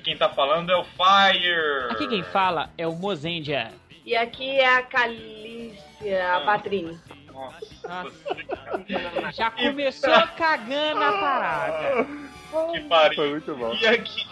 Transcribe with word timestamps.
aqui 0.00 0.02
quem 0.02 0.16
tá 0.16 0.28
falando 0.30 0.70
é 0.72 0.76
o 0.76 0.84
Fire. 0.84 1.90
Aqui 1.90 2.08
quem 2.08 2.22
fala 2.24 2.70
é 2.76 2.86
o 2.86 2.92
Mozendia. 2.94 3.70
E 4.04 4.16
aqui 4.16 4.58
é 4.58 4.76
a 4.76 4.82
Calícia, 4.82 6.26
a 6.26 6.36
Ah. 6.38 6.40
Patrícia. 6.40 6.98
Nossa, 7.30 9.32
Já 9.32 9.50
começou 9.50 10.10
cagando 10.36 11.02
a 11.02 11.12
parada. 11.12 12.06
que 12.72 12.80
pariu. 12.80 13.16
Foi 13.16 13.30
muito 13.30 13.54
bom. 13.54 13.72
E, 13.74 13.86
aqui, 13.86 14.26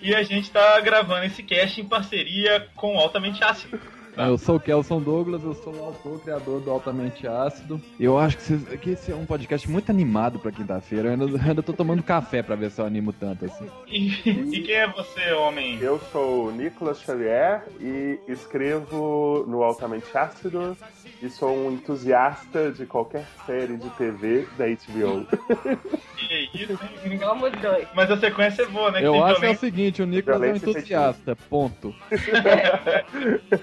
e 0.00 0.14
a 0.14 0.22
gente 0.22 0.50
tá 0.50 0.80
gravando 0.80 1.24
esse 1.26 1.42
cast 1.42 1.78
em 1.80 1.86
parceria 1.88 2.68
com 2.76 2.98
Altamente 2.98 3.42
Ácido. 3.44 3.78
Ah, 4.18 4.28
Eu 4.28 4.38
sou 4.38 4.56
o 4.56 4.60
Kelson 4.60 5.00
Douglas, 5.00 5.42
eu 5.44 5.52
sou 5.54 5.74
o 5.74 5.84
autor, 5.84 6.18
criador 6.22 6.60
do 6.60 6.70
Altamente 6.70 7.26
Ácido. 7.28 7.78
Eu 8.00 8.16
acho 8.18 8.38
que, 8.38 8.42
vocês- 8.44 8.80
que 8.80 8.90
esse 8.90 9.12
é 9.12 9.14
um 9.14 9.26
podcast 9.26 9.68
muito 9.70 9.90
animado 9.90 10.38
pra 10.38 10.50
quinta-feira. 10.50 11.08
Eu 11.08 11.12
ainda, 11.12 11.24
eu 11.24 11.40
ainda 11.40 11.62
tô 11.62 11.72
tomando 11.74 12.02
café 12.02 12.42
pra 12.42 12.56
ver 12.56 12.70
se 12.70 12.80
eu 12.80 12.86
animo 12.86 13.12
tanto 13.12 13.44
assim. 13.44 13.66
E, 13.86 14.08
e 14.56 14.62
quem 14.62 14.74
é 14.74 14.88
você, 14.90 15.32
homem? 15.32 15.78
Eu 15.80 15.98
sou 16.12 16.46
o 16.48 16.52
Nicolas 16.52 16.98
Xavier 17.00 17.64
e 17.78 18.18
escrevo 18.26 19.44
no 19.46 19.62
Altamente 19.62 20.06
Ácido 20.16 20.74
e 21.22 21.28
sou 21.28 21.54
um 21.54 21.72
entusiasta 21.72 22.72
de 22.72 22.86
qualquer 22.86 23.24
série 23.44 23.76
de 23.76 23.90
TV 23.90 24.46
da 24.56 24.64
HBO. 24.66 25.26
Que 26.26 26.48
isso, 26.54 26.72
hein? 26.72 27.86
Mas 27.94 28.10
a 28.10 28.16
sequência 28.16 28.62
é 28.62 28.66
boa, 28.66 28.90
né? 28.90 28.98
Que 29.00 29.04
Eu 29.06 29.22
acho 29.22 29.38
que 29.38 29.46
é 29.46 29.50
o 29.50 29.56
seguinte, 29.56 30.02
o 30.02 30.06
Nicolas 30.06 30.42
é 30.42 30.52
um 30.52 30.56
entusiasta, 30.56 31.36
ponto. 31.36 31.94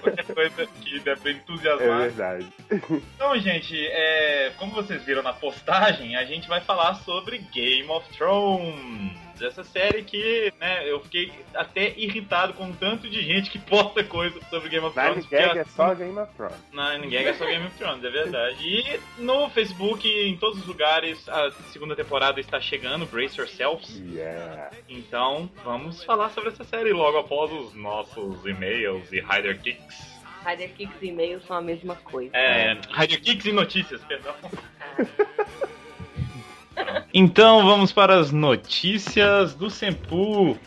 qualquer 0.00 0.24
coisa 0.34 0.43
que 0.50 1.00
dá 1.00 1.16
pra 1.16 1.30
É 1.30 1.34
entusiasmar. 1.34 1.98
verdade. 2.00 2.46
Então, 3.14 3.38
gente, 3.38 3.74
é, 3.86 4.52
como 4.58 4.72
vocês 4.72 5.02
viram 5.04 5.22
na 5.22 5.32
postagem, 5.32 6.16
a 6.16 6.24
gente 6.24 6.46
vai 6.48 6.60
falar 6.60 6.94
sobre 6.96 7.38
Game 7.52 7.88
of 7.88 8.06
Thrones. 8.16 9.24
Essa 9.42 9.64
série 9.64 10.02
que, 10.04 10.52
né, 10.60 10.88
eu 10.88 11.00
fiquei 11.00 11.32
até 11.54 11.92
irritado 11.98 12.52
com 12.54 12.70
o 12.70 12.72
tanto 12.72 13.08
de 13.10 13.20
gente 13.22 13.50
que 13.50 13.58
posta 13.58 14.04
coisa 14.04 14.38
sobre 14.48 14.68
Game 14.68 14.86
of 14.86 14.96
Nine 14.96 15.10
Thrones. 15.10 15.26
Gag 15.28 15.44
porque 15.44 15.58
é 15.58 15.64
só 15.64 15.92
Game 15.94 16.18
of 16.18 16.32
Thrones. 16.36 16.56
Na 16.72 16.96
ninguém 16.98 17.26
é 17.26 17.34
só 17.34 17.44
Game 17.44 17.66
of 17.66 17.76
Thrones, 17.76 18.04
é 18.04 18.10
verdade. 18.10 18.56
E 18.64 19.00
no 19.18 19.50
Facebook, 19.50 20.08
em 20.08 20.36
todos 20.36 20.60
os 20.60 20.66
lugares, 20.66 21.28
a 21.28 21.50
segunda 21.72 21.96
temporada 21.96 22.38
está 22.38 22.60
chegando, 22.60 23.06
Brace 23.06 23.38
Yourselves. 23.40 24.00
Yeah. 24.12 24.70
Então, 24.88 25.50
vamos 25.64 26.04
falar 26.04 26.28
sobre 26.30 26.50
essa 26.50 26.62
série 26.64 26.92
logo 26.92 27.18
após 27.18 27.50
os 27.52 27.74
nossos 27.74 28.46
e-mails 28.46 29.12
e 29.12 29.18
Rider 29.20 29.60
Kicks. 29.60 30.13
Rider 30.44 30.70
Kicks 30.74 31.02
e 31.02 31.06
e-mails 31.06 31.44
são 31.46 31.56
a 31.56 31.62
mesma 31.62 31.96
coisa. 31.96 32.30
É, 32.36 32.76
Rider 32.90 33.20
Kicks 33.22 33.46
e 33.46 33.52
notícias, 33.52 34.02
perdão. 34.04 34.34
Então 37.16 37.64
vamos 37.64 37.92
para 37.92 38.18
as 38.18 38.32
notícias 38.32 39.54
do 39.54 39.70
Senpu. 39.70 40.58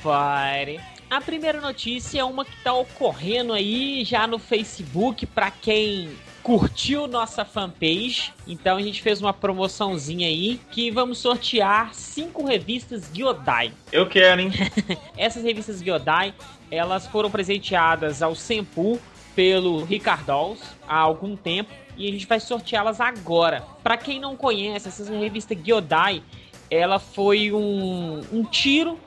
Fire. 0.00 0.80
A 1.10 1.20
primeira 1.20 1.60
notícia 1.60 2.20
é 2.20 2.24
uma 2.24 2.44
que 2.44 2.56
tá 2.62 2.72
ocorrendo 2.72 3.52
aí 3.52 4.02
já 4.04 4.26
no 4.26 4.38
Facebook 4.38 5.26
pra 5.26 5.50
quem 5.50 6.10
curtiu 6.46 7.08
nossa 7.08 7.44
fanpage. 7.44 8.32
Então 8.46 8.76
a 8.76 8.80
gente 8.80 9.02
fez 9.02 9.20
uma 9.20 9.32
promoçãozinha 9.32 10.28
aí 10.28 10.60
que 10.70 10.92
vamos 10.92 11.18
sortear 11.18 11.92
cinco 11.92 12.46
revistas 12.46 13.10
Gyodai. 13.12 13.72
Eu 13.90 14.06
quero, 14.06 14.42
hein? 14.42 14.52
Essas 15.18 15.42
revistas 15.42 15.82
Gyodai, 15.82 16.32
elas 16.70 17.04
foram 17.08 17.32
presenteadas 17.32 18.22
ao 18.22 18.36
Senpu 18.36 19.00
pelo 19.34 19.82
Ricardos 19.82 20.60
há 20.86 20.96
algum 20.96 21.34
tempo 21.34 21.72
e 21.96 22.08
a 22.08 22.12
gente 22.12 22.26
vai 22.26 22.38
sorteá-las 22.38 23.00
agora. 23.00 23.64
Pra 23.82 23.96
quem 23.96 24.20
não 24.20 24.36
conhece, 24.36 24.86
essa 24.86 25.12
revista 25.18 25.52
Gyodai, 25.52 26.22
ela 26.70 27.00
foi 27.00 27.52
um, 27.52 28.20
um 28.32 28.44
tiro 28.44 29.00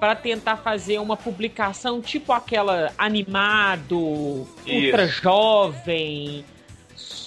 para 0.00 0.16
tentar 0.16 0.56
fazer 0.56 0.98
uma 0.98 1.16
publicação 1.16 2.00
tipo 2.00 2.32
aquela 2.32 2.92
animado, 2.98 4.48
ultra 4.66 5.06
jovem, 5.06 6.44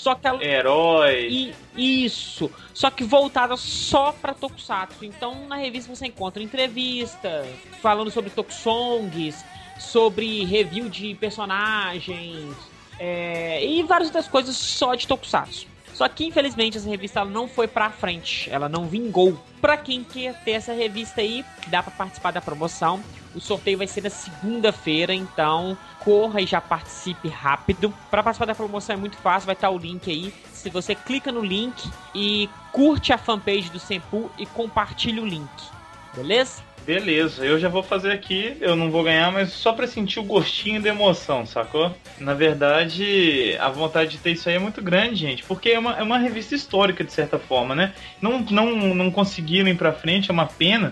só 0.04 0.16
que 0.16 0.28
ela 0.28 0.44
Herói. 0.44 1.54
e 1.78 2.04
isso, 2.06 2.52
só 2.74 2.92
que 2.92 3.06
voltada 3.06 3.56
só 3.56 4.12
pra 4.12 4.34
Tokusatsu. 4.34 5.06
Então 5.06 5.48
na 5.48 5.56
revista 5.56 5.96
você 5.96 6.08
encontra 6.08 6.44
entrevistas 6.44 7.48
falando 7.82 8.12
sobre 8.12 8.30
Tokusongs, 8.30 9.46
sobre 9.80 10.44
review 10.44 10.90
de 10.90 11.16
personagens 11.16 12.54
é, 13.00 13.66
e 13.66 13.82
várias 13.84 14.10
outras 14.10 14.28
coisas 14.28 14.58
só 14.58 14.94
de 14.94 15.08
Tokusatsu. 15.08 15.68
Só 15.94 16.10
que 16.10 16.26
infelizmente 16.26 16.78
essa 16.78 16.90
revista 16.90 17.24
não 17.24 17.48
foi 17.48 17.68
pra 17.68 17.90
frente, 17.90 18.50
ela 18.52 18.68
não 18.68 18.86
vingou. 18.86 19.40
Pra 19.62 19.78
quem 19.78 20.04
quer 20.04 20.34
ter 20.44 20.52
essa 20.52 20.74
revista 20.74 21.22
aí, 21.22 21.46
dá 21.68 21.82
pra 21.82 21.92
participar 21.92 22.32
da 22.32 22.42
promoção. 22.42 23.02
O 23.36 23.42
sorteio 23.42 23.78
vai 23.78 23.88
ser 23.88 24.04
na 24.04 24.10
segunda-feira, 24.10 25.14
então 25.14 25.78
corra 26.00 26.42
e 26.42 26.46
já 26.46 26.62
participe 26.62 27.28
rápido. 27.28 27.94
Pra 28.12 28.22
participar 28.22 28.46
da 28.46 28.56
promoção 28.56 28.96
é 28.96 28.98
muito 28.98 29.18
fácil, 29.18 29.46
vai 29.46 29.56
estar 29.56 29.70
o 29.70 29.78
link 29.78 30.10
aí. 30.10 30.34
Se 30.52 30.70
você 30.70 30.96
clica 30.96 31.32
no 31.32 31.42
link 31.42 31.90
e 32.14 32.50
curte 32.72 33.12
a 33.12 33.18
fanpage 33.18 33.70
do 33.70 33.80
Senpu 33.80 34.32
e 34.38 34.46
compartilha 34.46 35.22
o 35.22 35.26
link. 35.26 35.50
Beleza? 36.16 36.62
Beleza, 36.86 37.46
eu 37.46 37.58
já 37.58 37.70
vou 37.70 37.82
fazer 37.82 38.12
aqui. 38.12 38.58
Eu 38.60 38.76
não 38.76 38.92
vou 38.92 39.04
ganhar, 39.04 39.32
mas 39.32 39.54
só 39.54 39.72
pra 39.72 39.88
sentir 39.88 40.20
o 40.20 40.24
gostinho 40.24 40.82
da 40.82 40.90
emoção, 40.90 41.46
sacou? 41.46 41.96
Na 42.20 42.34
verdade, 42.34 43.56
a 43.60 43.70
vontade 43.70 44.12
de 44.12 44.18
ter 44.18 44.32
isso 44.32 44.50
aí 44.50 44.56
é 44.56 44.60
muito 44.60 44.82
grande, 44.82 45.16
gente, 45.16 45.44
porque 45.44 45.70
é 45.70 45.80
uma, 45.80 45.94
é 45.98 46.04
uma 46.04 46.18
revista 46.18 46.54
histórica, 46.54 47.04
de 47.04 47.14
certa 47.14 47.40
forma, 47.40 47.74
né? 47.74 47.94
Não, 48.22 48.40
não, 48.42 48.94
não 48.94 49.10
conseguiram 49.10 49.70
ir 49.70 49.78
pra 49.78 49.94
frente, 49.94 50.30
é 50.30 50.34
uma 50.34 50.46
pena. 50.46 50.92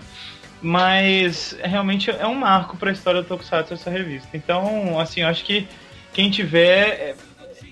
Mas 0.62 1.58
realmente 1.62 2.10
é 2.10 2.26
um 2.26 2.36
marco 2.36 2.76
pra 2.76 2.92
história 2.92 3.20
do 3.20 3.28
Tokusatsu 3.28 3.74
essa 3.74 3.90
revista. 3.90 4.36
Então, 4.36 4.98
assim, 5.00 5.22
eu 5.22 5.28
acho 5.28 5.44
que 5.44 5.66
quem 6.12 6.30
tiver 6.30 6.88
é, 6.88 7.16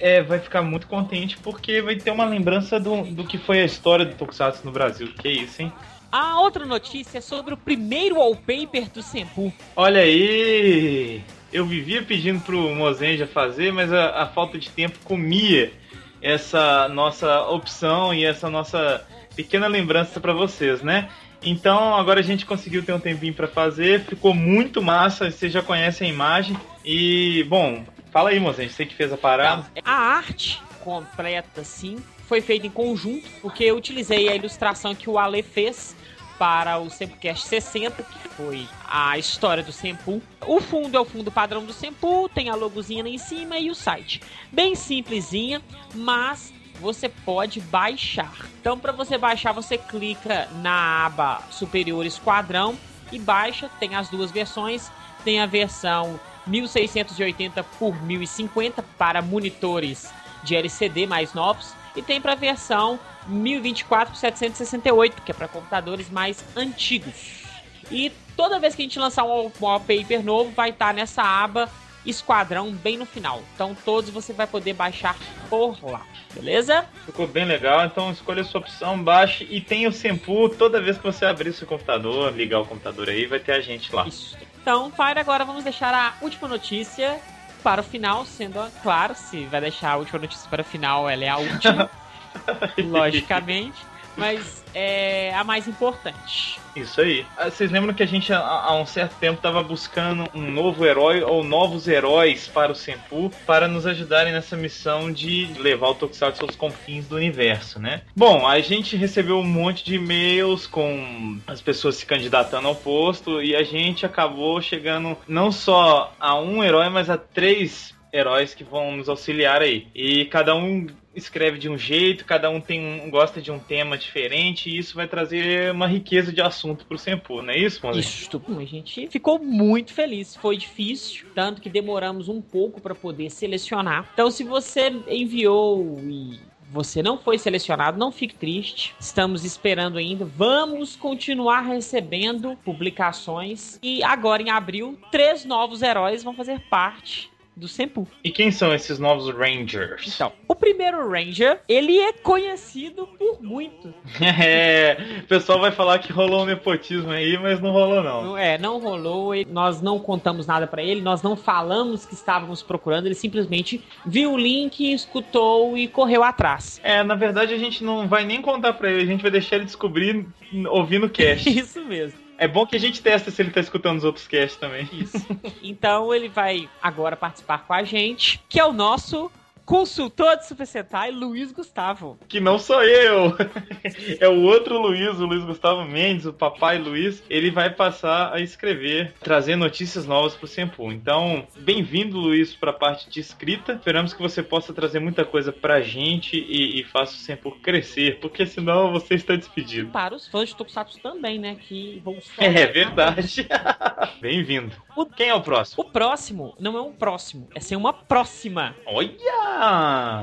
é, 0.00 0.22
vai 0.22 0.40
ficar 0.40 0.60
muito 0.62 0.88
contente 0.88 1.38
porque 1.38 1.80
vai 1.80 1.94
ter 1.94 2.10
uma 2.10 2.24
lembrança 2.24 2.80
do, 2.80 3.02
do 3.02 3.24
que 3.24 3.38
foi 3.38 3.60
a 3.60 3.64
história 3.64 4.04
do 4.04 4.16
Tokusatsu 4.16 4.64
no 4.64 4.72
Brasil. 4.72 5.12
Que 5.14 5.28
isso, 5.28 5.62
hein? 5.62 5.72
A 6.10 6.40
outra 6.40 6.66
notícia 6.66 7.18
é 7.18 7.20
sobre 7.20 7.54
o 7.54 7.56
primeiro 7.56 8.16
wallpaper 8.16 8.90
do 8.90 9.00
Senpu. 9.00 9.52
Olha 9.76 10.00
aí! 10.00 11.22
Eu 11.52 11.64
vivia 11.64 12.02
pedindo 12.02 12.40
pro 12.40 12.74
Mozenja 12.74 13.28
fazer, 13.28 13.72
mas 13.72 13.92
a, 13.92 14.22
a 14.22 14.26
falta 14.26 14.58
de 14.58 14.68
tempo 14.70 14.98
comia 15.04 15.72
essa 16.20 16.88
nossa 16.88 17.42
opção 17.48 18.12
e 18.12 18.24
essa 18.24 18.50
nossa 18.50 19.06
pequena 19.36 19.68
lembrança 19.68 20.18
pra 20.20 20.32
vocês, 20.32 20.82
né? 20.82 21.08
Então 21.42 21.94
agora 21.94 22.20
a 22.20 22.22
gente 22.22 22.44
conseguiu 22.44 22.82
ter 22.82 22.92
um 22.92 23.00
tempinho 23.00 23.34
pra 23.34 23.48
fazer, 23.48 24.04
ficou 24.04 24.34
muito 24.34 24.82
massa, 24.82 25.30
vocês 25.30 25.52
já 25.52 25.62
conhecem 25.62 26.10
a 26.10 26.12
imagem. 26.12 26.56
E, 26.84 27.44
bom, 27.48 27.84
fala 28.10 28.30
aí, 28.30 28.40
Mozenja, 28.40 28.72
você 28.72 28.86
que 28.86 28.94
fez 28.94 29.12
a 29.12 29.16
parada. 29.16 29.66
A 29.84 29.92
arte 29.92 30.62
completa, 30.80 31.64
sim, 31.64 31.96
foi 32.26 32.40
feita 32.40 32.66
em 32.66 32.70
conjunto, 32.70 33.28
porque 33.40 33.64
eu 33.64 33.76
utilizei 33.76 34.28
a 34.28 34.36
ilustração 34.36 34.94
que 34.94 35.08
o 35.08 35.18
Ale 35.18 35.42
fez 35.42 35.96
para 36.38 36.78
o 36.78 36.88
Sempucast 36.88 37.46
60, 37.46 38.02
que 38.02 38.28
foi 38.30 38.66
a 38.88 39.18
história 39.18 39.62
do 39.62 39.72
Sempu. 39.72 40.22
O 40.46 40.58
fundo 40.58 40.96
é 40.96 41.00
o 41.00 41.04
fundo 41.04 41.30
padrão 41.30 41.66
do 41.66 41.72
Sempu, 41.72 42.30
tem 42.30 42.48
a 42.48 42.54
logozinha 42.54 43.02
lá 43.02 43.10
em 43.10 43.18
cima 43.18 43.58
e 43.58 43.70
o 43.70 43.74
site. 43.74 44.22
Bem 44.50 44.74
simplesinha, 44.74 45.60
mas 45.94 46.50
você 46.80 47.08
pode 47.08 47.60
baixar. 47.60 48.32
Então, 48.60 48.78
para 48.78 48.92
você 48.92 49.18
baixar, 49.18 49.52
você 49.52 49.76
clica 49.76 50.48
na 50.62 51.06
aba 51.06 51.42
superior 51.50 52.04
esquadrão 52.06 52.76
e 53.12 53.18
baixa. 53.18 53.70
Tem 53.78 53.94
as 53.94 54.08
duas 54.08 54.30
versões. 54.30 54.90
Tem 55.24 55.40
a 55.40 55.46
versão 55.46 56.18
1680 56.46 57.62
por 57.78 58.02
1050 58.02 58.82
para 58.96 59.20
monitores 59.20 60.10
de 60.42 60.56
LCD 60.56 61.06
mais 61.06 61.34
novos 61.34 61.74
e 61.94 62.02
tem 62.02 62.20
para 62.20 62.32
a 62.32 62.36
versão 62.36 62.98
1024 63.26 64.12
por 64.12 64.18
768, 64.18 65.22
que 65.22 65.30
é 65.30 65.34
para 65.34 65.48
computadores 65.48 66.08
mais 66.08 66.44
antigos. 66.56 67.44
E 67.90 68.10
toda 68.36 68.58
vez 68.58 68.74
que 68.74 68.82
a 68.82 68.84
gente 68.84 68.98
lançar 68.98 69.24
um 69.24 69.50
wallpaper 69.60 70.24
novo, 70.24 70.50
vai 70.52 70.70
estar 70.70 70.94
nessa 70.94 71.22
aba 71.22 71.68
Esquadrão 72.04 72.72
bem 72.72 72.96
no 72.96 73.06
final. 73.06 73.42
Então 73.54 73.76
todos 73.84 74.10
você 74.10 74.32
vai 74.32 74.46
poder 74.46 74.72
baixar 74.72 75.16
por 75.48 75.78
lá, 75.82 76.02
beleza? 76.34 76.86
Ficou 77.04 77.26
bem 77.26 77.44
legal, 77.44 77.84
então 77.84 78.10
escolha 78.10 78.42
a 78.42 78.44
sua 78.44 78.60
opção, 78.60 79.02
baixe 79.02 79.46
e 79.50 79.60
tem 79.60 79.86
o 79.86 79.92
Sempu 79.92 80.48
toda 80.48 80.80
vez 80.80 80.96
que 80.96 81.04
você 81.04 81.24
abrir 81.24 81.52
seu 81.52 81.66
computador, 81.66 82.32
ligar 82.32 82.60
o 82.60 82.66
computador 82.66 83.08
aí, 83.08 83.26
vai 83.26 83.38
ter 83.38 83.52
a 83.52 83.60
gente 83.60 83.94
lá. 83.94 84.06
Isso. 84.06 84.36
Então, 84.60 84.90
Fire, 84.90 85.18
agora 85.18 85.44
vamos 85.44 85.64
deixar 85.64 85.94
a 85.94 86.14
última 86.22 86.48
notícia 86.48 87.20
para 87.62 87.80
o 87.80 87.84
final, 87.84 88.24
sendo 88.24 88.58
claro, 88.82 89.14
se 89.14 89.44
vai 89.46 89.60
deixar 89.60 89.92
a 89.92 89.96
última 89.96 90.20
notícia 90.20 90.48
para 90.48 90.62
o 90.62 90.64
final, 90.64 91.08
ela 91.08 91.24
é 91.24 91.28
a 91.28 91.36
última. 91.36 91.90
logicamente. 92.78 93.89
Mas 94.16 94.64
é 94.74 95.34
a 95.34 95.42
mais 95.42 95.66
importante. 95.66 96.58
Isso 96.76 97.00
aí. 97.00 97.26
Ah, 97.36 97.50
Vocês 97.50 97.70
lembram 97.70 97.92
que 97.92 98.02
a 98.02 98.06
gente 98.06 98.32
há, 98.32 98.72
um 98.74 98.86
certo 98.86 99.16
tempo 99.18 99.36
estava 99.36 99.62
buscando 99.62 100.28
um 100.34 100.50
novo 100.50 100.86
herói 100.86 101.22
ou 101.22 101.42
novos 101.42 101.88
heróis 101.88 102.46
para 102.46 102.70
o 102.70 102.74
Senpu 102.74 103.30
para 103.46 103.66
nos 103.66 103.86
ajudarem 103.86 104.32
nessa 104.32 104.56
missão 104.56 105.12
de 105.12 105.46
levar 105.58 105.88
o 105.88 105.94
Tokusatsu 105.94 106.44
aos 106.44 106.56
confins 106.56 107.08
do 107.08 107.16
universo, 107.16 107.80
né? 107.80 108.02
Bom, 108.14 108.46
a 108.46 108.60
gente 108.60 108.96
recebeu 108.96 109.38
um 109.38 109.44
monte 109.44 109.84
de 109.84 109.96
e-mails 109.96 110.66
com 110.66 111.38
as 111.46 111.60
pessoas 111.60 111.96
se 111.96 112.06
candidatando 112.06 112.68
ao 112.68 112.74
posto 112.74 113.42
e 113.42 113.56
a 113.56 113.62
gente 113.62 114.06
acabou 114.06 114.60
chegando 114.60 115.16
não 115.26 115.50
só 115.50 116.14
a 116.20 116.38
um 116.38 116.62
herói, 116.62 116.88
mas 116.88 117.10
a 117.10 117.16
três 117.16 117.94
heróis 118.12 118.54
que 118.54 118.64
vão 118.64 118.96
nos 118.96 119.08
auxiliar 119.08 119.62
aí. 119.62 119.86
E 119.94 120.24
cada 120.26 120.54
um 120.54 120.86
escreve 121.14 121.58
de 121.58 121.68
um 121.68 121.76
jeito, 121.76 122.24
cada 122.24 122.48
um 122.50 122.60
tem 122.60 123.02
um, 123.02 123.10
gosta 123.10 123.40
de 123.40 123.50
um 123.50 123.58
tema 123.58 123.98
diferente, 123.98 124.70
e 124.70 124.78
isso 124.78 124.94
vai 124.94 125.08
trazer 125.08 125.72
uma 125.72 125.86
riqueza 125.86 126.32
de 126.32 126.40
assunto 126.40 126.86
pro 126.86 126.98
Senpu, 126.98 127.42
não 127.42 127.50
é 127.50 127.58
isso, 127.58 127.84
Monzi? 127.84 128.00
Isso, 128.00 128.42
a 128.58 128.64
gente 128.64 129.08
ficou 129.08 129.38
muito 129.38 129.92
feliz. 129.92 130.36
Foi 130.36 130.56
difícil, 130.56 131.26
tanto 131.34 131.60
que 131.60 131.68
demoramos 131.68 132.28
um 132.28 132.40
pouco 132.40 132.80
para 132.80 132.94
poder 132.94 133.30
selecionar. 133.30 134.08
Então, 134.12 134.30
se 134.30 134.44
você 134.44 134.92
enviou 135.08 135.98
e 136.00 136.38
você 136.70 137.02
não 137.02 137.18
foi 137.18 137.36
selecionado, 137.36 137.98
não 137.98 138.12
fique 138.12 138.34
triste. 138.36 138.94
Estamos 139.00 139.44
esperando 139.44 139.98
ainda. 139.98 140.24
Vamos 140.24 140.94
continuar 140.94 141.62
recebendo 141.62 142.56
publicações. 142.64 143.78
E 143.82 144.02
agora, 144.04 144.40
em 144.40 144.50
abril, 144.50 144.96
três 145.10 145.44
novos 145.44 145.82
heróis 145.82 146.22
vão 146.22 146.32
fazer 146.32 146.60
parte 146.70 147.28
do 147.60 147.68
Senpu. 147.68 148.08
E 148.24 148.30
quem 148.30 148.50
são 148.50 148.74
esses 148.74 148.98
novos 148.98 149.32
Rangers? 149.32 150.12
Então, 150.12 150.32
o 150.48 150.54
primeiro 150.54 151.08
Ranger, 151.08 151.60
ele 151.68 151.98
é 151.98 152.12
conhecido 152.12 153.06
por 153.18 153.40
muito. 153.42 153.92
É, 154.40 154.96
o 155.22 155.26
pessoal 155.26 155.60
vai 155.60 155.70
falar 155.70 155.98
que 155.98 156.12
rolou 156.12 156.42
um 156.42 156.46
nepotismo 156.46 157.10
aí, 157.10 157.36
mas 157.36 157.60
não 157.60 157.72
rolou 157.72 158.02
não. 158.02 158.38
É, 158.38 158.56
não 158.56 158.78
rolou, 158.78 159.32
nós 159.48 159.82
não 159.82 159.98
contamos 159.98 160.46
nada 160.46 160.66
pra 160.66 160.82
ele, 160.82 161.00
nós 161.00 161.22
não 161.22 161.36
falamos 161.36 162.06
que 162.06 162.14
estávamos 162.14 162.62
procurando, 162.62 163.06
ele 163.06 163.14
simplesmente 163.14 163.82
viu 164.06 164.32
o 164.32 164.38
link, 164.38 164.92
escutou 164.92 165.76
e 165.76 165.88
correu 165.88 166.22
atrás. 166.22 166.80
É, 166.82 167.02
na 167.02 167.14
verdade 167.14 167.52
a 167.52 167.58
gente 167.58 167.84
não 167.84 168.08
vai 168.08 168.24
nem 168.24 168.40
contar 168.40 168.72
pra 168.74 168.90
ele, 168.90 169.02
a 169.02 169.06
gente 169.06 169.22
vai 169.22 169.30
deixar 169.30 169.56
ele 169.56 169.64
descobrir 169.66 170.26
ouvindo 170.68 171.06
o 171.06 171.10
cast. 171.10 171.48
Isso 171.50 171.84
mesmo. 171.84 172.29
É 172.40 172.48
bom 172.48 172.66
que 172.66 172.74
a 172.74 172.80
gente 172.80 173.02
testa 173.02 173.30
se 173.30 173.42
ele 173.42 173.50
tá 173.50 173.60
escutando 173.60 173.98
os 173.98 174.04
outros 174.04 174.26
casts 174.26 174.56
também. 174.58 174.88
Isso. 174.90 175.26
Então 175.62 176.12
ele 176.14 176.28
vai 176.28 176.70
agora 176.82 177.14
participar 177.14 177.66
com 177.66 177.74
a 177.74 177.84
gente, 177.84 178.42
que 178.48 178.58
é 178.58 178.64
o 178.64 178.72
nosso 178.72 179.30
consultor 179.64 180.36
de 180.36 180.46
Super 180.46 180.66
Sentai, 180.66 181.10
Luiz 181.10 181.52
Gustavo. 181.52 182.18
Que 182.28 182.40
não 182.40 182.58
sou 182.58 182.82
eu! 182.82 183.36
É 184.20 184.28
o 184.28 184.42
outro 184.42 184.78
Luiz, 184.78 185.18
o 185.18 185.26
Luiz 185.26 185.42
Gustavo 185.44 185.84
Mendes, 185.84 186.26
o 186.26 186.32
papai 186.32 186.78
Luiz. 186.78 187.22
Ele 187.30 187.50
vai 187.50 187.70
passar 187.70 188.32
a 188.34 188.40
escrever, 188.40 189.14
trazer 189.20 189.56
notícias 189.56 190.06
novas 190.06 190.34
pro 190.34 190.46
Sempu. 190.46 190.92
Então, 190.92 191.46
bem-vindo, 191.58 192.18
Luiz, 192.18 192.54
pra 192.54 192.72
parte 192.72 193.08
de 193.08 193.20
escrita. 193.20 193.72
Esperamos 193.72 194.12
que 194.12 194.20
você 194.20 194.42
possa 194.42 194.72
trazer 194.72 195.00
muita 195.00 195.24
coisa 195.24 195.52
pra 195.52 195.80
gente 195.80 196.36
e, 196.36 196.80
e 196.80 196.84
faça 196.84 197.14
o 197.14 197.18
Sempu 197.18 197.52
crescer, 197.62 198.18
porque 198.20 198.44
senão 198.46 198.92
você 198.92 199.14
está 199.14 199.34
despedido. 199.34 199.90
Para 199.90 200.14
os 200.14 200.26
fãs 200.28 200.50
de 200.50 200.56
Tokusatsu 200.56 200.98
também, 200.98 201.38
né, 201.38 201.56
que 201.56 202.00
vão 202.04 202.18
É 202.38 202.66
verdade. 202.66 203.46
Bem-vindo. 204.20 204.72
Quem 205.16 205.28
é 205.28 205.34
o 205.34 205.40
próximo? 205.40 205.82
O 205.82 205.90
próximo 205.90 206.54
não 206.58 206.76
é 206.76 206.80
um 206.80 206.92
próximo, 206.92 207.48
é 207.54 207.60
ser 207.60 207.76
uma 207.76 207.92
próxima. 207.92 208.74
Olha! 208.86 209.49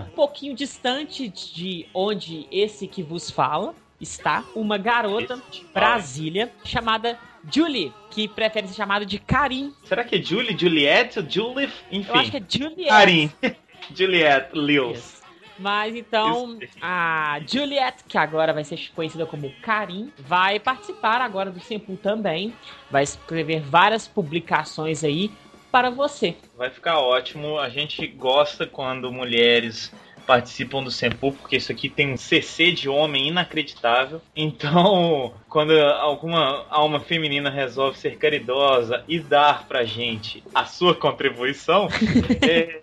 Um 0.08 0.16
pouquinho 0.16 0.56
distante 0.56 1.28
de 1.28 1.88
onde 1.94 2.48
esse 2.52 2.88
que 2.88 3.04
vos 3.04 3.30
fala 3.30 3.76
está 4.00 4.44
uma 4.56 4.78
garota 4.78 5.42
de 5.52 5.64
Brasília 5.74 6.52
chamada 6.64 7.18
Julie, 7.52 7.94
que 8.10 8.28
prefere 8.28 8.68
ser 8.68 8.76
chamada 8.76 9.06
de 9.06 9.20
Karim. 9.20 9.74
Será 9.84 10.04
que 10.04 10.16
é 10.16 10.22
Julie, 10.22 10.58
Juliette, 10.58 11.26
Julie? 11.28 11.70
Enfim. 11.92 12.10
Eu 12.10 12.16
acho 12.16 12.32
que 12.32 12.38
é 12.38 12.44
Juliette. 12.48 12.90
Karim. 12.90 13.32
Juliette 13.94 14.58
Lewis. 14.58 14.98
Isso. 14.98 15.18
Mas 15.60 15.96
então, 15.96 16.60
a 16.80 17.40
Juliette, 17.48 18.04
que 18.08 18.18
agora 18.18 18.54
vai 18.54 18.64
ser 18.64 18.80
conhecida 18.96 19.26
como 19.26 19.52
Karim, 19.62 20.12
vai 20.20 20.60
participar 20.60 21.20
agora 21.20 21.50
do 21.50 21.60
Sempu 21.60 21.98
também. 21.98 22.54
Vai 22.92 23.04
escrever 23.04 23.62
várias 23.62 24.08
publicações 24.08 25.04
aí 25.04 25.32
para 25.72 25.90
você. 25.90 26.36
Vai 26.58 26.70
ficar 26.70 27.00
ótimo. 27.00 27.60
A 27.60 27.70
gente 27.70 28.06
gosta 28.08 28.66
quando 28.66 29.12
mulheres 29.12 29.92
participam 30.28 30.84
do 30.84 30.92
Sempu, 30.92 31.32
porque 31.32 31.56
isso 31.56 31.72
aqui 31.72 31.90
tem 31.90 32.12
um 32.12 32.18
CC 32.18 32.74
de 32.74 32.90
homem 32.90 33.30
inacreditável. 33.30 34.22
Então, 34.36 35.34
quando 35.48 35.72
alguma 35.80 36.66
alma 36.70 37.00
feminina 37.00 37.50
resolve 37.50 37.98
ser 37.98 38.18
caridosa 38.18 39.04
e 39.08 39.20
dar 39.20 39.66
pra 39.68 39.86
gente 39.86 40.44
a 40.54 40.66
sua 40.66 40.94
contribuição, 40.94 41.88
é, 42.46 42.82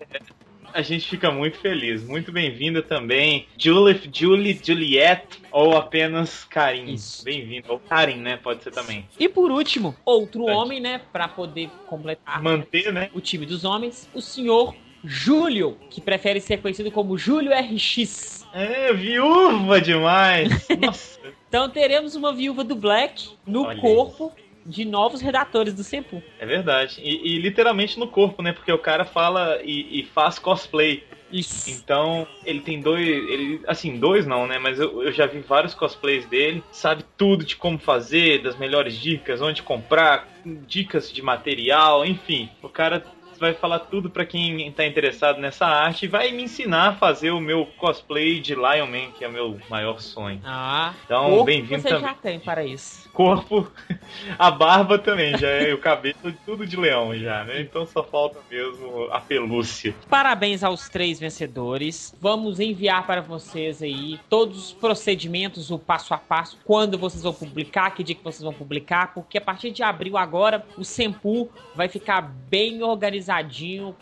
a 0.75 0.81
gente 0.81 1.07
fica 1.07 1.31
muito 1.31 1.57
feliz. 1.57 2.03
Muito 2.03 2.33
bem-vinda 2.33 2.81
também, 2.81 3.47
Julie, 3.57 3.97
Julie, 4.11 4.59
Juliette, 4.61 5.41
ou 5.49 5.77
apenas 5.77 6.43
Karim. 6.43 6.97
Bem-vindo. 7.23 7.67
Ou 7.69 7.79
Karim, 7.79 8.17
né? 8.17 8.35
Pode 8.35 8.61
ser 8.61 8.71
também. 8.71 9.07
E 9.17 9.29
por 9.29 9.51
último, 9.51 9.95
outro 10.03 10.43
Verdade. 10.43 10.59
homem, 10.59 10.79
né, 10.81 10.99
para 11.13 11.29
poder 11.29 11.69
completar 11.87 12.43
Manter, 12.43 12.91
né? 12.91 13.09
o 13.13 13.21
time 13.21 13.45
dos 13.45 13.63
homens, 13.63 14.09
o 14.13 14.21
senhor 14.21 14.75
Júlio, 15.01 15.77
que 15.89 16.01
prefere 16.01 16.41
ser 16.41 16.57
conhecido 16.57 16.91
como 16.91 17.17
Júlio 17.17 17.53
RX. 17.53 18.45
É, 18.53 18.91
viúva 18.91 19.79
demais. 19.79 20.67
Nossa. 20.77 21.21
Então 21.47 21.69
teremos 21.69 22.15
uma 22.15 22.33
viúva 22.33 22.65
do 22.65 22.75
Black 22.75 23.29
no 23.47 23.63
Olha 23.63 23.79
corpo 23.79 24.33
de 24.65 24.83
novos 24.83 25.21
redatores 25.21 25.73
do 25.73 25.83
Sempu. 25.83 26.23
É 26.39 26.45
verdade. 26.45 26.99
E, 27.01 27.35
e 27.35 27.39
literalmente 27.39 27.99
no 27.99 28.07
corpo, 28.07 28.41
né? 28.41 28.51
Porque 28.51 28.71
o 28.71 28.79
cara 28.79 29.05
fala 29.05 29.59
e, 29.63 29.99
e 29.99 30.05
faz 30.05 30.39
cosplay. 30.39 31.03
Isso. 31.31 31.69
Então, 31.69 32.27
ele 32.45 32.61
tem 32.61 32.79
dois. 32.79 33.05
Ele, 33.07 33.61
assim, 33.67 33.97
dois 33.97 34.25
não, 34.25 34.47
né? 34.47 34.57
Mas 34.57 34.79
eu, 34.79 35.03
eu 35.03 35.11
já 35.11 35.25
vi 35.25 35.39
vários 35.39 35.73
cosplays 35.73 36.25
dele. 36.25 36.63
Sabe 36.71 37.03
tudo 37.17 37.43
de 37.43 37.55
como 37.55 37.77
fazer, 37.77 38.41
das 38.41 38.57
melhores 38.57 38.97
dicas, 38.97 39.41
onde 39.41 39.61
comprar, 39.61 40.27
dicas 40.67 41.11
de 41.11 41.21
material, 41.21 42.05
enfim. 42.05 42.49
O 42.61 42.69
cara 42.69 43.03
vai 43.39 43.53
falar 43.53 43.79
tudo 43.79 44.09
pra 44.09 44.25
quem 44.25 44.71
tá 44.71 44.85
interessado 44.85 45.39
nessa 45.39 45.65
arte 45.65 46.05
e 46.05 46.07
vai 46.07 46.31
me 46.31 46.43
ensinar 46.43 46.89
a 46.89 46.93
fazer 46.93 47.31
o 47.31 47.39
meu 47.39 47.65
cosplay 47.77 48.39
de 48.39 48.55
Lion 48.55 48.87
Man, 48.87 49.11
que 49.17 49.23
é 49.23 49.27
o 49.27 49.31
meu 49.31 49.59
maior 49.69 49.99
sonho. 49.99 50.39
Ah, 50.43 50.93
Então, 51.05 51.43
bem-vindo 51.43 51.81
você 51.81 51.89
também. 51.89 52.03
já 52.03 52.13
tem 52.13 52.39
para 52.39 52.63
isso. 52.63 53.09
Corpo, 53.11 53.71
a 54.37 54.51
barba 54.51 54.97
também 54.99 55.37
já 55.37 55.47
é, 55.47 55.73
o 55.73 55.77
cabelo 55.77 56.15
tudo 56.45 56.65
de 56.65 56.75
leão 56.75 57.15
já, 57.17 57.43
né? 57.43 57.61
Então 57.61 57.85
só 57.85 58.03
falta 58.03 58.39
mesmo 58.49 59.07
a 59.11 59.19
pelúcia. 59.19 59.95
Parabéns 60.09 60.63
aos 60.63 60.89
três 60.89 61.19
vencedores. 61.19 62.13
Vamos 62.19 62.59
enviar 62.59 63.05
para 63.05 63.21
vocês 63.21 63.81
aí 63.81 64.19
todos 64.29 64.65
os 64.65 64.73
procedimentos, 64.73 65.71
o 65.71 65.79
passo 65.79 66.13
a 66.13 66.17
passo, 66.17 66.57
quando 66.63 66.97
vocês 66.97 67.23
vão 67.23 67.33
publicar, 67.33 67.91
que 67.91 68.03
dia 68.03 68.15
que 68.15 68.23
vocês 68.23 68.41
vão 68.43 68.53
publicar, 68.53 69.13
porque 69.13 69.37
a 69.37 69.41
partir 69.41 69.71
de 69.71 69.83
abril 69.83 70.17
agora 70.17 70.65
o 70.77 70.83
Sempu 70.83 71.49
vai 71.75 71.87
ficar 71.87 72.21
bem 72.21 72.83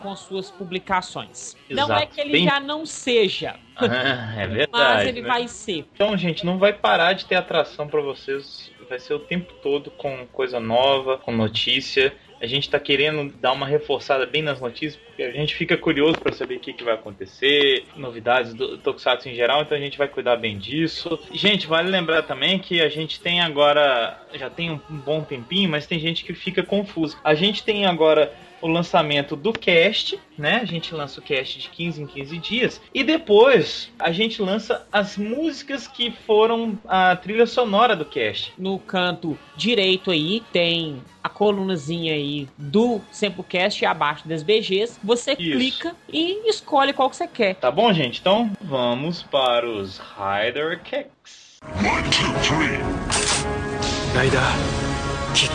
com 0.02 0.16
suas 0.16 0.50
publicações. 0.52 1.56
Não 1.70 1.84
é 1.84 1.98
Exato. 1.98 2.08
que 2.16 2.22
ele 2.22 2.32
Bem- 2.32 2.46
já 2.46 2.60
não 2.60 2.86
seja, 2.86 3.56
Ah, 3.76 4.34
é 4.42 4.48
verdade. 4.48 4.70
mas 4.72 5.08
ele 5.08 5.22
né? 5.22 5.28
vai 5.28 5.48
ser. 5.48 5.86
Então, 5.94 6.18
gente, 6.18 6.46
não 6.46 6.58
vai 6.58 6.74
parar 6.74 7.14
de 7.14 7.26
ter 7.26 7.36
atração 7.36 7.88
pra 7.88 8.02
vocês. 8.02 8.72
Vai 8.90 9.00
ser 9.00 9.14
o 9.14 9.20
tempo 9.20 9.54
todo 9.64 9.90
com 9.92 10.28
coisa 10.32 10.60
nova, 10.60 11.18
com 11.18 11.32
notícia. 11.32 12.14
A 12.42 12.46
gente 12.46 12.70
tá 12.70 12.78
querendo 12.78 13.34
dar 13.40 13.54
uma 13.54 13.66
reforçada 13.66 14.26
bem 14.26 14.42
nas 14.42 14.60
notícias, 14.60 14.98
porque 15.02 15.24
a 15.24 15.32
gente 15.32 15.56
fica 15.56 15.78
curioso 15.78 16.20
pra 16.20 16.34
saber 16.34 16.56
o 16.56 16.60
que, 16.60 16.74
que 16.74 16.84
vai 16.84 16.94
acontecer, 16.96 17.86
novidades 17.96 18.54
do 18.54 18.78
Tokusatsu 18.78 19.30
em 19.30 19.34
geral, 19.34 19.62
então 19.62 19.78
a 19.78 19.80
gente 19.80 19.98
vai 19.98 20.10
cuidar 20.10 20.36
bem 20.36 20.58
disso. 20.58 21.18
Gente, 21.32 21.66
vale 21.66 21.90
lembrar 21.90 22.24
também 22.24 22.60
que 22.60 22.82
a 22.82 22.90
gente 22.90 23.18
tem 23.22 23.40
agora, 23.40 24.22
já 24.34 24.50
tem 24.50 24.70
um, 24.72 24.80
bom 24.90 25.22
tempinho, 25.24 25.70
mas 25.70 25.88
tem 25.88 25.98
gente 26.00 26.26
que 26.26 26.34
fica 26.34 26.62
confuso. 26.62 27.18
A 27.24 27.34
gente 27.34 27.64
tem 27.64 27.86
agora 27.86 28.34
o 28.64 28.68
lançamento 28.68 29.36
do 29.36 29.52
cast, 29.52 30.18
né? 30.38 30.62
A 30.62 30.66
gente 30.66 30.96
lança 30.96 31.20
o 31.20 31.24
cast 31.24 31.60
de 31.60 31.70
15 31.70 32.02
em 32.02 32.08
15 32.08 32.38
dias. 32.38 32.82
E 32.94 33.04
depois 33.04 33.92
a 34.00 34.10
gente 34.10 34.42
lança 34.42 34.88
as 34.90 35.18
músicas 35.18 35.86
que 35.86 36.12
foram 36.26 36.80
a 36.88 37.14
trilha 37.18 37.46
sonora 37.46 37.94
do 37.94 38.06
cast. 38.06 38.54
No 38.58 38.80
canto 38.80 39.38
direito 39.58 40.12
aí 40.12 40.42
tem 40.54 41.04
a 41.22 41.28
colunazinha 41.28 42.14
aí 42.14 42.48
do 42.58 43.02
Sempocast 43.12 43.86
abaixo 43.86 44.26
das 44.26 44.42
BGs. 44.44 44.98
Você 45.04 45.36
clica 45.36 45.94
e 46.08 46.50
escolhe 46.50 46.94
qual 46.94 47.10
que 47.10 47.18
você 47.18 47.28
quer. 47.28 47.56
Tá 47.56 47.70
bom, 47.70 47.92
gente? 47.92 48.22
Então 48.22 48.50
vamos 48.62 49.24
para 49.24 49.70
os 49.70 50.00
Rider 50.00 50.82
Kicks. 50.84 51.60
One, 51.80 52.04
two, 52.10 52.32
three. 52.44 52.78
Rider 54.14 54.40
kick. 55.34 55.52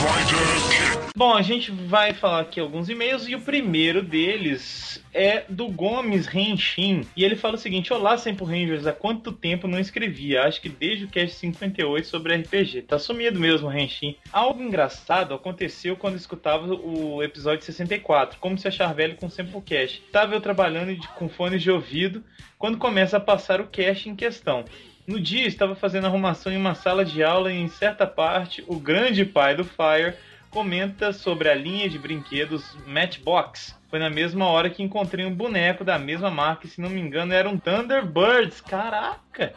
Rider 0.00 0.46
kick. 0.70 0.95
Bom, 1.16 1.32
a 1.32 1.40
gente 1.40 1.70
vai 1.70 2.12
falar 2.12 2.40
aqui 2.40 2.60
alguns 2.60 2.90
e-mails 2.90 3.26
e 3.26 3.34
o 3.34 3.40
primeiro 3.40 4.02
deles 4.02 5.02
é 5.14 5.44
do 5.48 5.66
Gomes 5.66 6.26
Renshin. 6.26 7.06
E 7.16 7.24
ele 7.24 7.34
fala 7.34 7.54
o 7.54 7.58
seguinte: 7.58 7.90
Olá, 7.90 8.18
Sempo 8.18 8.44
Rangers, 8.44 8.86
há 8.86 8.92
quanto 8.92 9.32
tempo 9.32 9.66
não 9.66 9.78
escrevia? 9.78 10.42
Acho 10.42 10.60
que 10.60 10.68
desde 10.68 11.06
o 11.06 11.08
cast 11.08 11.34
58 11.36 12.06
sobre 12.06 12.36
RPG. 12.36 12.82
Tá 12.82 12.98
sumido 12.98 13.40
mesmo, 13.40 13.66
Renshin. 13.66 14.14
Algo 14.30 14.62
engraçado 14.62 15.32
aconteceu 15.32 15.96
quando 15.96 16.16
escutava 16.16 16.66
o 16.66 17.22
episódio 17.22 17.64
64, 17.64 18.38
como 18.38 18.58
se 18.58 18.68
achar 18.68 18.94
velho 18.94 19.16
com 19.16 19.30
Sempocast. 19.30 20.02
Tava 20.12 20.34
eu 20.34 20.40
trabalhando 20.42 20.94
com 21.14 21.30
fones 21.30 21.62
de 21.62 21.70
ouvido 21.70 22.22
quando 22.58 22.76
começa 22.76 23.16
a 23.16 23.20
passar 23.20 23.58
o 23.58 23.68
cast 23.68 24.06
em 24.06 24.14
questão. 24.14 24.66
No 25.06 25.18
dia, 25.18 25.46
estava 25.46 25.74
fazendo 25.74 26.08
arrumação 26.08 26.52
em 26.52 26.58
uma 26.58 26.74
sala 26.74 27.06
de 27.06 27.22
aula 27.22 27.50
e, 27.50 27.56
em 27.56 27.68
certa 27.68 28.06
parte, 28.06 28.62
o 28.66 28.78
grande 28.78 29.24
pai 29.24 29.54
do 29.54 29.64
Fire 29.64 30.14
comenta 30.56 31.12
sobre 31.12 31.50
a 31.50 31.54
linha 31.54 31.86
de 31.86 31.98
brinquedos 31.98 32.74
Matchbox. 32.86 33.78
Foi 33.90 33.98
na 33.98 34.08
mesma 34.08 34.46
hora 34.46 34.70
que 34.70 34.82
encontrei 34.82 35.26
um 35.26 35.34
boneco 35.34 35.84
da 35.84 35.98
mesma 35.98 36.30
marca, 36.30 36.66
e, 36.66 36.70
se 36.70 36.80
não 36.80 36.88
me 36.88 36.98
engano, 36.98 37.34
era 37.34 37.46
um 37.46 37.58
Thunderbirds. 37.58 38.62
Caraca! 38.62 39.52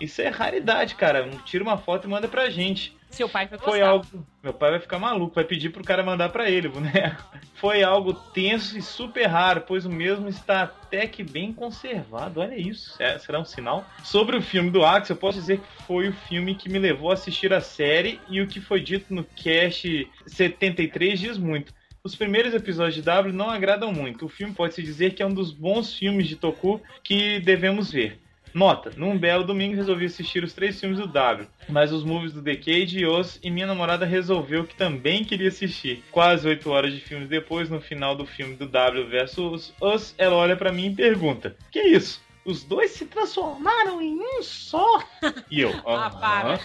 Isso 0.00 0.20
é 0.20 0.26
raridade, 0.26 0.96
cara. 0.96 1.30
Tira 1.44 1.62
uma 1.62 1.78
foto 1.78 2.08
e 2.08 2.10
manda 2.10 2.26
pra 2.26 2.50
gente. 2.50 2.92
Seu 3.10 3.28
pai 3.28 3.46
vai 3.46 3.58
gostar. 3.58 3.70
Foi 3.72 3.80
algo. 3.82 4.26
Meu 4.42 4.54
pai 4.54 4.70
vai 4.70 4.80
ficar 4.80 4.98
maluco, 4.98 5.34
vai 5.34 5.44
pedir 5.44 5.70
pro 5.70 5.84
cara 5.84 6.02
mandar 6.02 6.28
pra 6.30 6.48
ele 6.48 6.68
o 6.68 6.72
boneco. 6.72 7.22
Foi 7.60 7.82
algo 7.82 8.14
tenso 8.14 8.78
e 8.78 8.80
super 8.80 9.26
raro, 9.26 9.62
pois 9.66 9.84
o 9.84 9.90
mesmo 9.90 10.28
está 10.30 10.62
até 10.62 11.06
que 11.06 11.22
bem 11.22 11.52
conservado. 11.52 12.40
Olha 12.40 12.58
isso, 12.58 12.96
é- 13.02 13.18
será 13.18 13.38
um 13.38 13.44
sinal? 13.44 13.84
Sobre 14.02 14.34
o 14.34 14.40
filme 14.40 14.70
do 14.70 14.82
Axel, 14.82 15.14
eu 15.14 15.20
posso 15.20 15.38
dizer 15.38 15.58
que 15.58 15.82
foi 15.82 16.08
o 16.08 16.12
filme 16.12 16.54
que 16.54 16.70
me 16.70 16.78
levou 16.78 17.10
a 17.10 17.14
assistir 17.14 17.52
a 17.52 17.60
série 17.60 18.18
e 18.30 18.40
o 18.40 18.46
que 18.46 18.60
foi 18.62 18.80
dito 18.80 19.12
no 19.12 19.24
cast 19.24 20.08
73 20.26 21.20
diz 21.20 21.36
muito. 21.36 21.74
Os 22.02 22.14
primeiros 22.14 22.54
episódios 22.54 22.94
de 22.94 23.02
W 23.02 23.34
não 23.34 23.50
agradam 23.50 23.92
muito. 23.92 24.24
O 24.24 24.28
filme 24.28 24.54
pode-se 24.54 24.82
dizer 24.82 25.14
que 25.14 25.22
é 25.22 25.26
um 25.26 25.34
dos 25.34 25.52
bons 25.52 25.94
filmes 25.94 26.26
de 26.28 26.36
Toku 26.36 26.80
que 27.04 27.40
devemos 27.40 27.92
ver. 27.92 28.18
Nota, 28.52 28.92
num 28.96 29.16
belo 29.16 29.44
domingo 29.44 29.76
resolvi 29.76 30.06
assistir 30.06 30.42
os 30.42 30.52
três 30.52 30.78
filmes 30.80 30.98
do 30.98 31.06
W, 31.06 31.46
mas 31.68 31.92
os 31.92 32.02
movies 32.04 32.32
do 32.32 32.42
Decade 32.42 32.98
e 32.98 33.06
os, 33.06 33.38
e 33.42 33.50
minha 33.50 33.66
namorada 33.66 34.04
resolveu 34.04 34.64
que 34.64 34.74
também 34.74 35.24
queria 35.24 35.48
assistir. 35.48 36.02
Quase 36.10 36.48
oito 36.48 36.70
horas 36.70 36.92
de 36.92 37.00
filmes 37.00 37.28
depois, 37.28 37.70
no 37.70 37.80
final 37.80 38.16
do 38.16 38.26
filme 38.26 38.56
do 38.56 38.66
W 38.66 39.06
versus 39.06 39.72
Us, 39.80 40.14
ela 40.18 40.34
olha 40.36 40.56
pra 40.56 40.72
mim 40.72 40.86
e 40.86 40.94
pergunta: 40.94 41.56
Que 41.70 41.80
isso? 41.80 42.20
Os 42.44 42.64
dois 42.64 42.90
se 42.92 43.04
transformaram 43.06 44.00
em 44.00 44.18
um 44.18 44.42
só? 44.42 45.02
E 45.50 45.60
eu, 45.60 45.70
Ah, 45.86 46.10
para. 46.10 46.60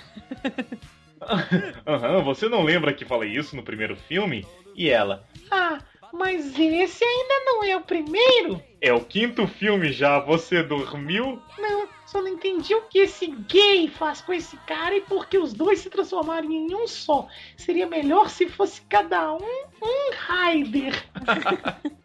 Aham, 1.88 2.22
você 2.24 2.48
não 2.48 2.63
lembra 2.63 2.94
que 2.94 3.06
falei 3.06 3.32
isso 3.32 3.56
no 3.56 3.63
primeiro 3.63 3.96
filme? 3.96 4.46
E 4.75 4.89
ela, 4.89 5.24
Ah, 5.50 5.80
mas 6.17 6.57
esse 6.57 7.03
ainda 7.03 7.45
não 7.45 7.63
é 7.63 7.75
o 7.75 7.81
primeiro? 7.81 8.62
é 8.86 8.93
o 8.93 9.03
quinto 9.03 9.48
filme 9.48 9.91
já, 9.91 10.19
você 10.19 10.62
dormiu? 10.62 11.41
Não, 11.57 11.88
só 12.05 12.22
não 12.22 12.27
entendi 12.27 12.75
o 12.75 12.84
que 12.84 13.00
esse 13.00 13.25
gay 13.27 13.88
faz 13.88 14.22
com 14.22 14.31
esse 14.31 14.55
cara 14.57 14.95
e 14.95 15.01
por 15.01 15.27
que 15.27 15.39
os 15.39 15.53
dois 15.53 15.79
se 15.79 15.89
transformarem 15.89 16.67
em 16.67 16.75
um 16.75 16.88
só. 16.88 17.27
Seria 17.57 17.88
melhor 17.88 18.29
se 18.29 18.48
fosse 18.48 18.81
cada 18.84 19.34
um 19.34 19.65
um 19.81 20.12
Raider. 20.15 20.93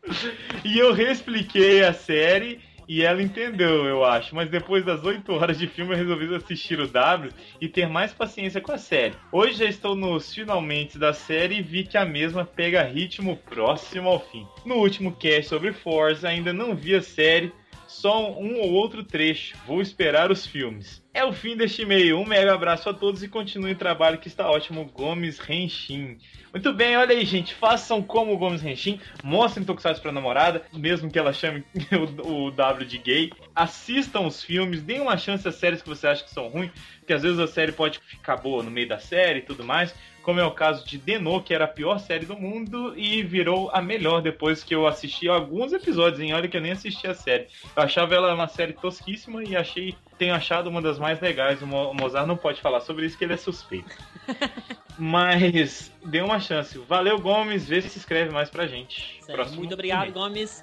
E 0.65 0.77
eu 0.77 0.93
reexpliquei 0.93 1.85
a 1.85 1.93
série 1.93 2.61
e 2.91 3.05
ela 3.05 3.23
entendeu, 3.23 3.87
eu 3.87 4.05
acho. 4.05 4.35
Mas 4.35 4.51
depois 4.51 4.85
das 4.85 5.05
8 5.05 5.33
horas 5.33 5.57
de 5.57 5.69
filme 5.69 5.93
eu 5.93 5.97
resolvi 5.97 6.35
assistir 6.35 6.81
o 6.81 6.89
W 6.89 7.33
e 7.61 7.69
ter 7.69 7.89
mais 7.89 8.13
paciência 8.13 8.61
com 8.61 8.73
a 8.73 8.79
série. 8.79 9.15
Hoje 9.31 9.59
já 9.59 9.67
estou 9.67 9.95
nos 9.95 10.35
finalmente 10.35 10.99
da 10.99 11.13
série 11.13 11.59
e 11.59 11.63
vi 11.63 11.85
que 11.85 11.97
a 11.97 12.05
mesma 12.05 12.45
pega 12.45 12.83
ritmo 12.83 13.37
próximo 13.37 14.09
ao 14.09 14.19
fim. 14.19 14.45
No 14.67 14.75
último 14.75 15.13
cast 15.13 15.51
sobre 15.51 15.73
Forza 15.73 16.29
ainda 16.29 16.53
não 16.53 16.75
vi 16.75 16.97
a 16.97 17.01
série, 17.01 17.53
só 17.87 18.33
um 18.33 18.59
ou 18.59 18.73
outro 18.73 19.05
trecho. 19.05 19.57
Vou 19.69 19.81
esperar 19.81 20.33
os 20.33 20.45
filmes. 20.45 21.01
É 21.13 21.25
o 21.25 21.33
fim 21.33 21.57
deste 21.57 21.83
e-mail. 21.83 22.19
Um 22.19 22.25
mega 22.25 22.55
abraço 22.55 22.89
a 22.89 22.95
todos 22.95 23.23
e 23.23 23.29
continue 23.29 23.73
o 23.73 23.77
trabalho 23.77 24.19
que 24.19 24.29
está 24.29 24.49
ótimo, 24.49 24.85
Gomes 24.85 25.41
Renshin. 25.41 26.19
Muito 26.53 26.73
bem, 26.73 26.97
olha 26.97 27.17
aí, 27.17 27.25
gente. 27.25 27.53
Façam 27.53 28.01
como 28.01 28.33
o 28.33 28.39
Gomes 28.39 28.63
Renshin. 28.63 29.01
Mostrem 29.25 29.67
Tokusatsu 29.67 30.01
pra 30.01 30.13
namorada, 30.13 30.63
mesmo 30.73 31.11
que 31.11 31.19
ela 31.19 31.33
chame 31.33 31.65
o, 32.25 32.47
o 32.47 32.51
W 32.53 32.87
de 32.87 32.99
gay. 32.99 33.33
Assistam 33.55 34.21
os 34.21 34.43
filmes, 34.43 34.83
deem 34.83 35.01
uma 35.01 35.17
chance 35.17 35.47
às 35.49 35.57
séries 35.57 35.83
que 35.83 35.89
você 35.89 36.07
acha 36.07 36.23
que 36.23 36.31
são 36.31 36.49
ruins, 36.49 36.71
porque 37.01 37.13
às 37.13 37.23
vezes 37.23 37.41
a 37.41 37.49
série 37.49 37.73
pode 37.73 37.99
ficar 37.99 38.37
boa 38.37 38.63
no 38.63 38.71
meio 38.71 38.89
da 38.89 39.01
série 39.01 39.41
e 39.41 39.43
tudo 39.43 39.65
mais. 39.65 39.93
Como 40.23 40.39
é 40.39 40.45
o 40.45 40.53
caso 40.53 40.87
de 40.87 40.99
Denô, 40.99 41.41
que 41.41 41.55
era 41.55 41.65
a 41.65 41.69
pior 41.69 41.99
série 41.99 42.27
do 42.27 42.37
mundo 42.37 42.95
e 42.97 43.23
virou 43.23 43.71
a 43.73 43.81
melhor 43.81 44.21
depois 44.21 44.63
que 44.63 44.75
eu 44.75 44.87
assisti 44.87 45.29
alguns 45.29 45.73
episódios, 45.73 46.21
hein? 46.21 46.35
Olha 46.35 46.47
que 46.47 46.57
eu 46.57 46.61
nem 46.61 46.73
assisti 46.73 47.07
a 47.07 47.15
série. 47.15 47.49
Eu 47.75 47.83
achava 47.83 48.15
ela 48.15 48.35
uma 48.35 48.47
série 48.47 48.75
tosquíssima 48.75 49.43
e 49.43 49.57
achei, 49.57 49.95
tenho 50.21 50.35
achado 50.35 50.69
uma 50.69 50.83
das 50.83 50.99
mais 50.99 51.19
legais. 51.19 51.63
O 51.63 51.67
Mo- 51.67 51.91
o 51.91 51.95
Mozart 51.95 52.27
não 52.29 52.37
pode 52.37 52.61
falar 52.61 52.81
sobre 52.83 53.07
isso, 53.07 53.17
que 53.17 53.25
ele 53.25 53.33
é 53.33 53.37
suspeito. 53.39 53.97
Mas 54.99 55.91
dê 56.05 56.21
uma 56.21 56.39
chance. 56.39 56.77
Valeu, 56.79 57.19
Gomes. 57.19 57.67
Vê 57.67 57.81
se 57.81 57.99
inscreve 57.99 58.31
mais 58.31 58.51
pra 58.51 58.67
gente. 58.67 59.19
Muito 59.57 59.73
obrigado, 59.73 60.09
e-mail. 60.09 60.13
Gomes. 60.13 60.63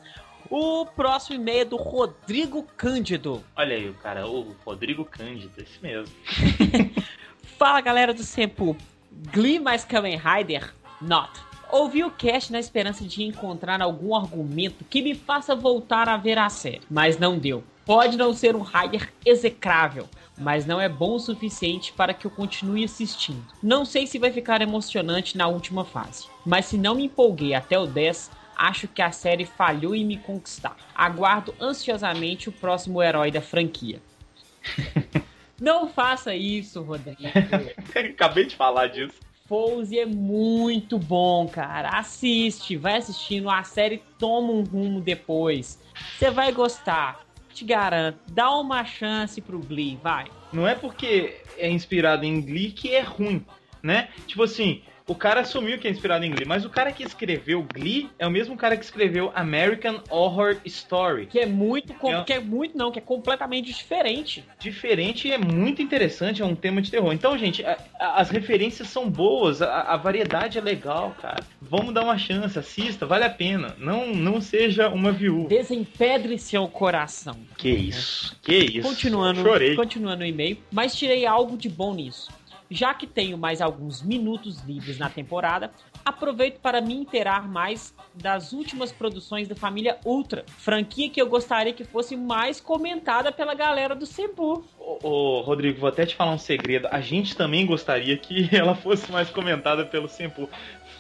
O 0.50 0.86
próximo 0.86 1.36
e-mail 1.38 1.62
é 1.62 1.66
do 1.66 1.76
Rodrigo 1.76 2.64
Cândido. 2.78 3.44
Olha 3.56 3.76
aí 3.76 3.90
o 3.90 3.96
cara, 3.96 4.28
o 4.28 4.56
Rodrigo 4.64 5.04
Cândido, 5.04 5.52
esse 5.60 5.82
mesmo. 5.82 6.16
Fala 7.58 7.82
galera 7.82 8.14
do 8.14 8.24
Sempo. 8.24 8.78
Glee 9.34 9.60
mais 9.60 9.84
Kamen 9.84 10.18
Rider? 10.18 10.72
Not. 11.02 11.32
Ouvi 11.72 12.04
o 12.04 12.12
cast 12.12 12.52
na 12.52 12.60
esperança 12.60 13.04
de 13.04 13.24
encontrar 13.24 13.82
algum 13.82 14.16
argumento 14.16 14.86
que 14.86 15.02
me 15.02 15.16
faça 15.16 15.56
voltar 15.56 16.08
a 16.08 16.16
ver 16.16 16.38
a 16.38 16.48
série, 16.48 16.82
mas 16.90 17.18
não 17.18 17.38
deu. 17.40 17.64
Pode 17.88 18.18
não 18.18 18.34
ser 18.34 18.54
um 18.54 18.64
Rider 18.64 19.14
execrável, 19.26 20.10
mas 20.38 20.66
não 20.66 20.80
é 20.80 20.90
bom 20.90 21.16
o 21.16 21.20
suficiente 21.20 21.94
para 21.94 22.14
que 22.14 22.28
eu 22.28 22.32
continue 22.32 22.84
assistindo. 22.84 23.42
Não 23.64 23.86
sei 23.86 24.06
se 24.06 24.20
vai 24.20 24.30
ficar 24.30 24.62
emocionante 24.62 25.38
na 25.38 25.48
última 25.48 25.86
fase, 25.86 26.28
mas 26.46 26.66
se 26.66 26.78
não 26.78 26.96
me 26.96 27.06
empolguei 27.06 27.54
até 27.54 27.80
o 27.80 27.88
10, 27.88 28.30
acho 28.58 28.90
que 28.90 29.02
a 29.02 29.14
série 29.14 29.46
falhou 29.46 29.96
em 29.96 30.06
me 30.06 30.18
conquistar. 30.18 30.76
Aguardo 30.94 31.56
ansiosamente 31.62 32.50
o 32.50 32.52
próximo 32.52 33.02
herói 33.02 33.32
da 33.32 33.42
franquia. 33.42 34.02
Não 35.60 35.88
faça 35.88 36.36
isso, 36.36 36.84
Rodrigo. 36.84 37.20
Acabei 38.14 38.46
de 38.46 38.56
falar 38.56 38.88
disso. 38.88 39.16
Fouse 39.48 39.98
é 39.98 40.06
muito 40.06 41.00
bom, 41.00 41.48
cara. 41.48 41.90
Assiste, 41.98 42.76
vai 42.76 42.98
assistindo, 42.98 43.50
a 43.50 43.64
série 43.64 44.04
toma 44.20 44.52
um 44.52 44.62
rumo 44.62 45.00
depois. 45.00 45.80
Você 46.20 46.30
vai 46.30 46.52
gostar, 46.52 47.26
te 47.58 47.66
garanto. 47.66 48.20
Dá 48.32 48.52
uma 48.52 48.86
chance 48.86 49.42
pro 49.42 49.60
Glee, 49.60 49.98
vai. 50.02 50.28
Não 50.54 50.68
é 50.68 50.76
porque 50.76 51.42
é 51.58 51.70
inspirado 51.70 52.24
em 52.24 52.40
Glee 52.40 52.72
que 52.72 52.94
é 52.94 53.02
ruim, 53.02 53.44
né? 53.82 54.10
Tipo 54.28 54.44
assim, 54.44 54.84
o 55.08 55.16
cara 55.16 55.42
assumiu 55.42 55.78
que 55.80 55.88
é 55.88 55.92
inspirado 55.92 56.26
em 56.26 56.32
Glee, 56.32 56.46
mas 56.46 56.66
o 56.66 56.70
cara 56.70 56.92
que 56.92 57.02
escreveu 57.04 57.64
Glee 57.74 58.10
é 58.20 58.28
o 58.28 58.30
mesmo 58.32 58.58
cara 58.58 58.76
que 58.76 58.84
escreveu 58.84 59.32
American 59.34 60.02
Horror 60.10 60.58
Story. 60.66 61.28
Que 61.28 61.40
é 61.40 61.46
muito, 61.46 61.94
É. 62.06 62.24
que 62.24 62.34
é 62.34 62.40
muito 62.40 62.78
não, 62.78 62.92
que 62.92 63.00
é 63.00 63.02
completamente 63.02 63.68
diferente. 63.74 64.44
Diferente 64.60 65.28
e 65.28 65.32
é 65.32 65.38
muito 65.38 65.82
interessante, 65.82 66.42
é 66.42 66.46
um 66.46 66.56
tema 66.56 66.82
de 66.82 66.92
terror. 66.92 67.14
Então, 67.14 67.38
gente, 67.38 67.64
a- 67.66 67.78
a- 68.00 68.22
as 68.22 68.30
referências 68.30 68.90
são 68.90 69.10
boas, 69.10 69.62
a, 69.62 69.82
a 69.82 69.98
variedade 69.98 70.58
é 70.58 70.62
legal, 70.62 71.16
cara. 71.22 71.44
Vamos 71.62 71.94
dar 71.94 72.04
uma 72.04 72.18
chance, 72.18 72.60
assista, 72.60 73.06
vale 73.06 73.24
a 73.24 73.30
pena. 73.30 73.76
Não, 73.78 74.08
não 74.14 74.42
seja 74.42 74.90
uma 74.90 75.12
viúva. 75.12 75.50
Desempedre 75.50 76.38
seu 76.38 76.68
coração. 76.68 77.38
Que 77.58 77.70
isso, 77.70 78.36
que 78.42 78.56
isso. 78.56 78.82
Continuando, 78.88 79.42
Chorei. 79.42 79.76
continuando 79.76 80.24
o 80.24 80.26
e-mail, 80.28 80.58
mas 80.72 80.94
tirei 80.96 81.26
algo 81.26 81.56
de 81.58 81.70
bom 81.70 81.94
nisso. 81.94 82.30
Já 82.70 82.94
que 82.94 83.08
tenho 83.08 83.38
mais 83.38 83.62
alguns 83.62 84.02
minutos 84.02 84.62
livres 84.64 84.98
na 84.98 85.10
temporada, 85.10 85.72
aproveito 86.04 86.60
para 86.60 86.82
me 86.82 86.94
inteirar 86.94 87.48
mais 87.48 87.94
das 88.14 88.52
últimas 88.52 88.92
produções 88.92 89.48
da 89.48 89.56
família 89.56 89.98
Ultra, 90.06 90.44
franquia 90.48 91.10
que 91.10 91.22
eu 91.22 91.28
gostaria 91.28 91.72
que 91.72 91.86
fosse 91.86 92.16
mais 92.16 92.60
comentada 92.60 93.32
pela 93.32 93.54
galera 93.54 93.96
do 93.96 94.06
Sempu. 94.06 94.66
Ô, 94.78 95.42
Rodrigo, 95.42 95.80
vou 95.80 95.90
até 95.90 96.06
te 96.06 96.16
falar 96.16 96.32
um 96.32 96.38
segredo. 96.38 96.88
A 96.92 97.00
gente 97.00 97.36
também 97.36 97.66
gostaria 97.66 98.18
que 98.18 98.50
ela 98.56 98.76
fosse 98.76 99.12
mais 99.12 99.30
comentada 99.30 99.86
pelo 99.86 100.10
Sempu. 100.10 100.50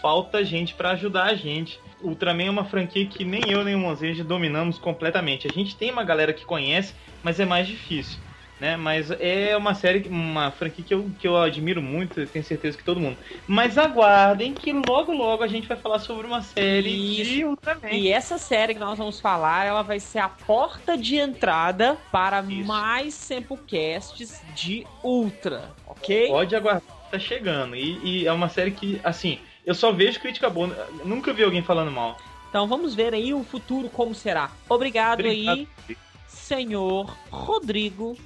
Falta 0.01 0.45
gente 0.45 0.73
pra 0.73 0.91
ajudar 0.91 1.25
a 1.25 1.35
gente. 1.35 1.79
Ultraman 2.01 2.45
é 2.45 2.49
uma 2.49 2.65
franquia 2.65 3.05
que 3.07 3.25
nem 3.25 3.41
eu 3.49 3.63
nem 3.63 3.75
o 3.75 3.79
Monzeja 3.79 4.23
dominamos 4.23 4.77
completamente. 4.77 5.47
A 5.47 5.53
gente 5.53 5.75
tem 5.75 5.91
uma 5.91 6.03
galera 6.03 6.31
que 6.31 6.45
conhece, 6.45 6.93
mas 7.23 7.39
é 7.39 7.45
mais 7.45 7.67
difícil. 7.67 8.19
Né? 8.59 8.75
Mas 8.75 9.11
é 9.11 9.55
uma 9.55 9.75
série, 9.75 10.07
uma 10.09 10.49
franquia 10.49 10.83
que 10.83 10.93
eu, 10.93 11.09
que 11.19 11.27
eu 11.27 11.37
admiro 11.37 11.81
muito, 11.81 12.25
tenho 12.25 12.43
certeza 12.43 12.75
que 12.77 12.83
todo 12.83 12.99
mundo. 12.99 13.15
Mas 13.47 13.77
aguardem 13.77 14.53
que 14.53 14.71
logo 14.71 15.13
logo 15.13 15.43
a 15.43 15.47
gente 15.47 15.67
vai 15.67 15.77
falar 15.77 15.99
sobre 15.99 16.25
uma 16.25 16.41
série 16.41 16.89
de 16.89 17.21
Isso. 17.21 17.47
Ultraman. 17.49 17.89
E 17.91 18.11
essa 18.11 18.39
série 18.39 18.73
que 18.73 18.79
nós 18.79 18.97
vamos 18.97 19.19
falar, 19.19 19.65
ela 19.65 19.83
vai 19.83 19.99
ser 19.99 20.19
a 20.19 20.29
porta 20.29 20.97
de 20.97 21.17
entrada 21.17 21.97
para 22.11 22.41
Isso. 22.41 22.67
mais 22.67 23.13
Sempucasts 23.13 24.41
de 24.55 24.85
Ultra, 25.03 25.71
ok? 25.85 26.27
Pode 26.27 26.55
aguardar, 26.55 26.81
tá 27.11 27.19
chegando. 27.19 27.75
E, 27.75 27.99
e 28.03 28.27
é 28.27 28.31
uma 28.31 28.49
série 28.49 28.71
que, 28.71 28.99
assim, 29.03 29.39
Eu 29.65 29.75
só 29.75 29.91
vejo 29.91 30.19
crítica 30.21 30.49
boa. 30.49 30.69
Nunca 31.03 31.33
vi 31.33 31.43
alguém 31.43 31.61
falando 31.61 31.91
mal. 31.91 32.17
Então 32.49 32.65
vamos 32.67 32.95
ver 32.95 33.13
aí 33.13 33.33
o 33.33 33.43
futuro 33.43 33.89
como 33.89 34.15
será. 34.15 34.49
Obrigado, 34.69 35.19
Obrigado. 35.19 35.67
aí, 35.89 35.97
senhor 36.27 37.13
Rodrigo 37.29 38.17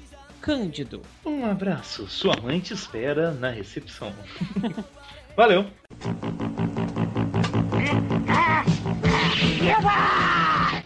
Cândido. 0.42 1.02
Um 1.26 1.46
abraço. 1.46 2.08
Sua 2.08 2.36
mãe 2.42 2.60
te 2.60 2.74
espera 2.74 3.32
na 3.32 3.50
recepção. 3.50 4.12
Valeu. 5.38 5.66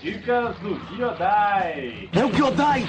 Dicas 0.02 0.58
do 0.60 0.96
Giodai. 0.96 2.10
É 2.14 2.26
o 2.26 2.30
Kyodai! 2.30 2.84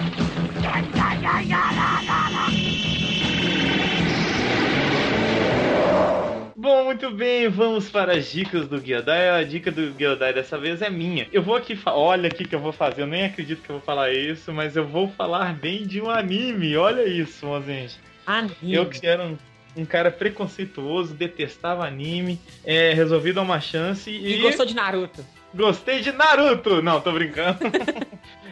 Bom, 6.67 6.83
muito 6.83 7.13
bem, 7.13 7.49
vamos 7.49 7.89
para 7.89 8.15
as 8.17 8.29
dicas 8.29 8.67
do 8.67 8.85
Giodai. 8.85 9.31
A 9.31 9.45
dica 9.45 9.71
do 9.71 9.97
Giodai 9.97 10.33
dessa 10.33 10.59
vez 10.59 10.83
é 10.83 10.91
minha. 10.91 11.29
Eu 11.33 11.41
vou 11.41 11.55
aqui, 11.55 11.79
olha 11.87 12.27
aqui 12.27 12.45
que 12.45 12.57
eu 12.57 12.59
vou 12.59 12.73
fazer, 12.73 13.03
eu 13.03 13.07
nem 13.07 13.25
acredito 13.25 13.63
que 13.63 13.71
eu 13.71 13.77
vou 13.77 13.85
falar 13.85 14.13
isso, 14.13 14.53
mas 14.53 14.75
eu 14.75 14.85
vou 14.85 15.09
falar 15.09 15.55
bem 15.55 15.87
de 15.87 16.03
um 16.03 16.11
anime. 16.11 16.77
Olha 16.77 17.05
isso, 17.05 17.47
mozinhos. 17.47 18.01
Anime. 18.27 18.57
Eu 18.61 18.85
que 18.87 19.07
era 19.07 19.25
um, 19.25 19.39
um 19.77 19.85
cara 19.85 20.11
preconceituoso, 20.11 21.15
detestava 21.15 21.87
anime, 21.87 22.41
é, 22.65 22.93
resolvi 22.93 23.33
dar 23.33 23.43
uma 23.43 23.61
chance 23.61 24.11
e, 24.11 24.35
E 24.35 24.43
gostou 24.43 24.67
de 24.67 24.75
Naruto. 24.75 25.25
gostei 25.55 26.01
de 26.01 26.11
Naruto. 26.11 26.83
Não, 26.83 27.01
tô 27.01 27.13
brincando. 27.13 27.61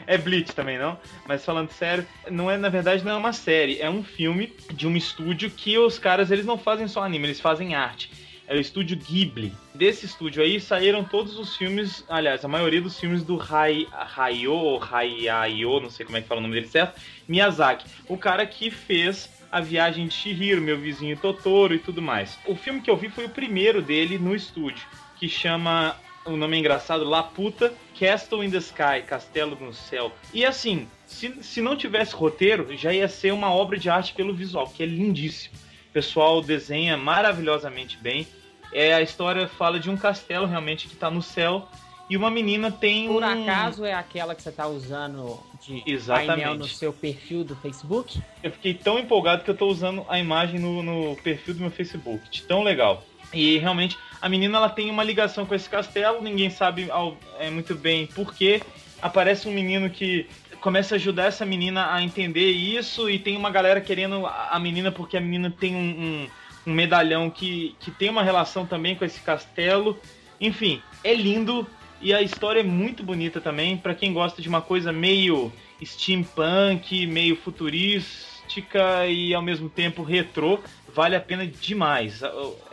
é 0.06 0.18
Bleach 0.18 0.54
também, 0.54 0.78
não? 0.78 0.98
Mas 1.26 1.44
falando 1.44 1.70
sério, 1.70 2.06
não 2.30 2.50
é, 2.50 2.56
na 2.56 2.68
verdade, 2.68 3.04
não 3.04 3.12
é 3.12 3.16
uma 3.16 3.32
série, 3.32 3.80
é 3.80 3.88
um 3.88 4.02
filme 4.02 4.52
de 4.72 4.86
um 4.86 4.96
estúdio 4.96 5.50
que 5.50 5.78
os 5.78 5.98
caras, 5.98 6.30
eles 6.30 6.46
não 6.46 6.58
fazem 6.58 6.88
só 6.88 7.02
anime, 7.02 7.26
eles 7.26 7.40
fazem 7.40 7.74
arte. 7.74 8.10
É 8.46 8.54
o 8.54 8.60
estúdio 8.60 8.98
Ghibli. 8.98 9.54
Desse 9.74 10.04
estúdio 10.04 10.42
aí 10.42 10.60
saíram 10.60 11.02
todos 11.02 11.38
os 11.38 11.56
filmes, 11.56 12.04
aliás, 12.08 12.44
a 12.44 12.48
maioria 12.48 12.82
dos 12.82 13.00
filmes 13.00 13.22
do 13.22 13.40
Hai, 13.40 13.86
Hayao, 13.90 14.78
Hayao, 14.82 15.80
não 15.80 15.88
sei 15.88 16.04
como 16.04 16.18
é 16.18 16.20
que 16.20 16.28
fala 16.28 16.40
o 16.40 16.42
nome 16.42 16.54
dele 16.54 16.68
certo, 16.68 17.00
Miyazaki. 17.26 17.86
O 18.06 18.18
cara 18.18 18.44
que 18.44 18.70
fez 18.70 19.30
a 19.50 19.60
Viagem 19.60 20.08
de 20.08 20.14
Chihiro, 20.14 20.60
Meu 20.60 20.76
Vizinho 20.76 21.16
Totoro 21.16 21.74
e 21.74 21.78
tudo 21.78 22.02
mais. 22.02 22.38
O 22.44 22.54
filme 22.54 22.80
que 22.80 22.90
eu 22.90 22.96
vi 22.96 23.08
foi 23.08 23.24
o 23.24 23.30
primeiro 23.30 23.80
dele 23.80 24.18
no 24.18 24.34
estúdio, 24.34 24.84
que 25.16 25.28
chama, 25.28 25.96
o 26.24 26.36
nome 26.36 26.58
engraçado, 26.58 27.04
Laputa 27.04 27.72
Castle 27.98 28.44
in 28.44 28.50
the 28.50 28.58
Sky, 28.58 29.02
Castelo 29.06 29.56
no 29.60 29.72
Céu. 29.72 30.12
E 30.32 30.44
assim, 30.44 30.88
se, 31.06 31.42
se 31.42 31.60
não 31.60 31.76
tivesse 31.76 32.14
roteiro, 32.14 32.76
já 32.76 32.92
ia 32.92 33.08
ser 33.08 33.32
uma 33.32 33.52
obra 33.52 33.78
de 33.78 33.90
arte 33.90 34.14
pelo 34.14 34.34
visual, 34.34 34.66
que 34.68 34.82
é 34.82 34.86
lindíssimo. 34.86 35.54
O 35.90 35.92
pessoal 35.92 36.40
desenha 36.42 36.96
maravilhosamente 36.96 37.98
bem. 37.98 38.26
É, 38.72 38.92
a 38.94 39.02
história 39.02 39.46
fala 39.46 39.78
de 39.78 39.88
um 39.88 39.96
castelo 39.96 40.46
realmente 40.46 40.88
que 40.88 40.96
tá 40.96 41.10
no 41.10 41.22
céu 41.22 41.68
e 42.08 42.16
uma 42.16 42.30
menina 42.30 42.70
tem 42.70 43.06
Por 43.06 43.22
um... 43.22 43.26
acaso 43.26 43.84
é 43.84 43.94
aquela 43.94 44.34
que 44.34 44.42
você 44.42 44.52
tá 44.52 44.66
usando 44.66 45.40
de 45.60 45.82
Exatamente. 45.86 46.26
painel 46.26 46.54
no 46.54 46.68
seu 46.68 46.92
perfil 46.92 47.44
do 47.44 47.56
Facebook? 47.56 48.20
Eu 48.42 48.50
fiquei 48.50 48.74
tão 48.74 48.98
empolgado 48.98 49.42
que 49.42 49.50
eu 49.50 49.56
tô 49.56 49.66
usando 49.66 50.04
a 50.08 50.18
imagem 50.18 50.60
no, 50.60 50.82
no 50.82 51.16
perfil 51.16 51.54
do 51.54 51.60
meu 51.60 51.70
Facebook. 51.70 52.42
Tão 52.42 52.62
legal. 52.62 53.02
E 53.34 53.58
realmente, 53.58 53.98
a 54.20 54.28
menina 54.28 54.56
ela 54.58 54.68
tem 54.68 54.88
uma 54.90 55.02
ligação 55.02 55.44
com 55.44 55.54
esse 55.54 55.68
castelo, 55.68 56.22
ninguém 56.22 56.48
sabe 56.50 56.88
ao- 56.90 57.18
é, 57.38 57.50
muito 57.50 57.74
bem 57.74 58.06
por 58.06 58.32
quê. 58.34 58.62
Aparece 59.02 59.48
um 59.48 59.52
menino 59.52 59.90
que 59.90 60.26
começa 60.60 60.94
a 60.94 60.96
ajudar 60.96 61.24
essa 61.26 61.44
menina 61.44 61.92
a 61.92 62.02
entender 62.02 62.50
isso, 62.50 63.10
e 63.10 63.18
tem 63.18 63.36
uma 63.36 63.50
galera 63.50 63.80
querendo 63.80 64.24
a 64.26 64.58
menina 64.58 64.90
porque 64.90 65.16
a 65.16 65.20
menina 65.20 65.50
tem 65.50 65.74
um, 65.74 65.78
um- 65.80 66.28
um 66.68 66.72
medalhão 66.72 67.28
que, 67.28 67.74
que 67.80 67.90
tem 67.90 68.08
uma 68.08 68.22
relação 68.22 68.64
também 68.64 68.94
com 68.94 69.04
esse 69.04 69.20
castelo. 69.20 70.00
Enfim, 70.40 70.80
é 71.02 71.12
lindo 71.12 71.66
e 72.00 72.14
a 72.14 72.22
história 72.22 72.60
é 72.60 72.64
muito 72.64 73.02
bonita 73.02 73.40
também. 73.40 73.76
Pra 73.76 73.94
quem 73.94 74.12
gosta 74.14 74.40
de 74.40 74.48
uma 74.48 74.62
coisa 74.62 74.90
meio 74.90 75.52
steampunk, 75.84 77.06
meio 77.06 77.36
futurística 77.36 79.06
e 79.06 79.34
ao 79.34 79.42
mesmo 79.42 79.68
tempo 79.68 80.02
retrô, 80.02 80.60
vale 80.94 81.16
a 81.16 81.20
pena 81.20 81.46
demais. 81.46 82.20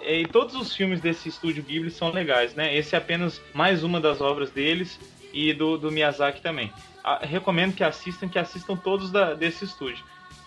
E 0.01 0.25
todos 0.27 0.55
os 0.55 0.75
filmes 0.75 1.01
desse 1.01 1.29
estúdio 1.29 1.63
Ghibli 1.63 1.89
são 1.91 2.11
legais, 2.11 2.53
né? 2.55 2.75
Esse 2.75 2.95
é 2.95 2.97
apenas 2.97 3.41
mais 3.53 3.83
uma 3.83 3.99
das 3.99 4.21
obras 4.21 4.51
deles 4.51 4.99
e 5.33 5.53
do, 5.53 5.77
do 5.77 5.91
Miyazaki 5.91 6.41
também. 6.41 6.71
Recomendo 7.21 7.73
que 7.73 7.83
assistam, 7.83 8.29
que 8.29 8.37
assistam 8.37 8.75
todos 8.75 9.11
da- 9.11 9.33
desse 9.33 9.65
estúdio. 9.65 10.03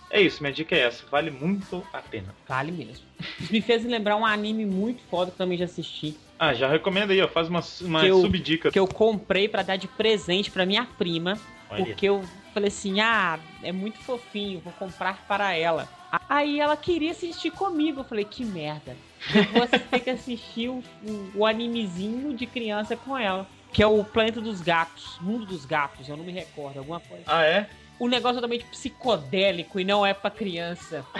É 0.09 0.21
isso, 0.21 0.41
minha 0.41 0.53
dica 0.53 0.73
é 0.75 0.79
essa. 0.79 1.03
Vale 1.11 1.29
muito 1.31 1.85
a 1.91 1.99
pena. 1.99 2.33
Vale 2.47 2.71
mesmo. 2.71 3.03
Isso 3.39 3.51
me 3.51 3.59
fez 3.59 3.83
lembrar 3.83 4.15
um 4.15 4.25
anime 4.25 4.65
muito 4.65 5.01
foda 5.09 5.31
que 5.31 5.37
também 5.37 5.57
já 5.57 5.65
assisti. 5.65 6.15
Ah, 6.39 6.53
já 6.53 6.69
recomendo 6.69 7.11
aí, 7.11 7.21
ó. 7.21 7.27
Faz 7.27 7.49
uma, 7.49 7.61
uma 7.81 8.01
Que 8.01 8.07
eu- 8.07 8.21
subdica. 8.21 8.71
Que 8.71 8.79
eu 8.79 8.87
comprei 8.87 9.49
pra 9.49 9.61
dar 9.63 9.75
de 9.75 9.87
presente 9.87 10.49
pra 10.51 10.65
minha 10.65 10.85
prima. 10.85 11.37
Olha. 11.69 11.83
Porque 11.85 12.05
eu 12.07 12.23
falei 12.53 12.67
assim, 12.69 13.01
ah, 13.01 13.39
é 13.63 13.71
muito 13.71 13.97
fofinho, 13.99 14.59
vou 14.59 14.71
comprar 14.73 15.25
para 15.27 15.53
ela. 15.55 15.89
Aí 16.27 16.59
ela 16.59 16.75
queria 16.77 17.11
assistir 17.11 17.51
comigo. 17.51 18.01
Eu 18.01 18.03
falei, 18.03 18.25
que 18.25 18.43
merda. 18.43 18.95
Eu 19.33 19.43
vou 19.45 19.67
ter 19.67 19.99
que 19.99 20.09
assistir 20.09 20.69
o, 20.69 20.83
o, 21.03 21.31
o 21.35 21.45
animezinho 21.45 22.33
de 22.33 22.45
criança 22.45 22.95
com 22.95 23.17
ela. 23.17 23.47
Que 23.71 23.83
é 23.83 23.87
o 23.87 24.03
Planeta 24.03 24.39
dos 24.39 24.61
Gatos. 24.61 25.17
Mundo 25.19 25.45
dos 25.45 25.65
Gatos, 25.65 26.07
eu 26.07 26.15
não 26.15 26.23
me 26.23 26.31
recordo, 26.31 26.79
alguma 26.79 26.99
coisa. 26.99 27.23
Ah, 27.27 27.43
é? 27.43 27.69
O 27.99 28.07
negócio 28.07 28.37
é 28.37 28.41
totalmente 28.41 28.65
psicodélico 28.65 29.79
e 29.79 29.83
não 29.83 30.05
é 30.05 30.13
pra 30.13 30.29
criança. 30.29 31.05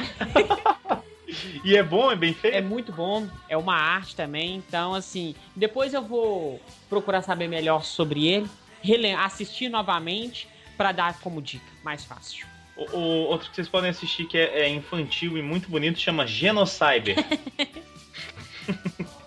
E 1.63 1.75
é 1.75 1.84
bom, 1.84 2.12
é 2.12 2.15
bem 2.15 2.34
feito? 2.34 2.55
É 2.55 2.62
muito 2.62 2.91
bom, 2.91 3.27
é 3.49 3.58
uma 3.58 3.75
arte 3.75 4.15
também. 4.15 4.55
Então, 4.55 4.93
assim, 4.93 5.36
depois 5.55 5.93
eu 5.93 6.01
vou 6.01 6.62
procurar 6.89 7.21
saber 7.21 7.47
melhor 7.47 7.84
sobre 7.84 8.27
ele, 8.27 9.12
assistir 9.12 9.69
novamente 9.69 10.47
pra 10.77 10.91
dar 10.91 11.19
como 11.19 11.41
dica, 11.41 11.65
mais 11.84 12.05
fácil. 12.05 12.47
O, 12.75 12.97
o- 12.97 13.25
outro 13.27 13.49
que 13.49 13.55
vocês 13.55 13.69
podem 13.69 13.89
assistir 13.89 14.25
que 14.25 14.38
é, 14.38 14.61
é 14.61 14.69
infantil 14.69 15.38
e 15.38 15.41
muito 15.41 15.69
bonito 15.69 15.99
chama 15.99 16.27
Genocyber. 16.27 17.15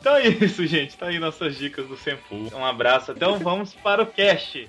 então 0.00 0.16
é 0.16 0.28
isso, 0.28 0.66
gente. 0.66 0.96
Tá 0.96 1.06
aí 1.06 1.18
nossas 1.18 1.56
dicas 1.56 1.86
do 1.86 1.96
Senpu. 1.96 2.34
Um 2.54 2.64
abraço. 2.64 3.12
Então 3.12 3.38
vamos 3.38 3.72
para 3.74 4.02
o 4.02 4.06
cast. 4.06 4.68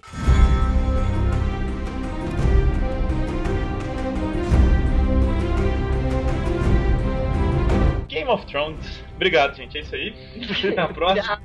Game 8.08 8.28
of 8.28 8.46
Thrones. 8.48 9.04
Obrigado, 9.16 9.56
gente. 9.56 9.78
É 9.78 9.82
isso 9.82 9.94
aí. 9.96 10.14
Na 10.76 10.88
próxima. 10.88 11.40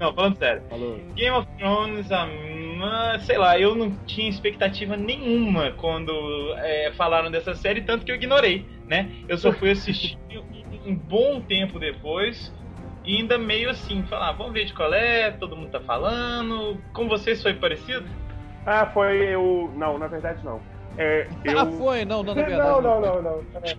Não, 0.00 0.12
falando 0.12 0.36
sério. 0.38 0.62
Falou. 0.68 0.98
Game 1.14 1.36
of 1.36 1.46
Thrones, 1.58 2.10
a, 2.10 2.26
ma- 2.78 3.18
sei 3.20 3.36
lá, 3.36 3.58
eu 3.58 3.74
não 3.74 3.90
tinha 4.06 4.28
expectativa 4.28 4.96
nenhuma 4.96 5.72
quando 5.72 6.12
é, 6.58 6.92
falaram 6.92 7.30
dessa 7.30 7.54
série, 7.54 7.82
tanto 7.82 8.04
que 8.04 8.12
eu 8.12 8.16
ignorei, 8.16 8.66
né? 8.86 9.10
Eu 9.28 9.36
só 9.36 9.52
fui 9.52 9.70
assistir 9.70 10.16
um, 10.32 10.90
um 10.92 10.94
bom 10.96 11.40
tempo 11.40 11.78
depois 11.78 12.54
e 13.04 13.16
ainda 13.16 13.38
meio 13.38 13.70
assim, 13.70 14.02
falar, 14.04 14.28
"Ah, 14.28 14.32
vamos 14.32 14.52
ver 14.52 14.64
de 14.64 14.72
qual 14.74 14.92
é, 14.92 15.30
todo 15.30 15.56
mundo 15.56 15.70
tá 15.70 15.80
falando. 15.80 16.82
Com 16.92 17.08
vocês 17.08 17.42
foi 17.42 17.54
parecido? 17.54 18.08
Ah, 18.66 18.86
foi 18.86 19.34
eu. 19.34 19.72
Não, 19.76 19.98
na 19.98 20.06
verdade 20.06 20.44
não. 20.44 20.60
É, 20.98 21.28
eu. 21.44 21.58
Ah, 21.60 21.66
foi? 21.66 22.04
Não, 22.04 22.22
não. 22.24 22.34
Não, 22.34 22.82
não, 22.82 23.00
não, 23.00 23.22
não. 23.22 23.42
É, 23.62 23.76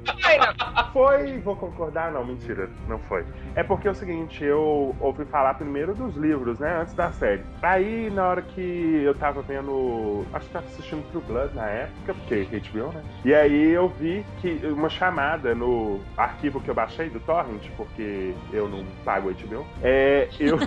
Foi, 0.94 1.38
vou 1.40 1.56
concordar, 1.56 2.12
não, 2.12 2.26
mentira, 2.26 2.70
não 2.88 2.98
foi. 3.00 3.26
É 3.56 3.62
porque 3.64 3.88
é 3.88 3.92
o 3.92 3.96
seguinte, 3.96 4.44
eu 4.44 4.96
ouvi 5.00 5.26
falar 5.26 5.54
primeiro 5.56 5.94
dos 5.94 6.16
livros, 6.16 6.58
né, 6.60 6.80
antes 6.82 6.94
da 6.94 7.12
série. 7.12 7.44
Aí, 7.62 8.10
na 8.10 8.28
hora 8.28 8.42
que 8.42 9.02
eu 9.04 9.14
tava 9.16 9.42
vendo, 9.42 10.26
acho 10.34 10.48
que 10.48 10.54
tava 10.54 10.66
assistindo 10.66 11.04
True 11.12 11.22
Blood 11.24 11.56
na 11.56 11.68
época, 11.68 12.14
porque 12.14 12.46
HBO, 12.72 12.92
né? 12.94 13.04
E 13.26 13.34
aí 13.36 13.70
eu 13.72 13.90
vi 13.90 14.26
que 14.42 14.62
uma 14.68 14.90
chamada 14.90 15.54
no 15.54 16.00
arquivo 16.18 16.62
que 16.62 16.70
eu 16.70 16.76
baixei 16.76 17.10
do 17.10 17.20
Torrent, 17.20 17.70
porque 17.76 18.34
eu 18.52 18.68
não 18.70 18.84
pago 19.04 19.30
HBO, 19.32 19.66
é, 19.84 20.30
eu... 20.40 20.58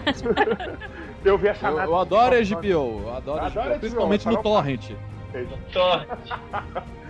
eu 1.24 1.38
vi 1.38 1.48
a 1.48 1.52
Eu, 1.52 1.54
chamada... 1.56 1.86
eu 1.86 1.96
adoro 1.96 2.36
HBO, 2.36 3.00
eu 3.02 3.14
adoro, 3.14 3.44
Adoro 3.44 3.52
HBO, 3.52 3.70
HBO, 3.70 3.78
principalmente 3.80 4.26
no 4.26 4.32
fala- 4.34 4.42
Torrent. 5.32 5.48
Tô. 5.72 6.92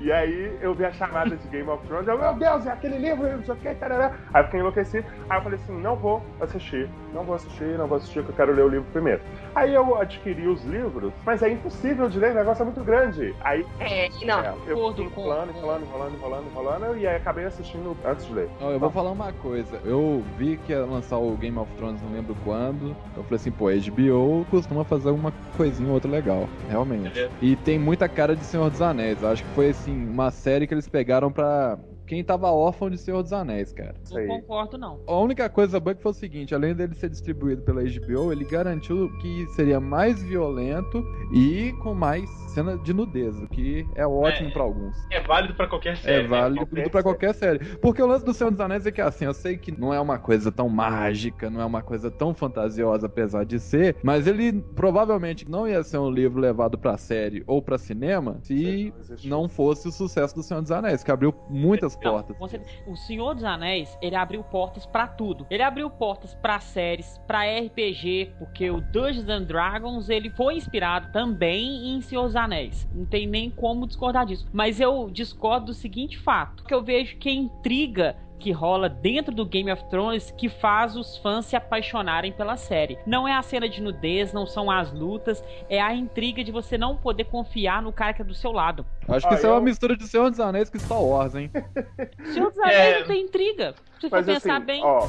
E 0.00 0.10
aí 0.10 0.56
eu 0.60 0.74
vi 0.74 0.84
a 0.84 0.92
chamada 0.92 1.36
de 1.36 1.48
Game 1.48 1.68
of 1.68 1.86
Thrones, 1.86 2.08
eu, 2.08 2.18
meu 2.18 2.34
Deus, 2.34 2.66
é 2.66 2.70
aquele 2.72 2.98
livro, 2.98 3.28
não 3.36 3.44
sei 3.44 3.54
o 3.54 3.56
que, 3.56 3.74
tarará. 3.74 4.12
Aí 4.32 4.40
eu 4.40 4.44
fiquei 4.46 4.60
enlouquecido, 4.60 5.04
aí 5.28 5.38
eu 5.38 5.42
falei 5.42 5.58
assim, 5.62 5.80
não 5.80 5.96
vou 5.96 6.22
assistir, 6.40 6.88
não 7.12 7.22
vou 7.24 7.34
assistir, 7.34 7.78
não 7.78 7.86
vou 7.86 7.98
assistir, 7.98 8.22
que 8.22 8.30
eu 8.30 8.34
quero 8.34 8.52
ler 8.52 8.62
o 8.64 8.68
livro 8.68 8.86
primeiro. 8.92 9.20
Aí 9.54 9.74
eu 9.74 9.96
adquiri 10.00 10.46
os 10.48 10.64
livros, 10.64 11.12
mas 11.24 11.42
é 11.42 11.50
impossível 11.50 12.08
de 12.08 12.18
ler, 12.18 12.32
o 12.32 12.34
negócio 12.34 12.62
é 12.62 12.64
muito 12.64 12.82
grande. 12.84 13.34
Aí 13.40 13.66
É, 13.78 14.08
não. 14.24 14.40
é, 14.40 14.54
eu 14.66 14.76
com- 14.76 15.02
enrolando, 15.02 15.50
enrolando, 15.50 15.82
enrolando, 15.84 16.14
enrolando, 16.16 16.46
enrolando, 16.50 16.96
e 16.98 17.06
aí 17.06 17.16
acabei 17.16 17.44
assistindo 17.44 17.96
antes 18.04 18.26
de 18.26 18.32
ler. 18.34 18.48
Eu 18.60 18.78
vou 18.78 18.90
falar 18.90 19.10
uma 19.10 19.32
coisa. 19.32 19.78
Eu 19.84 20.24
vi 20.38 20.56
que 20.58 20.72
ia 20.72 20.84
lançar 20.84 21.18
o 21.18 21.36
Game 21.36 21.58
of 21.58 21.70
Thrones, 21.76 22.00
não 22.02 22.12
lembro 22.12 22.36
quando. 22.44 22.96
Eu 23.16 23.22
falei 23.24 23.36
assim, 23.36 23.50
pô, 23.50 23.68
a 23.68 23.72
HBO 23.72 24.46
costuma 24.50 24.84
fazer 24.84 25.10
uma 25.10 25.32
coisinha 25.56 25.88
ou 25.88 25.94
outra 25.94 26.10
legal, 26.10 26.48
realmente. 26.68 27.18
É. 27.18 27.28
E 27.42 27.56
tem 27.56 27.78
muita 27.78 28.08
cara 28.08 28.34
de 28.36 28.44
Senhor 28.44 28.70
dos 28.70 28.80
Anéis. 28.80 29.22
Eu 29.22 29.28
Acho 29.30 29.44
que 29.44 29.49
foi 29.52 29.68
assim, 29.70 30.06
uma 30.06 30.30
série 30.30 30.66
que 30.66 30.74
eles 30.74 30.88
pegaram 30.88 31.32
pra 31.32 31.78
quem 32.10 32.24
tava 32.24 32.50
órfão 32.50 32.90
de 32.90 32.98
Senhor 32.98 33.22
dos 33.22 33.32
Anéis, 33.32 33.72
cara. 33.72 33.94
Não 34.10 34.26
concordo, 34.26 34.76
não. 34.76 34.98
A 35.06 35.16
única 35.16 35.48
coisa 35.48 35.78
boa 35.78 35.94
que 35.94 36.02
foi 36.02 36.10
o 36.10 36.14
seguinte, 36.14 36.52
além 36.52 36.74
dele 36.74 36.92
ser 36.96 37.08
distribuído 37.08 37.62
pela 37.62 37.82
HBO, 37.84 38.32
ele 38.32 38.44
garantiu 38.44 39.08
que 39.18 39.46
seria 39.54 39.78
mais 39.78 40.20
violento 40.20 41.06
e 41.32 41.72
com 41.84 41.94
mais 41.94 42.28
cena 42.52 42.76
de 42.78 42.92
nudez, 42.92 43.40
o 43.40 43.46
que 43.46 43.86
é 43.94 44.04
ótimo 44.04 44.48
É. 44.48 44.52
pra 44.52 44.62
alguns. 44.64 44.96
É 45.08 45.20
válido 45.20 45.54
pra 45.54 45.68
qualquer 45.68 45.96
série. 45.98 46.18
É 46.18 46.22
né? 46.22 46.28
válido 46.28 46.66
qualquer 46.66 46.90
pra 46.90 47.02
qualquer 47.04 47.32
série. 47.32 47.60
Porque 47.76 48.02
o 48.02 48.06
lance 48.06 48.24
do 48.24 48.34
Senhor 48.34 48.50
dos 48.50 48.60
Anéis 48.60 48.84
é 48.84 48.90
que 48.90 49.00
assim, 49.00 49.26
eu 49.26 49.32
sei 49.32 49.56
que 49.56 49.70
não 49.70 49.94
é 49.94 50.00
uma 50.00 50.18
coisa 50.18 50.50
tão 50.50 50.68
mágica, 50.68 51.48
não 51.48 51.60
é 51.60 51.64
uma 51.64 51.80
coisa 51.80 52.10
tão 52.10 52.34
fantasiosa, 52.34 53.06
apesar 53.06 53.44
de 53.44 53.60
ser, 53.60 53.94
mas 54.02 54.26
ele 54.26 54.60
provavelmente 54.74 55.48
não 55.48 55.68
ia 55.68 55.84
ser 55.84 55.98
um 55.98 56.10
livro 56.10 56.40
levado 56.40 56.76
pra 56.76 56.96
série 56.96 57.44
ou 57.46 57.62
pra 57.62 57.78
cinema 57.78 58.38
se 58.42 58.92
não 59.22 59.48
fosse 59.48 59.86
o 59.86 59.92
sucesso 59.92 60.34
do 60.34 60.42
Senhor 60.42 60.60
dos 60.60 60.72
Anéis, 60.72 61.04
que 61.04 61.12
abriu 61.12 61.32
muitas 61.48 61.94
Não, 61.94 61.99
portas. 62.00 62.36
com 62.36 62.48
certeza. 62.48 62.70
O 62.86 62.96
Senhor 62.96 63.34
dos 63.34 63.44
Anéis, 63.44 63.96
ele 64.00 64.16
abriu 64.16 64.42
portas 64.42 64.86
pra 64.86 65.06
tudo. 65.06 65.46
Ele 65.50 65.62
abriu 65.62 65.90
portas 65.90 66.34
pra 66.34 66.60
séries, 66.60 67.18
pra 67.26 67.44
RPG, 67.44 68.34
porque 68.38 68.70
o 68.70 68.80
Dungeons 68.80 69.28
and 69.28 69.42
Dragons, 69.42 70.08
ele 70.08 70.30
foi 70.30 70.56
inspirado 70.56 71.12
também 71.12 71.94
em 71.94 72.00
Senhor 72.00 72.24
dos 72.24 72.36
Anéis. 72.36 72.88
Não 72.94 73.04
tem 73.04 73.26
nem 73.26 73.50
como 73.50 73.86
discordar 73.86 74.26
disso. 74.26 74.46
Mas 74.52 74.80
eu 74.80 75.10
discordo 75.10 75.66
do 75.66 75.74
seguinte 75.74 76.18
fato, 76.18 76.64
que 76.64 76.74
eu 76.74 76.82
vejo 76.82 77.16
que 77.16 77.28
a 77.28 77.32
intriga 77.32 78.16
que 78.40 78.50
rola 78.50 78.88
dentro 78.88 79.32
do 79.34 79.44
Game 79.46 79.70
of 79.70 79.84
Thrones 79.90 80.30
que 80.36 80.48
faz 80.48 80.96
os 80.96 81.16
fãs 81.18 81.46
se 81.46 81.54
apaixonarem 81.54 82.32
pela 82.32 82.56
série. 82.56 82.98
Não 83.06 83.28
é 83.28 83.34
a 83.34 83.42
cena 83.42 83.68
de 83.68 83.80
nudez, 83.80 84.32
não 84.32 84.46
são 84.46 84.70
as 84.70 84.92
lutas, 84.92 85.44
é 85.68 85.80
a 85.80 85.94
intriga 85.94 86.42
de 86.42 86.50
você 86.50 86.76
não 86.78 86.96
poder 86.96 87.24
confiar 87.24 87.82
no 87.82 87.92
cara 87.92 88.12
que 88.14 88.22
é 88.22 88.24
do 88.24 88.34
seu 88.34 88.50
lado. 88.50 88.84
Acho 89.08 89.28
que 89.28 89.34
Ah, 89.34 89.36
isso 89.36 89.46
é 89.46 89.50
uma 89.50 89.58
eu- 89.58 89.62
mistura 89.62 89.96
de 89.96 90.08
Senhor 90.08 90.30
dos 90.30 90.40
Anéis 90.40 90.70
com 90.70 90.78
Star 90.78 91.00
Wars, 91.02 91.34
hein? 91.34 91.50
Senhor 92.32 92.50
dos 92.50 92.58
Anéis 92.58 92.78
É. 92.96 93.00
não 93.00 93.06
tem 93.06 93.22
intriga. 93.22 93.74
Se 94.00 94.08
for 94.08 94.16
Mas 94.16 94.26
pensar 94.26 94.56
assim, 94.56 94.64
bem. 94.66 94.82
ó, 94.84 95.08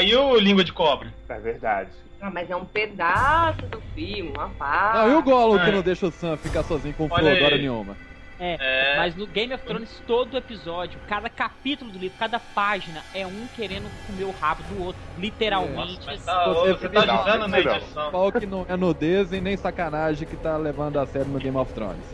e 0.00 0.16
o 0.16 0.36
Língua 0.38 0.64
de 0.64 0.72
Cobra? 0.72 1.12
é 1.28 1.38
verdade. 1.38 1.90
Ah, 2.22 2.30
mas 2.30 2.50
é 2.50 2.56
um 2.56 2.64
pedaço 2.66 3.62
do 3.66 3.80
filme, 3.94 4.30
uma 4.36 4.48
parte. 4.50 4.98
Não, 4.98 5.10
e 5.10 5.14
o 5.14 5.22
Gollum 5.22 5.56
Ah, 5.56 5.64
que 5.64 5.70
é. 5.70 5.72
não 5.72 5.80
deixa 5.82 6.06
o 6.06 6.10
Sam 6.10 6.36
ficar 6.36 6.62
sozinho 6.62 6.92
com 6.94 7.08
Olha 7.10 7.30
aí. 7.32 7.58
nenhuma. 7.58 7.96
É. 8.40 8.96
Mas 8.96 9.14
no 9.14 9.26
Game 9.26 9.52
of 9.52 9.62
Thrones, 9.64 10.02
todo 10.06 10.36
episódio, 10.36 10.98
cada 11.06 11.28
capítulo 11.28 11.90
do 11.90 11.98
livro, 11.98 12.16
cada 12.18 12.40
página 12.40 13.02
é 13.14 13.26
um 13.26 13.46
querendo 13.54 13.88
comer 14.06 14.24
o 14.24 14.30
rabo 14.30 14.62
do 14.62 14.82
outro. 14.82 15.00
Literalmente. 15.18 15.76
Nossa, 15.76 16.06
mas 16.06 16.16
assim. 16.16 16.24
tá, 16.26 16.48
Você 16.48 16.72
você 16.72 16.88
tá 16.88 17.00
ajudando 17.00 17.48
na 17.48 17.60
edição. 17.60 18.10
Qual 18.10 18.32
que 18.32 18.46
não 18.46 18.64
é 18.66 18.76
nudez 18.76 19.32
e 19.32 19.40
nem 19.40 19.56
sacanagem 19.56 20.26
que 20.26 20.36
tá 20.36 20.56
levando 20.56 20.98
a 20.98 21.06
série 21.06 21.28
no 21.28 21.38
Game 21.38 21.56
of 21.56 21.72
Thrones. 21.74 22.04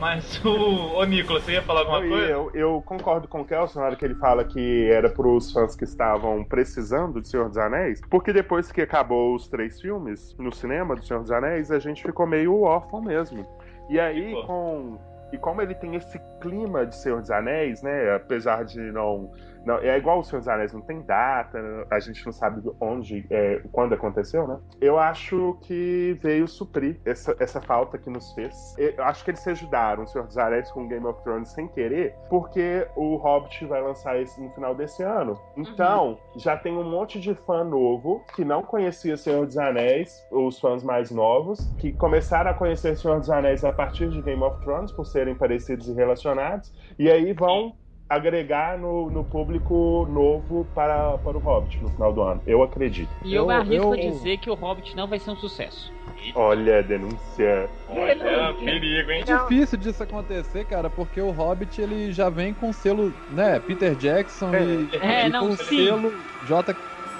Mas 0.00 0.44
o. 0.44 0.96
Ô, 0.96 1.04
Nicolas, 1.04 1.44
você 1.44 1.52
ia 1.52 1.62
falar 1.62 1.80
alguma 1.80 2.00
Eu, 2.00 2.08
coisa? 2.10 2.26
eu, 2.26 2.50
eu 2.54 2.82
concordo 2.84 3.28
com 3.28 3.42
o 3.42 3.44
Kelson 3.44 3.78
na 3.78 3.86
hora 3.86 3.94
que 3.96 4.04
ele 4.04 4.16
fala 4.16 4.44
que 4.44 4.90
era 4.90 5.08
pros 5.08 5.52
fãs 5.52 5.76
que 5.76 5.84
estavam 5.84 6.42
precisando 6.42 7.20
de 7.20 7.28
Senhor 7.28 7.48
dos 7.48 7.56
Anéis, 7.56 8.00
porque 8.10 8.32
depois 8.32 8.72
que 8.72 8.80
acabou 8.80 9.36
os 9.36 9.46
três 9.46 9.80
filmes 9.80 10.34
no 10.36 10.52
cinema 10.52 10.96
do 10.96 11.04
Senhor 11.04 11.20
dos 11.20 11.30
Anéis, 11.30 11.70
a 11.70 11.78
gente 11.78 12.02
ficou 12.02 12.26
meio 12.26 12.62
órfão 12.62 13.00
mesmo. 13.00 13.46
E 13.88 14.00
aí, 14.00 14.32
com. 14.44 14.98
E 15.32 15.38
como 15.38 15.62
ele 15.62 15.74
tem 15.74 15.94
esse 15.94 16.20
clima 16.40 16.84
de 16.84 16.94
Senhor 16.94 17.20
dos 17.20 17.30
Anéis, 17.30 17.82
né? 17.82 18.14
Apesar 18.14 18.64
de 18.64 18.78
não. 18.92 19.32
Não 19.64 19.78
é 19.78 19.96
igual 19.96 20.20
o 20.20 20.24
Senhor 20.24 20.40
dos 20.40 20.48
Anéis, 20.48 20.72
não 20.72 20.80
tem 20.80 21.02
data, 21.02 21.58
a 21.90 22.00
gente 22.00 22.24
não 22.24 22.32
sabe 22.32 22.62
onde, 22.80 23.26
é, 23.30 23.62
quando 23.72 23.94
aconteceu, 23.94 24.46
né? 24.46 24.58
Eu 24.80 24.98
acho 24.98 25.56
que 25.62 26.18
veio 26.20 26.46
suprir 26.48 27.00
essa, 27.04 27.36
essa 27.38 27.60
falta 27.60 27.98
que 27.98 28.10
nos 28.10 28.32
fez. 28.32 28.74
Eu 28.78 29.04
acho 29.04 29.24
que 29.24 29.30
eles 29.30 29.40
se 29.40 29.50
ajudaram, 29.50 30.04
o 30.04 30.06
Senhor 30.06 30.26
dos 30.26 30.38
Anéis 30.38 30.70
com 30.70 30.88
Game 30.88 31.06
of 31.06 31.22
Thrones 31.22 31.48
sem 31.50 31.68
querer, 31.68 32.14
porque 32.28 32.86
o 32.96 33.16
Hobbit 33.16 33.64
vai 33.66 33.82
lançar 33.82 34.20
esse 34.20 34.40
no 34.40 34.50
final 34.50 34.74
desse 34.74 35.02
ano. 35.02 35.38
Então, 35.56 36.18
já 36.36 36.56
tem 36.56 36.76
um 36.76 36.88
monte 36.88 37.20
de 37.20 37.34
fã 37.34 37.64
novo 37.64 38.24
que 38.34 38.44
não 38.44 38.62
conhecia 38.62 39.16
Senhor 39.16 39.46
dos 39.46 39.58
Anéis, 39.58 40.26
os 40.30 40.58
fãs 40.58 40.82
mais 40.82 41.10
novos, 41.10 41.60
que 41.78 41.92
começaram 41.92 42.50
a 42.50 42.54
conhecer 42.54 42.96
Senhor 42.96 43.18
dos 43.18 43.30
Anéis 43.30 43.64
a 43.64 43.72
partir 43.72 44.08
de 44.08 44.20
Game 44.22 44.42
of 44.42 44.60
Thrones, 44.62 44.92
por 44.92 45.06
serem 45.06 45.34
parecidos 45.34 45.88
e 45.88 45.92
relacionados, 45.92 46.72
e 46.98 47.10
aí 47.10 47.32
vão 47.32 47.74
agregar 48.14 48.78
no, 48.78 49.10
no 49.10 49.24
público 49.24 50.06
novo 50.10 50.64
para, 50.74 51.16
para 51.18 51.36
o 51.36 51.40
Hobbit 51.40 51.82
no 51.82 51.90
final 51.90 52.12
do 52.12 52.20
ano. 52.22 52.42
Eu 52.46 52.62
acredito. 52.62 53.10
E 53.24 53.34
eu, 53.34 53.44
Eu- 53.44 53.50
arrisco 53.50 53.86
eu- 53.86 53.92
a 53.92 53.96
dizer 53.96 54.38
que 54.38 54.50
o 54.50 54.54
Hobbit 54.54 54.94
não 54.96 55.06
vai 55.08 55.18
ser 55.18 55.30
um 55.30 55.36
sucesso. 55.36 55.90
Olha, 56.34 56.82
denúncia. 56.82 57.68
Olha, 57.88 58.54
perigo, 58.54 59.10
hein? 59.10 59.24
É 59.26 59.36
difícil 59.38 59.78
disso 59.78 60.02
acontecer, 60.02 60.64
cara, 60.66 60.88
porque 60.90 61.20
o 61.20 61.30
Hobbit 61.30 61.80
ele 61.80 62.12
já 62.12 62.28
vem 62.28 62.52
com 62.54 62.72
selo, 62.72 63.14
né, 63.28 63.58
Peter 63.58 63.94
Jackson 63.96 64.54
e, 64.54 64.88
É, 64.92 65.26
e 65.26 65.30
não, 65.30 65.48
com 65.48 65.56
sim. 65.56 65.86
selo 65.86 66.14
J, 66.42 66.74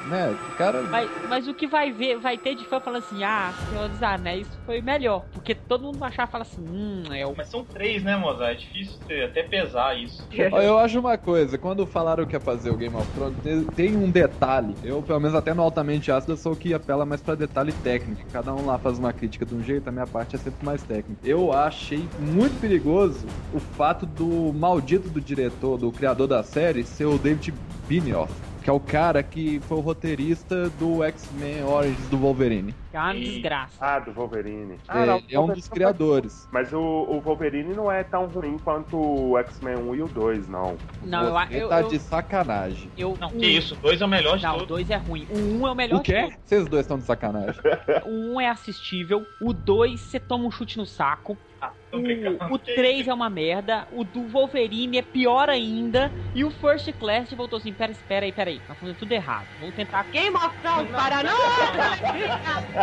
né, 0.08 0.36
cara, 0.58 0.82
Mas, 0.82 1.10
mas 1.28 1.48
o 1.48 1.54
que 1.54 1.66
vai 1.66 1.92
ver, 1.92 2.18
vai 2.18 2.36
ter 2.36 2.54
de 2.54 2.64
fã 2.64 2.80
falando 2.80 3.02
assim, 3.02 3.22
ah, 3.24 3.52
Senhor 3.68 3.88
dos 3.88 4.02
Anéis 4.02 4.46
foi 4.66 4.80
melhor. 4.80 5.24
Porque 5.32 5.54
todo 5.54 5.84
mundo 5.84 5.98
vai 5.98 6.08
achar 6.08 6.26
e 6.28 6.30
fala 6.30 6.42
assim, 6.42 6.60
hum, 6.62 7.02
é 7.12 7.26
o. 7.26 7.34
Mas 7.36 7.48
são 7.48 7.64
três, 7.64 8.02
né, 8.02 8.16
Mozart? 8.16 8.52
É 8.52 8.54
difícil 8.54 8.98
ter, 9.06 9.24
até 9.24 9.42
pesar 9.42 9.96
isso. 9.98 10.26
Ó, 10.52 10.60
Eu 10.60 10.78
acho 10.78 10.98
uma 11.00 11.16
coisa, 11.16 11.56
quando 11.56 11.86
falaram 11.86 12.26
que 12.26 12.34
ia 12.34 12.40
fazer 12.40 12.70
o 12.70 12.76
Game 12.76 12.94
of 12.96 13.06
Thrones, 13.12 13.66
tem- 13.76 13.92
um 13.96 14.10
detalhe. 14.10 14.74
Eu, 14.82 15.02
pelo 15.02 15.20
menos 15.20 15.34
até 15.34 15.52
no 15.54 15.62
Altamente 15.62 16.10
Ácido, 16.10 16.32
eu 16.32 16.36
sou 16.36 16.52
o 16.52 16.56
que 16.56 16.72
apela 16.74 17.04
mais 17.04 17.20
pra 17.20 17.34
detalhe 17.34 17.72
técnico. 17.84 18.22
Cada 18.32 18.52
um 18.54 18.64
lá 18.66 18.78
faz 18.78 18.98
uma 18.98 19.12
crítica 19.12 19.44
de 19.44 19.54
um 19.54 19.62
jeito, 19.62 19.88
a 19.88 19.92
minha 19.92 20.06
parte 20.06 20.34
é 20.34 20.38
sempre 20.38 20.64
mais 20.64 20.82
técnica. 20.82 21.20
Eu 21.24 21.52
achei 21.52 22.08
muito 22.18 22.58
perigoso 22.60 23.26
o 23.52 23.60
fato 23.60 24.06
do 24.06 24.52
maldito 24.52 25.08
do 25.10 25.20
diretor, 25.20 25.76
do 25.78 25.92
criador 25.92 26.26
da 26.26 26.42
série, 26.42 26.84
ser 26.84 27.04
o 27.04 27.18
David 27.18 27.52
Benioff. 27.86 28.32
Que 28.62 28.70
é 28.70 28.72
o 28.72 28.80
cara 28.80 29.22
que 29.22 29.60
foi 29.60 29.78
o 29.78 29.80
roteirista 29.80 30.70
do 30.70 31.02
X-Men 31.02 31.64
Origins 31.64 32.08
do 32.08 32.16
Wolverine. 32.16 32.74
É 32.92 33.00
uma 33.00 33.14
desgraça. 33.14 33.76
Ah, 33.80 33.98
do 33.98 34.12
Wolverine. 34.12 34.74
É, 34.74 34.78
Ah, 34.88 35.06
não, 35.06 35.22
é 35.28 35.38
um 35.40 35.46
dos 35.46 35.68
criadores. 35.68 36.46
Mas 36.52 36.72
o, 36.72 36.78
o 36.80 37.20
Wolverine 37.20 37.74
não 37.74 37.90
é 37.90 38.04
tão 38.04 38.26
ruim 38.26 38.58
quanto 38.58 38.96
o 38.96 39.38
X-Men 39.38 39.76
1 39.76 39.94
e 39.94 40.02
o 40.02 40.08
2, 40.08 40.48
não. 40.48 40.76
Não, 41.02 41.24
eu, 41.24 41.32
Você 41.32 41.62
eu, 41.64 41.68
tá 41.68 41.80
eu, 41.80 41.88
de 41.88 41.98
sacanagem. 41.98 42.90
eu- 42.96 43.16
Não, 43.18 43.28
um- 43.28 43.38
que 43.38 43.46
isso? 43.46 43.74
Dois 43.76 44.00
é 44.00 44.04
o 44.04 44.08
melhor 44.08 44.36
de 44.36 44.44
Não, 44.44 44.50
o 44.52 44.58
todos. 44.58 44.68
2 44.68 44.90
é 44.90 44.96
ruim. 44.96 45.26
O 45.30 45.36
1 45.38 45.60
um 45.62 45.66
é 45.68 45.72
o 45.72 45.74
melhor 45.74 46.00
O 46.00 46.02
quê? 46.02 46.26
de 46.28 46.36
Vocês 46.44 46.66
dois 46.68 46.82
estão 46.82 46.98
de 46.98 47.04
sacanagem. 47.04 47.54
todos. 47.62 48.04
O 48.06 48.10
1 48.10 48.34
um 48.34 48.40
é 48.40 48.48
assistível. 48.48 49.26
O 49.40 49.52
2 49.52 50.00
você 50.00 50.20
toma 50.20 50.44
um 50.44 50.50
chute 50.50 50.76
no 50.78 50.86
saco. 50.86 51.36
Ah, 51.60 51.70
tô 51.92 52.00
brincando. 52.00 52.38
O, 52.50 52.54
o 52.54 52.58
3 52.58 53.06
é 53.06 53.14
uma 53.14 53.30
merda. 53.30 53.86
O 53.92 54.02
do 54.02 54.26
Wolverine 54.26 54.98
é 54.98 55.02
pior 55.02 55.48
ainda. 55.48 56.10
E 56.34 56.44
o 56.44 56.50
First 56.50 56.92
Class 56.94 57.30
voltou 57.32 57.56
assim: 57.56 57.72
pera, 57.72 57.92
espera 57.92 58.26
aí, 58.26 58.32
pera 58.32 58.50
aí. 58.50 58.58
Tá 58.58 58.74
fazendo 58.74 58.96
tudo 58.96 59.12
errado. 59.12 59.46
Vamos 59.60 59.74
tentar. 59.76 60.00
Of 60.00 60.60
Thrones, 60.60 60.90
para 60.90 61.22
não! 61.22 61.32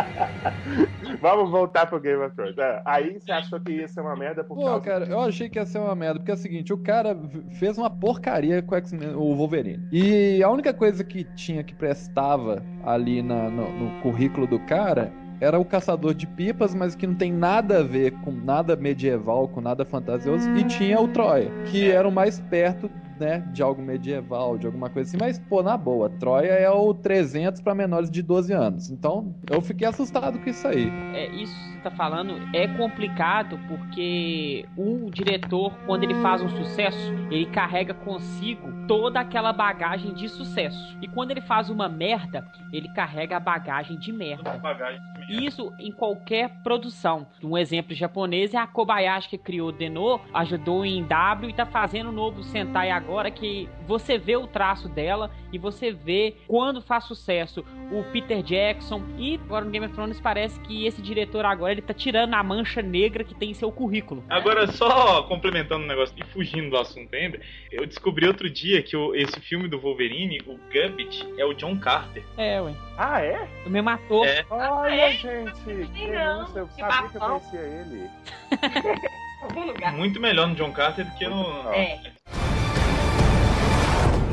Vamos 1.20 1.50
voltar 1.50 1.86
pro 1.86 2.00
Game 2.00 2.22
of 2.22 2.34
Thrones. 2.34 2.56
É, 2.58 2.82
aí 2.84 3.18
você 3.18 3.32
achou 3.32 3.60
que 3.60 3.72
ia 3.72 3.88
ser 3.88 4.00
uma 4.00 4.16
merda 4.16 4.42
por 4.44 4.56
Pô, 4.56 4.64
causa 4.64 4.80
cara, 4.84 5.04
eu 5.06 5.20
achei 5.20 5.48
que 5.48 5.58
ia 5.58 5.66
ser 5.66 5.78
uma 5.78 5.94
merda, 5.94 6.18
porque 6.20 6.30
é 6.30 6.34
o 6.34 6.38
seguinte, 6.38 6.72
o 6.72 6.78
cara 6.78 7.16
fez 7.58 7.76
uma 7.78 7.90
porcaria 7.90 8.62
com 8.62 8.74
o, 8.74 8.78
X-Men- 8.78 9.14
o 9.14 9.34
Wolverine. 9.34 9.86
E 9.92 10.42
a 10.42 10.50
única 10.50 10.72
coisa 10.72 11.02
que 11.04 11.24
tinha 11.34 11.62
que 11.62 11.74
prestava 11.74 12.62
ali 12.84 13.22
na- 13.22 13.48
no, 13.50 13.70
no 13.72 14.00
currículo 14.02 14.46
do 14.46 14.58
cara 14.60 15.12
era 15.40 15.58
o 15.58 15.64
caçador 15.64 16.12
de 16.12 16.26
pipas, 16.26 16.74
mas 16.74 16.94
que 16.94 17.06
não 17.06 17.14
tem 17.14 17.32
nada 17.32 17.78
a 17.78 17.82
ver 17.82 18.10
com 18.20 18.30
nada 18.30 18.76
medieval, 18.76 19.48
com 19.48 19.60
nada 19.62 19.86
fantasioso, 19.86 20.46
e 20.50 20.64
tinha 20.64 21.00
o 21.00 21.08
Troia, 21.08 21.50
que 21.70 21.90
era 21.90 22.06
o 22.06 22.12
mais 22.12 22.38
perto, 22.38 22.90
né, 23.20 23.44
de 23.52 23.62
algo 23.62 23.82
medieval, 23.82 24.56
de 24.56 24.66
alguma 24.66 24.88
coisa 24.88 25.08
assim, 25.08 25.18
mas, 25.20 25.38
pô, 25.38 25.62
na 25.62 25.76
boa, 25.76 26.08
Troia 26.08 26.52
é 26.52 26.70
o 26.70 26.94
300 26.94 27.60
pra 27.60 27.74
menores 27.74 28.10
de 28.10 28.22
12 28.22 28.52
anos. 28.52 28.90
Então, 28.90 29.34
eu 29.48 29.60
fiquei 29.60 29.86
assustado 29.86 30.38
com 30.38 30.48
isso 30.48 30.66
aí. 30.66 30.90
É, 31.14 31.28
isso 31.30 31.54
que 31.54 31.74
você 31.74 31.80
tá 31.82 31.90
falando 31.90 32.34
é 32.54 32.66
complicado 32.66 33.58
porque 33.68 34.64
o 34.76 35.10
diretor, 35.10 35.72
quando 35.86 36.04
ele 36.04 36.14
faz 36.22 36.42
um 36.42 36.48
sucesso, 36.48 37.12
ele 37.30 37.46
carrega 37.46 37.92
consigo 37.92 38.86
toda 38.88 39.20
aquela 39.20 39.52
bagagem 39.52 40.14
de 40.14 40.28
sucesso. 40.28 40.96
E 41.02 41.06
quando 41.06 41.30
ele 41.30 41.42
faz 41.42 41.68
uma 41.68 41.88
merda, 41.88 42.44
ele 42.72 42.88
carrega 42.88 43.36
a 43.36 43.40
bagagem 43.40 43.98
de 43.98 44.12
merda. 44.12 44.58
Bagagem. 44.58 45.00
E 45.28 45.44
Isso 45.44 45.72
em 45.78 45.92
qualquer 45.92 46.48
produção. 46.62 47.26
Um 47.42 47.56
exemplo 47.56 47.94
japonês 47.94 48.54
é 48.54 48.58
a 48.58 48.66
Kobayashi 48.66 49.28
que 49.28 49.38
criou 49.38 49.70
Deno, 49.70 50.20
ajudou 50.32 50.84
em 50.84 51.04
W 51.04 51.50
e 51.50 51.54
tá 51.54 51.66
fazendo 51.66 52.08
o 52.08 52.12
novo 52.12 52.42
Sentai 52.42 52.90
agora 52.90 53.09
que 53.30 53.68
você 53.86 54.16
vê 54.16 54.36
o 54.36 54.46
traço 54.46 54.88
dela 54.88 55.30
e 55.52 55.58
você 55.58 55.90
vê 55.90 56.36
quando 56.46 56.80
faz 56.80 57.04
sucesso 57.04 57.64
o 57.90 58.04
Peter 58.12 58.42
Jackson 58.42 59.02
e 59.18 59.34
agora 59.44 59.64
no 59.64 59.70
Game 59.70 59.84
of 59.86 59.94
Thrones 59.94 60.20
parece 60.20 60.60
que 60.60 60.86
esse 60.86 61.02
diretor 61.02 61.44
agora 61.44 61.72
ele 61.72 61.82
tá 61.82 61.92
tirando 61.92 62.34
a 62.34 62.42
mancha 62.42 62.80
negra 62.82 63.24
que 63.24 63.34
tem 63.34 63.50
em 63.50 63.54
seu 63.54 63.72
currículo. 63.72 64.22
Agora, 64.28 64.66
só 64.68 65.22
complementando 65.24 65.84
o 65.84 65.88
negócio 65.88 66.14
e 66.16 66.24
fugindo 66.32 66.70
do 66.70 66.76
assunto 66.78 67.12
ainda, 67.14 67.40
eu 67.72 67.84
descobri 67.86 68.26
outro 68.28 68.48
dia 68.48 68.82
que 68.82 68.96
o- 68.96 69.14
esse 69.14 69.40
filme 69.40 69.66
do 69.68 69.80
Wolverine, 69.80 70.40
o 70.46 70.58
Gambit, 70.72 71.26
é 71.36 71.44
o 71.44 71.52
John 71.54 71.76
Carter. 71.78 72.22
É, 72.36 72.60
ué. 72.60 72.72
Ah, 72.96 73.20
é? 73.22 73.48
O 73.66 73.70
mesmo 73.70 73.90
ator. 73.90 74.26
É. 74.26 74.44
Olha, 74.50 75.10
gente. 75.12 75.56
Sei 75.64 75.86
Que 75.86 76.06
não, 76.06 76.34
denúncia, 76.44 76.58
eu 76.60 76.66
que 76.68 76.74
sabia 76.80 77.08
que 77.08 77.16
eu 77.16 77.20
conhecia 77.20 77.60
ele. 77.60 78.10
Algum 79.42 79.64
lugar. 79.66 79.92
Muito 79.94 80.20
melhor 80.20 80.48
no 80.48 80.54
John 80.54 80.70
Carter 80.70 81.04
do 81.04 81.16
que 81.16 81.26
no. 81.26 81.72
É. 81.72 81.98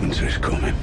Winter's 0.08 0.38
coming. 0.38 0.74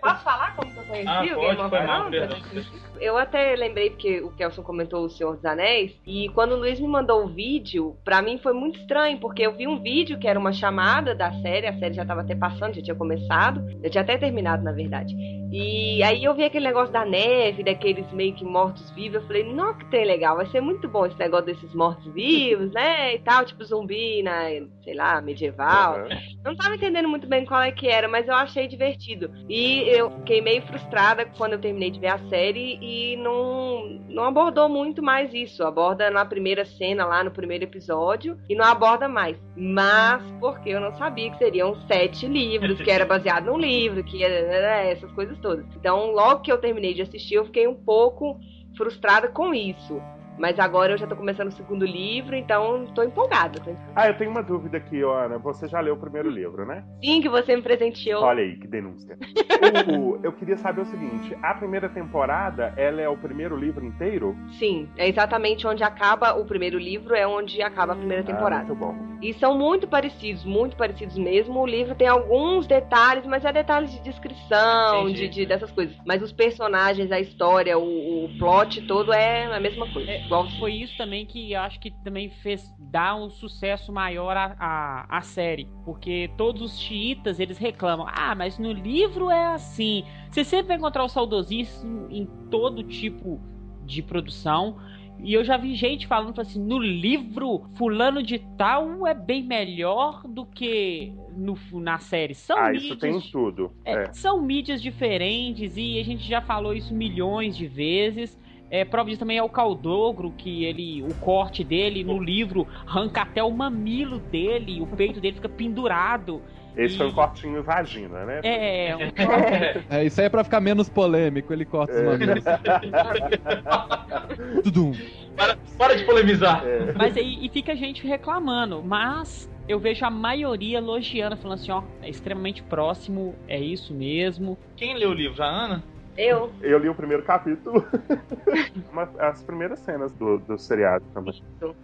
Posso 0.00 0.24
falar 0.24 0.56
como 0.56 0.72
que 0.72 0.78
eu 0.80 0.84
conheci 0.84 1.08
Ah, 1.08 1.22
o 1.22 1.34
pode, 1.36 1.46
Game 1.46 1.60
of 1.60 1.70
foi 1.70 1.86
mal, 1.86 2.10
Thrones? 2.10 2.66
Eu 3.00 3.18
até 3.18 3.54
lembrei 3.56 3.90
porque 3.90 4.20
o 4.20 4.30
Kelson 4.30 4.62
comentou 4.62 5.04
o 5.04 5.10
Senhor 5.10 5.34
dos 5.34 5.44
Anéis 5.44 5.94
e 6.06 6.28
quando 6.30 6.52
o 6.52 6.56
Luiz 6.56 6.80
me 6.80 6.88
mandou 6.88 7.24
o 7.24 7.28
vídeo, 7.28 7.96
pra 8.04 8.22
mim 8.22 8.38
foi 8.38 8.52
muito 8.52 8.78
estranho, 8.78 9.18
porque 9.18 9.42
eu 9.42 9.52
vi 9.52 9.66
um 9.66 9.80
vídeo 9.80 10.18
que 10.18 10.28
era 10.28 10.38
uma 10.38 10.52
chamada 10.52 11.14
da 11.14 11.32
série, 11.40 11.66
a 11.66 11.78
série 11.78 11.94
já 11.94 12.04
tava 12.04 12.22
até 12.22 12.34
passando, 12.34 12.74
já 12.74 12.82
tinha 12.82 12.94
começado, 12.94 13.64
já 13.82 13.90
tinha 13.90 14.02
até 14.02 14.16
terminado, 14.16 14.62
na 14.62 14.72
verdade. 14.72 15.14
E 15.52 16.02
aí 16.02 16.24
eu 16.24 16.34
vi 16.34 16.44
aquele 16.44 16.66
negócio 16.66 16.92
da 16.92 17.04
neve, 17.04 17.62
daqueles 17.62 18.10
meio 18.12 18.34
que 18.34 18.44
mortos-vivos, 18.44 19.20
eu 19.20 19.26
falei, 19.26 19.44
não 19.44 19.74
que 19.74 19.84
tem 19.86 20.04
legal, 20.04 20.36
vai 20.36 20.46
ser 20.46 20.60
muito 20.60 20.88
bom 20.88 21.06
esse 21.06 21.18
negócio 21.18 21.46
desses 21.46 21.72
mortos-vivos, 21.74 22.72
né, 22.72 23.14
e 23.14 23.18
tal, 23.20 23.44
tipo 23.44 23.62
zumbi 23.64 24.22
na, 24.22 24.48
sei 24.82 24.94
lá, 24.94 25.20
medieval. 25.20 25.98
Eu 26.08 26.08
não 26.44 26.56
tava 26.56 26.74
entendendo 26.74 27.08
muito 27.08 27.26
bem 27.28 27.44
qual 27.44 27.62
é 27.62 27.70
que 27.70 27.86
era, 27.86 28.08
mas 28.08 28.26
eu 28.26 28.34
achei 28.34 28.66
divertido. 28.66 29.30
E 29.48 29.82
eu 29.88 30.10
fiquei 30.18 30.40
meio 30.40 30.62
frustrada 30.62 31.24
quando 31.36 31.52
eu 31.52 31.60
terminei 31.60 31.90
de 31.90 32.00
ver 32.00 32.08
a 32.08 32.18
série 32.28 32.78
e 32.84 33.16
não, 33.16 33.88
não 34.08 34.24
abordou 34.24 34.68
muito 34.68 35.02
mais 35.02 35.32
isso. 35.32 35.64
Aborda 35.64 36.10
na 36.10 36.24
primeira 36.24 36.64
cena, 36.64 37.06
lá 37.06 37.24
no 37.24 37.30
primeiro 37.30 37.64
episódio, 37.64 38.38
e 38.48 38.54
não 38.54 38.64
aborda 38.64 39.08
mais. 39.08 39.36
Mas 39.56 40.22
porque 40.38 40.68
eu 40.68 40.80
não 40.80 40.94
sabia 40.96 41.30
que 41.30 41.38
seriam 41.38 41.74
sete 41.86 42.26
livros, 42.26 42.80
que 42.80 42.90
era 42.90 43.06
baseado 43.06 43.46
num 43.46 43.58
livro, 43.58 44.04
que 44.04 44.22
era 44.22 44.82
essas 44.82 45.10
coisas 45.12 45.38
todas. 45.38 45.64
Então, 45.76 46.12
logo 46.12 46.42
que 46.42 46.52
eu 46.52 46.58
terminei 46.58 46.92
de 46.92 47.02
assistir, 47.02 47.34
eu 47.34 47.46
fiquei 47.46 47.66
um 47.66 47.74
pouco 47.74 48.38
frustrada 48.76 49.28
com 49.28 49.54
isso. 49.54 50.00
Mas 50.38 50.58
agora 50.58 50.92
eu 50.92 50.98
já 50.98 51.06
tô 51.06 51.14
começando 51.16 51.48
o 51.48 51.52
segundo 51.52 51.84
livro, 51.84 52.34
então 52.34 52.86
tô 52.94 53.02
empolgada. 53.02 53.60
Tô 53.60 53.70
empolgada. 53.70 53.92
Ah, 53.94 54.08
eu 54.08 54.16
tenho 54.16 54.30
uma 54.30 54.42
dúvida 54.42 54.76
aqui, 54.78 55.00
Ana. 55.02 55.38
Você 55.38 55.68
já 55.68 55.80
leu 55.80 55.94
o 55.94 55.98
primeiro 55.98 56.28
livro, 56.28 56.66
né? 56.66 56.84
Sim, 57.02 57.20
que 57.20 57.28
você 57.28 57.54
me 57.54 57.62
presenteou. 57.62 58.22
Olha 58.22 58.42
aí, 58.42 58.56
que 58.56 58.66
denúncia. 58.66 59.16
O- 59.88 60.18
eu 60.22 60.32
queria 60.32 60.56
saber 60.58 60.82
o 60.82 60.84
seguinte: 60.84 61.34
a 61.42 61.54
primeira 61.54 61.88
temporada, 61.88 62.74
ela 62.76 63.00
é 63.00 63.08
o 63.08 63.16
primeiro 63.16 63.56
livro 63.56 63.84
inteiro? 63.84 64.36
Sim, 64.58 64.88
é 64.96 65.08
exatamente 65.08 65.66
onde 65.66 65.82
acaba 65.82 66.34
o 66.34 66.44
primeiro 66.44 66.78
livro, 66.78 67.14
é 67.14 67.26
onde 67.26 67.62
acaba 67.62 67.92
a 67.92 67.96
primeira 67.96 68.22
Ah, 68.22 68.26
temporada. 68.26 68.64
muito 68.64 68.78
bom. 68.78 68.94
E 69.22 69.32
são 69.34 69.56
muito 69.56 69.86
parecidos, 69.88 70.44
muito 70.44 70.76
parecidos 70.76 71.16
mesmo. 71.16 71.60
O 71.60 71.66
livro 71.66 71.94
tem 71.94 72.06
alguns 72.08 72.66
detalhes, 72.66 73.24
mas 73.24 73.44
é 73.44 73.52
detalhes 73.52 73.90
de 73.92 74.00
descrição, 74.02 75.04
Entendi. 75.04 75.28
de, 75.28 75.34
de- 75.34 75.46
dessas 75.46 75.70
coisas. 75.72 75.96
Mas 76.04 76.20
os 76.22 76.32
personagens, 76.32 77.10
a 77.10 77.18
história, 77.20 77.78
o, 77.78 78.24
o 78.24 78.28
plot 78.38 78.82
todo 78.86 79.12
é 79.14 79.44
a 79.46 79.60
mesma 79.60 79.86
coisa. 79.90 80.10
É, 80.10 80.23
Igual 80.24 80.48
Foi 80.58 80.72
isso 80.72 80.96
também 80.96 81.26
que 81.26 81.52
eu 81.52 81.60
acho 81.60 81.78
que 81.78 81.90
também 82.02 82.30
fez 82.30 82.72
dar 82.78 83.14
um 83.14 83.28
sucesso 83.28 83.92
maior 83.92 84.36
à, 84.36 84.56
à, 84.58 85.18
à 85.18 85.20
série. 85.20 85.68
Porque 85.84 86.30
todos 86.36 86.62
os 86.62 86.78
xiitas, 86.78 87.38
eles 87.38 87.58
reclamam. 87.58 88.06
Ah, 88.08 88.34
mas 88.34 88.58
no 88.58 88.72
livro 88.72 89.30
é 89.30 89.46
assim. 89.46 90.04
Você 90.30 90.42
sempre 90.44 90.68
vai 90.68 90.76
encontrar 90.76 91.04
o 91.04 91.08
saudosismo 91.08 92.08
em 92.10 92.26
todo 92.50 92.82
tipo 92.82 93.40
de 93.84 94.02
produção. 94.02 94.76
E 95.20 95.32
eu 95.32 95.44
já 95.44 95.56
vi 95.56 95.74
gente 95.74 96.06
falando 96.06 96.38
assim, 96.40 96.60
no 96.60 96.78
livro, 96.78 97.66
fulano 97.76 98.22
de 98.22 98.38
tal 98.58 99.06
é 99.06 99.14
bem 99.14 99.42
melhor 99.42 100.22
do 100.26 100.44
que 100.44 101.14
no, 101.36 101.56
na 101.80 101.98
série. 101.98 102.34
São 102.34 102.58
ah, 102.58 102.72
isso 102.72 102.94
mídias 102.94 102.98
tem 102.98 103.16
em 103.16 103.30
tudo. 103.30 103.72
é, 103.84 103.92
É. 103.94 104.12
São 104.12 104.42
mídias 104.42 104.82
diferentes 104.82 105.76
e 105.76 105.98
a 105.98 106.04
gente 106.04 106.26
já 106.26 106.40
falou 106.40 106.74
isso 106.74 106.94
milhões 106.94 107.56
de 107.56 107.66
vezes. 107.66 108.38
É, 108.74 108.84
prova 108.84 109.08
disso 109.08 109.20
também 109.20 109.38
é 109.38 109.42
o 109.42 109.48
Caldogro, 109.48 110.32
que 110.36 110.64
ele, 110.64 111.00
o 111.04 111.14
corte 111.20 111.62
dele 111.62 112.02
no 112.02 112.20
livro 112.20 112.66
arranca 112.84 113.22
até 113.22 113.40
o 113.40 113.52
mamilo 113.52 114.18
dele, 114.18 114.80
o 114.80 114.86
peito 114.88 115.20
dele 115.20 115.36
fica 115.36 115.48
pendurado. 115.48 116.42
Esse 116.76 116.96
E- 116.96 116.98
foi 116.98 117.06
um 117.06 117.12
cortinho 117.12 117.62
vagina, 117.62 118.24
né? 118.24 118.40
É, 118.42 118.96
um 118.96 119.12
corte 119.12 119.84
É, 119.88 120.04
isso 120.04 120.20
aí 120.20 120.26
é 120.26 120.28
pra 120.28 120.42
ficar 120.42 120.60
menos 120.60 120.88
polêmico, 120.88 121.52
ele 121.52 121.64
corta 121.64 121.94
os 121.94 122.00
É. 122.00 122.04
mamilos. 122.04 122.42
Tudum. 124.64 124.92
Para, 125.36 125.56
para 125.78 125.94
de 125.94 126.02
polemizar. 126.02 126.64
É. 126.66 126.92
Mas 126.96 127.16
aí 127.16 127.46
e 127.46 127.48
fica 127.50 127.70
a 127.70 127.76
gente 127.76 128.04
reclamando. 128.04 128.82
Mas 128.82 129.48
eu 129.68 129.78
vejo 129.78 130.04
a 130.04 130.10
maioria 130.10 130.78
elogiando, 130.78 131.36
falando 131.36 131.60
assim, 131.60 131.70
ó, 131.70 131.84
é 132.02 132.10
extremamente 132.10 132.60
próximo, 132.64 133.36
é 133.46 133.60
isso 133.60 133.94
mesmo. 133.94 134.58
Quem 134.76 134.96
leu 134.96 135.10
o 135.10 135.14
livro? 135.14 135.44
A 135.44 135.46
Ana? 135.46 135.93
Eu. 136.16 136.52
Eu 136.60 136.78
li 136.78 136.88
o 136.88 136.94
primeiro 136.94 137.22
capítulo. 137.22 137.84
As 139.18 139.42
primeiras 139.42 139.80
cenas 139.80 140.12
do, 140.14 140.38
do 140.38 140.58
seriado 140.58 141.04
também. 141.12 141.34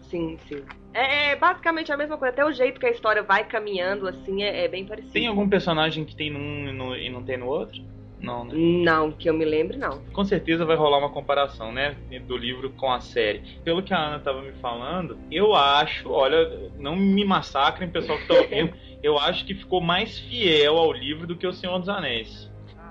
Sim, 0.02 0.38
sim. 0.46 0.62
É, 0.92 1.32
é 1.32 1.36
basicamente 1.36 1.92
a 1.92 1.96
mesma 1.96 2.16
coisa. 2.16 2.32
Até 2.32 2.44
o 2.44 2.52
jeito 2.52 2.80
que 2.80 2.86
a 2.86 2.90
história 2.90 3.22
vai 3.22 3.44
caminhando, 3.44 4.06
assim, 4.08 4.42
é, 4.42 4.64
é 4.64 4.68
bem 4.68 4.84
parecido. 4.84 5.12
Tem 5.12 5.26
algum 5.26 5.48
personagem 5.48 6.04
que 6.04 6.14
tem 6.16 6.30
num 6.30 6.68
e 6.68 6.72
no- 6.72 6.96
e 6.96 7.10
não 7.10 7.22
tem 7.22 7.36
no 7.36 7.46
outro? 7.46 7.80
Não, 8.18 8.44
né? 8.44 8.52
Não, 8.54 9.10
que 9.10 9.30
eu 9.30 9.34
me 9.34 9.46
lembre, 9.46 9.78
não. 9.78 10.02
Com 10.12 10.24
certeza 10.24 10.64
vai 10.66 10.76
rolar 10.76 10.98
uma 10.98 11.08
comparação, 11.10 11.72
né? 11.72 11.96
Do 12.26 12.36
livro 12.36 12.70
com 12.70 12.92
a 12.92 13.00
série. 13.00 13.42
Pelo 13.64 13.82
que 13.82 13.94
a 13.94 13.98
Ana 13.98 14.18
tava 14.20 14.42
me 14.42 14.52
falando, 14.52 15.18
eu 15.30 15.54
acho, 15.54 16.10
olha, 16.10 16.70
não 16.78 16.94
me 16.94 17.24
massacrem, 17.24 17.88
pessoal 17.90 18.18
que 18.18 18.26
tá 18.28 18.34
ouvindo, 18.34 18.74
eu 19.02 19.18
acho 19.18 19.46
que 19.46 19.54
ficou 19.54 19.80
mais 19.80 20.18
fiel 20.18 20.76
ao 20.76 20.92
livro 20.92 21.26
do 21.26 21.34
que 21.36 21.46
o 21.46 21.52
Senhor 21.52 21.78
dos 21.78 21.88
Anéis. 21.88 22.49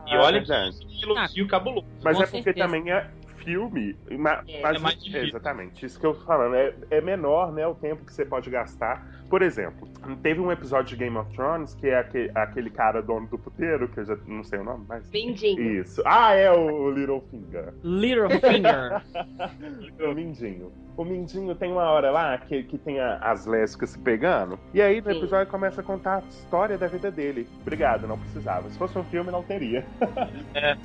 E 0.10 0.16
Ah, 0.16 0.22
olha 0.22 0.40
verdade. 0.40 0.76
que 0.80 1.06
elogio 1.06 1.48
cabuloso. 1.48 1.88
Mas 2.04 2.18
Com 2.18 2.24
é 2.24 2.26
porque 2.26 2.44
certeza. 2.44 2.66
também 2.66 2.92
é 2.92 3.08
filme. 3.44 3.96
ma- 4.12 4.44
É, 4.48 4.62
mas- 4.62 4.76
é 4.76 4.80
mais 4.80 4.96
difícil. 5.04 5.28
Exatamente, 5.30 5.86
isso 5.86 6.00
que 6.00 6.06
eu 6.06 6.14
tô 6.14 6.26
falando. 6.26 6.56
É, 6.56 6.74
é 6.90 7.00
menor, 7.02 7.52
né, 7.54 7.66
o 7.68 7.76
tempo 7.76 8.04
que 8.06 8.14
você 8.14 8.26
pode 8.26 8.50
gastar. 8.50 9.08
Por 9.30 9.42
exemplo, 9.42 9.88
teve 10.24 10.40
um 10.40 10.52
episódio 10.52 10.96
de 10.98 11.04
Game 11.04 11.16
of 11.18 11.32
Thrones 11.36 11.76
que 11.76 11.88
é 11.88 12.00
aquele, 12.00 12.32
aquele 12.34 12.70
cara 12.70 13.02
dono 13.02 13.28
do 13.28 13.38
puteiro, 13.38 13.88
que 13.88 14.00
eu 14.00 14.06
já 14.06 14.18
não 14.28 14.44
sei 14.44 14.60
o 14.60 14.64
nome, 14.64 14.86
mas. 14.88 15.10
Mindinho. 15.12 15.62
Isso. 15.82 16.02
Ah, 16.06 16.34
é 16.34 16.52
o 16.52 16.90
Littlefinger. 16.92 17.74
Littlefinger. 17.84 19.02
O 20.00 20.14
Mindinho. 20.14 20.72
O 20.98 21.06
Mindinho 21.06 21.56
tem 21.56 21.72
uma 21.72 21.84
hora 21.90 22.12
lá 22.12 22.38
que, 22.38 22.64
que 22.64 22.78
tem 22.78 23.00
a- 23.00 23.18
as 23.22 23.46
lésbicas 23.46 23.92
se 23.92 24.00
pegando. 24.00 24.60
E 24.74 24.82
aí 24.82 25.00
no 25.00 25.12
Sim. 25.12 25.18
episódio 25.18 25.50
começa 25.52 25.80
a 25.80 25.84
contar 25.84 26.18
a 26.18 26.20
história 26.30 26.78
da 26.78 26.88
vida 26.88 27.10
dele. 27.10 27.48
Obrigado, 27.62 28.06
não 28.08 28.18
precisava. 28.18 28.70
Se 28.70 28.78
fosse 28.78 28.98
um 28.98 29.04
filme, 29.06 29.32
não 29.32 29.42
teria. 29.44 29.86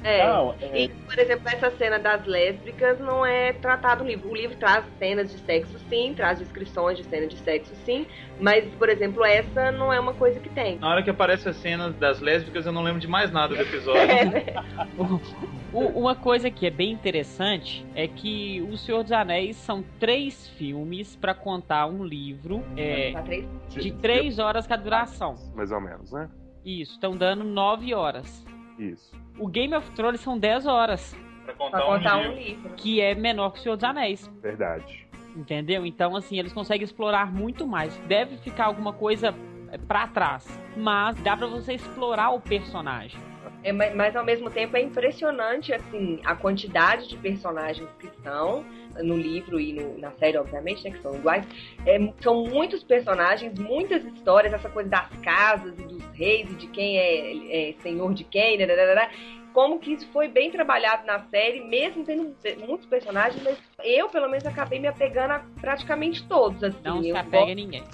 É. 0.04 0.26
Não, 0.26 0.54
é- 0.61 0.83
E, 0.85 0.88
por 0.88 1.18
exemplo, 1.18 1.48
essa 1.48 1.70
cena 1.72 1.98
das 1.98 2.24
lésbicas 2.26 2.98
não 3.00 3.24
é 3.26 3.52
tratado 3.54 4.04
no 4.04 4.11
livro. 4.11 4.28
O 4.30 4.35
livro 4.37 4.57
traz 4.57 4.85
cenas 4.98 5.33
de 5.33 5.38
sexo, 5.38 5.78
sim, 5.88 6.12
traz 6.14 6.38
descrições 6.38 6.96
de 6.98 7.04
cena 7.04 7.26
de 7.26 7.37
sexo, 7.38 7.74
sim. 7.85 8.07
Mas, 8.40 8.64
por 8.74 8.88
exemplo, 8.88 9.24
essa 9.24 9.70
não 9.72 9.92
é 9.92 9.98
uma 10.00 10.12
coisa 10.14 10.40
que 10.40 10.48
tem. 10.48 10.78
Na 10.78 10.88
hora 10.90 11.02
que 11.02 11.10
aparece 11.10 11.48
as 11.48 11.56
cenas 11.56 11.94
das 11.96 12.20
lésbicas, 12.20 12.66
eu 12.66 12.72
não 12.72 12.82
lembro 12.82 13.00
de 13.00 13.06
mais 13.08 13.30
nada 13.30 13.54
do 13.54 13.60
episódio. 13.62 14.00
É, 14.02 14.54
Uma 15.72 16.14
coisa 16.14 16.50
que 16.50 16.66
é 16.66 16.70
bem 16.70 16.92
interessante 16.92 17.84
é 17.96 18.06
que 18.06 18.60
O 18.70 18.76
Senhor 18.76 19.02
dos 19.02 19.10
Anéis 19.12 19.56
são 19.56 19.84
três 19.98 20.46
filmes 20.50 21.16
pra 21.16 21.34
contar 21.34 21.86
um 21.86 22.04
livro 22.04 22.62
é, 22.76 23.12
três- 23.24 23.48
de 23.70 23.92
três 23.92 24.38
horas 24.38 24.66
cada 24.68 24.82
duração. 24.82 25.34
Mais 25.54 25.72
ou 25.72 25.80
menos, 25.80 26.12
né? 26.12 26.28
Isso, 26.64 26.92
estão 26.92 27.16
dando 27.16 27.42
nove 27.44 27.92
horas. 27.92 28.44
Isso. 28.78 29.12
O 29.38 29.48
Game 29.48 29.74
of 29.74 29.90
Thrones 29.92 30.20
são 30.20 30.38
10 30.38 30.64
horas, 30.66 31.16
Pra 31.44 31.52
Pra 31.52 31.64
contar, 31.66 31.82
contar 31.82 32.16
um 32.16 32.20
um 32.20 32.32
livro. 32.34 32.42
livro. 32.62 32.70
que 32.76 33.00
é 33.00 33.14
menor 33.14 33.50
que 33.50 33.58
O 33.58 33.62
Senhor 33.62 33.74
dos 33.76 33.84
Anéis. 33.84 34.30
Verdade. 34.40 35.03
Entendeu? 35.34 35.84
Então, 35.84 36.14
assim, 36.16 36.38
eles 36.38 36.52
conseguem 36.52 36.84
explorar 36.84 37.32
muito 37.32 37.66
mais. 37.66 37.96
Deve 38.06 38.36
ficar 38.38 38.66
alguma 38.66 38.92
coisa 38.92 39.34
é, 39.72 39.78
pra 39.78 40.06
trás, 40.06 40.46
mas 40.76 41.16
dá 41.22 41.36
pra 41.36 41.46
você 41.46 41.74
explorar 41.74 42.30
o 42.30 42.40
personagem. 42.40 43.20
É, 43.62 43.72
ma- 43.72 43.90
mas 43.94 44.14
ao 44.14 44.24
mesmo 44.24 44.50
tempo 44.50 44.76
é 44.76 44.82
impressionante 44.82 45.72
assim 45.72 46.20
a 46.24 46.36
quantidade 46.36 47.08
de 47.08 47.16
personagens 47.16 47.88
que 47.98 48.06
estão 48.06 48.62
no 49.02 49.16
livro 49.16 49.58
e 49.58 49.72
no- 49.72 49.98
na 49.98 50.12
série, 50.12 50.36
obviamente, 50.36 50.84
né, 50.84 50.90
que 50.90 51.00
são 51.02 51.14
iguais. 51.14 51.46
É, 51.86 51.98
são 52.20 52.44
muitos 52.44 52.84
personagens, 52.84 53.58
muitas 53.58 54.04
histórias, 54.04 54.52
essa 54.52 54.68
coisa 54.68 54.88
das 54.90 55.08
casas 55.22 55.78
e 55.78 55.82
dos 55.82 56.04
reis 56.12 56.48
e 56.50 56.54
de 56.54 56.66
quem 56.68 56.98
é, 56.98 57.70
é 57.70 57.74
senhor 57.82 58.12
de 58.14 58.22
quem, 58.24 58.58
né, 58.58 58.66
né, 58.66 58.76
né, 58.76 58.94
né. 58.94 59.10
Como 59.54 59.78
que 59.78 59.92
isso 59.92 60.06
foi 60.12 60.26
bem 60.26 60.50
trabalhado 60.50 61.06
na 61.06 61.20
série, 61.28 61.64
mesmo 61.64 62.04
tendo 62.04 62.34
muitos 62.66 62.86
personagens, 62.86 63.40
mas 63.42 63.56
eu, 63.84 64.08
pelo 64.08 64.28
menos, 64.28 64.44
acabei 64.44 64.80
me 64.80 64.88
apegando 64.88 65.30
a 65.30 65.44
praticamente 65.60 66.26
todos, 66.26 66.62
assim. 66.62 66.80
Não 66.82 67.00
se 67.00 67.12
apega 67.12 67.52
a 67.52 67.54
ninguém. 67.54 67.84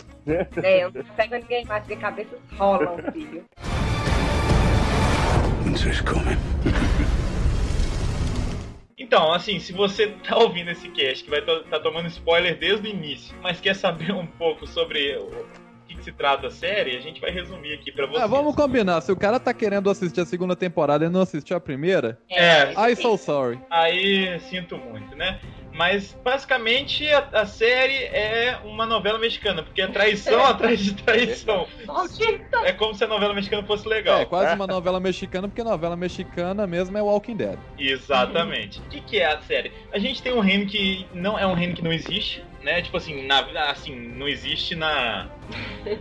É, 0.62 0.84
eu 0.84 0.90
não 0.90 1.04
se 1.04 1.10
apego 1.10 1.34
a 1.34 1.38
ninguém 1.38 1.64
mais, 1.66 1.84
porque 1.84 2.00
cabeças 2.00 2.40
rolam, 2.56 2.96
filho. 3.12 3.44
Winter's 5.64 6.00
coming. 6.00 6.38
Então, 8.96 9.32
assim, 9.32 9.58
se 9.58 9.72
você 9.72 10.08
tá 10.26 10.38
ouvindo 10.38 10.70
esse 10.70 10.88
cast, 10.90 11.24
que 11.24 11.30
vai 11.30 11.40
estar 11.40 11.62
tá 11.64 11.80
tomando 11.80 12.06
spoiler 12.08 12.58
desde 12.58 12.88
o 12.88 12.90
início, 12.90 13.36
mas 13.42 13.60
quer 13.60 13.74
saber 13.74 14.12
um 14.12 14.26
pouco 14.26 14.66
sobre 14.66 15.16
o 15.16 15.30
que, 15.90 15.96
que 15.96 16.04
se 16.04 16.12
trata 16.12 16.46
a 16.46 16.50
série, 16.50 16.96
a 16.96 17.00
gente 17.00 17.20
vai 17.20 17.30
resumir 17.30 17.74
aqui 17.74 17.90
pra 17.90 18.06
vocês. 18.06 18.22
Ah, 18.22 18.26
vamos 18.26 18.54
combinar. 18.54 19.00
Se 19.00 19.10
o 19.10 19.16
cara 19.16 19.40
tá 19.40 19.52
querendo 19.52 19.90
assistir 19.90 20.20
a 20.20 20.24
segunda 20.24 20.54
temporada 20.54 21.04
e 21.04 21.08
não 21.08 21.22
assistiu 21.22 21.56
a 21.56 21.60
primeira, 21.60 22.18
É, 22.30 22.72
I 22.90 22.96
so 22.96 23.16
sorry. 23.16 23.58
Aí 23.68 24.38
sinto 24.40 24.78
muito, 24.78 25.16
né? 25.16 25.40
Mas 25.72 26.16
basicamente 26.24 27.08
a, 27.08 27.28
a 27.32 27.46
série 27.46 28.04
é 28.04 28.58
uma 28.64 28.84
novela 28.84 29.18
mexicana, 29.18 29.62
porque 29.62 29.80
é 29.80 29.86
traição 29.86 30.44
atrás 30.46 30.80
de 30.80 30.94
traição. 30.94 31.66
É 32.64 32.72
como 32.72 32.94
se 32.94 33.04
a 33.04 33.06
novela 33.06 33.34
mexicana 33.34 33.66
fosse 33.66 33.88
legal. 33.88 34.20
É, 34.20 34.24
quase 34.24 34.54
uma 34.54 34.66
novela 34.66 35.00
mexicana, 35.00 35.48
porque 35.48 35.62
novela 35.62 35.96
mexicana 35.96 36.66
mesmo 36.66 36.96
é 36.98 37.02
Walking 37.02 37.36
Dead. 37.36 37.58
Exatamente. 37.78 38.80
O 38.80 38.82
que, 38.84 39.00
que 39.00 39.18
é 39.18 39.26
a 39.26 39.40
série? 39.40 39.72
A 39.92 39.98
gente 39.98 40.22
tem 40.22 40.32
um 40.32 40.40
reino 40.40 40.66
que 40.66 41.06
não 41.14 41.38
é 41.38 41.46
um 41.46 41.54
reino 41.54 41.74
que 41.74 41.82
não 41.82 41.92
existe, 41.92 42.42
né? 42.62 42.82
Tipo 42.82 42.96
assim, 42.96 43.26
na, 43.26 43.40
assim, 43.70 43.94
não 43.94 44.28
existe 44.28 44.74
na, 44.74 45.28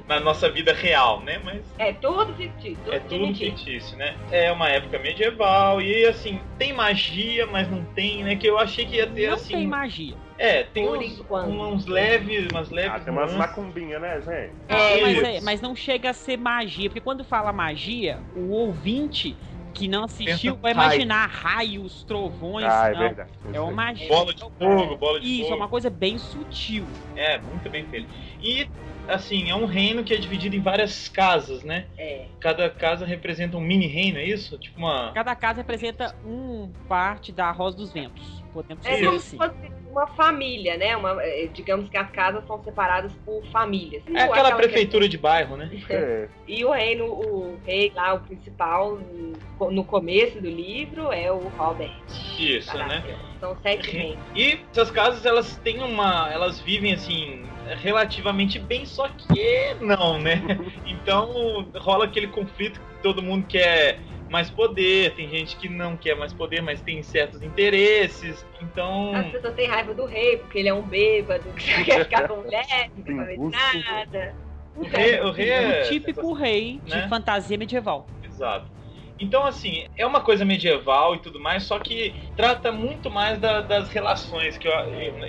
na 0.08 0.20
nossa 0.20 0.50
vida 0.50 0.74
real, 0.74 1.22
né? 1.22 1.40
Mas 1.44 1.62
É 1.78 1.94
tudo 1.94 2.34
fictício. 2.34 2.78
Tudo 2.84 2.94
é 2.94 3.00
tudo 3.00 3.28
fictício. 3.28 3.56
fictício, 3.56 3.98
né? 3.98 4.16
É 4.32 4.52
uma 4.52 4.70
época 4.70 5.00
medieval 5.00 5.82
e 5.82 6.06
assim, 6.06 6.40
tem 6.58 6.74
magia, 6.74 7.46
mas 7.48 7.70
não 7.70 7.84
tem, 7.86 8.24
né? 8.24 8.36
Que 8.36 8.48
eu 8.48 8.58
achei 8.58 8.86
que 8.86 8.98
ia 8.98 9.08
ter 9.08 9.28
Não 9.28 9.36
assim. 9.36 9.54
tem 9.54 9.68
magia. 9.68 10.16
É, 10.38 10.64
tem 10.64 10.86
Por 10.86 10.98
uns, 11.00 11.20
uns 11.30 11.86
leves, 11.86 12.48
umas 12.50 12.70
leves. 12.70 12.92
Ah, 12.94 13.00
tem 13.02 13.12
umas 13.12 13.34
macumbinhas, 13.34 14.02
né, 14.02 14.22
gente? 14.22 14.54
É, 14.70 15.02
mas, 15.02 15.18
Isso. 15.18 15.26
é- 15.26 15.42
mas 15.42 15.60
não 15.60 15.76
chega 15.76 16.12
a 16.12 16.14
ser 16.14 16.38
magia, 16.38 16.90
porque 16.90 17.02
quando 17.02 17.26
fala 17.26 17.52
magia, 17.52 18.20
o 18.34 18.52
ouvinte 18.52 19.36
que 19.74 19.88
não 19.88 20.04
assistiu 20.06 20.56
vai 20.56 20.74
raio. 20.74 20.88
imaginar 20.94 21.28
raios, 21.30 22.04
trovões. 22.04 22.66
Ah, 22.66 22.90
é 22.90 22.94
não. 22.94 23.00
verdade. 23.00 23.30
É 23.54 23.60
uma 23.60 23.72
magia. 23.72 24.08
Bola 24.08 24.34
de 24.34 24.42
fogo, 24.42 24.98
bola 24.98 25.20
de 25.20 25.28
Isso, 25.28 25.42
é 25.44 25.50
fogo. 25.50 25.56
uma 25.58 25.68
coisa 25.68 25.90
bem 25.90 26.18
sutil. 26.18 26.86
É, 27.16 27.38
muito 27.40 27.70
bem 27.70 27.86
feito. 27.86 28.08
E, 28.42 28.70
assim, 29.08 29.50
é 29.50 29.56
um 29.56 29.66
reino 29.66 30.04
que 30.04 30.14
é 30.14 30.18
dividido 30.18 30.56
em 30.56 30.60
várias 30.62 31.08
casas, 31.08 31.64
né? 31.64 31.86
É. 31.98 32.26
Cada 32.40 32.70
casa 32.70 33.06
representa 33.06 33.58
um 33.58 33.62
mini 33.62 33.88
reino, 33.88 34.18
é 34.18 34.26
isso? 34.26 34.58
Tipo 34.58 34.80
uma. 34.80 35.12
Cada 35.14 35.36
casa 35.36 35.58
representa 35.58 36.16
um 36.26 36.72
parte 36.88 37.32
da 37.32 37.52
Rosa 37.52 37.78
dos 37.78 37.92
Ventos. 37.92 38.44
Podemos 38.54 38.86
É 38.86 38.94
dizer 38.96 39.06
como 39.06 39.20
se 39.20 39.36
assim. 39.36 39.38
fosse 39.38 39.79
uma 39.92 40.08
família, 40.08 40.78
né? 40.78 40.96
Uma, 40.96 41.22
é, 41.24 41.48
digamos 41.48 41.90
que 41.90 41.98
as 41.98 42.10
casas 42.12 42.46
são 42.46 42.62
separadas 42.64 43.12
por 43.26 43.44
famílias. 43.52 44.04
É 44.14 44.24
aquela 44.24 44.56
prefeitura 44.56 45.08
de 45.10 45.18
bairro, 45.18 45.58
né? 45.58 45.70
É. 45.90 46.28
E 46.48 46.64
o 46.64 46.72
reino, 46.72 47.06
o 47.06 47.60
rei 47.66 47.92
lá, 47.96 48.14
o 48.14 48.20
principal, 48.20 49.00
no- 49.72 49.84
começo 49.84 50.40
do 50.40 50.50
livro, 50.50 51.12
é 51.12 51.32
o 51.32 51.40
Robert. 51.58 51.92
Isso, 52.38 52.78
né? 52.78 53.04
São 53.40 53.58
sete 53.62 53.90
reinos. 53.90 54.20
E 54.36 54.60
essas 54.72 54.92
casas, 54.92 55.26
elas 55.26 55.58
têm 55.58 55.82
uma. 55.82 56.30
Elas 56.32 56.60
vivem 56.60 56.94
assim. 56.94 57.46
Relativamente 57.82 58.58
bem, 58.58 58.84
só 58.86 59.08
que 59.10 59.76
não, 59.80 60.20
né? 60.20 60.42
Então 60.88 61.68
rola 61.76 62.06
aquele 62.06 62.28
conflito 62.28 62.80
que 62.80 63.04
todo 63.04 63.22
mundo 63.22 63.46
quer 63.48 64.00
mais 64.30 64.50
poder, 64.50 65.14
tem 65.16 65.28
gente 65.30 65.56
que 65.58 65.68
não 65.68 65.98
quer 65.98 66.16
mais 66.16 66.32
poder, 66.32 66.62
mas 66.62 66.80
tem 66.82 67.02
certos 67.04 67.42
interesses. 67.42 68.46
Então. 68.62 69.14
As 69.16 69.28
pessoas 69.28 69.56
têm 69.56 69.68
raiva 69.68 69.94
do 69.94 70.06
rei, 70.06 70.38
porque 70.38 70.60
ele 70.60 70.70
é 70.70 70.74
um 70.74 70.82
bêbado, 70.84 71.44
que 71.54 71.64
só 71.76 71.84
quer 71.84 72.04
ficar 72.06 72.28
com 72.28 72.38
mulher, 72.38 72.90
não 72.96 73.04
quer 73.04 73.16
saber 73.16 73.84
nada. 73.86 74.36
O 74.76 74.84
rei, 74.86 75.20
o 75.20 75.32
rei 75.32 75.50
O 75.50 75.54
é. 75.54 75.82
típico 75.82 76.34
rei 76.34 76.80
de 76.86 76.96
né? 76.96 77.08
fantasia 77.10 77.58
medieval. 77.58 78.08
Exato. 78.24 78.66
Então, 79.20 79.46
assim, 79.46 79.86
é 79.98 80.06
uma 80.06 80.22
coisa 80.22 80.46
medieval 80.46 81.16
e 81.16 81.20
tudo 81.20 81.40
mais, 81.42 81.64
só 81.64 81.78
que 81.78 82.16
trata 82.38 82.72
muito 82.72 83.12
mais 83.12 83.38
da- 83.38 83.60
das 83.60 83.90
relações, 83.90 84.58
que 84.58 84.66
eu, 84.66 84.72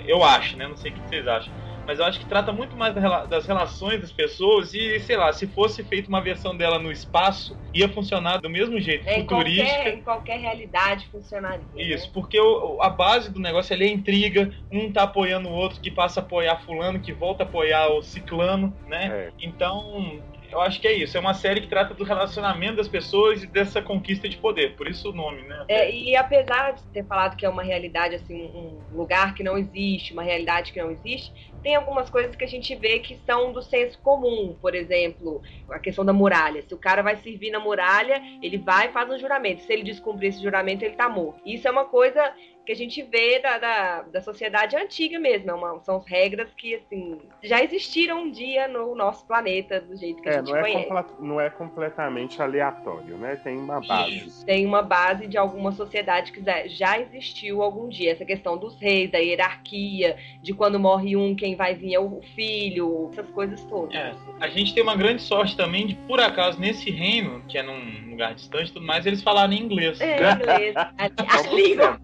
eu 0.05 0.23
acho, 0.23 0.55
né? 0.55 0.65
Não 0.65 0.77
sei 0.77 0.91
o 0.91 0.93
que 0.93 1.01
vocês 1.09 1.27
acham. 1.27 1.51
Mas 1.87 1.99
eu 1.99 2.05
acho 2.05 2.19
que 2.19 2.25
trata 2.25 2.51
muito 2.51 2.75
mais 2.77 2.93
das 3.29 3.45
relações 3.45 3.99
das 4.01 4.11
pessoas 4.11 4.73
e, 4.73 4.99
sei 4.99 5.17
lá, 5.17 5.31
se 5.33 5.47
fosse 5.47 5.83
feita 5.83 6.09
uma 6.09 6.21
versão 6.21 6.55
dela 6.55 6.77
no 6.79 6.91
espaço, 6.91 7.57
ia 7.73 7.89
funcionar 7.89 8.37
do 8.39 8.49
mesmo 8.49 8.79
jeito, 8.79 9.07
É, 9.07 9.17
em, 9.17 9.21
futurística. 9.21 9.65
qualquer, 9.67 9.93
em 9.93 10.01
qualquer 10.01 10.39
realidade 10.39 11.07
funcionaria. 11.11 11.65
Isso, 11.75 12.05
né? 12.07 12.11
porque 12.13 12.39
o- 12.39 12.77
a 12.81 12.89
base 12.89 13.31
do 13.31 13.39
negócio 13.39 13.73
ali 13.75 13.85
é 13.85 13.89
intriga, 13.91 14.53
um 14.71 14.91
tá 14.91 15.03
apoiando 15.03 15.49
o 15.49 15.53
outro, 15.53 15.79
que 15.81 15.91
passa 15.91 16.19
a 16.19 16.23
apoiar 16.23 16.57
fulano, 16.57 16.99
que 16.99 17.11
volta 17.13 17.43
a 17.43 17.45
apoiar 17.45 17.87
o 17.89 18.01
ciclano, 18.01 18.75
né? 18.87 19.07
É. 19.11 19.31
Então, 19.41 20.21
eu 20.51 20.61
acho 20.61 20.81
que 20.81 20.87
é 20.87 20.93
isso. 20.93 21.15
É 21.15 21.19
uma 21.19 21.33
série 21.33 21.61
que 21.61 21.67
trata 21.67 21.93
do 21.93 22.03
relacionamento 22.03 22.77
das 22.77 22.87
pessoas 22.87 23.43
e 23.43 23.47
dessa 23.47 23.81
conquista 23.81 24.27
de 24.27 24.37
poder. 24.37 24.75
Por 24.75 24.87
isso 24.87 25.09
o 25.09 25.13
nome, 25.13 25.41
né? 25.43 25.65
É, 25.67 25.91
e 25.91 26.15
apesar 26.15 26.73
de 26.73 26.83
ter 26.87 27.05
falado 27.05 27.35
que 27.35 27.45
é 27.45 27.49
uma 27.49 27.63
realidade, 27.63 28.15
assim, 28.15 28.43
um 28.53 28.79
lugar 28.95 29.33
que 29.33 29.43
não 29.43 29.57
existe, 29.57 30.13
uma 30.13 30.23
realidade 30.23 30.73
que 30.73 30.81
não 30.81 30.91
existe, 30.91 31.31
tem 31.63 31.75
algumas 31.75 32.09
coisas 32.09 32.35
que 32.35 32.43
a 32.43 32.47
gente 32.47 32.75
vê 32.75 32.99
que 32.99 33.17
são 33.25 33.53
do 33.53 33.61
senso 33.61 33.97
comum. 33.99 34.55
Por 34.59 34.75
exemplo, 34.75 35.41
a 35.69 35.79
questão 35.79 36.03
da 36.03 36.13
muralha. 36.13 36.61
Se 36.63 36.73
o 36.73 36.77
cara 36.77 37.01
vai 37.01 37.15
servir 37.17 37.51
na 37.51 37.59
muralha, 37.59 38.21
ele 38.41 38.57
vai 38.57 38.87
e 38.87 38.91
faz 38.91 39.09
um 39.09 39.17
juramento. 39.17 39.63
Se 39.63 39.71
ele 39.71 39.83
descumprir 39.83 40.29
esse 40.29 40.41
juramento, 40.41 40.83
ele 40.83 40.95
tá 40.95 41.07
morto. 41.07 41.39
Isso 41.45 41.67
é 41.67 41.71
uma 41.71 41.85
coisa 41.85 42.33
que 42.65 42.71
a 42.71 42.75
gente 42.75 43.01
vê 43.01 43.39
da, 43.39 43.57
da, 43.57 44.01
da 44.03 44.21
sociedade 44.21 44.75
antiga 44.75 45.17
mesmo. 45.19 45.49
É 45.49 45.53
uma- 45.53 45.79
são 45.81 45.99
regras 45.99 46.49
que, 46.55 46.75
assim, 46.75 47.17
já 47.43 47.63
existiram 47.63 48.23
um 48.23 48.31
dia 48.31 48.67
no 48.67 48.93
nosso 48.95 49.25
planeta, 49.25 49.81
do 49.81 49.95
jeito 49.97 50.21
que 50.21 50.29
a 50.29 50.33
É, 50.33 50.35
gente 50.37 50.49
não 50.49 50.57
é, 50.57 50.61
conhece. 50.61 50.83
compla- 50.87 51.05
não 51.19 51.41
é 51.41 51.49
completamente 51.49 52.41
aleatório, 52.41 53.17
né? 53.17 53.35
Tem 53.43 53.57
uma 53.57 53.81
base. 53.81 54.17
Isso. 54.27 54.45
tem 54.45 54.65
uma 54.65 54.81
base 54.81 55.27
de 55.27 55.37
alguma 55.37 55.71
sociedade 55.71 56.31
que 56.31 56.41
já- 56.67 56.99
existiu 56.99 57.61
algum 57.61 57.87
dia. 57.89 58.11
Essa 58.11 58.25
questão 58.25 58.57
dos 58.57 58.75
reis, 58.79 59.09
da 59.11 59.17
hierarquia, 59.17 60.17
de 60.41 60.53
quando 60.53 60.79
morre 60.79 61.15
um, 61.15 61.33
quem 61.35 61.55
vai 61.55 61.73
vir 61.73 61.95
é 61.95 61.99
o 61.99 62.21
filho, 62.35 63.09
essas 63.11 63.29
coisas 63.31 63.63
todas. 63.65 63.95
É. 63.95 64.13
A 64.39 64.47
gente 64.47 64.73
tem 64.73 64.83
uma 64.83 64.95
grande 64.95 65.21
sorte 65.21 65.55
também 65.55 65.87
de, 65.87 65.95
por 65.95 66.19
acaso, 66.19 66.59
nesse 66.59 66.89
reino, 66.91 67.41
que 67.47 67.57
é 67.57 67.63
num 67.63 68.09
lugar 68.11 68.33
distante 68.35 68.69
e 68.69 68.73
tudo 68.73 68.85
mais, 68.85 69.05
eles 69.05 69.23
falarem 69.23 69.59
inglês. 69.59 69.99
É, 70.01 70.31
inglês. 70.31 70.75
A, 70.97 71.05
a 71.05 71.43
Como 71.43 71.55
língua. 71.55 71.99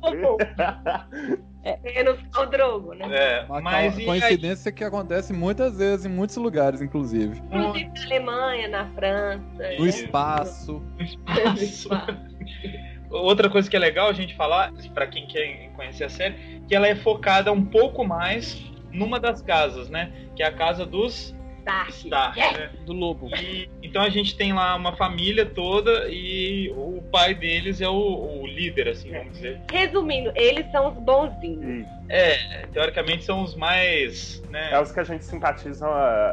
Comum. 0.55 1.38
Menos 1.83 2.17
o 2.38 2.45
drogo, 2.45 2.93
né? 2.93 3.05
É, 3.12 3.45
Uma 3.45 3.60
mas 3.60 3.93
co- 3.95 3.99
e 3.99 4.03
aí, 4.03 4.19
coincidência 4.21 4.71
que 4.71 4.83
acontece 4.83 5.33
muitas 5.33 5.77
vezes 5.77 6.05
em 6.05 6.10
muitos 6.10 6.38
lugares, 6.38 6.81
inclusive. 6.81 7.41
Inclusive 7.51 7.89
na 7.93 8.05
Alemanha, 8.05 8.67
na 8.69 8.86
França. 8.91 9.43
No 9.77 9.86
É. 9.86 9.89
espaço. 9.89 10.83
no 10.97 11.62
espaço. 11.62 11.89
Outra 13.10 13.49
coisa 13.49 13.69
que 13.69 13.75
é 13.75 13.79
legal 13.79 14.10
a 14.10 14.13
gente 14.13 14.36
falar, 14.36 14.71
pra 14.93 15.07
quem 15.07 15.27
quer 15.27 15.69
conhecer 15.75 16.05
a 16.05 16.10
série, 16.10 16.62
que 16.67 16.75
ela 16.75 16.88
é 16.88 16.95
focada 16.95 17.51
um 17.51 17.63
pouco 17.65 18.03
mais 18.05 18.62
numa 18.91 19.19
das 19.19 19.41
casas, 19.41 19.89
né? 19.89 20.12
Que 20.36 20.43
é 20.43 20.47
a 20.47 20.51
casa 20.51 20.86
dos 20.86 21.36
Stark. 21.67 21.91
Stark, 21.91 22.39
Yes! 22.39 22.58
né? 22.58 22.69
Do 22.86 22.93
lobo. 22.93 23.30
E, 23.36 23.69
então 23.84 24.01
a 24.01 24.10
gente 24.10 24.36
tem 24.38 24.53
lá 24.53 24.75
uma 24.75 24.95
família 24.95 25.45
toda 25.45 26.08
e 26.10 26.69
o 26.75 27.01
pai 27.12 27.34
deles 27.36 27.82
é 27.82 27.89
o, 27.89 28.41
o 28.41 28.47
líder, 28.47 28.89
assim, 28.89 29.12
vamos 29.12 29.34
dizer. 29.34 29.60
Resumindo, 29.71 30.32
eles 30.36 30.69
são 30.71 30.88
os 30.89 30.97
bonzinhos. 31.03 31.86
E 31.86 31.86
É, 32.10 32.65
teoricamente 32.71 33.23
são 33.25 33.43
os 33.43 33.56
mais, 33.56 34.41
né? 34.49 34.69
é 34.71 34.82
os 34.82 34.91
que 34.91 34.99
a 34.99 35.03
gente 35.03 35.25
simpatiza. 35.25 35.86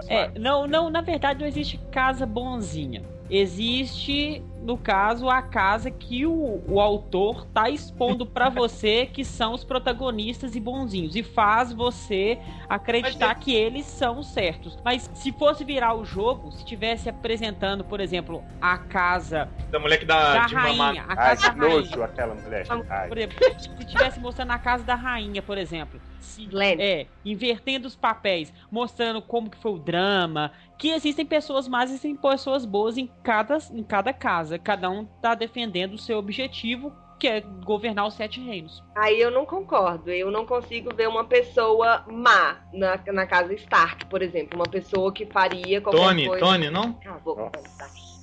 É, 0.09 0.31
não, 0.39 0.67
não, 0.67 0.89
na 0.89 1.01
verdade 1.01 1.41
não 1.41 1.47
existe 1.47 1.79
casa 1.91 2.25
bonzinha. 2.25 3.03
Existe, 3.31 4.43
no 4.63 4.77
caso, 4.79 5.29
a 5.29 5.43
casa 5.43 5.91
que 5.91 6.25
o, 6.27 6.63
o 6.69 6.81
autor 6.81 7.47
tá 7.47 7.69
expondo 7.71 8.25
pra 8.27 8.49
você 8.51 9.07
que 9.07 9.25
são 9.25 9.55
os 9.55 9.65
protagonistas 9.65 10.55
e 10.55 10.61
bonzinhos. 10.61 11.17
E 11.17 11.23
faz 11.23 11.73
você 11.73 12.39
acreditar 12.69 13.35
Mas 13.37 13.45
que 13.45 13.55
eles 13.55 13.87
são 13.87 14.19
os 14.21 14.27
certos. 14.29 14.79
Mas 14.85 15.11
se 15.15 15.33
fosse 15.33 15.65
virar 15.65 15.95
o 15.95 16.05
jogo, 16.05 16.53
se 16.53 16.65
tivesse 16.65 17.09
apresentando, 17.09 17.85
por 17.85 18.01
exemplo, 18.01 18.43
a 18.61 18.79
casa 18.79 19.49
Da 19.71 19.79
mulher 19.79 19.99
que 19.99 20.05
dá 20.05 20.35
da 20.35 20.47
de 20.47 20.55
rainha, 20.55 20.77
mamar. 20.77 21.05
a 21.09 21.11
Ai, 21.11 21.37
casa 21.37 21.51
que 21.51 21.59
da 21.59 21.67
rainha. 21.67 21.77
nojo 21.81 22.03
aquela 22.03 22.35
mulher. 22.35 22.67
Ai. 22.91 23.09
Por 23.09 23.19
exemplo, 23.19 23.37
se 23.59 23.87
tivesse 23.87 24.21
mostrando 24.21 24.53
a 24.53 24.59
casa 24.59 24.85
da 24.85 24.95
rainha, 24.95 25.43
por 25.43 25.59
exemplo. 25.59 26.01
Se, 26.21 26.49
é, 26.81 27.07
invertendo 27.25 27.87
os 27.87 27.95
papéis, 27.95 28.53
mostrando 28.71 29.21
como 29.21 29.51
que 29.51 29.59
foi 29.59 29.73
o 29.73 29.79
drama, 29.79 30.53
que 30.85 30.91
existem 30.91 31.25
pessoas 31.25 31.67
más 31.67 31.89
e 31.89 31.95
existem 31.95 32.15
pessoas 32.15 32.67
boas 32.67 32.99
em 32.99 33.11
cada, 33.23 33.57
em 33.73 33.83
cada 33.83 34.13
casa. 34.13 34.59
Cada 34.59 34.91
um 34.91 35.07
tá 35.07 35.35
defendendo 35.35 35.95
o 35.95 35.99
seu 35.99 36.19
objetivo, 36.19 36.93
que 37.19 37.27
é 37.27 37.41
governar 37.41 38.07
os 38.07 38.13
sete 38.13 38.39
reinos. 38.39 38.85
Aí 38.95 39.19
eu 39.19 39.31
não 39.31 39.47
concordo. 39.47 40.11
Eu 40.11 40.31
não 40.31 40.45
consigo 40.45 40.95
ver 40.95 41.09
uma 41.09 41.25
pessoa 41.25 42.05
má 42.07 42.59
na, 42.71 43.01
na 43.15 43.27
casa 43.27 43.55
Stark, 43.55 44.05
por 44.05 44.21
exemplo. 44.21 44.57
Uma 44.57 44.69
pessoa 44.69 45.11
que 45.11 45.25
faria 45.25 45.81
qualquer 45.81 46.03
Tony, 46.03 46.27
coisa. 46.27 46.45
Tony, 46.45 46.69
não? 46.69 46.93
Cala 46.93 47.17
a 47.17 47.21
boca, 47.21 47.43
Nossa. 47.45 48.14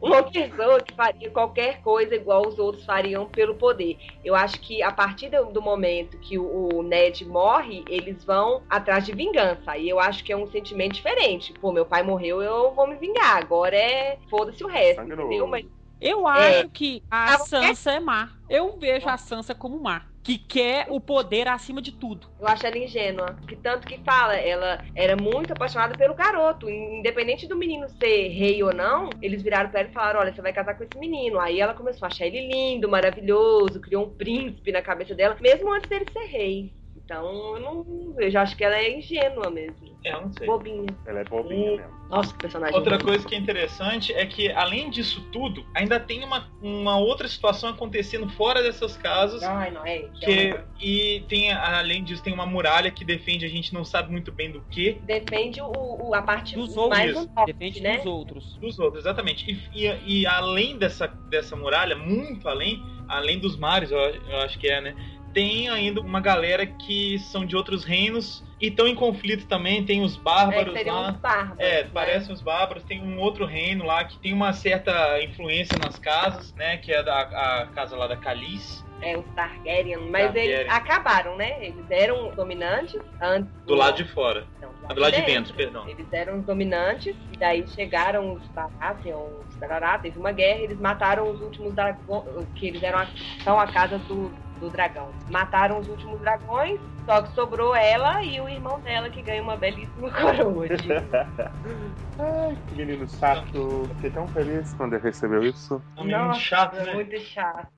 Uma 0.00 0.22
pessoa 0.22 0.80
que 0.80 0.94
faria 0.94 1.30
qualquer 1.30 1.80
coisa 1.80 2.14
igual 2.14 2.46
os 2.46 2.58
outros 2.58 2.84
fariam 2.84 3.26
pelo 3.26 3.54
poder. 3.54 3.98
Eu 4.24 4.34
acho 4.34 4.60
que 4.60 4.82
a 4.82 4.92
partir 4.92 5.28
do, 5.28 5.60
momento 5.60 6.18
que 6.18 6.38
o, 6.38 6.82
Ned 6.82 7.24
morre, 7.24 7.84
eles 7.88 8.24
vão 8.24 8.62
atrás 8.70 9.04
de 9.04 9.12
vingança. 9.12 9.76
E 9.76 9.88
eu 9.88 9.98
acho 9.98 10.22
que 10.22 10.32
é 10.32 10.36
um 10.36 10.46
sentimento 10.46 10.94
diferente. 10.94 11.52
Pô, 11.54 11.72
meu 11.72 11.84
pai 11.84 12.02
morreu, 12.02 12.40
eu 12.40 12.72
vou 12.72 12.86
me 12.86 12.96
vingar. 12.96 13.38
Agora 13.38 13.76
é 13.76 14.18
foda-se 14.30 14.62
o 14.64 14.68
resto, 14.68 15.02
entendeu? 15.02 15.46
Mas 15.46 15.66
Eu 16.00 16.28
É. 16.28 16.60
acho 16.60 16.68
que 16.70 17.02
a 17.10 17.38
Sansa 17.38 17.92
é 17.92 18.00
má. 18.00 18.30
Eu 18.48 18.78
vejo 18.78 19.08
a 19.08 19.18
Sansa 19.18 19.52
como 19.54 19.82
má. 19.82 20.07
Que 20.22 20.36
quer 20.36 20.86
o 20.90 21.00
poder 21.00 21.48
acima 21.48 21.80
de 21.80 21.92
tudo. 21.92 22.28
eu 22.38 22.46
acho 22.46 22.66
ela 22.66 22.76
ingênua. 22.76 23.36
Que 23.46 23.56
tanto 23.56 23.86
que 23.86 23.98
fala, 24.04 24.36
ela 24.36 24.84
era 24.94 25.16
muito 25.16 25.52
apaixonada 25.52 25.96
pelo 25.96 26.14
garoto. 26.14 26.68
Independente 26.68 27.46
do 27.46 27.56
menino 27.56 27.88
ser 27.88 28.28
rei 28.28 28.62
ou 28.62 28.74
não, 28.74 29.08
eles 29.22 29.42
viraram 29.42 29.70
pra 29.70 29.80
ela 29.80 29.88
e 29.88 29.92
falaram: 29.92 30.20
olha, 30.20 30.32
você 30.32 30.42
vai 30.42 30.52
casar 30.52 30.76
com 30.76 30.84
esse 30.84 30.98
menino. 30.98 31.40
Aí 31.40 31.60
ela 31.60 31.74
começou 31.74 32.04
a 32.04 32.08
achar 32.08 32.26
ele 32.26 32.46
lindo, 32.46 32.88
maravilhoso, 32.88 33.80
criou 33.80 34.06
um 34.06 34.10
príncipe 34.10 34.70
na 34.72 34.82
cabeça 34.82 35.14
dela, 35.14 35.36
mesmo 35.40 35.72
antes 35.72 35.88
dele 35.88 36.06
ser 36.12 36.26
rei. 36.26 36.77
Então 37.08 37.56
eu 37.56 37.60
não 37.60 38.12
vejo, 38.14 38.36
acho 38.38 38.54
que 38.54 38.62
ela 38.62 38.76
é 38.76 38.98
ingênua 38.98 39.48
mesmo. 39.48 39.96
É, 40.04 40.12
não 40.12 40.30
sei. 40.30 40.46
Bobinha. 40.46 40.94
Ela 41.06 41.20
é 41.20 41.24
bobinha 41.24 41.72
O- 41.72 41.76
mesmo. 41.78 41.98
Nossa, 42.10 42.34
que 42.34 42.40
personagem. 42.40 42.74
Outra 42.76 42.96
ruim. 42.96 43.04
coisa 43.06 43.26
que 43.26 43.34
é 43.34 43.38
interessante 43.38 44.12
é 44.12 44.26
que, 44.26 44.50
além 44.52 44.90
disso 44.90 45.22
tudo, 45.32 45.64
ainda 45.74 45.98
tem 45.98 46.22
uma, 46.22 46.50
uma 46.60 46.98
outra 46.98 47.26
situação 47.26 47.70
acontecendo 47.70 48.28
fora 48.28 48.62
dessas 48.62 48.94
casas. 48.98 49.42
Ai, 49.42 49.70
não 49.70 49.86
é. 49.86 50.00
Que, 50.20 50.60
e 50.82 51.20
tem, 51.30 51.50
além 51.50 52.04
disso, 52.04 52.22
tem 52.22 52.32
uma 52.34 52.44
muralha 52.46 52.90
que 52.90 53.06
defende, 53.06 53.46
a 53.46 53.48
gente 53.48 53.72
não 53.72 53.84
sabe 53.86 54.12
muito 54.12 54.30
bem 54.30 54.50
do 54.52 54.60
que, 54.60 54.92
Defende 55.04 55.62
o, 55.62 55.70
o- 56.10 56.14
a 56.14 56.20
parte 56.20 56.56
Dos 56.56 56.74
mais 56.88 57.16
outros. 57.16 57.34
Defende 57.46 57.80
né? 57.80 57.96
dos 57.96 58.06
outros. 58.06 58.58
dos 58.60 58.78
outros, 58.78 59.02
exatamente. 59.04 59.50
E, 59.72 59.86
e- 59.86 60.20
e 60.20 60.26
além 60.26 60.76
dessa, 60.76 61.06
dessa 61.30 61.56
muralha, 61.56 61.96
muito 61.96 62.46
além, 62.48 62.82
além 63.08 63.38
dos 63.38 63.56
mares, 63.56 63.90
eu, 63.90 63.98
eu 63.98 64.38
acho 64.42 64.58
que 64.58 64.68
é, 64.68 64.80
né? 64.82 64.94
Tem 65.38 65.68
ainda 65.68 66.00
uma 66.00 66.20
galera 66.20 66.66
que 66.66 67.16
são 67.20 67.46
de 67.46 67.54
outros 67.54 67.84
reinos 67.84 68.42
e 68.60 68.66
estão 68.66 68.88
em 68.88 68.94
conflito 68.96 69.46
também. 69.46 69.84
Tem 69.84 70.02
os 70.02 70.16
É, 70.16 70.20
bárbaros 70.20 70.72
seriam 70.74 70.96
lá. 71.00 71.10
os 71.12 71.16
bárbaros. 71.18 71.60
É, 71.60 71.84
né? 71.84 71.90
parecem 71.94 72.34
os 72.34 72.40
bárbaros. 72.42 72.82
Tem 72.82 73.00
um 73.00 73.20
outro 73.20 73.44
reino 73.46 73.84
lá 73.86 74.02
que 74.02 74.18
tem 74.18 74.32
uma 74.32 74.52
certa 74.52 75.22
influência 75.22 75.78
nas 75.78 75.96
casas, 75.96 76.52
né? 76.56 76.78
Que 76.78 76.92
é 76.92 77.04
da, 77.04 77.20
a 77.20 77.66
casa 77.72 77.96
lá 77.96 78.08
da 78.08 78.16
Calice, 78.16 78.82
É, 79.00 79.16
os 79.16 79.24
Targaryen. 79.36 79.98
Mas 80.10 80.24
Targaryen. 80.24 80.50
eles 80.54 80.72
acabaram, 80.72 81.36
né? 81.36 81.64
Eles 81.64 81.88
eram 81.88 82.34
dominantes 82.34 83.00
antes. 83.22 83.48
do 83.64 83.76
lado 83.76 83.96
de 84.02 84.10
fora. 84.12 84.44
Não, 84.60 84.70
Ah, 84.88 84.92
Do 84.92 85.00
lado 85.00 85.14
de 85.14 85.22
dentro, 85.22 85.54
perdão. 85.54 85.88
Eles 85.88 86.12
eram 86.12 86.40
os 86.40 86.44
dominantes, 86.46 87.14
e 87.32 87.36
daí 87.36 87.64
chegaram 87.68 88.32
os 88.32 88.42
Baratheon, 88.48 89.28
os 89.48 89.54
Tarará, 89.56 89.98
teve 89.98 90.18
uma 90.18 90.32
guerra, 90.32 90.60
eles 90.62 90.80
mataram 90.80 91.30
os 91.30 91.40
últimos 91.40 91.74
dragões, 91.74 92.24
que 92.56 92.66
eles 92.66 92.82
eram 92.82 92.98
a, 93.00 93.06
são 93.44 93.60
a 93.60 93.66
casa 93.68 93.98
do, 93.98 94.32
do 94.58 94.70
dragão. 94.70 95.08
Mataram 95.30 95.78
os 95.78 95.88
últimos 95.88 96.20
dragões, 96.20 96.80
só 97.06 97.22
que 97.22 97.32
sobrou 97.34 97.74
ela 97.74 98.22
e 98.22 98.40
o 98.40 98.48
irmão 98.48 98.80
dela, 98.80 99.08
que 99.08 99.22
ganha 99.22 99.42
uma 99.42 99.56
belíssima 99.56 100.10
coroa 100.12 100.68
de... 100.68 100.92
Ai, 102.18 102.58
que 102.68 102.74
menino 102.74 103.08
chato. 103.08 103.88
Fiquei 103.96 104.10
tão 104.10 104.26
feliz 104.28 104.74
quando 104.74 104.94
ele 104.94 105.04
recebeu 105.04 105.42
isso. 105.44 105.82
Um 105.96 106.04
menino 106.04 106.26
Nossa, 106.26 106.40
chato, 106.40 106.76
né? 106.76 106.94
muito 106.94 107.18
chato. 107.20 107.68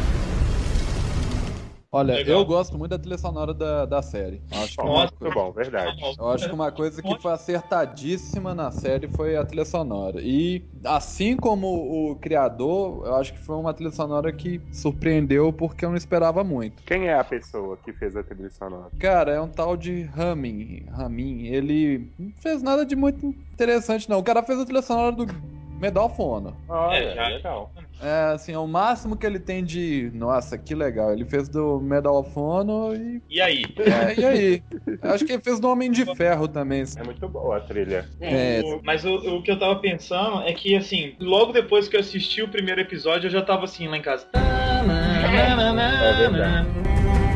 Olha, 1.92 2.14
Legal. 2.14 2.38
eu 2.38 2.44
gosto 2.44 2.78
muito 2.78 2.92
da 2.92 2.98
trilha 2.98 3.18
sonora 3.18 3.52
da, 3.52 3.84
da 3.84 4.00
série. 4.00 4.40
Acho 4.48 4.76
que, 4.76 4.80
uma, 4.80 4.90
Nossa. 4.90 5.12
Muito 5.20 5.34
bom, 5.34 5.50
verdade. 5.50 6.00
eu 6.16 6.28
acho 6.28 6.48
que 6.48 6.54
uma 6.54 6.70
coisa 6.70 7.02
que 7.02 7.18
foi 7.20 7.32
acertadíssima 7.32 8.54
na 8.54 8.70
série 8.70 9.08
foi 9.08 9.36
a 9.36 9.44
trilha 9.44 9.64
sonora. 9.64 10.20
E 10.22 10.64
assim 10.84 11.36
como 11.36 11.66
o 11.66 12.14
criador, 12.14 13.06
eu 13.06 13.16
acho 13.16 13.32
que 13.32 13.40
foi 13.40 13.56
uma 13.56 13.74
trilha 13.74 13.90
sonora 13.90 14.32
que 14.32 14.60
surpreendeu 14.72 15.52
porque 15.52 15.84
eu 15.84 15.88
não 15.90 15.96
esperava 15.96 16.44
muito. 16.44 16.80
Quem 16.84 17.08
é 17.08 17.14
a 17.14 17.24
pessoa 17.24 17.76
que 17.76 17.92
fez 17.92 18.14
a 18.16 18.22
trilha 18.22 18.50
sonora? 18.50 18.92
Cara, 19.00 19.32
é 19.32 19.40
um 19.40 19.48
tal 19.48 19.76
de 19.76 20.02
Ramin. 20.02 20.84
Ramin, 20.92 21.46
ele 21.46 22.12
não 22.16 22.32
fez 22.40 22.62
nada 22.62 22.86
de 22.86 22.94
muito 22.94 23.34
interessante, 23.52 24.08
não. 24.08 24.20
O 24.20 24.24
cara 24.24 24.44
fez 24.44 24.60
a 24.60 24.64
trilha 24.64 24.82
sonora 24.82 25.10
do 25.10 25.26
Medal 25.80 26.06
of 26.06 26.22
Honor. 26.22 26.54
Olha, 26.68 26.98
É, 26.98 27.28
legal. 27.30 27.72
É, 27.74 27.80
assim, 28.34 28.52
é 28.52 28.58
o 28.58 28.66
máximo 28.66 29.16
que 29.16 29.26
ele 29.26 29.38
tem 29.38 29.62
de. 29.64 30.10
Nossa, 30.14 30.56
que 30.56 30.74
legal. 30.74 31.12
Ele 31.12 31.24
fez 31.24 31.48
do 31.48 31.80
Medal 31.80 32.18
of 32.18 32.30
Honor 32.38 32.94
e. 32.96 33.22
E 33.28 33.40
aí? 33.40 33.64
É, 33.78 34.18
e 34.20 34.24
aí? 34.24 34.62
Acho 35.02 35.24
que 35.26 35.32
ele 35.32 35.42
fez 35.42 35.60
do 35.60 35.68
Homem 35.68 35.90
de 35.90 36.04
Ferro 36.16 36.48
também. 36.48 36.84
É 36.96 37.02
muito 37.04 37.28
boa 37.28 37.58
a 37.58 37.60
trilha. 37.60 38.08
É, 38.20 38.60
O- 38.64 38.80
Mas 38.82 39.04
o, 39.04 39.14
o 39.36 39.42
que 39.42 39.50
eu 39.50 39.58
tava 39.58 39.76
pensando 39.80 40.42
é 40.42 40.52
que, 40.52 40.74
assim, 40.76 41.14
logo 41.20 41.52
depois 41.52 41.88
que 41.88 41.96
eu 41.96 42.00
assisti 42.00 42.42
o 42.42 42.48
primeiro 42.48 42.80
episódio, 42.80 43.26
eu 43.26 43.30
já 43.30 43.42
tava 43.42 43.64
assim 43.64 43.86
lá 43.88 43.96
em 43.96 44.02
casa. 44.02 44.26
É 44.34 46.28
verdade. 46.28 47.29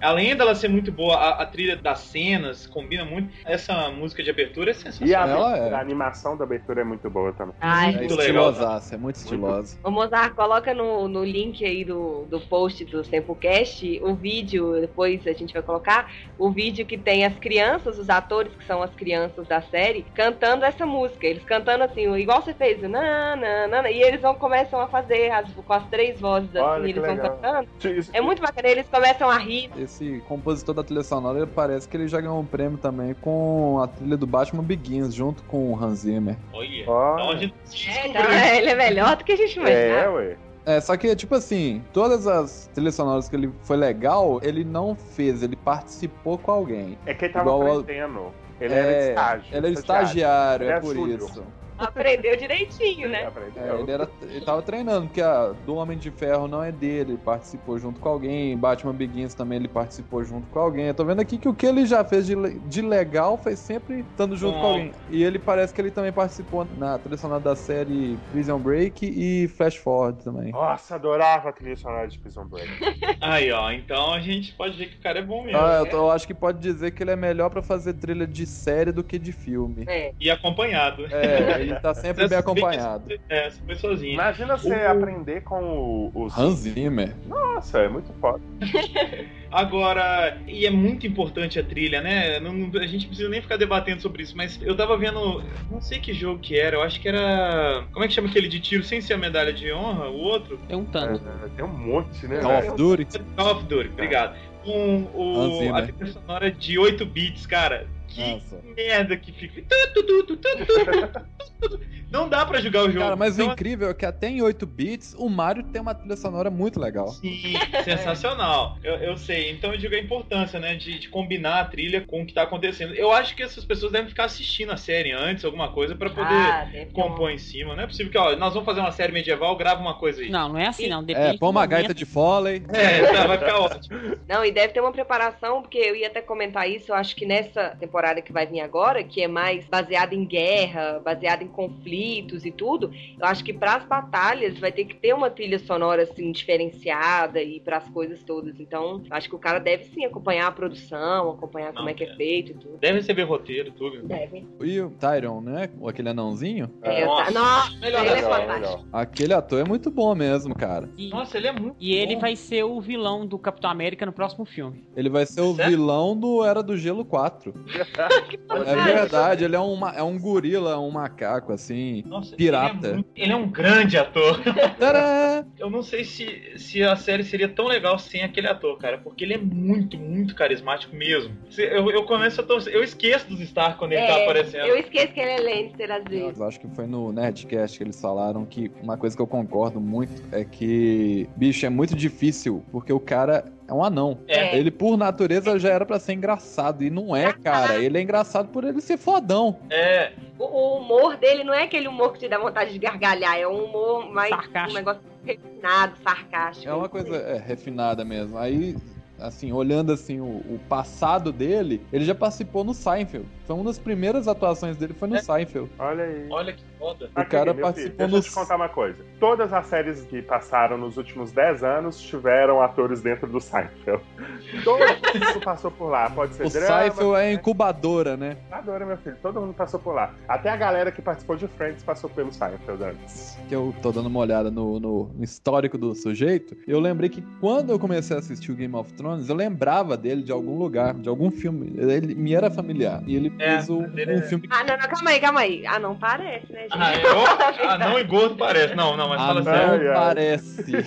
Além 0.00 0.36
dela 0.36 0.54
ser 0.54 0.68
muito 0.68 0.90
boa, 0.92 1.16
a, 1.16 1.42
a 1.42 1.46
trilha 1.46 1.76
das 1.76 2.00
cenas 2.00 2.66
combina 2.66 3.04
muito. 3.04 3.32
Essa 3.44 3.90
música 3.90 4.22
de 4.22 4.30
abertura 4.30 4.70
é 4.70 4.74
E 4.74 4.76
a, 4.76 4.80
sensacional. 4.80 5.28
Ela 5.28 5.48
abertura, 5.48 5.70
é. 5.70 5.78
a 5.78 5.80
animação 5.80 6.36
da 6.36 6.44
abertura 6.44 6.80
é 6.80 6.84
muito 6.84 7.08
boa 7.10 7.32
também. 7.32 7.54
Ai, 7.60 7.94
É 7.94 7.98
Muito 7.98 8.14
legal, 8.14 8.50
estilosaça, 8.50 8.94
é 8.94 8.98
muito 8.98 9.16
estilosa. 9.16 9.78
Ô 9.82 9.90
Mozart, 9.90 10.34
coloca 10.34 10.72
no, 10.74 11.08
no 11.08 11.24
link 11.24 11.64
aí 11.64 11.84
do, 11.84 12.26
do 12.26 12.40
post 12.40 12.84
do 12.84 13.02
Tempocast 13.02 14.00
o 14.02 14.14
vídeo, 14.14 14.80
depois 14.80 15.26
a 15.26 15.32
gente 15.32 15.52
vai 15.52 15.62
colocar, 15.62 16.10
o 16.38 16.50
vídeo 16.50 16.84
que 16.86 16.96
tem 16.98 17.24
as 17.24 17.34
crianças, 17.38 17.98
os 17.98 18.08
atores 18.10 18.54
que 18.54 18.64
são 18.64 18.82
as 18.82 18.94
crianças 18.94 19.46
da 19.46 19.60
série, 19.60 20.04
cantando 20.14 20.64
essa 20.64 20.84
música. 20.86 21.26
Eles 21.26 21.44
cantando 21.44 21.84
assim, 21.84 22.12
igual 22.16 22.42
você 22.42 22.54
fez, 22.54 22.82
o 22.82 22.88
na, 22.88 23.36
na, 23.36 23.66
na, 23.68 23.82
na, 23.82 23.90
e 23.90 24.00
eles 24.02 24.20
vão 24.20 24.34
começam 24.34 24.80
a 24.80 24.88
fazer 24.88 25.30
as- 25.30 25.52
com 25.52 25.72
as 25.72 25.86
três 25.88 26.20
vozes 26.20 26.48
assim, 26.54 26.64
Olha 26.64 26.84
eles 26.88 26.96
vão 27.02 27.14
legal. 27.14 27.30
cantando. 27.38 27.68
Isso- 27.98 28.10
É 28.12 28.20
muito 28.20 28.40
bacana, 28.40 28.68
eles 28.68 28.88
começam 28.88 29.28
a 29.28 29.36
rir. 29.38 29.47
Esse 29.76 30.22
compositor 30.28 30.74
da 30.74 30.82
trilha 30.82 31.02
sonora, 31.02 31.38
ele 31.38 31.46
parece 31.46 31.88
que 31.88 31.96
ele 31.96 32.08
já 32.08 32.20
ganhou 32.20 32.38
um 32.38 32.44
prêmio 32.44 32.78
também 32.78 33.14
com 33.14 33.80
a 33.82 33.86
trilha 33.86 34.16
do 34.16 34.26
Batman 34.26 34.62
Begins, 34.62 35.14
junto 35.14 35.42
com 35.44 35.72
o 35.72 35.82
Hans 35.82 36.00
Zimmer. 36.00 36.36
Olha. 36.52 36.90
Olha. 36.90 37.22
Então 37.22 37.30
a 37.30 37.36
gente 37.36 37.88
É, 37.90 38.08
então, 38.08 38.22
ele 38.56 38.70
é 38.70 38.74
melhor 38.74 39.16
do 39.16 39.24
que 39.24 39.32
a 39.32 39.36
gente 39.36 39.58
É, 39.60 39.62
imaginava. 39.62 40.16
ué. 40.16 40.36
É, 40.66 40.80
só 40.82 40.96
que, 40.98 41.16
tipo 41.16 41.34
assim, 41.34 41.82
todas 41.94 42.26
as 42.26 42.68
trilhas 42.74 42.94
sonoras 42.94 43.26
que 43.26 43.34
ele 43.34 43.50
foi 43.62 43.76
legal, 43.78 44.38
ele 44.42 44.64
não 44.64 44.94
fez, 44.94 45.42
ele 45.42 45.56
participou 45.56 46.36
com 46.36 46.50
alguém. 46.50 46.98
É 47.06 47.14
que 47.14 47.24
ele 47.24 47.32
tava 47.32 47.48
Igual 47.48 47.78
aprendendo. 47.80 48.32
Ele 48.60 48.74
é, 48.74 48.78
era 48.78 49.08
estágio. 49.08 49.46
Ele 49.48 49.56
era 49.56 49.70
estagiário, 49.70 50.68
é 50.68 50.72
é 50.72 50.80
por 50.80 50.96
isso. 51.08 51.42
Aprendeu 51.78 52.36
direitinho, 52.36 53.04
Ele 53.06 53.12
né? 53.12 53.24
aprendeu. 53.24 53.62
É, 53.62 53.80
ele, 53.80 53.92
era, 53.92 54.10
ele 54.22 54.40
tava 54.40 54.62
treinando, 54.62 55.06
porque 55.06 55.20
a 55.22 55.48
do 55.52 55.76
Homem 55.76 55.96
de 55.96 56.10
Ferro 56.10 56.48
não 56.48 56.62
é 56.62 56.72
dele, 56.72 57.12
ele 57.12 57.18
participou 57.18 57.78
junto 57.78 58.00
com 58.00 58.08
alguém, 58.08 58.56
Batman 58.58 58.92
Begins 58.94 59.34
também 59.34 59.58
ele 59.58 59.68
participou 59.68 60.22
junto 60.24 60.48
com 60.48 60.58
alguém. 60.58 60.86
Eu 60.86 60.94
tô 60.94 61.04
vendo 61.04 61.20
aqui 61.20 61.38
que 61.38 61.48
o 61.48 61.54
que 61.54 61.66
ele 61.66 61.86
já 61.86 62.04
fez 62.04 62.26
de, 62.26 62.34
de 62.60 62.82
legal 62.82 63.38
foi 63.38 63.56
sempre 63.56 64.00
estando 64.00 64.36
junto 64.36 64.54
Com 64.54 64.60
com 64.60 64.66
alguém. 64.66 64.92
E 65.08 65.22
ele 65.22 65.38
parece 65.38 65.72
que 65.72 65.80
ele 65.80 65.90
também 65.90 66.12
participou 66.12 66.64
na 66.76 66.98
trilha 66.98 67.16
sonora 67.16 67.40
da 67.40 67.54
série 67.56 68.18
Prison 68.30 68.58
Break 68.58 69.06
e 69.06 69.48
Flash 69.48 69.76
Forward 69.76 70.22
também. 70.24 70.52
Nossa, 70.52 70.96
adorava 70.96 71.48
a 71.48 71.52
trilha 71.52 71.76
sonora 71.76 72.08
de 72.08 72.18
Prison 72.18 72.44
Break. 72.44 72.68
Aí, 73.20 73.50
ó. 73.52 73.70
Então 73.70 74.12
a 74.12 74.20
gente 74.20 74.52
pode 74.54 74.76
ver 74.76 74.86
que 74.86 74.96
o 74.96 75.00
cara 75.00 75.18
é 75.18 75.22
bom 75.22 75.42
mesmo. 75.44 75.58
Ah, 75.58 75.78
eu, 75.80 75.86
tô- 75.90 75.96
eu 75.98 76.10
acho 76.10 76.26
que 76.26 76.34
pode 76.34 76.58
dizer 76.60 76.90
que 76.92 77.02
ele 77.02 77.10
é 77.10 77.16
melhor 77.16 77.50
pra 77.50 77.62
fazer 77.62 77.94
trilha 77.94 78.26
de 78.26 78.46
série 78.46 78.92
do 78.92 79.02
que 79.04 79.18
de 79.18 79.32
filme. 79.32 79.84
É. 79.88 80.12
E 80.20 80.30
acompanhado. 80.30 81.06
É, 81.06 81.64
ele 81.70 81.80
tá 81.80 81.94
sempre 81.94 82.28
bem 82.28 82.38
acompanhado. 82.38 83.04
É, 83.28 83.50
você 83.50 83.60
foi 83.64 83.74
sozinho. 83.76 84.12
Imagina 84.14 84.56
você 84.56 84.74
O- 84.74 84.90
aprender 84.90 85.40
com 85.42 85.62
o, 85.62 86.12
os. 86.24 86.36
Hans 86.36 86.54
Zimmer. 86.60 87.14
Nossa, 87.26 87.78
é 87.80 87.88
muito 87.88 88.12
foda. 88.20 88.40
Agora, 89.50 90.36
e 90.46 90.66
é 90.66 90.70
muito 90.70 91.06
importante 91.06 91.58
a 91.58 91.62
trilha, 91.64 92.02
né? 92.02 92.38
Não- 92.38 92.50
a 92.80 92.86
gente 92.86 93.02
não 93.02 93.08
precisa 93.08 93.28
nem 93.30 93.40
ficar 93.40 93.56
debatendo 93.56 94.02
sobre 94.02 94.22
isso, 94.22 94.36
mas 94.36 94.60
eu 94.62 94.76
tava 94.76 94.96
vendo, 94.96 95.42
não 95.70 95.80
sei 95.80 95.98
que 95.98 96.12
jogo 96.12 96.38
que 96.38 96.58
era, 96.58 96.76
eu 96.76 96.82
acho 96.82 97.00
que 97.00 97.08
era. 97.08 97.84
Como 97.92 98.04
é 98.04 98.08
que 98.08 98.14
chama 98.14 98.28
aquele 98.28 98.46
de 98.48 98.60
tiro 98.60 98.82
sem 98.84 99.00
ser 99.00 99.14
a 99.14 99.18
medalha 99.18 99.52
de 99.52 99.72
honra? 99.72 100.08
O 100.10 100.18
outro? 100.18 100.58
Tem 100.68 100.76
um 100.76 100.84
tanto. 100.84 101.22
É, 101.44 101.48
tem 101.56 101.64
um 101.64 101.68
monte, 101.68 102.26
né? 102.26 102.40
Call 102.40 102.58
of 102.58 102.76
Duty. 102.76 103.06
Call 103.36 103.52
of 103.52 103.64
Duty, 103.64 103.88
obrigado. 103.88 104.36
Com 104.64 105.08
Hans 105.14 105.70
o, 105.70 105.74
a 105.74 105.82
trilha 105.82 106.06
sonora 106.12 106.50
de 106.50 106.78
8 106.78 107.06
bits, 107.06 107.46
cara. 107.46 107.86
Que 108.08 108.32
Nossa. 108.32 108.60
merda 108.76 109.16
que 109.16 109.32
fica. 109.32 109.62
Tu, 109.62 109.92
tu, 109.94 110.02
tu, 110.02 110.22
tu, 110.24 110.36
tu, 110.36 110.56
tu, 110.56 111.68
tu. 111.68 111.80
Não 112.10 112.26
dá 112.26 112.46
pra 112.46 112.58
jogar 112.60 112.84
o 112.84 112.86
jogo. 112.86 113.00
Cara, 113.00 113.16
mas 113.16 113.38
o 113.38 113.42
Então, 113.42 113.52
incrível 113.52 113.90
é 113.90 113.94
que 113.94 114.06
até 114.06 114.28
em 114.28 114.40
8 114.40 114.64
bits, 114.66 115.14
o 115.18 115.28
Mario 115.28 115.62
tem 115.64 115.80
uma 115.80 115.94
trilha 115.94 116.16
sonora 116.16 116.50
muito 116.50 116.80
legal. 116.80 117.08
Sim, 117.08 117.54
sensacional. 117.84 118.78
Eu, 118.82 118.94
eu 118.94 119.16
sei. 119.18 119.50
Então 119.50 119.72
eu 119.72 119.78
digo 119.78 119.94
a 119.94 119.98
importância, 119.98 120.58
né, 120.58 120.74
de, 120.74 120.98
de 120.98 121.08
combinar 121.10 121.60
a 121.60 121.64
trilha 121.66 122.00
com 122.00 122.22
o 122.22 122.26
que 122.26 122.32
tá 122.32 122.42
acontecendo. 122.42 122.94
Eu 122.94 123.12
acho 123.12 123.36
que 123.36 123.42
essas 123.42 123.64
pessoas 123.64 123.92
devem 123.92 124.08
ficar 124.08 124.24
assistindo 124.24 124.72
a 124.72 124.76
série 124.78 125.12
antes, 125.12 125.44
alguma 125.44 125.70
coisa, 125.70 125.94
pra 125.94 126.08
poder 126.08 126.32
Ah, 126.32 126.66
compor 126.94 127.30
em 127.30 127.38
cima. 127.38 127.76
Não 127.76 127.82
é 127.82 127.86
possível 127.86 128.10
que, 128.10 128.16
ó, 128.18 128.34
nós 128.36 128.54
vamos 128.54 128.64
fazer 128.64 128.80
uma 128.80 128.92
série 128.92 129.12
medieval, 129.12 129.54
grava 129.56 129.82
uma 129.82 129.94
coisa 129.98 130.22
aí. 130.22 130.30
Não, 130.30 130.48
não 130.48 130.58
é 130.58 130.68
assim, 130.68 130.88
não. 130.88 131.04
Depende 131.04 131.36
É, 131.36 131.38
põe 131.38 131.50
uma 131.50 131.66
gaita 131.66 131.92
de 131.92 132.06
Foley. 132.06 132.62
É, 132.72 133.12
tá, 133.12 133.26
vai 133.26 133.38
ficar 133.38 133.58
ótimo. 133.60 133.98
Não, 134.26 134.44
e 134.44 134.50
deve 134.50 134.72
ter 134.72 134.80
uma 134.80 134.92
preparação, 134.92 135.60
porque 135.60 135.78
eu 135.78 135.94
ia 135.94 136.06
até 136.06 136.22
comentar 136.22 136.70
isso, 136.70 136.90
eu 136.90 136.96
acho 136.96 137.14
que 137.14 137.26
nessa 137.26 137.76
temporada 137.78 137.97
temporada 137.98 138.22
que 138.22 138.32
vai 138.32 138.46
vir 138.46 138.60
agora, 138.60 139.02
que 139.02 139.20
é 139.20 139.26
mais 139.26 139.66
baseada 139.66 140.14
em 140.14 140.24
guerra, 140.24 141.00
baseada 141.04 141.42
em 141.42 141.48
conflitos 141.48 142.44
e 142.44 142.52
tudo, 142.52 142.92
eu 143.18 143.26
acho 143.26 143.42
que 143.42 143.52
para 143.52 143.74
as 143.74 143.84
batalhas 143.84 144.56
vai 144.58 144.70
ter 144.70 144.84
que 144.84 144.94
ter 144.94 145.12
uma 145.12 145.28
trilha 145.28 145.58
sonora 145.58 146.02
assim 146.04 146.30
diferenciada 146.30 147.42
e 147.42 147.58
para 147.58 147.78
as 147.78 147.88
coisas 147.88 148.22
todas. 148.22 148.60
Então, 148.60 149.02
acho 149.10 149.28
que 149.28 149.34
o 149.34 149.38
cara 149.38 149.58
deve 149.58 149.84
sim 149.86 150.04
acompanhar 150.04 150.46
a 150.46 150.52
produção, 150.52 151.30
acompanhar 151.30 151.72
como 151.72 151.84
Não, 151.86 151.88
é 151.88 151.94
que 151.94 152.04
é 152.04 152.10
é. 152.10 152.14
feito 152.14 152.52
e 152.52 152.54
tudo. 152.54 152.78
Deve 152.78 152.98
receber 152.98 153.24
roteiro, 153.24 153.72
tudo. 153.72 154.00
Deve. 154.06 154.46
E 154.60 154.80
o 154.80 154.90
Tyron, 154.90 155.40
né? 155.40 155.68
Ou 155.80 155.88
aquele 155.88 156.10
anãozinho. 156.10 156.70
É, 156.82 157.04
Nossa, 157.04 157.24
tá- 157.24 157.30
Nossa, 157.32 157.78
melhor 157.80 158.00
ele 158.02 158.10
é 158.10 158.14
melhor, 158.14 158.30
fantástico. 158.30 158.60
melhor. 158.60 158.84
Aquele 158.92 159.32
ator 159.34 159.60
é 159.60 159.64
muito 159.68 159.90
bom 159.90 160.14
mesmo, 160.14 160.54
cara. 160.54 160.88
E, 160.96 161.08
Nossa, 161.08 161.36
ele 161.36 161.48
é 161.48 161.52
muito 161.52 161.76
e 161.80 161.94
ele 161.94 162.14
bom. 162.14 162.20
vai 162.20 162.36
ser 162.36 162.62
o 162.62 162.80
vilão 162.80 163.26
do 163.26 163.38
Capitão 163.38 163.68
América 163.70 164.06
no 164.06 164.12
próximo 164.12 164.44
filme. 164.44 164.84
Ele 164.96 165.08
vai 165.08 165.26
ser 165.26 165.40
o 165.40 165.54
Sério? 165.54 165.72
vilão 165.76 166.16
do 166.16 166.44
Era 166.44 166.62
do 166.62 166.76
Gelo 166.76 167.04
4. 167.04 167.52
É 168.66 168.74
verdade, 168.92 169.44
ele 169.44 169.54
é 169.54 169.60
um, 169.60 169.76
ma- 169.76 169.94
é 169.94 170.02
um 170.02 170.18
gorila, 170.18 170.78
um 170.80 170.90
macaco, 170.90 171.52
assim. 171.52 172.02
Nossa, 172.06 172.34
pirata. 172.34 172.76
Ele 172.78 172.86
é, 172.86 172.92
muito- 172.94 173.10
ele 173.16 173.32
é 173.32 173.36
um 173.36 173.48
grande 173.48 173.98
ator. 173.98 174.40
Tadã! 174.78 175.46
Eu 175.58 175.68
não 175.70 175.82
sei 175.82 176.04
se, 176.04 176.52
se 176.56 176.82
a 176.82 176.96
série 176.96 177.22
seria 177.24 177.48
tão 177.48 177.66
legal 177.66 177.98
sem 177.98 178.22
aquele 178.22 178.46
ator, 178.46 178.78
cara, 178.78 178.98
porque 178.98 179.24
ele 179.24 179.34
é 179.34 179.38
muito, 179.38 179.98
muito 179.98 180.34
carismático 180.34 180.94
mesmo. 180.96 181.34
Eu, 181.56 181.90
eu 181.90 182.04
começo 182.04 182.40
a 182.40 182.44
torcer, 182.44 182.72
eu 182.74 182.82
esqueço 182.82 183.28
dos 183.28 183.40
Star 183.48 183.76
quando 183.76 183.92
ele 183.92 184.06
tá 184.06 184.12
É, 184.18 184.22
aparecendo. 184.24 184.66
eu 184.66 184.76
esqueço 184.78 185.12
que 185.12 185.20
ele 185.20 185.30
é 185.30 185.38
Lannister 185.40 185.90
às 185.90 186.04
vezes. 186.04 186.38
Eu 186.38 186.46
acho 186.46 186.60
que 186.60 186.68
foi 186.68 186.86
no 186.86 187.12
Nerdcast 187.12 187.76
que 187.78 187.84
eles 187.84 188.00
falaram 188.00 188.44
que 188.46 188.70
uma 188.82 188.96
coisa 188.96 189.14
que 189.16 189.22
eu 189.22 189.26
concordo 189.26 189.80
muito 189.80 190.22
é 190.32 190.44
que, 190.44 191.28
bicho, 191.36 191.66
é 191.66 191.68
muito 191.68 191.94
difícil, 191.94 192.64
porque 192.72 192.92
o 192.92 193.00
cara 193.00 193.44
é 193.68 193.72
um 193.74 193.84
anão. 193.84 194.18
É. 194.26 194.56
Ele, 194.56 194.70
por 194.70 194.96
natureza, 194.96 195.58
já 195.58 195.68
era 195.68 195.84
pra 195.84 195.98
ser 196.00 196.14
engraçado. 196.14 196.82
E 196.82 196.88
não 196.90 197.14
é, 197.14 197.32
cara. 197.34 197.76
Ele 197.78 197.98
é 197.98 198.00
engraçado 198.02 198.48
por 198.48 198.64
ele 198.64 198.80
ser 198.80 198.96
fodão. 198.96 199.58
É, 199.68 200.12
O, 200.38 200.44
o 200.44 200.78
humor 200.78 201.16
dele 201.18 201.44
não 201.44 201.52
é 201.52 201.64
aquele 201.64 201.86
humor 201.86 202.14
que 202.14 202.20
te 202.20 202.28
dá 202.28 202.38
vontade 202.38 202.72
de 202.72 202.78
gargalhar, 202.78 203.38
é 203.38 203.46
um 203.46 203.64
humor 203.66 204.10
mais 204.10 204.30
Sarcástico. 204.30 204.70
um 204.70 204.74
negócio 204.74 205.02
refinado, 205.24 205.92
sarcástico. 206.02 206.68
É 206.68 206.72
uma 206.74 206.88
coisa 206.88 207.16
é, 207.16 207.38
refinada 207.38 208.04
mesmo. 208.04 208.38
Aí, 208.38 208.74
assim, 209.20 209.52
olhando 209.52 209.92
assim 209.92 210.18
o, 210.20 210.24
o 210.24 210.60
passado 210.68 211.30
dele, 211.30 211.84
ele 211.92 212.04
já 212.04 212.14
participou 212.14 212.64
no 212.64 212.72
Seinfeld. 212.72 213.26
Foi 213.48 213.56
uma 213.56 213.64
das 213.64 213.78
primeiras 213.78 214.28
atuações 214.28 214.76
dele, 214.76 214.92
foi 214.92 215.08
no 215.08 215.16
É. 215.16 215.22
Seinfeld. 215.22 215.70
Olha 215.78 216.04
aí. 216.04 216.26
olha 216.30 216.52
que 216.52 216.62
foda. 216.78 217.08
O 217.16 217.24
cara 217.24 217.54
meu 217.54 217.62
participou 217.64 217.72
filho, 217.74 217.96
deixa 217.96 218.02
eu 218.12 218.16
nos- 218.18 218.26
te 218.26 218.32
contar 218.34 218.56
uma 218.56 218.68
coisa. 218.68 218.98
Todas 219.18 219.52
as 219.54 219.64
séries 219.66 220.02
que 220.02 220.20
passaram 220.20 220.76
nos 220.76 220.98
últimos 220.98 221.32
10 221.32 221.64
anos 221.64 221.98
tiveram 221.98 222.60
atores 222.60 223.00
dentro 223.00 223.26
do 223.26 223.40
Seinfeld. 223.40 224.02
Todo 224.64 224.78
mundo 224.78 225.40
passou 225.42 225.70
por 225.70 225.88
lá. 225.88 226.10
Pode 226.10 226.34
ser 226.34 226.44
O 226.46 226.50
drama. 226.50 226.66
Seinfeld 226.66 227.14
é 227.16 227.32
incubadora, 227.32 228.16
né? 228.18 228.36
Adora, 228.52 228.84
meu 228.84 228.98
filho. 228.98 229.16
Todo 229.22 229.40
mundo 229.40 229.54
passou 229.54 229.80
por 229.80 229.94
lá. 229.94 230.14
Até 230.28 230.50
a 230.50 230.56
galera 230.56 230.92
que 230.92 231.00
participou 231.00 231.34
de 231.36 231.48
Friends 231.48 231.82
passou 231.82 232.10
pelo 232.10 232.30
Seinfeld 232.30 232.84
antes. 232.84 233.38
que 233.48 233.54
eu 233.54 233.74
tô 233.80 233.90
dando 233.90 234.08
uma 234.08 234.20
olhada 234.20 234.50
no- 234.50 234.78
no 234.78 235.10
histórico 235.20 235.78
do 235.78 235.94
sujeito, 235.94 236.54
eu 236.66 236.78
lembrei 236.78 237.08
que 237.08 237.22
quando 237.40 237.70
eu 237.70 237.78
comecei 237.78 238.14
a 238.14 238.18
assistir 238.18 238.52
o 238.52 238.54
Game 238.54 238.74
of 238.74 238.92
Thrones, 238.92 239.26
eu 239.30 239.34
lembrava 239.34 239.96
dele 239.96 240.22
de 240.22 240.30
algum 240.30 240.58
lugar, 240.58 240.92
de 240.92 241.08
algum 241.08 241.30
filme. 241.30 241.72
Ele 241.78 242.14
me 242.14 242.34
era 242.34 242.50
familiar. 242.50 243.02
E 243.06 243.16
ele 243.16 243.30
É, 243.38 243.50
fez 243.52 243.68
o- 243.68 243.84
ele 243.96 244.14
um 244.14 244.18
é- 244.18 244.22
filme. 244.22 244.48
Ah, 244.50 244.64
não, 244.64 244.76
não, 244.76 244.88
calma 244.88 245.10
aí, 245.10 245.20
calma 245.20 245.40
aí. 245.40 245.66
Ah, 245.66 245.78
não 245.78 245.94
parece, 245.96 246.52
né, 246.52 246.60
gente? 246.62 246.72
Ah, 246.72 246.94
eu, 246.96 247.24
ah, 247.70 247.78
não 247.78 247.98
e 247.98 248.04
gordo 248.04 248.36
parece. 248.36 248.74
Não, 248.74 248.96
não, 248.96 249.08
mas 249.08 249.20
Ah, 249.20 249.26
fala 249.26 249.40
não 249.42 249.52
sério. 249.52 249.92
Parece. 249.94 250.64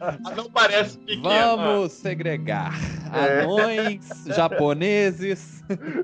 Ah, 0.00 0.30
não 0.36 0.50
parece 0.50 0.98
pequeno. 0.98 1.22
Vamos 1.56 1.92
segregar. 1.92 2.72
É. 3.14 3.40
Anões, 3.42 4.08
japoneses. 4.34 5.57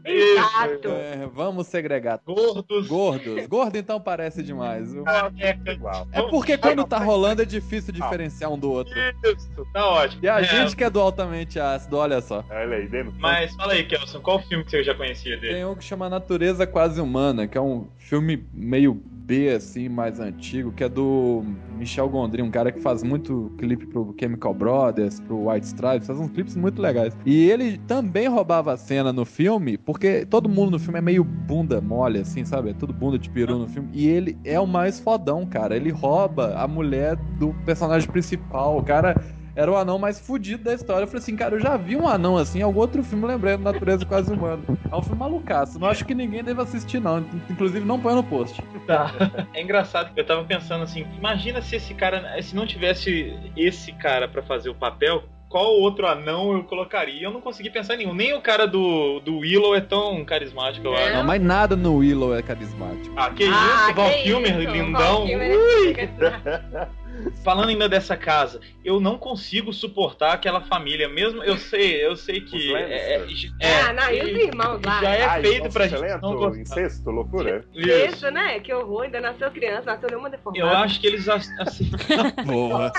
Exato. 0.04 0.88
é, 0.88 1.28
vamos 1.32 1.66
segregar. 1.66 2.20
Gordos. 2.24 2.86
Gordos. 2.88 3.46
Gordo 3.46 3.76
então 3.76 4.00
parece 4.00 4.42
demais. 4.42 4.92
viu? 4.92 5.04
careca. 5.04 5.72
Igual. 5.72 6.06
É 6.12 6.22
porque 6.22 6.56
quando 6.58 6.84
tá 6.84 6.98
rolando 6.98 7.42
é 7.42 7.44
difícil 7.44 7.92
diferenciar 7.92 8.52
um 8.52 8.58
do 8.58 8.70
outro. 8.70 8.92
Isso, 9.24 9.66
tá 9.72 9.86
ótimo. 9.86 10.24
E 10.24 10.28
a 10.28 10.40
É, 10.40 10.44
gente 10.44 10.76
que 10.76 10.84
é 10.84 10.90
do 10.90 11.00
altamente 11.00 11.58
ácido, 11.58 11.96
olha 11.96 12.20
só. 12.20 12.44
Olha 12.50 12.76
aí, 12.76 12.86
dentro. 12.88 13.12
Mas 13.18 13.54
fala 13.54 13.72
aí, 13.72 13.84
Kelson, 13.84 14.20
qual 14.20 14.40
filme 14.42 14.64
que 14.64 14.70
você 14.70 14.82
já 14.84 14.94
conhecia 14.94 15.36
dele? 15.38 15.54
Tem 15.54 15.64
um 15.64 15.74
que 15.74 15.84
chama 15.84 16.08
Natureza 16.08 16.66
Quase 16.66 17.00
Humana, 17.00 17.46
que 17.46 17.56
é 17.56 17.60
um 17.60 17.86
filme 18.04 18.44
meio 18.52 18.94
B, 18.94 19.48
assim, 19.48 19.88
mais 19.88 20.20
antigo, 20.20 20.70
que 20.70 20.84
é 20.84 20.88
do 20.88 21.42
Michel 21.78 22.10
Gondry, 22.10 22.42
um 22.42 22.50
cara 22.50 22.70
que 22.70 22.78
faz 22.80 23.02
muito 23.02 23.50
clipe 23.56 23.86
pro 23.86 24.14
Chemical 24.20 24.52
Brothers, 24.52 25.18
pro 25.20 25.48
White 25.48 25.66
Stripes, 25.66 26.06
faz 26.06 26.18
uns 26.18 26.30
clipes 26.30 26.54
muito 26.54 26.80
legais. 26.80 27.16
E 27.24 27.48
ele 27.50 27.78
também 27.86 28.28
roubava 28.28 28.74
a 28.74 28.76
cena 28.76 29.14
no 29.14 29.24
filme, 29.24 29.78
porque 29.78 30.26
todo 30.26 30.46
mundo 30.46 30.72
no 30.72 30.78
filme 30.78 30.98
é 30.98 31.02
meio 31.02 31.24
bunda 31.24 31.80
mole, 31.80 32.18
assim, 32.18 32.44
sabe? 32.44 32.70
É 32.70 32.74
tudo 32.74 32.92
bunda 32.92 33.18
de 33.18 33.30
peru 33.30 33.58
no 33.58 33.66
filme. 33.66 33.88
E 33.94 34.06
ele 34.06 34.36
é 34.44 34.60
o 34.60 34.66
mais 34.66 35.00
fodão, 35.00 35.46
cara. 35.46 35.74
Ele 35.74 35.90
rouba 35.90 36.54
a 36.56 36.68
mulher 36.68 37.16
do 37.38 37.54
personagem 37.64 38.08
principal. 38.10 38.76
O 38.76 38.82
cara 38.82 39.16
era 39.56 39.70
o 39.70 39.76
anão 39.76 39.98
mais 39.98 40.18
fudido 40.20 40.64
da 40.64 40.74
história. 40.74 41.04
Eu 41.04 41.06
falei 41.06 41.22
assim, 41.22 41.36
cara, 41.36 41.54
eu 41.54 41.60
já 41.60 41.76
vi 41.76 41.96
um 41.96 42.08
anão 42.08 42.36
assim 42.36 42.58
em 42.58 42.62
algum 42.62 42.80
outro 42.80 43.02
filme, 43.02 43.26
lembrando 43.26 43.62
Natureza 43.62 44.04
Quase 44.04 44.32
Humana. 44.32 44.62
É 44.90 44.96
um 44.96 45.02
filme 45.02 45.18
malucaço. 45.18 45.78
Não 45.78 45.88
acho 45.88 46.04
que 46.04 46.14
ninguém 46.14 46.42
deva 46.42 46.62
assistir, 46.62 47.00
não. 47.00 47.24
Inclusive, 47.48 47.84
não 47.84 48.00
põe 48.00 48.14
no 48.14 48.22
post. 48.24 48.62
Tá. 48.86 49.12
É 49.54 49.62
engraçado, 49.62 50.10
eu 50.16 50.24
tava 50.24 50.44
pensando 50.44 50.82
assim, 50.84 51.06
imagina 51.16 51.62
se 51.62 51.76
esse 51.76 51.94
cara, 51.94 52.40
se 52.42 52.54
não 52.54 52.66
tivesse 52.66 53.32
esse 53.56 53.92
cara 53.92 54.28
pra 54.28 54.42
fazer 54.42 54.68
o 54.68 54.74
papel, 54.74 55.24
qual 55.48 55.66
outro 55.80 56.06
anão 56.06 56.52
eu 56.52 56.64
colocaria? 56.64 57.22
Eu 57.22 57.30
não 57.30 57.40
consegui 57.40 57.70
pensar 57.70 57.94
em 57.94 57.98
nenhum. 57.98 58.12
Nem 58.14 58.34
o 58.34 58.40
cara 58.40 58.66
do, 58.66 59.20
do 59.20 59.38
Willow 59.38 59.74
é 59.76 59.80
tão 59.80 60.24
carismático, 60.24 60.86
eu 60.86 60.92
Não. 60.92 60.98
acho. 60.98 61.12
Não, 61.14 61.24
mas 61.24 61.40
nada 61.40 61.76
no 61.76 61.96
Willow 61.98 62.34
é 62.36 62.42
carismático. 62.42 63.14
Ah, 63.16 63.30
que 63.30 63.44
Ah, 63.44 63.86
isso, 63.86 63.94
Val 63.94 64.10
Kilmer, 64.10 64.58
lindão. 64.58 65.00
Val 65.18 65.26
Kilmer. 65.26 65.56
Falando 67.44 67.68
ainda 67.68 67.88
dessa 67.88 68.16
casa, 68.16 68.60
eu 68.84 69.00
não 69.00 69.16
consigo 69.18 69.72
suportar 69.72 70.32
aquela 70.32 70.60
família, 70.62 71.08
mesmo 71.08 71.42
eu 71.44 71.56
sei, 71.56 72.04
eu 72.04 72.16
sei 72.16 72.40
que 72.40 72.56
Os 72.56 72.74
é, 72.74 73.14
é, 73.14 73.18
Lannister? 73.18 73.50
é- 73.60 73.80
ah, 73.82 73.92
não, 73.92 74.10
e 74.10 74.22
os 74.22 74.28
irmãos 74.42 74.80
lá? 74.84 75.00
já 75.00 75.10
é 75.10 75.24
Ai, 75.24 75.42
feito 75.42 75.58
nossa, 75.64 75.72
pra 75.72 75.86
gente 75.88 75.94
excelente, 76.02 76.22
não 76.22 76.34
gostar. 76.36 76.60
Incesto, 76.60 77.10
loucura. 77.10 77.64
Isso. 77.74 77.88
Isso, 78.16 78.30
né? 78.30 78.60
Que 78.60 78.72
horror, 78.72 79.02
ainda 79.02 79.20
nasceu 79.20 79.50
criança, 79.50 79.82
nasceu 79.84 80.08
nenhuma 80.08 80.30
deformada. 80.30 80.64
Eu 80.64 80.76
acho 80.78 81.00
que 81.00 81.06
eles 81.06 81.28
ass- 81.28 81.52
assim, 81.60 81.90
Porra. 82.46 82.92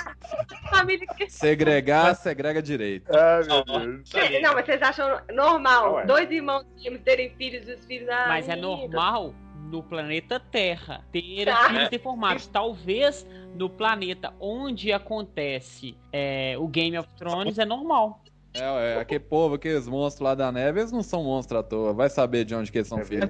Família 0.69 1.07
que... 1.17 1.29
Segregar, 1.29 2.15
segrega 2.15 2.61
direito. 2.61 3.09
Ai, 3.15 3.43
meu 3.43 3.63
Deus. 3.65 4.09
sabe? 4.09 4.39
Não, 4.39 4.53
mas 4.53 4.65
vocês 4.65 4.81
acham 4.81 5.19
normal 5.33 5.91
Não 5.91 5.99
é. 5.99 6.05
dois 6.05 6.29
irmãos 6.31 6.65
terem 7.03 7.31
filhos 7.37 7.67
e 7.67 7.73
os 7.73 7.85
filhos... 7.85 8.07
Ah, 8.09 8.25
Mas 8.27 8.47
é 8.49 8.55
normal 8.55 9.33
no 9.71 9.81
planeta 9.83 10.39
Terra 10.39 11.03
ter 11.11 11.45
Tá. 11.45 11.69
filhos 11.69 11.89
deformados. 11.89 12.47
Talvez 12.47 13.25
no 13.55 13.69
planeta 13.69 14.33
onde 14.39 14.91
acontece 14.91 15.95
é, 16.11 16.55
o 16.57 16.67
Game 16.67 16.97
of 16.97 17.07
Thrones 17.17 17.57
é 17.57 17.65
normal. 17.65 18.21
É, 18.57 18.93
é, 18.95 18.99
aquele 19.01 19.19
povo, 19.19 19.55
aqueles 19.55 19.85
monstros 19.85 20.21
lá 20.23 20.33
da 20.33 20.49
neve, 20.49 20.79
eles 20.79 20.89
não 20.89 21.03
são 21.03 21.21
monstros 21.25 21.59
à 21.59 21.63
toa. 21.63 21.91
Vai 21.93 22.09
saber 22.09 22.45
de 22.45 22.55
onde 22.55 22.71
que 22.71 22.77
eles 22.77 22.87
são 22.87 22.99
É 22.99 23.03
filhos. 23.03 23.29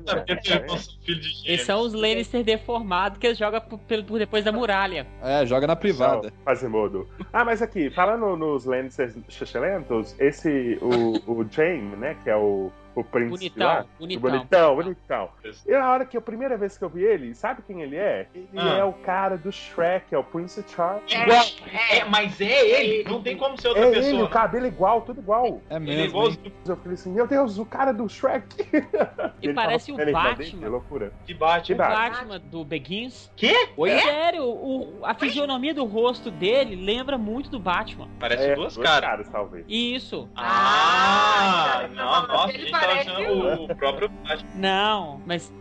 eles 1.46 1.62
são 1.64 1.82
os 1.82 1.94
Lannister 1.94 2.44
deformados 2.44 3.18
que 3.18 3.26
eles 3.26 3.38
jogam 3.38 3.60
por, 3.62 3.80
depois 4.20 4.46
da 4.46 4.52
muralha. 4.52 5.08
É, 5.24 5.44
joga 5.46 5.66
na 5.66 5.76
privada. 5.76 6.32
Quasimodo. 6.44 7.10
Ah, 7.34 7.44
mas 7.44 7.62
aqui, 7.62 7.90
falando 7.90 8.36
nos 8.38 8.66
Lannisters 8.66 9.16
excelentes, 9.42 10.16
esse, 10.20 10.78
o, 10.82 11.32
o 11.40 11.46
Jaime, 11.50 11.96
né, 11.96 12.16
que 12.24 12.30
é 12.30 12.36
o, 12.36 12.72
o 12.96 13.04
príncipe 13.04 13.50
Bonitão, 13.60 13.68
lá. 13.68 13.86
bonitão. 14.00 14.22
Bonitão, 14.32 14.76
bonitão. 14.76 15.30
E 15.68 15.72
na 15.72 15.92
hora 15.92 16.06
que 16.06 16.16
a 16.18 16.22
primeira 16.22 16.58
vez 16.58 16.78
que 16.78 16.84
eu 16.84 16.90
vi 16.90 17.04
ele, 17.04 17.34
sabe 17.36 17.62
quem 17.68 17.82
ele 17.82 17.96
é? 17.98 18.28
Ele 18.34 18.48
Ah. 18.56 18.78
é 18.78 18.84
o 18.84 18.94
cara 18.94 19.38
do 19.38 19.52
Shrek, 19.52 20.14
é 20.14 20.18
o 20.18 20.24
Prince. 20.24 20.64
Igual. 20.72 21.02
É, 21.90 21.98
É, 21.98 22.06
mas 22.06 22.40
é 22.42 22.46
ele, 22.82 23.10
não 23.10 23.22
tem 23.22 23.36
como 23.38 23.60
ser 23.60 23.68
outra 23.70 23.84
É 23.84 23.88
ele, 23.88 23.96
pessoa. 24.02 24.24
o 24.24 24.30
cabelo 24.30 24.66
igual, 24.66 25.02
tudo 25.02 25.20
igual. 25.22 25.62
É 25.70 25.76
Ele 25.76 25.92
é 25.92 25.96
mesmo. 25.96 26.06
igual 26.06 26.30
hein? 26.30 26.54
Eu 26.66 26.78
falei 26.78 26.94
assim, 26.94 27.12
meu 27.12 27.28
Deus, 27.28 27.58
o 27.58 27.66
cara 27.66 27.92
do 27.92 28.08
Shrek. 28.08 28.46
E 29.42 29.54
parece 29.54 29.92
o 29.92 30.00
ele 30.00 30.12
Batman. 30.12 30.34
dentro, 30.36 30.58
Que 30.60 30.66
loucura. 30.66 31.14
de 31.26 31.34
bate. 31.34 31.74
O 31.74 31.76
Batman. 31.76 32.10
Batman 32.10 32.40
do 32.40 32.64
Begins. 32.66 33.32
Quê? 33.36 33.70
Oi? 33.78 33.92
Sério, 34.00 34.44
o- 34.46 35.00
a 35.04 35.14
fisionomia 35.14 35.74
do 35.74 35.86
rosto 35.86 36.32
dele 36.32 36.76
lembra 36.76 37.18
muito 37.18 37.50
do 37.50 37.60
Batman. 37.60 38.08
Parece 38.20 38.44
É, 38.52 38.56
duas 38.56 38.76
caras. 38.78 39.28
talvez. 39.30 39.66
Isso. 39.68 40.28
Ah, 40.36 40.46
Ah, 40.46 41.88
não, 41.88 41.94
então, 41.94 42.28
nossa, 42.28 42.50
ele 42.54 42.60
gente 42.64 42.72
o 43.64 43.76
próprio 43.76 44.10
Batman. 44.10 44.50
Não, 44.56 45.22
mas 45.26 45.52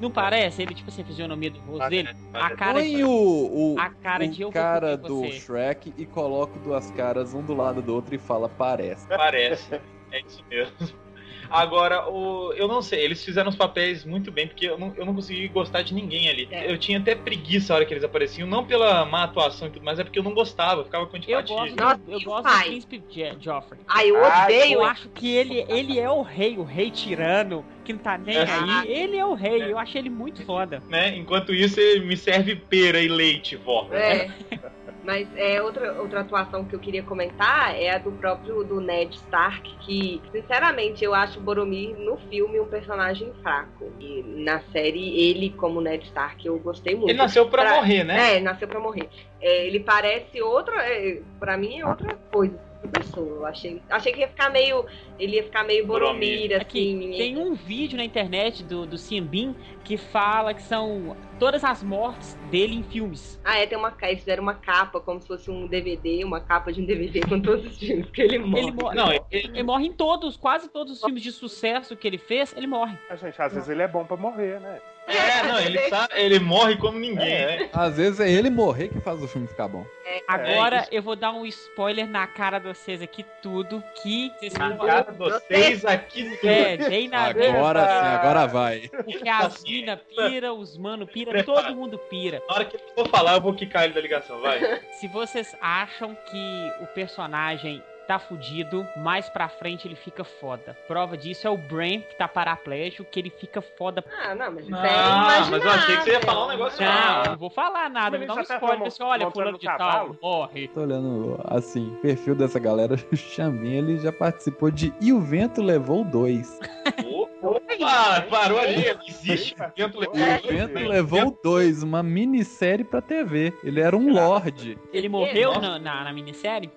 não 0.00 0.10
parece? 0.10 0.62
Ele, 0.62 0.74
tipo 0.74 0.88
assim, 0.88 1.02
a 1.02 1.04
fisionomia 1.04 1.50
do 1.50 1.60
rosto 1.60 1.88
dele. 1.90 2.08
A 2.32 2.50
cara 2.54 2.82
de... 2.82 3.04
O, 3.04 3.74
o, 3.74 3.78
A 3.78 3.90
cara 3.90 4.26
de 4.26 4.42
eu 4.42 4.48
o 4.48 4.52
cara 4.52 4.96
do 4.96 5.20
você. 5.20 5.32
Shrek 5.32 5.92
e 5.96 6.06
coloca 6.06 6.58
duas 6.60 6.90
caras 6.92 7.34
um 7.34 7.42
do 7.42 7.54
lado 7.54 7.82
do 7.82 7.94
outro 7.94 8.14
e 8.14 8.18
fala, 8.18 8.48
parece. 8.48 9.06
Parece. 9.08 9.80
É 10.10 10.20
isso 10.20 10.44
mesmo. 10.48 11.03
Agora, 11.50 12.08
o, 12.08 12.52
eu 12.54 12.66
não 12.68 12.80
sei, 12.82 13.02
eles 13.04 13.24
fizeram 13.24 13.48
os 13.50 13.56
papéis 13.56 14.04
muito 14.04 14.30
bem, 14.32 14.46
porque 14.46 14.66
eu 14.66 14.78
não, 14.78 14.92
eu 14.96 15.04
não 15.04 15.14
consegui 15.14 15.48
gostar 15.48 15.82
de 15.82 15.94
ninguém 15.94 16.28
ali. 16.28 16.48
É. 16.50 16.70
Eu 16.70 16.78
tinha 16.78 16.98
até 16.98 17.14
preguiça 17.14 17.72
a 17.72 17.76
hora 17.76 17.84
que 17.84 17.92
eles 17.94 18.04
apareciam, 18.04 18.48
não 18.48 18.64
pela 18.64 19.04
má 19.04 19.24
atuação 19.24 19.68
e 19.68 19.70
tudo 19.70 19.84
mais, 19.84 19.98
é 19.98 20.04
porque 20.04 20.18
eu 20.18 20.22
não 20.22 20.34
gostava, 20.34 20.80
eu 20.80 20.84
ficava 20.84 21.06
com 21.06 21.16
Eu 21.16 21.18
antipatia. 21.38 21.56
gosto, 21.56 21.76
Nossa, 21.76 22.00
eu 22.08 22.20
gosto 22.20 22.44
do 22.48 22.62
príncipe 22.64 23.02
Jo- 23.10 23.36
Joffrey. 23.40 23.80
Ai, 23.88 24.10
eu 24.10 24.16
odeio. 24.22 24.72
Eu 24.74 24.84
acho 24.84 25.08
que 25.10 25.34
ele, 25.34 25.64
ele 25.68 25.98
é 25.98 26.10
o 26.10 26.22
rei, 26.22 26.56
o 26.58 26.64
rei 26.64 26.90
tirano, 26.90 27.64
que 27.84 27.92
não 27.92 28.00
tá 28.00 28.16
nem 28.18 28.36
Ah. 28.38 28.80
aí. 28.82 28.90
Ele 28.92 29.16
é 29.16 29.24
o 29.26 29.34
rei, 29.34 29.70
eu 29.70 29.78
achei 29.78 30.00
ele 30.00 30.10
muito 30.10 30.44
foda. 30.44 30.82
Né? 30.88 31.16
Enquanto 31.16 31.52
isso, 31.54 31.78
ele 31.80 32.04
me 32.06 32.16
serve 32.16 32.56
pera 32.56 33.00
e 33.00 33.08
leite, 33.08 33.56
vó. 33.56 33.88
É. 33.92 34.30
Mas 35.04 35.28
é 35.36 35.60
outra, 35.60 36.00
outra 36.00 36.20
atuação 36.20 36.64
que 36.64 36.74
eu 36.74 36.80
queria 36.80 37.02
comentar 37.02 37.78
é 37.78 37.90
a 37.94 37.98
do 37.98 38.10
próprio 38.12 38.64
do 38.64 38.80
Ned 38.80 39.14
Stark, 39.16 39.70
que, 39.84 40.22
sinceramente, 40.32 41.04
eu 41.04 41.14
acho 41.14 41.38
o 41.38 41.42
Boromir 41.42 41.94
no 41.98 42.16
filme 42.16 42.58
um 42.58 42.64
personagem 42.66 43.30
fraco. 43.42 43.92
E 44.00 44.22
na 44.42 44.60
série, 44.72 45.20
ele, 45.28 45.50
como 45.50 45.80
Ned 45.82 46.04
Stark, 46.06 46.46
eu 46.46 46.58
gostei 46.58 46.94
muito. 46.94 47.10
Ele 47.10 47.18
nasceu 47.18 47.46
pra 47.48 47.62
Pra- 47.64 47.74
morrer, 47.74 48.02
né? 48.02 48.36
É, 48.36 48.40
nasceu 48.40 48.66
pra 48.66 48.80
morrer. 48.80 49.08
É, 49.42 49.66
ele 49.66 49.80
parece 49.80 50.40
outra. 50.40 50.74
É, 50.82 51.20
pra 51.38 51.56
mim 51.58 51.80
é 51.80 51.86
outra 51.86 52.16
coisa. 52.32 52.58
Pessoa. 52.88 53.26
Eu 53.26 53.46
achei, 53.46 53.82
achei 53.90 54.12
que 54.12 54.20
ia 54.20 54.28
ficar 54.28 54.50
meio. 54.50 54.84
Ele 55.18 55.36
ia 55.36 55.44
ficar 55.44 55.64
meio 55.64 55.86
Boromir, 55.86 56.38
Boromir. 56.40 56.60
Aqui, 56.60 56.96
assim. 56.96 57.10
tem 57.18 57.38
um 57.38 57.54
vídeo 57.54 57.96
na 57.96 58.04
internet 58.04 58.62
do, 58.62 58.86
do 58.86 58.98
Simbin 58.98 59.54
que 59.82 59.96
fala 59.96 60.54
que 60.54 60.62
são 60.62 61.16
todas 61.38 61.64
as 61.64 61.82
mortes 61.82 62.34
dele 62.50 62.74
em 62.76 62.82
filmes. 62.82 63.40
Ah, 63.44 63.58
é, 63.58 63.66
tem 63.66 63.76
uma. 63.76 63.94
Eles 64.02 64.20
fizeram 64.20 64.42
uma 64.42 64.54
capa, 64.54 65.00
como 65.00 65.20
se 65.20 65.26
fosse 65.26 65.50
um 65.50 65.66
DVD, 65.66 66.24
uma 66.24 66.40
capa 66.40 66.72
de 66.72 66.80
um 66.80 66.84
DVD 66.84 67.20
com 67.20 67.40
todos 67.40 67.66
os 67.66 67.78
filmes 67.78 68.10
que 68.10 68.22
ele 68.22 68.38
morre. 68.38 68.62
Ele, 68.62 68.72
morre, 68.72 68.96
Não, 68.96 69.12
ele, 69.12 69.24
ele 69.30 69.62
morre 69.62 69.86
em 69.86 69.92
todos, 69.92 70.36
quase 70.36 70.68
todos 70.68 70.94
os 70.94 71.00
filmes 71.04 71.22
de 71.22 71.32
sucesso 71.32 71.96
que 71.96 72.06
ele 72.06 72.18
fez, 72.18 72.54
ele 72.56 72.66
morre. 72.66 72.96
A 73.08 73.16
gente, 73.16 73.40
às 73.40 73.52
vezes 73.52 73.68
ele 73.68 73.82
é 73.82 73.88
bom 73.88 74.04
pra 74.04 74.16
morrer, 74.16 74.60
né? 74.60 74.80
É, 75.06 75.42
não, 75.42 75.60
ele, 75.60 75.78
sabe, 75.88 76.14
ele 76.16 76.38
morre 76.38 76.76
como 76.76 76.98
ninguém, 76.98 77.46
né? 77.46 77.68
Às 77.72 77.96
vezes 77.96 78.20
é 78.20 78.30
ele 78.30 78.48
morrer 78.48 78.88
que 78.88 79.00
faz 79.00 79.22
o 79.22 79.28
filme 79.28 79.46
ficar 79.46 79.68
bom. 79.68 79.84
Agora 80.26 80.82
isso. 80.82 80.88
eu 80.92 81.02
vou 81.02 81.16
dar 81.16 81.32
um 81.32 81.44
spoiler 81.46 82.08
na 82.08 82.26
cara 82.26 82.58
de 82.58 82.68
vocês 82.68 83.02
aqui, 83.02 83.24
tudo, 83.42 83.82
que 84.02 84.30
vocês 84.38 84.54
Na 84.54 84.76
cara 84.76 85.12
de 85.12 85.18
vocês 85.18 85.84
aqui 85.84 86.36
tudo. 86.36 86.48
É, 86.48 86.76
bem 86.76 87.08
na 87.08 87.24
Agora 87.24 87.80
sim, 87.80 88.16
agora 88.16 88.46
vai. 88.46 88.88
Porque 88.88 89.28
as 89.28 89.62
mina 89.62 89.96
pira, 89.96 90.52
os 90.52 90.76
mano 90.76 91.06
pira, 91.06 91.42
todo 91.44 91.74
mundo 91.74 91.98
pira. 91.98 92.42
Na 92.48 92.54
hora 92.54 92.64
que 92.64 92.76
ele 92.76 92.84
for 92.94 93.08
falar, 93.08 93.34
eu 93.34 93.40
vou 93.40 93.54
quicar 93.54 93.84
ele 93.84 93.94
da 93.94 94.00
ligação, 94.00 94.40
vai. 94.40 94.60
Se 95.00 95.08
vocês 95.08 95.56
acham 95.60 96.16
que 96.30 96.72
o 96.82 96.86
personagem 96.88 97.82
tá 98.06 98.18
fudido, 98.18 98.86
mais 98.96 99.28
pra 99.28 99.48
frente 99.48 99.86
ele 99.88 99.94
fica 99.96 100.24
foda. 100.24 100.76
Prova 100.86 101.16
disso 101.16 101.46
é 101.46 101.50
o 101.50 101.56
Bran, 101.56 102.00
que 102.00 102.16
tá 102.16 102.28
paraplégico, 102.28 103.04
que 103.04 103.18
ele 103.18 103.30
fica 103.30 103.60
foda. 103.60 104.04
Ah, 104.22 104.34
não, 104.34 104.52
mas 104.52 104.62
isso 104.64 104.70
Não, 104.70 104.78
é 104.84 105.50
mas 105.50 105.64
eu 105.64 105.70
achei 105.70 105.96
que 105.96 106.02
você 106.04 106.10
ia 106.12 106.20
falar 106.20 106.46
um 106.46 106.52
imaginável. 106.52 106.86
negócio 106.86 107.24
Não, 107.24 107.32
não 107.32 107.38
vou 107.38 107.50
falar 107.50 107.90
nada, 107.90 108.18
vou 108.18 108.26
dar 108.26 108.34
um 108.34 108.40
spoiler. 108.40 108.86
Assim, 108.86 109.02
olha, 109.02 109.30
fulano 109.30 109.58
de 109.58 109.66
tal, 109.66 110.16
morre. 110.22 110.68
Tô 110.68 110.80
olhando 110.80 111.40
assim, 111.44 111.88
o 111.94 111.96
perfil 111.96 112.34
dessa 112.34 112.58
galera, 112.58 112.94
o 113.12 113.16
Xambin, 113.16 113.74
ele 113.76 113.98
já 113.98 114.12
participou 114.12 114.70
de 114.70 114.92
E 115.00 115.12
o 115.12 115.20
Vento 115.20 115.62
Levou 115.62 116.04
Dois. 116.04 116.58
Opa, 117.44 118.22
parou 118.30 118.58
ali. 118.58 118.84
Existe. 119.06 119.54
Vento 119.76 119.98
levou 119.98 120.14
o 120.14 120.48
Vento 120.48 120.78
Levou 120.78 121.38
Dois, 121.42 121.82
uma 121.82 122.02
minissérie 122.02 122.84
pra 122.84 123.00
TV. 123.00 123.52
Ele 123.62 123.80
era 123.80 123.96
um 123.96 124.12
lorde. 124.12 124.78
Ele 124.92 125.08
morreu 125.08 125.60
na, 125.60 125.78
na, 125.78 126.04
na 126.04 126.12
minissérie? 126.12 126.70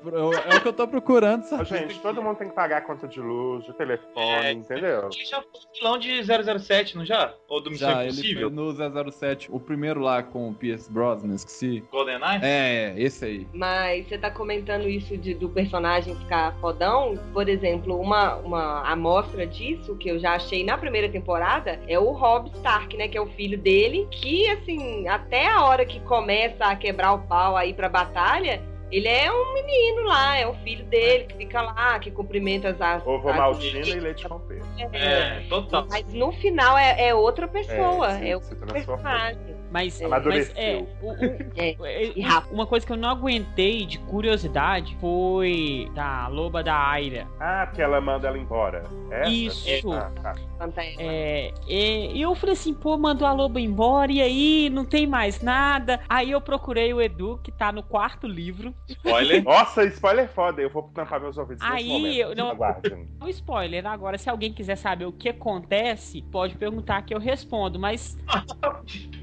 É 0.52 0.56
o 0.56 0.62
que 0.62 0.68
eu 0.68 0.74
tô 0.74 0.88
procurando, 0.88 1.44
sabe? 1.44 1.66
gente, 1.66 2.00
todo 2.00 2.22
mundo 2.22 2.38
tem 2.38 2.50
que 2.50 2.56
pagar 2.56 2.78
a 2.78 2.82
conta 2.82 3.08
de 3.08 3.20
luz, 3.20 3.66
de 3.66 3.74
telefone, 3.74 4.46
É. 4.46 4.52
entendeu? 4.52 5.10
Ele 5.14 5.26
já 5.26 5.42
foi 5.42 5.62
vilão 5.76 5.98
de 5.98 6.22
007, 6.24 6.98
não 6.98 7.06
já? 7.06 7.34
Ou 7.48 7.62
do 7.62 7.72
Missão 7.72 7.90
Já, 7.90 8.04
ele 8.04 8.12
Impossível? 8.14 8.50
foi 8.52 9.04
no 9.04 9.12
007, 9.12 9.50
o 9.52 9.60
primeiro 9.60 10.00
lá 10.02 10.22
com 10.24 10.50
o 10.50 10.54
Pierce 10.54 10.92
Brosnan, 10.92 11.34
esqueci. 11.36 11.84
GoldenEye? 11.92 12.40
É, 12.44 12.94
esse 12.98 13.26
aí. 13.26 13.48
Mas 13.54 14.08
você 14.08 14.18
tá 14.18 14.30
comentando 14.32 14.88
isso 14.88 15.18
de, 15.18 15.34
do 15.34 15.50
personagem 15.50 16.16
ficar 16.16 16.56
fodão. 16.60 17.18
Por 17.34 17.48
exemplo, 17.48 18.00
uma, 18.00 18.36
uma 18.38 18.82
amostra 18.90 19.46
disso 19.46 19.96
que 19.96 20.10
eu 20.10 20.20
já 20.20 20.34
achei 20.34 20.57
na 20.64 20.78
primeira 20.78 21.10
temporada 21.10 21.80
é 21.88 21.98
o 22.00 22.12
Rob 22.12 22.50
Stark, 22.56 22.96
né? 22.98 23.08
Que 23.08 23.18
é 23.18 23.22
o 23.22 23.28
filho 23.28 23.58
dele. 23.58 24.08
Que, 24.12 24.50
assim, 24.50 25.08
até 25.08 25.48
a 25.48 25.64
hora 25.66 25.86
que 25.86 26.00
começa 26.02 26.66
a 26.66 26.76
quebrar 26.76 27.14
o 27.14 27.20
pau 27.28 27.56
aí 27.58 27.74
pra 27.74 27.90
batalha. 27.90 28.62
Ele 28.90 29.08
é 29.10 29.30
um 29.30 29.54
menino 29.54 30.04
lá, 30.04 30.38
é 30.38 30.48
o 30.48 30.54
filho 30.64 30.86
dele 30.86 31.26
que 31.26 31.36
fica 31.36 31.62
lá, 31.62 32.00
que 32.00 32.10
cumprimenta 32.10 32.70
as 32.70 32.80
as- 32.80 33.06
Ovo 33.06 33.28
as- 33.28 33.36
maltina 33.36 33.80
e 33.86 34.00
leite 34.00 34.26
com 34.30 34.40
peixe. 34.40 34.64
É, 34.94 35.42
total. 35.50 35.88
Mas 35.90 36.14
no 36.14 36.32
final 36.32 36.78
é, 36.78 37.08
é 37.10 37.14
outra 37.14 37.50
pessoa, 37.50 38.14
É, 38.14 38.30
é, 38.30 38.40
se- 38.40 38.54
outro 38.54 38.56
transformou. 38.66 39.04
personagem. 39.04 39.57
Mas, 39.72 40.00
mas 40.02 40.52
é, 40.56 40.78
o- 41.02 41.08
o- 41.10 41.16
É. 41.58 41.76
é, 42.18 42.22
rápido. 42.22 42.54
uma 42.54 42.66
coisa 42.66 42.86
que 42.86 42.92
eu 42.92 42.98
não 42.98 43.10
aguentei 43.10 43.86
de 43.86 43.98
curiosidade 44.00 44.96
foi 45.02 45.90
da 45.94 46.28
loba 46.28 46.64
da 46.64 46.78
Aira. 46.78 47.28
Ah, 47.40 47.66
porque 47.68 47.82
ela 47.82 48.00
manda 48.00 48.28
ela 48.28 48.38
embora. 48.38 48.84
Essa? 49.12 49.30
Isso. 49.30 49.92
Ah, 49.92 50.12
tá. 50.22 50.36
É, 50.98 51.54
é, 51.68 52.12
e 52.12 52.22
eu 52.22 52.34
falei 52.36 52.54
assim, 52.54 52.74
pô, 52.74 52.98
mandou 52.98 53.28
a 53.28 53.34
loba 53.34 53.60
embora, 53.60 54.12
e 54.12 54.22
aí 54.22 54.70
não 54.70 54.86
tem 54.86 55.06
mais 55.06 55.42
nada. 55.42 56.00
Aí 56.10 56.32
eu 56.32 56.42
procurei 56.42 56.94
o 56.94 57.02
Edu, 57.02 57.40
que 57.44 57.52
tá 57.52 57.72
no 57.72 57.84
quarto 57.84 58.26
livro. 58.28 58.74
Spoiler. 58.88 59.44
Nossa, 59.46 59.84
spoiler 59.86 60.28
foda. 60.30 60.62
Eu 60.62 60.70
vou 60.70 60.84
tampar 60.94 61.20
meus 61.20 61.38
ouvidos 61.38 61.62
Aí, 61.64 61.84
nesse 61.84 61.90
momento. 61.90 62.18
eu 62.18 62.36
não- 62.36 62.52
Aguardem. 62.52 63.08
Um 63.22 63.28
spoiler 63.30 63.86
agora, 63.86 64.18
se 64.18 64.30
alguém 64.30 64.54
quiser 64.54 64.76
saber 64.78 65.06
o 65.06 65.12
que 65.12 65.30
acontece, 65.30 66.22
pode 66.32 66.56
perguntar 66.56 67.02
que 67.02 67.14
eu 67.14 67.20
respondo, 67.20 67.78
mas 67.80 68.18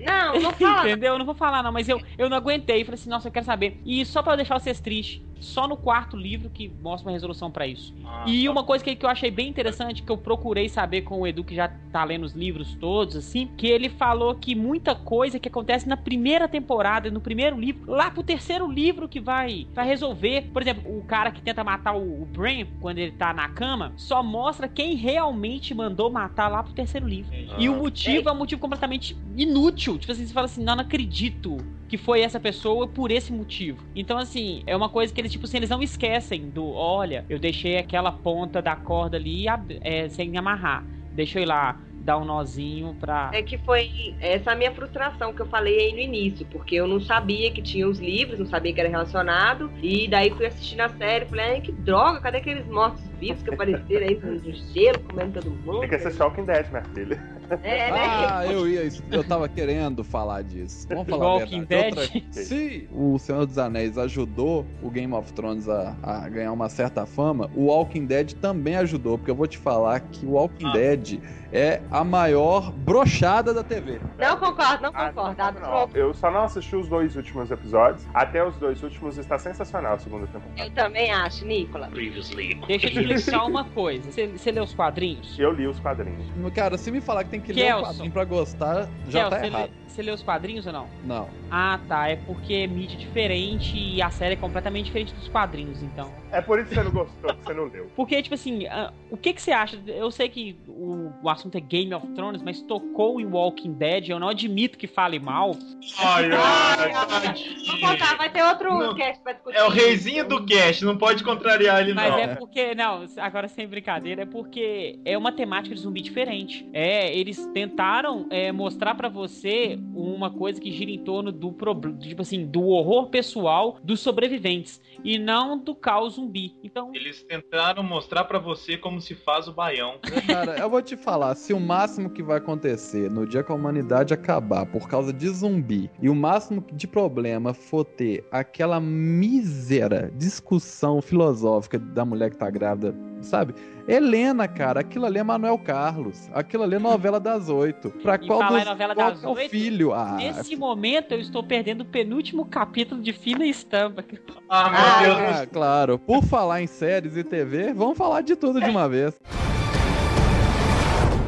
Não, 0.01 0.41
não 0.45 0.53
fala. 0.53 0.89
Entendeu? 0.89 1.13
Eu 1.13 1.19
não 1.19 1.27
vou 1.27 1.35
falar, 1.35 1.63
não, 1.63 1.73
mas 1.73 1.89
eu, 1.89 2.01
eu 2.17 2.29
não 2.29 2.37
aguentei. 2.37 2.85
Falei 2.85 3.01
assim, 3.01 3.11
nossa, 3.11 3.29
eu 3.29 3.33
quero 3.33 3.45
saber. 3.47 3.81
E 3.85 4.05
só 4.05 4.23
pra 4.23 4.37
deixar 4.37 4.59
vocês 4.59 4.81
tristes, 4.81 5.23
só 5.45 5.69
no 5.69 5.77
quarto 5.77 6.17
livro 6.17 6.49
que 6.51 6.69
mostra 6.83 7.09
uma 7.09 7.13
resolução 7.13 7.51
pra 7.51 7.67
isso. 7.67 7.95
Ah, 8.05 8.25
E 8.27 8.45
tá. 8.45 8.51
uma 8.51 8.65
coisa 8.65 8.83
que, 8.83 8.97
que 8.97 9.05
eu 9.05 9.11
achei 9.11 9.31
bem 9.31 9.49
interessante, 9.49 10.03
que 10.03 10.11
eu 10.11 10.17
procurei 10.17 10.69
saber 10.69 11.03
com 11.03 11.21
o 11.21 11.27
Edu, 11.27 11.45
que 11.45 11.55
já 11.55 11.69
tá 11.93 12.03
lendo 12.05 12.25
os 12.25 12.33
livros 12.33 12.75
todos, 12.81 13.15
assim, 13.17 13.49
que 13.57 13.67
ele 13.67 13.89
falou 13.89 14.35
que 14.35 14.55
muita 14.55 14.95
coisa 14.95 15.39
que 15.39 15.49
acontece 15.49 15.89
na 15.89 15.97
primeira 15.97 16.49
temporada, 16.49 17.11
no 17.11 17.21
primeiro 17.21 17.59
livro, 17.59 17.91
lá 17.91 18.11
pro 18.11 18.23
terceiro 18.23 18.71
livro 18.71 19.09
que 19.09 19.21
vai, 19.21 19.67
vai 19.75 19.87
resolver. 19.87 20.51
Por 20.53 20.63
exemplo, 20.63 20.97
o 20.99 21.05
cara 21.05 21.31
que 21.31 21.43
tenta 21.43 21.63
matar 21.63 21.95
o, 21.95 22.23
o 22.23 22.25
Bran, 22.25 22.67
quando 22.81 22.99
ele 22.99 23.13
tá 23.13 23.33
na 23.33 23.49
cama, 23.49 23.93
só 23.97 24.23
mostra 24.23 24.67
quem 24.69 24.95
realmente 24.97 25.75
mandou 25.75 26.11
matar 26.11 26.49
lá 26.49 26.63
pro 26.63 26.73
terceiro 26.73 27.07
livro. 27.07 27.33
E 27.59 27.69
o 27.69 27.77
motivo 27.77 28.29
é 28.29 28.33
um 28.33 28.37
motivo 28.39 28.61
completamente 28.61 29.17
inútil. 29.37 29.99
Tipo 29.99 30.13
assim, 30.13 30.27
você 30.27 30.33
fala 30.33 30.47
assim, 30.47 30.65
não, 30.65 30.75
não 30.75 30.83
acredito 30.83 31.59
que 31.95 31.99
foi 31.99 32.23
essa 32.23 32.41
pessoa 32.41 32.89
por 32.89 33.13
esse 33.13 33.33
motivo. 33.33 33.85
Então, 33.95 34.19
assim, 34.19 34.65
é 34.67 34.75
uma 34.75 34.89
coisa 34.89 35.15
que 35.15 35.21
eles, 35.21 35.31
tipo 35.31 35.45
assim, 35.47 35.59
eles 35.59 35.71
não 35.71 35.81
esquecem 35.81 36.51
do, 36.51 36.67
olha, 36.73 37.25
eu 37.29 37.39
deixei 37.39 37.79
aquela 37.79 38.11
ponta 38.11 38.61
da 38.61 38.75
corda 38.75 39.17
ali 39.17 39.45
é, 39.81 40.09
sem 40.09 40.37
amarrar. 40.37 40.85
Ir 41.17 41.45
lá 41.45 41.81
dar 42.05 42.19
um 42.19 42.25
nozinho 42.25 42.95
pra. 43.01 43.31
É 43.33 43.43
que 43.43 43.57
foi 43.59 44.15
essa 44.21 44.53
a 44.53 44.55
minha 44.55 44.73
frustração 44.73 45.33
que 45.33 45.41
eu 45.41 45.47
falei 45.47 45.79
aí 45.79 45.93
no 45.93 46.01
início, 46.01 46.47
porque 46.47 46.77
eu 46.77 46.87
não 46.87 47.01
sabia 47.01 47.51
que 47.51 47.63
tinha 47.63 47.89
os 47.89 47.99
livros, 47.99 48.39
não 48.39 48.47
sabia 48.47 48.73
que 48.73 48.81
era 48.81 48.89
relacionado, 48.89 49.71
e 49.83 50.07
daí 50.09 50.31
fui 50.31 50.47
assistir 50.47 50.81
a 50.81 50.89
série, 50.91 51.25
falei, 51.25 51.45
ai 51.45 51.61
que 51.61 51.73
droga, 51.73 52.21
cadê 52.21 52.39
aqueles 52.39 52.67
mortos-vivos 52.67 53.43
que 53.43 53.53
apareceram 53.53 54.07
aí 54.07 54.21
no 54.23 54.53
gelo, 54.73 55.01
comendo 55.01 55.41
todo 55.41 55.51
mundo? 55.51 55.81
Tem 55.81 55.89
que 55.89 55.99
ser 55.99 56.23
Walking 56.23 56.45
Dead, 56.45 56.71
minha 56.71 56.85
filha. 56.85 57.35
É, 57.63 57.91
né? 57.91 58.07
Ah, 58.31 58.47
eu 58.47 58.67
ia, 58.69 58.89
eu 59.11 59.23
tava 59.23 59.49
querendo 59.49 60.03
falar 60.03 60.43
disso. 60.43 60.87
Vamos 60.89 61.07
falar 61.09 61.35
Walking. 61.37 61.65
Dead. 61.65 62.25
Se 62.31 62.89
o 62.91 63.19
Senhor 63.19 63.45
dos 63.47 63.59
Anéis 63.59 63.99
ajudou 63.99 64.65
o 64.83 64.91
Game 64.91 65.13
of 65.13 65.33
Thrones 65.33 65.69
a, 65.69 65.95
a 66.03 66.29
ganhar 66.29 66.53
uma 66.53 66.69
certa 66.69 67.05
fama, 67.05 67.51
o 67.55 67.67
Walking 67.67 68.07
Dead 68.07 68.33
também 68.35 68.77
ajudou, 68.77 69.19
porque 69.19 69.31
eu 69.31 69.35
vou 69.35 69.47
te 69.47 69.59
falar 69.59 70.01
que 70.01 70.25
o 70.25 70.31
Walking 70.33 70.67
Ah. 70.67 70.73
Dead 70.73 71.21
é 71.55 71.81
a 71.91 72.03
maior 72.03 72.73
brochada 72.73 73.55
da 73.55 73.63
TV. 73.63 74.01
Não 74.19 74.37
concordo, 74.37 74.83
não 74.83 74.91
Ah, 74.93 75.13
concordo. 75.13 75.61
não, 75.61 75.71
não. 75.87 75.89
Eu 75.95 76.13
só 76.13 76.29
não 76.31 76.43
assisti 76.43 76.75
os 76.75 76.89
dois 76.89 77.15
últimos 77.15 77.49
episódios. 77.51 78.05
Até 78.13 78.45
os 78.45 78.57
dois 78.57 78.83
últimos 78.83 79.17
está 79.19 79.39
sensacional 79.39 79.95
a 79.95 79.99
segunda 79.99 80.27
temporada. 80.27 80.61
Eu 80.65 80.71
também 80.73 81.13
acho, 81.13 81.47
Nicolas. 81.47 81.91
Deixa 81.93 82.87
eu 82.87 82.91
te 82.91 83.13
explicar 83.15 83.45
uma 83.45 83.65
coisa. 83.65 84.11
Você, 84.11 84.27
você 84.27 84.51
lê 84.51 84.61
os 84.61 84.75
quadrinhos? 84.75 85.39
Eu 85.39 85.53
li 85.53 85.67
os 85.69 85.79
quadrinhos. 85.79 86.25
Cara, 86.55 86.77
se 86.77 86.91
me 86.91 87.01
falar 87.01 87.23
que 87.25 87.31
tem 87.31 87.41
que 87.41 87.53
ler 87.53 87.63
um 87.63 87.67
Kelson. 87.77 87.85
quadrinho 87.93 88.13
pra 88.13 88.25
gostar, 88.25 88.89
já 89.09 89.31
tá 89.31 89.39
você, 89.39 89.47
errado. 89.47 89.63
lê, 89.71 89.84
você 89.95 90.03
lê 90.03 90.11
os 90.11 90.23
quadrinhos 90.23 90.67
ou 90.67 90.73
não? 90.73 90.89
Não. 91.05 91.29
Ah, 91.51 91.79
tá. 91.89 92.09
É 92.09 92.17
porque 92.17 92.53
é 92.55 92.67
mídia 92.67 92.99
diferente 92.99 93.77
e 93.77 94.03
a 94.03 94.11
série 94.11 94.35
é 94.35 94.37
completamente 94.37 94.87
diferente 94.87 95.15
dos 95.15 95.29
quadrinhos, 95.29 95.83
então. 95.83 96.13
É 96.33 96.41
por 96.41 96.59
isso 96.59 96.69
que 96.69 96.75
você 96.75 96.83
não 96.83 96.91
gostou, 96.91 97.35
que 97.35 97.45
você 97.45 97.55
não 97.55 97.65
leu. 97.65 97.91
Porque, 97.95 98.21
tipo 98.21 98.35
assim, 98.35 98.67
ah, 98.67 98.93
o 99.11 99.17
que, 99.17 99.33
que 99.33 99.41
você 99.41 99.53
acha? 99.53 99.81
Eu 99.87 100.11
sei 100.11 100.29
que 100.29 100.57
o, 100.67 101.13
o 101.23 101.31
assunto 101.31 101.57
é 101.57 101.61
Game 101.61 101.95
of 101.95 102.07
Thrones, 102.09 102.43
mas 102.43 102.61
tocou 102.61 103.21
em 103.21 103.27
Walking 103.27 103.73
Dead, 103.75 104.09
eu 104.09 104.19
não 104.19 104.29
admito 104.29 104.77
que 104.77 104.89
fale 104.89 105.19
mal. 105.21 105.57
Ai, 105.99 106.29
ai, 106.33 107.35
Vamos 107.67 107.81
contar, 107.81 108.17
vai 108.17 108.31
ter 108.31 108.43
outro 108.43 108.77
Não. 108.77 108.95
cast 108.97 109.23
pra 109.23 109.33
discutir. 109.33 109.57
É 109.57 109.65
o 109.65 109.69
reizinho 109.69 110.27
do 110.27 110.45
cast, 110.45 110.85
não 110.85 110.99
pode 110.99 111.23
contrariar 111.23 111.81
ele, 111.81 111.95
Mas 111.95 112.11
não. 112.11 112.19
é 112.19 112.35
porque, 112.35 112.75
não, 112.75 113.05
agora 113.19 113.47
sem 113.47 113.67
brincadeira, 113.69 114.23
é 114.23 114.27
porque 114.27 114.99
é 115.05 115.17
uma 115.17 115.31
temática 115.31 115.75
de 115.75 115.81
zumbi 115.81 116.01
diferente. 116.01 116.69
É, 116.73 117.17
eles 117.17 117.47
tentaram 117.55 118.27
é, 118.31 118.51
mostrar 118.51 118.95
pra 118.95 119.09
você 119.09 119.79
uma 119.95 120.31
coisa 120.31 120.61
que 120.61 120.71
gira 120.71 120.91
em 120.91 120.99
torno 120.99 121.31
do 121.31 121.53
problema, 121.53 121.99
tipo 121.99 122.23
assim, 122.23 122.47
do 122.47 122.63
horror 122.67 123.09
pessoal 123.09 123.79
dos 123.83 124.01
sobreviventes 124.01 124.81
e 125.03 125.19
não 125.19 125.59
do 125.59 125.75
caos 125.75 126.15
zumbi. 126.15 126.57
Então, 126.63 126.91
Eles 126.95 127.23
tentaram 127.23 127.83
mostrar 127.83 128.25
pra 128.25 128.39
você 128.39 128.77
como 128.77 129.01
se 129.01 129.15
faz 129.15 129.49
o 129.49 129.53
baião. 129.53 129.99
Cara, 130.27 130.59
eu 130.59 130.71
vou 130.71 130.83
te 130.83 130.97
falar, 130.97 131.35
se 131.35 131.53
o 131.53 131.61
máximo 131.61 132.11
que 132.11 132.23
vai 132.23 132.39
acontecer 132.39 133.11
no 133.11 133.27
dia 133.27 133.43
que 133.43 133.53
a 133.53 133.55
humanidade 133.55 134.15
acabar 134.15 134.67
por 134.67 134.89
causa 134.89 135.13
de 135.13 135.29
zumbi 135.29 135.91
e 136.01 136.09
o 136.09 136.15
máximo 136.15 136.65
de 136.73 136.87
problema 136.87 137.53
for 137.55 137.85
ter 137.85 138.27
aquela 138.31 138.81
mísera 138.81 140.13
discussão 140.17 141.01
filosófica 141.03 141.79
da 141.79 142.05
mulher 142.05 142.31
que 142.31 142.37
tá 142.37 142.51
grávida, 142.51 142.95
sabe? 143.25 143.55
Helena, 143.87 144.47
cara, 144.49 144.81
aquilo 144.81 145.05
ali 145.05 145.19
é 145.19 145.23
Manuel 145.23 145.59
Carlos, 145.59 146.31
aquilo 146.33 146.63
ali 146.63 146.77
é 146.77 146.79
novela 146.79 147.19
das 147.21 147.49
oito. 147.49 147.91
Pra 147.91 148.15
E 148.15 148.27
qual 148.27 148.39
falar 148.39 148.59
dos 148.61 148.65
novela 148.69 148.95
qual 148.95 149.11
das 149.11 149.25
é 149.25 149.27
o 149.27 149.31
oito, 149.33 149.51
filho? 149.51 149.93
Ah, 149.93 150.15
nesse 150.17 150.57
momento 150.57 151.13
eu 151.13 151.21
estou 151.21 151.43
perdendo 151.43 151.83
o 151.83 151.85
penúltimo 151.85 152.47
capítulo 152.47 153.03
de 153.03 153.13
Fina 153.13 153.45
Estampa. 153.45 154.05
Ah, 154.49 154.71
meu 154.71 154.81
Ah, 154.81 155.03
Deus. 155.03 155.41
ah, 155.41 155.47
claro. 155.47 155.99
Por 155.99 156.23
falar 156.25 156.63
em 156.63 156.67
séries 156.67 157.17
e 157.17 157.25
TV, 157.25 157.73
vamos 157.75 157.99
falar 157.99 158.23
de 158.23 158.37
tudo 158.37 158.61
de 158.61 158.71
uma 158.71 158.89
vez. 158.89 159.15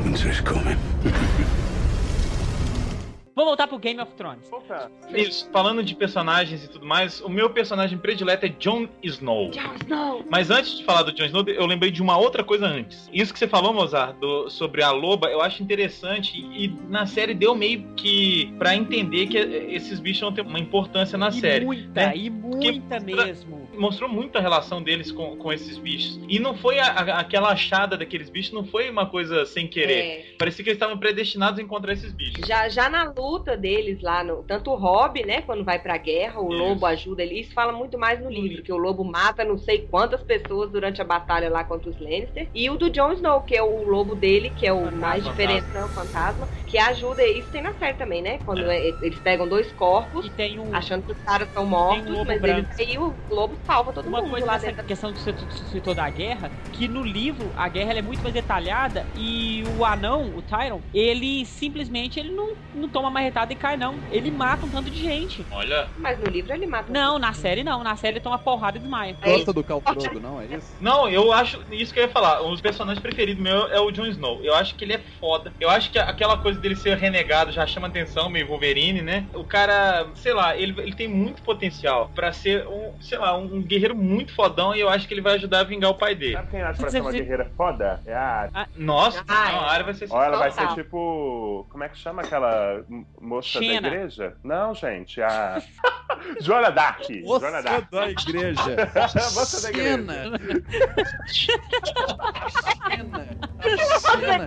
Winter's 0.04 0.40
coming. 0.40 0.76
Vamos 3.36 3.50
voltar 3.50 3.68
pro 3.68 3.78
Game 3.78 4.00
of 4.00 4.14
Thrones. 4.14 4.50
Opa, 4.50 4.90
Isso, 5.14 5.50
falando 5.52 5.82
de 5.84 5.94
personagens 5.94 6.64
e 6.64 6.68
tudo 6.70 6.86
mais, 6.86 7.20
o 7.20 7.28
meu 7.28 7.50
personagem 7.50 7.98
predileto 7.98 8.46
é 8.46 8.48
Jon 8.48 8.88
Snow. 9.02 9.50
Jon 9.50 9.74
Snow. 9.82 10.24
Mas 10.30 10.50
antes 10.50 10.78
de 10.78 10.82
falar 10.84 11.02
do 11.02 11.12
Jon 11.12 11.26
Snow, 11.26 11.44
eu 11.46 11.66
lembrei 11.66 11.90
de 11.90 12.00
uma 12.00 12.16
outra 12.16 12.42
coisa 12.42 12.64
antes. 12.66 13.10
Isso 13.12 13.34
que 13.34 13.38
você 13.38 13.46
falou, 13.46 13.74
Mozart, 13.74 14.16
do- 14.18 14.48
sobre 14.48 14.82
a 14.82 14.90
loba, 14.90 15.28
eu 15.28 15.42
acho 15.42 15.62
interessante 15.62 16.38
e 16.40 16.74
na 16.88 17.04
série 17.04 17.34
deu 17.34 17.54
meio 17.54 17.86
que 17.94 18.54
pra 18.58 18.74
entender 18.74 19.26
que 19.26 19.36
esses 19.36 20.00
bichos 20.00 20.22
vão 20.22 20.32
ter 20.32 20.40
uma 20.40 20.58
importância 20.58 21.18
na 21.18 21.28
e 21.28 21.32
série. 21.32 21.66
muita, 21.66 22.06
né? 22.06 22.16
e 22.16 22.30
muita 22.30 22.98
mesmo. 23.00 23.65
Mostrou 23.76 24.08
muito 24.08 24.36
a 24.38 24.40
relação 24.40 24.82
deles 24.82 25.10
com, 25.12 25.36
com 25.36 25.52
esses 25.52 25.78
bichos. 25.78 26.18
E 26.28 26.38
não 26.38 26.56
foi 26.56 26.78
a- 26.78 26.86
a- 26.92 27.20
aquela 27.20 27.50
achada 27.50 27.96
daqueles 27.96 28.28
bichos, 28.30 28.52
não 28.52 28.64
foi 28.64 28.88
uma 28.90 29.06
coisa 29.06 29.44
sem 29.46 29.66
querer. 29.66 29.98
É. 29.98 30.24
Parecia 30.38 30.62
que 30.64 30.70
eles 30.70 30.76
estavam 30.76 30.98
predestinados 30.98 31.58
a 31.58 31.62
encontrar 31.62 31.92
esses 31.92 32.12
bichos. 32.12 32.46
Já, 32.46 32.68
já 32.68 32.88
na 32.88 33.04
luta 33.16 33.56
deles 33.56 34.00
lá, 34.02 34.22
no, 34.24 34.42
tanto 34.42 34.70
o 34.70 34.76
Rob, 34.76 35.24
né, 35.24 35.42
quando 35.42 35.64
vai 35.64 35.78
pra 35.78 35.96
guerra, 35.96 36.40
o 36.40 36.48
Isso. 36.52 36.58
lobo 36.62 36.86
ajuda 36.86 37.22
ele, 37.22 37.40
isso 37.40 37.52
fala 37.54 37.72
muito 37.72 37.98
mais 37.98 38.20
no 38.22 38.30
livro, 38.30 38.62
que 38.62 38.72
o 38.72 38.76
lobo 38.76 39.04
mata 39.04 39.44
não 39.44 39.58
sei 39.58 39.78
quantas 39.78 40.22
pessoas 40.22 40.70
durante 40.70 41.00
a 41.00 41.04
batalha 41.04 41.48
lá 41.50 41.64
contra 41.64 41.90
os 41.90 41.98
Lannister, 42.00 42.48
e 42.54 42.68
o 42.70 42.76
do 42.76 42.90
Jon 42.90 43.12
Snow, 43.12 43.40
que 43.42 43.56
é 43.56 43.62
o 43.62 43.84
lobo 43.88 44.14
dele, 44.14 44.50
que 44.50 44.66
é 44.66 44.72
o 44.72 44.76
Fantasma. 44.84 44.98
mais 45.00 45.24
diferente, 45.24 45.66
o 45.76 45.88
fantasma, 45.88 46.48
que 46.66 46.78
ajuda, 46.78 47.26
isso 47.26 47.50
tem 47.50 47.62
na 47.62 47.72
série 47.74 47.94
também, 47.96 48.22
né, 48.22 48.38
quando 48.44 48.70
é- 48.70 48.88
eles 49.02 49.18
pegam 49.20 49.48
dois 49.48 49.70
corpos, 49.72 50.26
E 50.26 50.30
tem 50.30 50.58
um, 50.58 50.74
achando 50.74 51.02
que 51.04 51.12
os 51.12 51.18
caras 51.22 51.48
estão 51.48 51.64
mortos, 51.66 52.10
um 52.18 52.24
mas 52.24 52.40
branco. 52.40 52.68
eles, 52.78 52.90
aí 52.90 52.98
o 52.98 53.14
lobo 53.30 53.56
salva 53.66 53.92
todo 53.92 54.08
uma 54.08 54.20
mundo 54.20 54.30
coisa 54.30 54.46
lá 54.46 54.58
dentro. 54.58 54.84
questão 54.84 55.12
do 55.12 55.18
setor, 55.18 55.46
do 55.46 55.54
setor 55.54 55.94
da 55.94 56.08
guerra, 56.08 56.50
que 56.72 56.86
no 56.86 57.02
livro 57.02 57.50
a 57.56 57.68
guerra 57.68 57.90
ela 57.90 57.98
é 57.98 58.02
muito 58.02 58.22
mais 58.22 58.32
detalhada 58.32 59.04
e 59.16 59.64
o 59.78 59.84
anão, 59.84 60.32
o 60.36 60.42
Tyron, 60.42 60.80
ele 60.94 61.44
simplesmente 61.44 62.20
ele 62.20 62.30
não, 62.30 62.54
não 62.74 62.88
toma 62.88 63.10
marretada 63.10 63.52
e 63.52 63.56
cai 63.56 63.76
não. 63.76 63.96
Ele 64.10 64.30
mata 64.30 64.64
um 64.66 64.68
tanto 64.68 64.90
de 64.90 65.02
gente. 65.02 65.44
Olha. 65.50 65.88
Mas 65.98 66.18
no 66.18 66.26
livro 66.26 66.52
ele 66.52 66.66
mata. 66.66 66.92
Não, 66.92 67.18
na 67.18 67.32
série 67.32 67.64
não. 67.64 67.82
Na 67.82 67.96
série 67.96 68.14
ele 68.14 68.20
toma 68.20 68.38
porrada 68.38 68.78
e 68.78 68.80
desmaia. 68.80 69.16
Gosta 69.22 69.52
do 69.52 69.62
Khal 69.62 69.80
Drogo, 69.80 70.20
não 70.20 70.40
é 70.40 70.46
isso? 70.46 70.72
Não, 70.80 71.08
eu 71.08 71.32
acho. 71.32 71.60
Isso 71.70 71.92
que 71.92 71.98
eu 71.98 72.04
ia 72.04 72.10
falar. 72.10 72.42
Um 72.42 72.50
dos 72.50 72.60
personagens 72.60 73.02
preferidos 73.02 73.42
meu 73.42 73.66
é 73.68 73.80
o 73.80 73.90
Jon 73.90 74.06
Snow. 74.06 74.40
Eu 74.42 74.54
acho 74.54 74.74
que 74.74 74.84
ele 74.84 74.94
é 74.94 75.00
foda. 75.18 75.52
Eu 75.60 75.68
acho 75.68 75.90
que 75.90 75.98
aquela 75.98 76.36
coisa 76.38 76.60
dele 76.60 76.76
ser 76.76 76.96
renegado 76.96 77.52
já 77.52 77.66
chama 77.66 77.88
atenção, 77.88 78.28
meio 78.28 78.46
Wolverine, 78.46 79.02
né? 79.02 79.26
O 79.34 79.44
cara, 79.44 80.06
sei 80.14 80.32
lá, 80.32 80.56
ele, 80.56 80.74
ele 80.80 80.94
tem 80.94 81.08
muito 81.08 81.42
potencial 81.42 82.10
pra 82.14 82.32
ser 82.32 82.66
um, 82.66 82.92
sei 83.00 83.18
lá, 83.18 83.36
um 83.36 83.55
guerreiro 83.62 83.94
muito 83.94 84.34
fodão 84.34 84.74
e 84.74 84.80
eu 84.80 84.88
acho 84.88 85.06
que 85.08 85.14
ele 85.14 85.20
vai 85.20 85.34
ajudar 85.34 85.60
a 85.60 85.64
vingar 85.64 85.90
o 85.90 85.94
pai 85.94 86.14
dele. 86.14 86.34
sabe 86.34 86.50
quem 86.50 86.62
acha 86.62 86.78
pra 86.80 86.90
Você- 86.90 86.96
ser 86.96 87.00
uma 87.00 87.12
guerreira 87.12 87.50
foda? 87.56 88.00
É 88.06 88.14
a 88.14 88.20
Arya. 88.22 88.68
Nossa, 88.76 89.24
Ah, 89.28 89.34
não, 89.34 89.60
é. 89.62 89.64
a 89.64 89.70
área 89.70 89.84
vai 89.84 89.94
ser 89.94 90.06
Ou 90.10 90.22
ela 90.22 90.36
vai 90.38 90.50
ser 90.50 90.66
tipo. 90.74 91.66
Como 91.70 91.84
é 91.84 91.88
que 91.88 91.98
chama 91.98 92.22
aquela 92.22 92.84
moça 93.20 93.58
Xena. 93.58 93.80
da 93.82 93.88
igreja? 93.88 94.34
Não, 94.44 94.74
gente, 94.74 95.20
a. 95.22 95.60
Joana 96.40 96.70
Dark. 96.70 97.02
Joana 97.10 97.58
Moça 97.58 97.62
Dark. 97.62 97.90
da 97.90 98.10
igreja. 98.10 98.76
Moça 99.34 99.62
da 99.62 99.68
igreja. 99.70 99.96
Xena. 99.96 100.38
Xena. 101.28 103.26
Xena. 104.00 104.46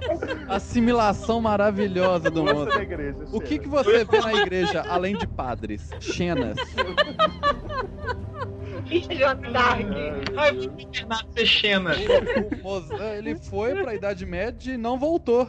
Assimilação 0.49 1.39
maravilhosa 1.41 2.29
do 2.31 2.41
Moça 2.43 2.53
mundo. 2.55 2.69
da 2.73 2.81
igreja. 2.81 3.17
O 3.31 3.39
que, 3.39 3.59
que 3.59 3.67
você 3.67 4.03
vê 4.05 4.19
na 4.19 4.33
igreja 4.33 4.83
além 4.89 5.15
de 5.17 5.27
padres? 5.27 5.89
Xenas. 8.87 9.17
Joana 9.17 9.51
Dark. 9.51 9.85
Ai, 10.37 10.49
eu 10.57 10.71
fui 10.73 10.83
internado 10.83 11.29
ser 11.33 11.45
Xena. 11.45 11.91
O 12.59 12.63
Mozart, 12.63 13.01
ele 13.17 13.35
foi 13.43 13.75
pra 13.83 13.95
Idade 13.95 14.25
Média 14.25 14.73
e 14.73 14.77
não 14.77 14.97
voltou. 14.99 15.47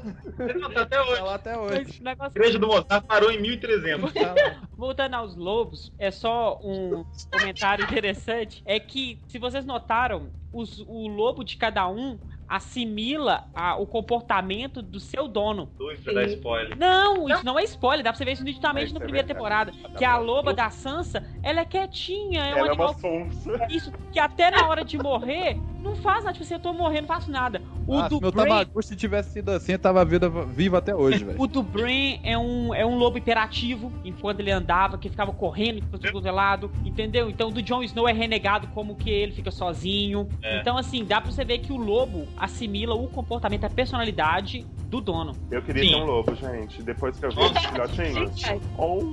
Não, 0.58 0.70
tá 0.70 0.82
até 0.82 0.96
Tá 0.96 1.04
hoje. 1.08 1.22
lá 1.22 1.34
até 1.34 1.58
hoje. 1.58 2.02
A 2.20 2.26
igreja 2.26 2.58
do 2.58 2.66
Mozart 2.66 3.04
parou 3.06 3.30
em 3.30 3.40
1300. 3.40 4.12
Tá 4.12 4.20
lá. 4.34 4.62
Voltando 4.76 5.14
aos 5.14 5.36
lobos, 5.36 5.92
é 5.98 6.10
só 6.10 6.58
um 6.62 7.04
comentário 7.32 7.84
interessante. 7.84 8.62
É 8.64 8.78
que, 8.80 9.18
se 9.28 9.38
vocês 9.38 9.64
notaram, 9.64 10.30
os- 10.52 10.80
o 10.86 11.06
lobo 11.06 11.44
de 11.44 11.56
cada 11.56 11.88
um 11.88 12.18
assimila 12.50 13.44
a- 13.54 13.76
o 13.76 13.86
comportamento 13.86 14.82
do 14.82 14.98
seu 15.00 15.28
dono. 15.28 15.68
Pra 16.04 16.12
dar 16.12 16.24
spoiler. 16.26 16.76
Não, 16.76 17.28
isso 17.28 17.44
não 17.44 17.58
é 17.58 17.62
spoiler, 17.64 18.04
dá 18.04 18.10
pra 18.10 18.18
você 18.18 18.24
ver 18.24 18.32
isso 18.32 18.44
nitidamente 18.44 18.86
Isso 18.86 18.94
na 18.94 19.00
é 19.00 19.04
primeira 19.04 19.26
temporada. 19.26 19.72
Que 19.96 20.04
a 20.04 20.16
loba 20.18 20.52
da 20.52 20.68
Sansa, 20.70 21.24
ela 21.42 21.60
é 21.60 21.64
quietinha, 21.64 22.40
é 22.40 22.54
um 22.54 22.58
Ela 22.58 22.66
é 22.66 22.70
animal 22.70 22.90
uma 22.90 22.98
sonsa. 22.98 23.66
isso, 23.70 23.92
que 24.12 24.18
até 24.18 24.50
na 24.50 24.66
hora 24.68 24.84
de 24.84 24.98
morrer, 24.98 25.56
não 25.80 25.94
faz 25.96 26.24
nada. 26.24 26.32
Tipo 26.32 26.44
assim, 26.44 26.54
eu 26.54 26.60
tô 26.60 26.72
morrendo, 26.72 27.02
não 27.02 27.08
faço 27.08 27.30
nada. 27.30 27.62
O 27.86 27.98
Ah, 27.98 28.08
do 28.08 28.16
se 28.16 28.20
meu 28.22 28.30
Bran, 28.32 28.44
Tamagotchi 28.44 28.94
tivesse 28.96 29.32
sido 29.32 29.50
assim, 29.50 29.72
eu 29.72 29.78
tava 29.78 30.04
viva, 30.04 30.28
vivo 30.44 30.76
até 30.76 30.94
hoje, 30.94 31.24
velho. 31.24 31.40
o 31.40 31.46
do 31.46 31.62
Bran 31.62 32.18
é 32.22 32.36
um, 32.38 32.74
é 32.74 32.84
um 32.86 32.96
lobo 32.96 33.18
hiperativo, 33.18 33.92
enquanto 34.04 34.40
ele 34.40 34.50
andava, 34.50 34.96
que 34.98 35.08
ficava 35.08 35.32
correndo 35.32 35.82
pra 35.86 35.98
todo 36.10 36.26
é 36.26 36.30
lado, 36.30 36.70
entendeu? 36.84 37.28
Então 37.30 37.48
o 37.48 37.50
do 37.50 37.62
Jon 37.62 37.82
Snow 37.82 38.08
é 38.08 38.12
renegado 38.12 38.68
como 38.68 38.94
que 38.94 39.10
ele 39.10 39.32
fica 39.32 39.50
sozinho. 39.50 40.28
É. 40.42 40.60
Então, 40.60 40.76
assim, 40.76 41.04
dá 41.04 41.20
pra 41.20 41.32
você 41.32 41.44
ver 41.44 41.58
que 41.58 41.72
o 41.72 41.76
lobo 41.76 42.28
assimila 42.40 42.94
o 42.94 43.06
comportamento, 43.08 43.64
a 43.64 43.70
personalidade 43.70 44.66
do 44.86 45.00
dono. 45.00 45.32
Eu 45.50 45.62
queria 45.62 45.84
Sim. 45.84 45.90
ter 45.90 45.96
um 45.96 46.04
lobo, 46.04 46.34
gente. 46.34 46.82
Depois 46.82 47.18
que 47.18 47.26
eu 47.26 47.30
vi 47.30 47.40
os 47.40 47.66
filhotinhos. 47.66 48.42
Oh, 48.76 49.04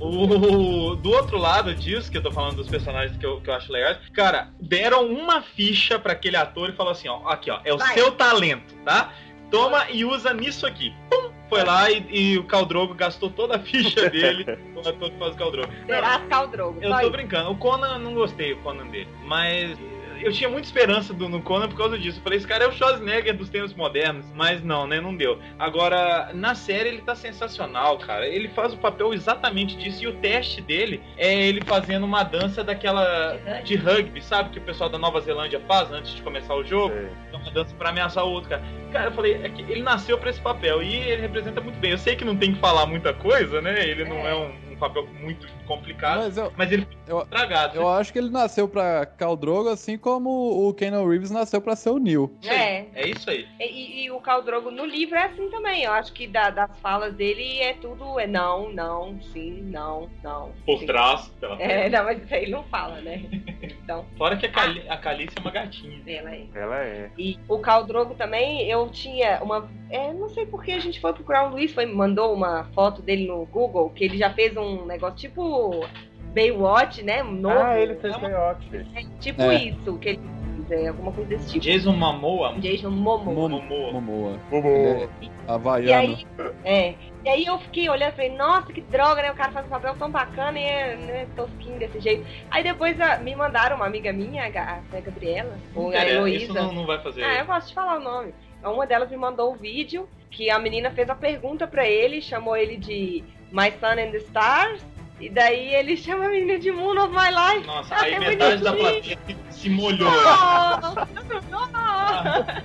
O, 0.00 0.96
do 0.96 1.10
outro 1.10 1.36
lado 1.38 1.74
disso, 1.74 2.10
que 2.10 2.18
eu 2.18 2.22
tô 2.22 2.32
falando 2.32 2.56
dos 2.56 2.68
personagens 2.68 3.16
que 3.16 3.24
eu, 3.26 3.40
que 3.40 3.50
eu 3.50 3.54
acho 3.54 3.70
legais, 3.70 3.98
cara, 4.12 4.48
deram 4.60 5.06
uma 5.06 5.42
ficha 5.42 5.98
pra 5.98 6.12
aquele 6.12 6.36
ator 6.36 6.70
e 6.70 6.72
falou 6.72 6.92
assim, 6.92 7.08
ó, 7.08 7.28
aqui, 7.28 7.50
ó, 7.50 7.60
é 7.64 7.72
o 7.72 7.78
Vai. 7.78 7.94
seu 7.94 8.10
talento, 8.12 8.74
tá? 8.84 9.12
Toma 9.50 9.90
e 9.90 10.04
usa 10.04 10.32
nisso 10.32 10.66
aqui. 10.66 10.94
Pum! 11.10 11.30
Foi 11.50 11.64
lá 11.64 11.90
e, 11.90 12.06
e 12.10 12.38
o 12.38 12.44
Caldrogo 12.44 12.94
gastou 12.94 13.28
toda 13.28 13.56
a 13.56 13.58
ficha 13.58 14.08
dele, 14.08 14.46
o 14.76 14.78
ator 14.88 15.10
que 15.10 15.18
faz 15.18 15.34
o 15.34 15.36
Caldrogo. 15.36 15.68
Será 15.84 16.20
Caldrogo. 16.20 16.78
Eu 16.80 16.96
tô 17.00 17.10
brincando. 17.10 17.50
O 17.50 17.56
Conan, 17.56 17.98
não 17.98 18.14
gostei 18.14 18.52
o 18.52 18.58
Conan 18.58 18.86
dele. 18.86 19.08
Mas 19.26 19.76
eu 20.22 20.32
tinha 20.32 20.48
muita 20.48 20.66
esperança 20.66 21.12
do, 21.12 21.28
no 21.28 21.40
Conan 21.42 21.68
por 21.68 21.76
causa 21.76 21.98
disso. 21.98 22.18
Eu 22.18 22.22
falei, 22.22 22.38
esse 22.38 22.46
cara 22.46 22.64
é 22.64 22.68
o 22.68 22.72
Schwarzenegger 22.72 23.36
dos 23.36 23.48
tempos 23.48 23.74
modernos. 23.74 24.26
Mas 24.34 24.62
não, 24.62 24.86
né? 24.86 25.00
Não 25.00 25.14
deu. 25.14 25.38
Agora, 25.58 26.30
na 26.34 26.54
série 26.54 26.88
ele 26.90 27.02
tá 27.02 27.14
sensacional, 27.14 27.98
cara. 27.98 28.26
Ele 28.26 28.48
faz 28.48 28.72
o 28.72 28.76
papel 28.76 29.12
exatamente 29.12 29.76
disso. 29.76 30.04
E 30.04 30.06
o 30.06 30.12
teste 30.16 30.60
dele 30.60 31.00
é 31.16 31.34
ele 31.34 31.60
fazendo 31.64 32.04
uma 32.04 32.22
dança 32.22 32.62
daquela 32.62 33.36
de 33.64 33.76
rugby, 33.76 34.22
sabe? 34.22 34.50
Que 34.50 34.58
o 34.58 34.62
pessoal 34.62 34.88
da 34.90 34.98
Nova 34.98 35.20
Zelândia 35.20 35.60
faz 35.66 35.90
antes 35.90 36.14
de 36.14 36.22
começar 36.22 36.54
o 36.54 36.64
jogo. 36.64 36.94
É 37.32 37.36
uma 37.36 37.50
dança 37.50 37.74
pra 37.74 37.90
ameaçar 37.90 38.24
o 38.24 38.30
outro, 38.30 38.50
cara. 38.50 38.62
Cara, 38.92 39.06
eu 39.06 39.12
falei, 39.12 39.40
é 39.42 39.48
que 39.48 39.62
ele 39.62 39.82
nasceu 39.82 40.18
pra 40.18 40.30
esse 40.30 40.40
papel 40.40 40.82
e 40.82 40.94
ele 40.94 41.22
representa 41.22 41.60
muito 41.60 41.78
bem. 41.78 41.92
Eu 41.92 41.98
sei 41.98 42.16
que 42.16 42.24
não 42.24 42.36
tem 42.36 42.52
que 42.52 42.60
falar 42.60 42.86
muita 42.86 43.12
coisa, 43.12 43.60
né? 43.60 43.88
Ele 43.88 44.04
não 44.04 44.26
é 44.26 44.34
um, 44.34 44.69
um 44.69 44.69
papel 44.80 45.06
muito 45.20 45.46
complicado, 45.66 46.18
Mas 46.22 46.36
eu, 46.36 46.52
mas 46.56 46.72
ele 46.72 46.86
eu, 47.06 47.20
estragado. 47.22 47.76
eu 47.76 47.88
acho 47.88 48.12
que 48.12 48.18
ele 48.18 48.30
nasceu 48.30 48.66
pra 48.68 49.06
Khal 49.06 49.36
Drogo, 49.36 49.68
assim 49.68 49.96
como 49.96 50.68
o 50.68 50.74
Keanu 50.74 51.08
Reeves 51.08 51.30
nasceu 51.30 51.60
pra 51.60 51.76
ser 51.76 51.90
o 51.90 51.98
Neil. 51.98 52.34
É. 52.44 52.86
é 52.94 53.08
isso 53.08 53.30
aí. 53.30 53.46
E, 53.60 54.04
e 54.04 54.10
o 54.10 54.18
Caldrogo 54.20 54.70
no 54.70 54.84
livro 54.84 55.16
é 55.16 55.24
assim 55.26 55.48
também. 55.50 55.84
Eu 55.84 55.92
acho 55.92 56.12
que 56.12 56.26
da- 56.26 56.50
das 56.50 56.76
falas 56.80 57.14
dele 57.14 57.60
é 57.60 57.74
tudo 57.74 58.18
é 58.18 58.26
não, 58.26 58.72
não, 58.72 59.20
sim, 59.22 59.62
não, 59.62 60.08
não. 60.22 60.52
Por 60.66 60.78
sim. 60.80 60.86
trás, 60.86 61.28
pela 61.40 61.60
É, 61.60 61.88
não, 61.88 62.04
mas 62.04 62.22
isso 62.22 62.34
aí 62.34 62.42
ele 62.42 62.52
não 62.52 62.64
fala, 62.64 63.00
né? 63.00 63.22
então. 63.62 64.04
Fora 64.16 64.36
que 64.36 64.46
a, 64.46 64.50
Cali 64.50 64.88
a 64.88 64.96
Calice 64.96 65.34
é 65.36 65.40
uma 65.40 65.50
gatinha. 65.50 66.00
Ela 66.06 66.34
é. 66.34 66.46
Ela 66.54 66.76
é. 66.78 67.10
E 67.18 67.38
o 67.48 67.58
Caldrogo 67.58 68.14
também, 68.14 68.62
eu 68.68 68.88
tinha 68.90 69.40
uma. 69.42 69.68
É, 69.90 70.12
não 70.12 70.28
sei 70.28 70.46
por 70.46 70.62
que 70.62 70.72
a 70.72 70.78
gente 70.78 71.00
foi 71.00 71.12
procurar 71.12 71.46
o 71.48 71.50
Luiz, 71.50 71.72
foi, 71.72 71.84
mandou 71.86 72.32
uma 72.32 72.64
foto 72.74 73.02
dele 73.02 73.26
no 73.26 73.44
Google, 73.46 73.90
que 73.90 74.04
ele 74.04 74.16
já 74.16 74.30
fez 74.32 74.56
um 74.56 74.69
negócio 74.86 75.16
tipo 75.16 75.86
Baywatch, 76.34 77.02
né? 77.02 77.22
Um 77.22 77.32
Novo. 77.32 77.58
Ah, 77.58 77.78
ele 77.78 77.94
fez 77.96 78.16
Coyote. 78.16 78.86
É, 78.94 79.02
tipo 79.18 79.42
É. 79.42 79.54
isso, 79.64 79.98
que 79.98 80.10
ele 80.10 80.20
fez, 80.68 80.82
é, 80.84 80.88
alguma 80.88 81.10
coisa 81.12 81.28
desse 81.30 81.46
tipo. 81.52 81.64
Jason 81.64 81.92
Momoa. 81.92 82.54
Jason 82.58 82.90
Momoa. 82.90 83.34
Momo- 83.34 83.60
Momoa. 83.60 83.92
Momoa. 83.92 84.38
Bobo. 84.50 84.68
Ele 84.68 85.04
é 85.04 85.08
E 85.22 85.30
havaiano. 85.48 86.14
aí, 86.14 86.26
é. 86.64 86.94
E 87.24 87.28
aí 87.28 87.44
eu 87.44 87.58
fiquei 87.58 87.86
olhando 87.90 88.12
e 88.12 88.16
falei, 88.16 88.34
nossa, 88.36 88.72
que 88.72 88.80
droga, 88.80 89.20
né? 89.20 89.30
O 89.30 89.34
cara 89.34 89.52
faz 89.52 89.66
um 89.66 89.70
papel 89.70 89.94
tão 89.98 90.10
bacana 90.10 90.58
e 90.58 90.62
é 90.64 90.96
né, 90.96 91.26
tosquinho 91.36 91.78
desse 91.78 92.00
jeito. 92.00 92.24
Aí 92.50 92.62
depois 92.62 92.98
ah, 93.00 93.18
me 93.18 93.34
mandaram 93.34 93.76
uma 93.76 93.84
amiga 93.86 94.10
minha, 94.12 94.44
a 94.44 94.78
a 94.96 95.00
Gabriela, 95.00 95.58
ou 95.74 95.90
a 95.90 96.06
Heloísa. 96.08 96.52
não, 96.54 96.72
não 96.72 96.86
vai 96.86 96.98
fazer. 97.02 97.22
Ah, 97.24 97.40
eu 97.40 97.44
posso 97.46 97.68
te 97.68 97.74
falar 97.74 97.98
o 97.98 98.00
nome. 98.02 98.32
Uma 98.64 98.86
delas 98.86 99.10
me 99.10 99.16
mandou 99.16 99.52
o 99.52 99.56
vídeo 99.56 100.08
que 100.30 100.48
a 100.50 100.58
menina 100.58 100.90
fez 100.92 101.10
a 101.10 101.14
pergunta 101.14 101.66
pra 101.66 101.86
ele, 101.86 102.22
chamou 102.22 102.56
ele 102.56 102.76
de 102.76 103.22
My 103.52 103.70
Sun 103.80 103.98
and 103.98 104.10
the 104.12 104.18
Stars. 104.18 104.80
E 105.20 105.28
daí 105.28 105.74
ele 105.74 105.96
chama 105.98 106.24
a 106.24 106.28
menina 106.30 106.58
de 106.58 106.72
Moon 106.72 106.96
of 106.98 107.12
My 107.12 107.28
Life. 107.30 107.66
Nossa, 107.66 107.94
Ah, 107.94 108.02
aí 108.04 108.14
é 108.14 108.20
metade 108.20 108.62
da 108.62 108.72
plateia 108.72 109.18
se 109.50 109.68
molhou. 109.68 110.10
Oh, 110.10 111.04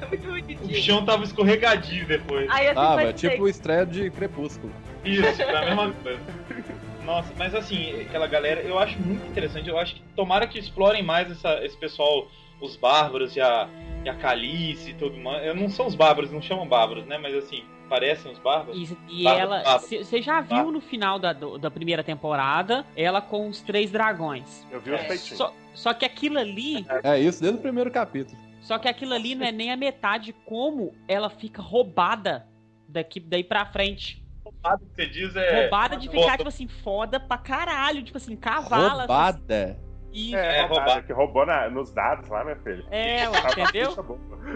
muito 0.08 0.28
O 0.28 0.32
bonitinho. 0.32 0.76
chão 0.82 1.06
tava 1.06 1.24
escorregadio 1.24 2.06
depois. 2.08 2.50
Aí 2.50 2.68
assim, 2.68 2.76
Tava, 2.76 2.96
vai 2.96 3.14
dizer, 3.14 3.30
tipo 3.32 3.44
o 3.44 3.50
estreia 3.50 3.86
de 3.86 4.10
Crepúsculo. 4.10 4.72
Isso, 5.04 5.42
é 5.42 5.56
a 5.58 5.66
mesma 5.66 5.92
coisa. 6.02 6.20
Nossa, 7.04 7.32
mas 7.38 7.54
assim, 7.54 8.02
aquela 8.02 8.28
galera, 8.28 8.62
eu 8.62 8.80
acho 8.80 8.98
muito 9.00 9.26
interessante. 9.28 9.70
Eu 9.70 9.78
acho 9.78 9.96
que 9.96 10.02
tomara 10.16 10.48
que 10.48 10.58
explorem 10.58 11.04
mais 11.04 11.30
essa- 11.30 11.64
esse 11.64 11.78
pessoal, 11.78 12.28
os 12.62 12.76
bárbaros 12.76 13.36
e 13.36 13.42
a, 13.42 13.68
e 14.04 14.10
a 14.10 14.16
Calice 14.16 14.92
e 14.92 14.94
todo 14.94 15.16
mundo. 15.18 15.38
Eu 15.38 15.56
não 15.56 15.70
são 15.70 15.88
os 15.88 15.96
bárbaros, 15.96 16.32
não 16.32 16.42
chamam 16.42 16.68
bárbaros, 16.68 17.06
né? 17.06 17.18
Mas 17.18 17.36
assim, 17.36 17.64
parecem 17.90 18.32
os 18.32 18.40
bárbaros. 18.40 18.90
E, 19.10 19.22
e 19.22 19.24
Bárbaro, 19.24 19.54
ela. 19.54 19.78
Você 19.80 20.22
já 20.22 20.42
viu 20.42 20.72
no 20.72 20.82
final 20.82 21.20
da, 21.20 21.34
do- 21.34 21.58
da 21.58 21.70
primeira 21.70 22.04
temporada 22.04 22.86
ela 22.96 23.22
com 23.22 23.48
os 23.48 23.62
três 23.62 23.92
dragões. 23.92 24.66
Eu 24.72 24.80
vi 24.82 24.92
os 24.92 25.00
É, 25.02 25.04
peitinhos. 25.04 25.38
Só, 25.38 25.54
só 25.74 25.94
que 25.94 26.06
aquilo 26.06 26.40
ali. 26.40 26.86
É 27.04 27.20
isso 27.20 27.42
desde 27.42 27.60
o 27.60 27.62
primeiro 27.62 27.92
capítulo. 27.92 28.38
Só 28.62 28.80
que 28.80 28.88
aquilo 28.88 29.14
ali 29.14 29.36
não 29.36 29.46
é 29.46 29.52
nem 29.52 29.72
a 29.72 29.78
metade 29.78 30.34
como 30.46 30.92
ela 31.08 31.30
fica 31.30 31.62
roubada 31.62 32.48
daqui 32.88 33.20
daí 33.20 33.44
pra 33.44 33.66
frente. 33.66 34.24
O 34.44 34.52
que 34.52 34.86
você 34.96 35.06
diz 35.08 35.36
é. 35.36 35.62
roubada 35.62 35.96
de 35.98 36.10
ficar, 36.10 36.38
tipo 36.38 36.50
assim, 36.50 36.68
foda 36.68 37.20
pra 37.20 37.38
caralho. 37.38 38.02
Tipo 38.02 38.18
assim, 38.18 38.36
cavala. 38.36 39.02
Roubada. 39.02 39.80
Isso. 40.16 40.36
É, 40.36 40.62
É, 40.62 41.02
que 41.02 41.12
roubou 41.14 41.46
na- 41.46 41.70
nos 41.70 41.92
dados 41.92 42.30
lá, 42.30 42.44
minha 42.44 42.56
filha. 42.58 42.84
É, 42.90 43.28
ué, 43.30 43.38
entendeu? 43.52 43.92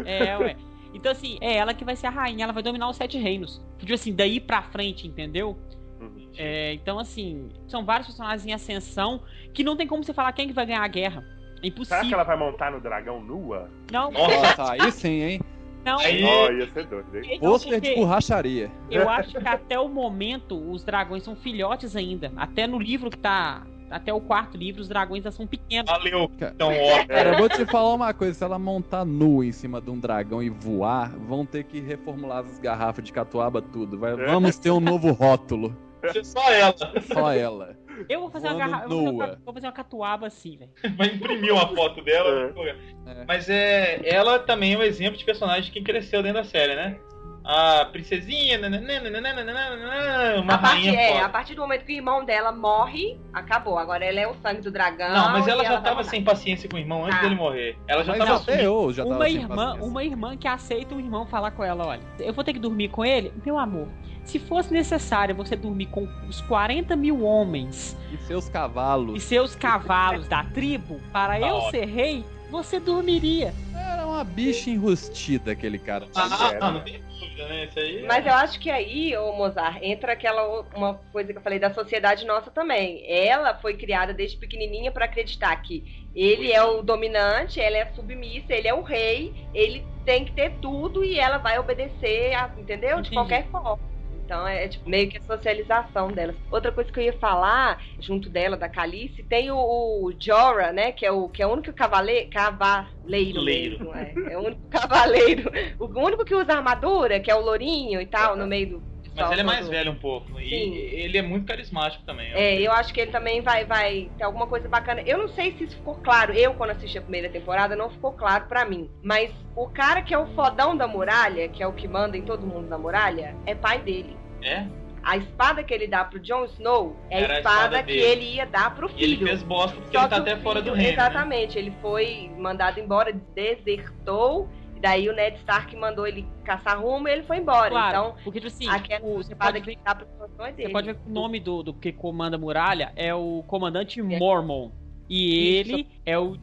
É, 0.05 0.37
ué. 0.37 0.55
Então, 0.93 1.11
assim, 1.11 1.37
é 1.41 1.55
ela 1.57 1.73
que 1.73 1.83
vai 1.85 1.95
ser 1.95 2.07
a 2.07 2.09
rainha, 2.09 2.45
ela 2.45 2.53
vai 2.53 2.63
dominar 2.63 2.89
os 2.89 2.95
sete 2.95 3.17
reinos. 3.17 3.61
Tipo 3.77 3.93
assim, 3.93 4.13
daí 4.15 4.39
pra 4.39 4.61
frente, 4.63 5.05
entendeu? 5.07 5.57
Uhum. 6.01 6.29
É, 6.37 6.73
então, 6.73 6.97
assim, 6.97 7.49
são 7.67 7.83
vários 7.85 8.07
personagens 8.07 8.45
em 8.47 8.53
ascensão 8.53 9.21
que 9.53 9.63
não 9.63 9.75
tem 9.75 9.85
como 9.85 10.03
você 10.03 10.13
falar 10.13 10.31
quem 10.31 10.47
que 10.47 10.53
vai 10.53 10.65
ganhar 10.65 10.81
a 10.83 10.87
guerra. 10.87 11.19
É 11.21 11.23
Será 11.23 11.61
que 11.61 11.67
impossível. 11.67 12.13
ela 12.13 12.23
vai 12.23 12.37
montar 12.37 12.71
no 12.71 12.79
dragão 12.79 13.21
nua? 13.21 13.69
Não, 13.91 14.09
Nossa, 14.11 14.37
Nossa, 14.63 14.71
aí 14.71 14.91
sim, 14.93 15.21
hein? 15.21 15.41
não. 15.83 15.99
Aí- 15.99 16.23
Ó, 16.23 16.49
ia 16.51 16.71
ser 16.71 16.85
doido, 16.85 17.15
hein? 17.17 17.37
Pôster 17.39 17.73
porque 17.73 17.89
de 17.89 17.95
borracharia. 17.99 18.71
eu 18.89 19.09
acho 19.09 19.37
que 19.37 19.47
até 19.47 19.77
o 19.77 19.89
momento 19.89 20.55
os 20.71 20.83
dragões 20.85 21.21
são 21.23 21.35
filhotes 21.35 21.95
ainda. 21.97 22.31
Até 22.37 22.65
no 22.65 22.79
livro 22.79 23.09
que 23.09 23.17
tá. 23.17 23.63
Até 23.89 24.13
o 24.13 24.21
quarto 24.21 24.57
livro, 24.57 24.81
os 24.81 24.87
dragões 24.87 25.19
ainda 25.19 25.31
são 25.31 25.47
pequenos. 25.47 25.89
valeu, 25.91 26.29
então, 26.37 26.69
ó. 26.73 27.05
Cara, 27.07 27.31
eu 27.33 27.37
vou 27.37 27.49
te 27.49 27.65
falar 27.65 27.93
uma 27.93 28.13
coisa: 28.13 28.33
se 28.33 28.43
ela 28.43 28.59
montar 28.59 29.03
nua 29.05 29.45
em 29.45 29.51
cima 29.51 29.81
de 29.81 29.89
um 29.89 29.99
dragão 29.99 30.41
e 30.43 30.49
voar, 30.49 31.09
vão 31.17 31.45
ter 31.45 31.63
que 31.63 31.79
reformular 31.79 32.39
as 32.39 32.59
garrafas 32.59 33.03
de 33.03 33.11
catuaba 33.11 33.61
tudo. 33.61 33.97
Vai- 33.97 34.15
vamos 34.15 34.57
ter 34.57 34.71
um 34.71 34.79
novo 34.79 35.11
rótulo. 35.11 35.75
Ser 36.13 36.23
só 36.25 36.51
ela. 36.51 36.75
Só 37.11 37.31
ela. 37.33 37.75
Eu 38.07 38.21
vou 38.21 38.29
fazer 38.29 38.47
uma 38.47 38.53
Voando 38.55 38.71
garrafa. 38.71 38.85
Eu 38.85 38.89
vou 38.89 39.09
uma, 39.09 39.39
vou 39.43 39.53
fazer 39.53 39.65
uma 39.67 39.73
catuaba 39.73 40.27
assim, 40.27 40.55
velho. 40.57 40.71
Vai 40.95 41.07
imprimir 41.07 41.51
uma 41.53 41.67
foto 41.75 42.01
dela. 42.01 42.53
É. 42.55 42.69
É. 43.11 43.25
Mas 43.27 43.49
é. 43.49 43.99
Ela 44.05 44.39
também 44.39 44.73
é 44.73 44.77
um 44.77 44.81
exemplo 44.81 45.17
de 45.17 45.25
personagem 45.25 45.63
de 45.63 45.71
quem 45.71 45.83
cresceu 45.83 46.23
dentro 46.23 46.41
da 46.41 46.45
série, 46.45 46.75
né? 46.75 46.97
A 47.43 47.85
princesinha, 47.85 48.57
nananana, 48.59 50.41
uma 50.41 50.53
a 50.53 50.57
partir, 50.57 50.87
rainha 50.89 50.99
é, 51.01 51.13
foda. 51.13 51.25
a 51.25 51.29
partir 51.29 51.55
do 51.55 51.61
momento 51.61 51.83
que 51.85 51.93
o 51.93 51.95
irmão 51.95 52.23
dela 52.23 52.51
morre, 52.51 53.19
acabou. 53.33 53.79
Agora 53.79 54.03
ela 54.05 54.19
é 54.19 54.27
o 54.27 54.35
sangue 54.35 54.61
do 54.61 54.69
dragão. 54.71 55.11
Não, 55.13 55.31
mas 55.31 55.47
ela 55.47 55.63
e 55.63 55.65
já 55.65 55.73
vai 55.73 55.81
tava 55.83 55.95
mandar. 55.97 56.09
sem 56.09 56.23
paciência 56.23 56.69
com 56.69 56.75
o 56.75 56.79
irmão 56.79 57.05
antes 57.05 57.17
Ah. 57.17 57.21
dele 57.21 57.35
morrer. 57.35 57.77
Ela 57.87 58.03
já 58.03 58.11
Mas 58.15 58.27
tava 58.27 58.39
até 58.41 58.65
eu 58.65 58.93
já 58.93 59.03
tava 59.03 59.15
Uma 59.15 59.25
sem 59.25 59.35
irmã, 59.37 59.55
paciência. 59.55 59.83
uma 59.89 60.03
irmã 60.03 60.37
que 60.37 60.47
aceita 60.47 60.93
o 60.95 60.99
irmão 60.99 61.25
falar 61.25 61.51
com 61.51 61.63
ela, 61.63 61.87
olha, 61.87 62.01
eu 62.19 62.33
vou 62.33 62.43
ter 62.43 62.53
que 62.53 62.59
dormir 62.59 62.89
com 62.89 63.03
ele? 63.03 63.33
Meu 63.45 63.57
amor, 63.57 63.87
se 64.23 64.37
fosse 64.37 64.71
necessário 64.71 65.33
você 65.33 65.55
dormir 65.55 65.87
com 65.87 66.07
os 66.27 66.41
40 66.41 66.95
mil 66.95 67.23
homens 67.23 67.97
E 68.13 68.17
seus 68.25 68.47
e 68.47 68.51
cavalos. 68.51 69.23
seus 69.23 69.55
cavalos 69.55 70.27
da 70.27 70.43
tribo 70.43 70.99
para 71.11 71.39
Tá 71.39 71.47
eu 71.47 71.55
ótimo. 71.55 71.71
ser 71.71 71.85
rei, 71.87 72.23
você 72.51 72.79
dormiria. 72.79 73.53
Era 73.75 74.05
uma 74.05 74.23
bicha 74.23 74.69
enrustida 74.69 75.51
aquele 75.53 75.79
cara. 75.79 76.05
Ah, 76.15 76.71
não 76.71 76.81
tem 76.81 77.01
dúvida, 77.19 77.47
né? 77.47 77.65
Isso 77.65 77.79
aí. 77.79 78.03
Mas 78.03 78.25
eu 78.25 78.33
acho 78.33 78.59
que 78.59 78.69
aí, 78.69 79.15
ô 79.17 79.33
Mozart, 79.33 79.79
entra 79.81 80.13
aquela 80.13 80.67
uma 80.75 80.95
coisa 81.11 81.31
que 81.31 81.37
eu 81.37 81.43
falei 81.43 81.59
da 81.59 81.73
sociedade 81.73 82.25
nossa 82.25 82.49
também. 82.49 83.03
Ela 83.07 83.53
foi 83.55 83.75
criada 83.77 84.13
desde 84.13 84.37
pequenininha 84.37 84.91
para 84.91 85.05
acreditar 85.05 85.55
que 85.57 85.83
ele 86.13 86.51
é 86.51 86.63
o 86.63 86.81
dominante, 86.81 87.59
ela 87.61 87.77
é 87.77 87.81
a 87.83 87.93
submissa, 87.93 88.53
ele 88.53 88.67
é 88.67 88.73
o 88.73 88.83
rei, 88.83 89.33
ele 89.53 89.85
tem 90.05 90.25
que 90.25 90.31
ter 90.31 90.59
tudo 90.59 91.03
e 91.03 91.19
ela 91.19 91.37
vai 91.37 91.59
obedecer, 91.59 92.33
a- 92.33 92.53
entendeu? 92.57 92.95
De 93.01 93.09
Entendi. 93.09 93.15
qualquer 93.15 93.49
forma. 93.51 93.88
Então 94.29 94.47
é 94.47 94.67
tipo, 94.67 94.87
meio 94.87 95.09
que 95.09 95.17
a 95.17 95.21
socialização 95.21 96.11
delas. 96.11 96.35
Outra 96.51 96.71
coisa 96.71 96.91
que 96.91 96.99
eu 96.99 97.03
ia 97.03 97.13
falar, 97.13 97.81
junto 97.99 98.29
dela, 98.29 98.55
da 98.55 98.69
Calice, 98.69 99.23
tem 99.23 99.49
o, 99.49 99.57
o 99.57 100.13
Jorah, 100.19 100.71
né? 100.71 100.91
Que 100.91 101.03
é 101.03 101.11
o, 101.11 101.27
que 101.27 101.41
é 101.41 101.47
o 101.47 101.51
único 101.51 101.73
cavale, 101.73 102.25
cavaleiro 102.25 103.41
Leiro. 103.41 103.79
mesmo. 103.79 103.91
É, 103.95 104.13
é 104.33 104.37
o 104.37 104.41
único 104.41 104.61
cavaleiro. 104.69 105.49
O 105.79 105.85
único 105.99 106.23
que 106.23 106.35
usa 106.35 106.53
armadura, 106.53 107.19
que 107.19 107.31
é 107.31 107.35
o 107.35 107.41
lourinho 107.41 107.99
e 107.99 108.05
tal, 108.05 108.35
no 108.37 108.45
meio 108.45 108.69
do. 108.69 108.83
Mas 109.23 109.31
ele 109.31 109.41
é 109.41 109.43
mais 109.43 109.67
velho 109.67 109.91
um 109.91 109.95
pouco. 109.95 110.39
E 110.39 110.49
Sim. 110.49 110.73
ele 110.75 111.17
é 111.17 111.21
muito 111.21 111.45
carismático 111.45 112.03
também. 112.05 112.31
É, 112.33 112.55
eu 112.61 112.71
acho 112.71 112.93
que 112.93 113.01
ele 113.01 113.11
também 113.11 113.41
vai, 113.41 113.65
vai 113.65 114.09
ter 114.17 114.23
alguma 114.23 114.47
coisa 114.47 114.67
bacana. 114.67 115.01
Eu 115.05 115.17
não 115.17 115.27
sei 115.29 115.51
se 115.57 115.63
isso 115.65 115.75
ficou 115.77 115.95
claro. 115.95 116.33
Eu, 116.33 116.53
quando 116.53 116.71
assisti 116.71 116.97
a 116.97 117.01
primeira 117.01 117.29
temporada, 117.29 117.75
não 117.75 117.89
ficou 117.89 118.11
claro 118.13 118.45
pra 118.47 118.65
mim. 118.65 118.89
Mas 119.03 119.31
o 119.55 119.67
cara 119.67 120.01
que 120.01 120.13
é 120.13 120.17
o 120.17 120.27
fodão 120.35 120.75
da 120.75 120.87
muralha, 120.87 121.47
que 121.49 121.61
é 121.63 121.67
o 121.67 121.73
que 121.73 121.87
manda 121.87 122.17
em 122.17 122.21
todo 122.23 122.45
mundo 122.45 122.67
na 122.67 122.77
muralha, 122.77 123.35
é 123.45 123.53
pai 123.55 123.79
dele. 123.79 124.15
É? 124.41 124.65
A 125.01 125.15
espada 125.15 125.63
que 125.63 125.73
ele 125.73 125.87
dá 125.87 126.03
pro 126.03 126.19
Jon 126.19 126.43
Snow 126.45 126.95
é 127.09 127.21
Era 127.21 127.35
a 127.35 127.37
espada, 127.37 127.61
espada 127.77 127.83
que 127.83 127.93
ele 127.97 128.35
ia 128.35 128.45
dar 128.45 128.75
pro 128.75 128.89
E 128.89 129.03
ele 129.03 129.15
filho. 129.15 129.27
fez 129.27 129.41
bosta 129.43 129.75
porque 129.79 129.97
Só 129.97 130.03
ele 130.03 130.09
tá 130.09 130.17
até 130.17 130.35
o 130.35 130.41
fora 130.41 130.61
do 130.61 130.71
filho- 130.71 130.75
reino. 130.75 130.97
né? 130.97 131.03
Exatamente, 131.07 131.57
ele 131.57 131.73
foi 131.81 132.29
mandado 132.37 132.79
embora, 132.81 133.13
desertou. 133.33 134.49
Daí 134.79 135.09
o 135.09 135.13
Ned 135.13 135.37
Stark 135.39 135.75
mandou 135.75 136.07
ele 136.07 136.25
caçar 136.43 136.81
rumo 136.81 137.07
e 137.07 137.11
ele 137.11 137.23
foi 137.23 137.37
embora. 137.37 137.69
Claro, 137.69 137.97
Então, 137.97 138.15
porque, 138.23 138.39
tipo 138.39 138.47
assim, 138.47 138.67
aquela 138.69 139.05
o- 139.05 139.17
você 139.17 139.33
espada 139.33 139.51
pode 139.53 139.59
que 139.61 139.65
ver 139.71 139.77
Snow 140.07 140.45
é. 140.45 140.51
Você 140.53 140.69
pode 140.69 140.87
ver 140.87 140.95
que 140.95 141.09
o 141.09 141.13
nome 141.13 141.39
do, 141.39 141.63
do 141.63 141.73
que 141.73 141.91
comanda 141.91 142.37
a 142.37 142.39
muralha 142.39 142.93
é 142.95 143.13
o 143.13 143.43
comandante 143.45 144.01
Mormon. 144.01 144.71
E 145.09 145.59
Isso. 145.61 145.71
ele 145.71 145.87
é 146.05 146.17
o 146.17 146.37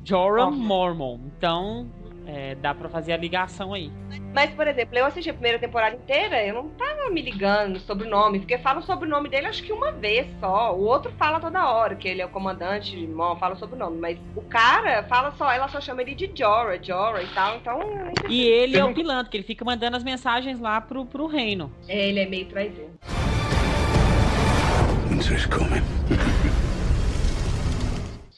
Mormon. 0.51 0.51
Mormon. 0.51 1.21
Então, 1.39 1.89
é, 2.27 2.55
dá 2.57 2.75
pra 2.75 2.89
fazer 2.89 3.13
a 3.13 3.17
ligação 3.17 3.73
aí. 3.73 3.91
Mas, 4.35 4.51
por 4.51 4.67
exemplo, 4.67 4.99
eu 4.99 5.07
assisti 5.07 5.31
a 5.31 5.33
primeira 5.33 5.59
temporada 5.59 5.97
inteira, 5.97 6.45
eu 6.45 6.55
não 6.55 6.69
tava 6.71 7.09
me 7.11 7.23
ligando 7.23 7.79
sobre 7.81 8.07
o 8.07 8.11
nome, 8.11 8.41
porque 8.41 8.59
falam 8.59 8.83
sobre 8.83 9.07
o 9.07 9.11
nome 9.11 9.29
dele 9.29 9.47
acho 9.47 9.63
que 9.63 9.73
uma 9.73 9.93
vez 9.93 10.27
só. 10.41 10.75
O 10.75 10.83
outro 10.85 11.11
fala 11.13 11.41
toda 11.41 11.71
hora, 11.71 11.95
que 11.95 12.07
ele 12.09 12.21
é 12.21 12.27
o 12.27 12.29
comandante, 12.29 12.97
irmão, 12.97 13.37
fala 13.37 13.57
sobre 13.57 13.77
o 13.77 13.79
nome. 13.79 13.99
Mas 13.99 14.19
o 14.35 14.43
cara 14.43 15.05
fala 15.05 15.33
só, 15.39 15.51
ela 15.51 15.69
só 15.69 15.81
chama 15.81 16.03
ele 16.03 16.15
de 16.15 16.31
Jorah, 16.35 16.79
Jorah 16.83 17.23
e 17.23 17.29
tal, 17.29 17.57
então 17.57 17.81
E 18.29 18.43
ele 18.43 18.77
é 18.77 18.85
o 18.85 18.93
pilantra, 18.93 19.31
que 19.31 19.37
ele 19.37 19.45
fica 19.45 19.65
mandando 19.65 19.97
as 19.97 20.05
mensagens 20.05 20.61
lá 20.61 20.81
pro, 20.81 21.07
pro 21.07 21.27
reino. 21.27 21.73
é, 21.89 22.09
ele 22.09 22.21
é 22.21 22.27
meio 22.27 22.47
traidor. 22.47 22.91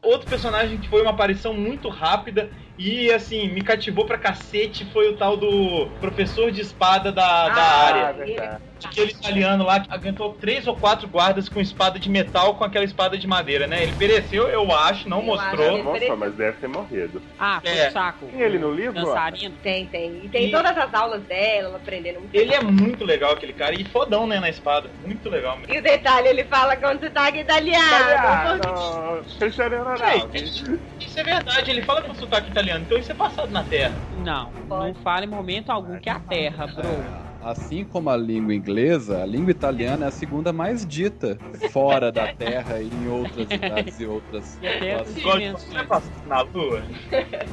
Outro 0.03 0.28
personagem 0.28 0.78
que 0.78 0.89
foi 0.89 1.03
uma 1.03 1.11
aparição 1.11 1.53
muito 1.53 1.89
rápida 1.89 2.51
e, 2.79 3.12
assim, 3.12 3.49
me 3.49 3.62
cativou 3.62 4.05
pra 4.07 4.16
cacete 4.16 4.85
foi 4.93 5.09
o 5.09 5.16
tal 5.16 5.37
do 5.37 5.89
professor 6.01 6.53
de 6.53 6.61
espada 6.61 7.11
da, 7.11 7.49
da 7.49 7.62
Ah, 7.62 7.87
área. 7.87 8.09
Ah, 8.09 8.12
verdade. 8.12 8.62
Aquele 8.85 9.11
italiano 9.11 9.64
lá 9.64 9.81
que 9.81 9.87
aguentou 9.91 10.35
três 10.35 10.64
ou 10.68 10.76
quatro 10.76 11.09
guardas 11.09 11.49
com 11.49 11.61
espada 11.61 11.99
de 11.99 12.09
metal 12.09 12.55
com 12.55 12.62
aquela 12.62 12.85
espada 12.85 13.18
de 13.18 13.26
madeira, 13.26 13.66
né? 13.66 13.83
Ele 13.83 13.93
pereceu, 13.93 14.47
eu 14.49 14.70
acho, 14.72 15.09
não 15.09 15.18
Eu 15.18 15.24
mostrou. 15.24 15.74
acho 15.74 15.83
Nossa, 15.83 16.16
mas 16.16 16.33
deve 16.35 16.59
ter 16.59 16.68
morrido. 16.68 17.20
Ah, 17.37 17.61
foi 17.61 17.76
É. 17.76 17.89
o 17.89 17.93
saco. 17.93 18.26
Tem 18.26 18.41
ele 18.41 18.57
no 18.61 18.72
livro? 18.72 18.93
Dançarino. 18.95 19.57
Tem, 19.64 19.85
tem. 19.87 20.20
E 20.24 20.29
tem 20.29 20.47
E- 20.47 20.51
todas 20.53 20.79
as 20.79 20.95
aulas 20.95 21.22
dela, 21.24 21.68
ela 21.70 21.76
aprendendo 21.79 22.20
muito. 22.20 22.33
Ele 22.33 22.55
é 22.55 22.61
muito 22.61 23.05
legal, 23.05 23.33
aquele 23.33 23.53
cara, 23.53 23.74
e 23.74 23.85
fodão, 23.85 24.29
né, 24.29 24.39
na 24.39 24.49
espada. 24.49 24.89
Muito 25.05 25.29
legal 25.29 25.57
mesmo. 25.59 25.74
E 25.74 25.79
o 25.79 25.83
detalhe, 25.83 26.29
ele 26.29 26.45
fala 26.45 26.76
com 26.76 26.97
sotaque 27.01 27.39
italiano. 27.41 27.85
Italiano, 27.85 29.24
isso 30.37 30.79
isso 31.01 31.20
é 31.20 31.24
verdade, 31.24 31.70
ele 31.70 31.83
fala 31.83 32.03
com 32.03 32.14
sotaque 32.14 32.51
italiano, 32.51 32.68
então 32.77 32.99
isso 32.99 33.12
é 33.12 33.14
passado 33.14 33.51
na 33.51 33.62
Terra. 33.64 33.95
Não, 34.25 34.51
não 34.69 34.95
fala 34.95 35.25
em 35.25 35.29
momento 35.29 35.71
algum 35.71 35.99
que 35.99 36.09
é 36.09 36.12
a 36.12 36.21
Terra, 36.21 36.66
bro. 36.66 37.29
Assim 37.41 37.85
como 37.85 38.11
a 38.11 38.16
língua 38.16 38.53
inglesa, 38.53 39.23
a 39.23 39.27
língua 39.27 39.53
italiana 39.53 40.07
é 40.07 40.09
a 40.09 40.11
segunda 40.11 40.53
mais 40.53 40.85
dita 40.85 41.39
fora 41.71 42.11
da 42.11 42.33
Terra 42.35 42.81
e 42.81 42.89
em 42.89 43.09
outras 43.09 43.47
cidades 43.49 44.01
e 44.01 44.07
outras. 44.07 44.59
E 44.61 44.66
até 44.66 44.91
é 44.91 45.85
passado 45.85 46.27
na 46.27 46.43
Lua. 46.43 46.83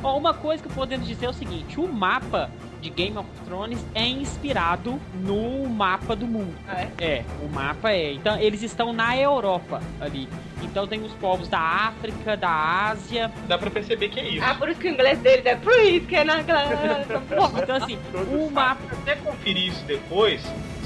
Ó, 0.03 0.17
Uma 0.17 0.33
coisa 0.33 0.63
que 0.63 0.73
podemos 0.73 1.07
dizer 1.07 1.27
é 1.27 1.29
o 1.29 1.33
seguinte: 1.33 1.79
o 1.79 1.87
mapa 1.87 2.49
de 2.85 2.89
Game 2.91 3.17
of 3.17 3.27
Thrones 3.45 3.83
é 3.95 4.05
inspirado 4.07 5.01
no 5.15 5.67
mapa 5.67 6.15
do 6.15 6.27
mundo. 6.27 6.53
Ah, 6.67 6.81
é? 6.81 6.91
É, 6.99 7.25
o 7.43 7.47
mapa 7.51 7.91
é. 7.91 8.13
Então, 8.13 8.37
eles 8.39 8.61
estão 8.61 8.93
na 8.93 9.17
Europa 9.17 9.81
ali. 9.99 10.29
Então 10.61 10.85
tem 10.87 11.01
os 11.01 11.11
povos 11.13 11.47
da 11.47 11.59
África, 11.59 12.37
da 12.37 12.49
Ásia. 12.89 13.31
Dá 13.47 13.57
pra 13.57 13.71
perceber 13.71 14.09
que 14.09 14.19
é 14.19 14.29
isso. 14.29 14.43
Ah, 14.45 14.53
por 14.53 14.69
isso 14.69 14.79
que 14.79 14.87
o 14.87 14.91
inglês 14.91 15.17
deles 15.19 15.45
é 15.45 15.55
por 15.55 15.73
isso 15.79 16.05
que 16.05 16.15
é 16.15 16.23
na 16.23 16.39
Então, 16.41 17.75
assim, 17.75 17.97
o 18.31 18.49
mapa. 18.51 18.81
até 18.91 19.15
conferir 19.15 19.67
isso 19.67 19.83
depois, 19.85 20.41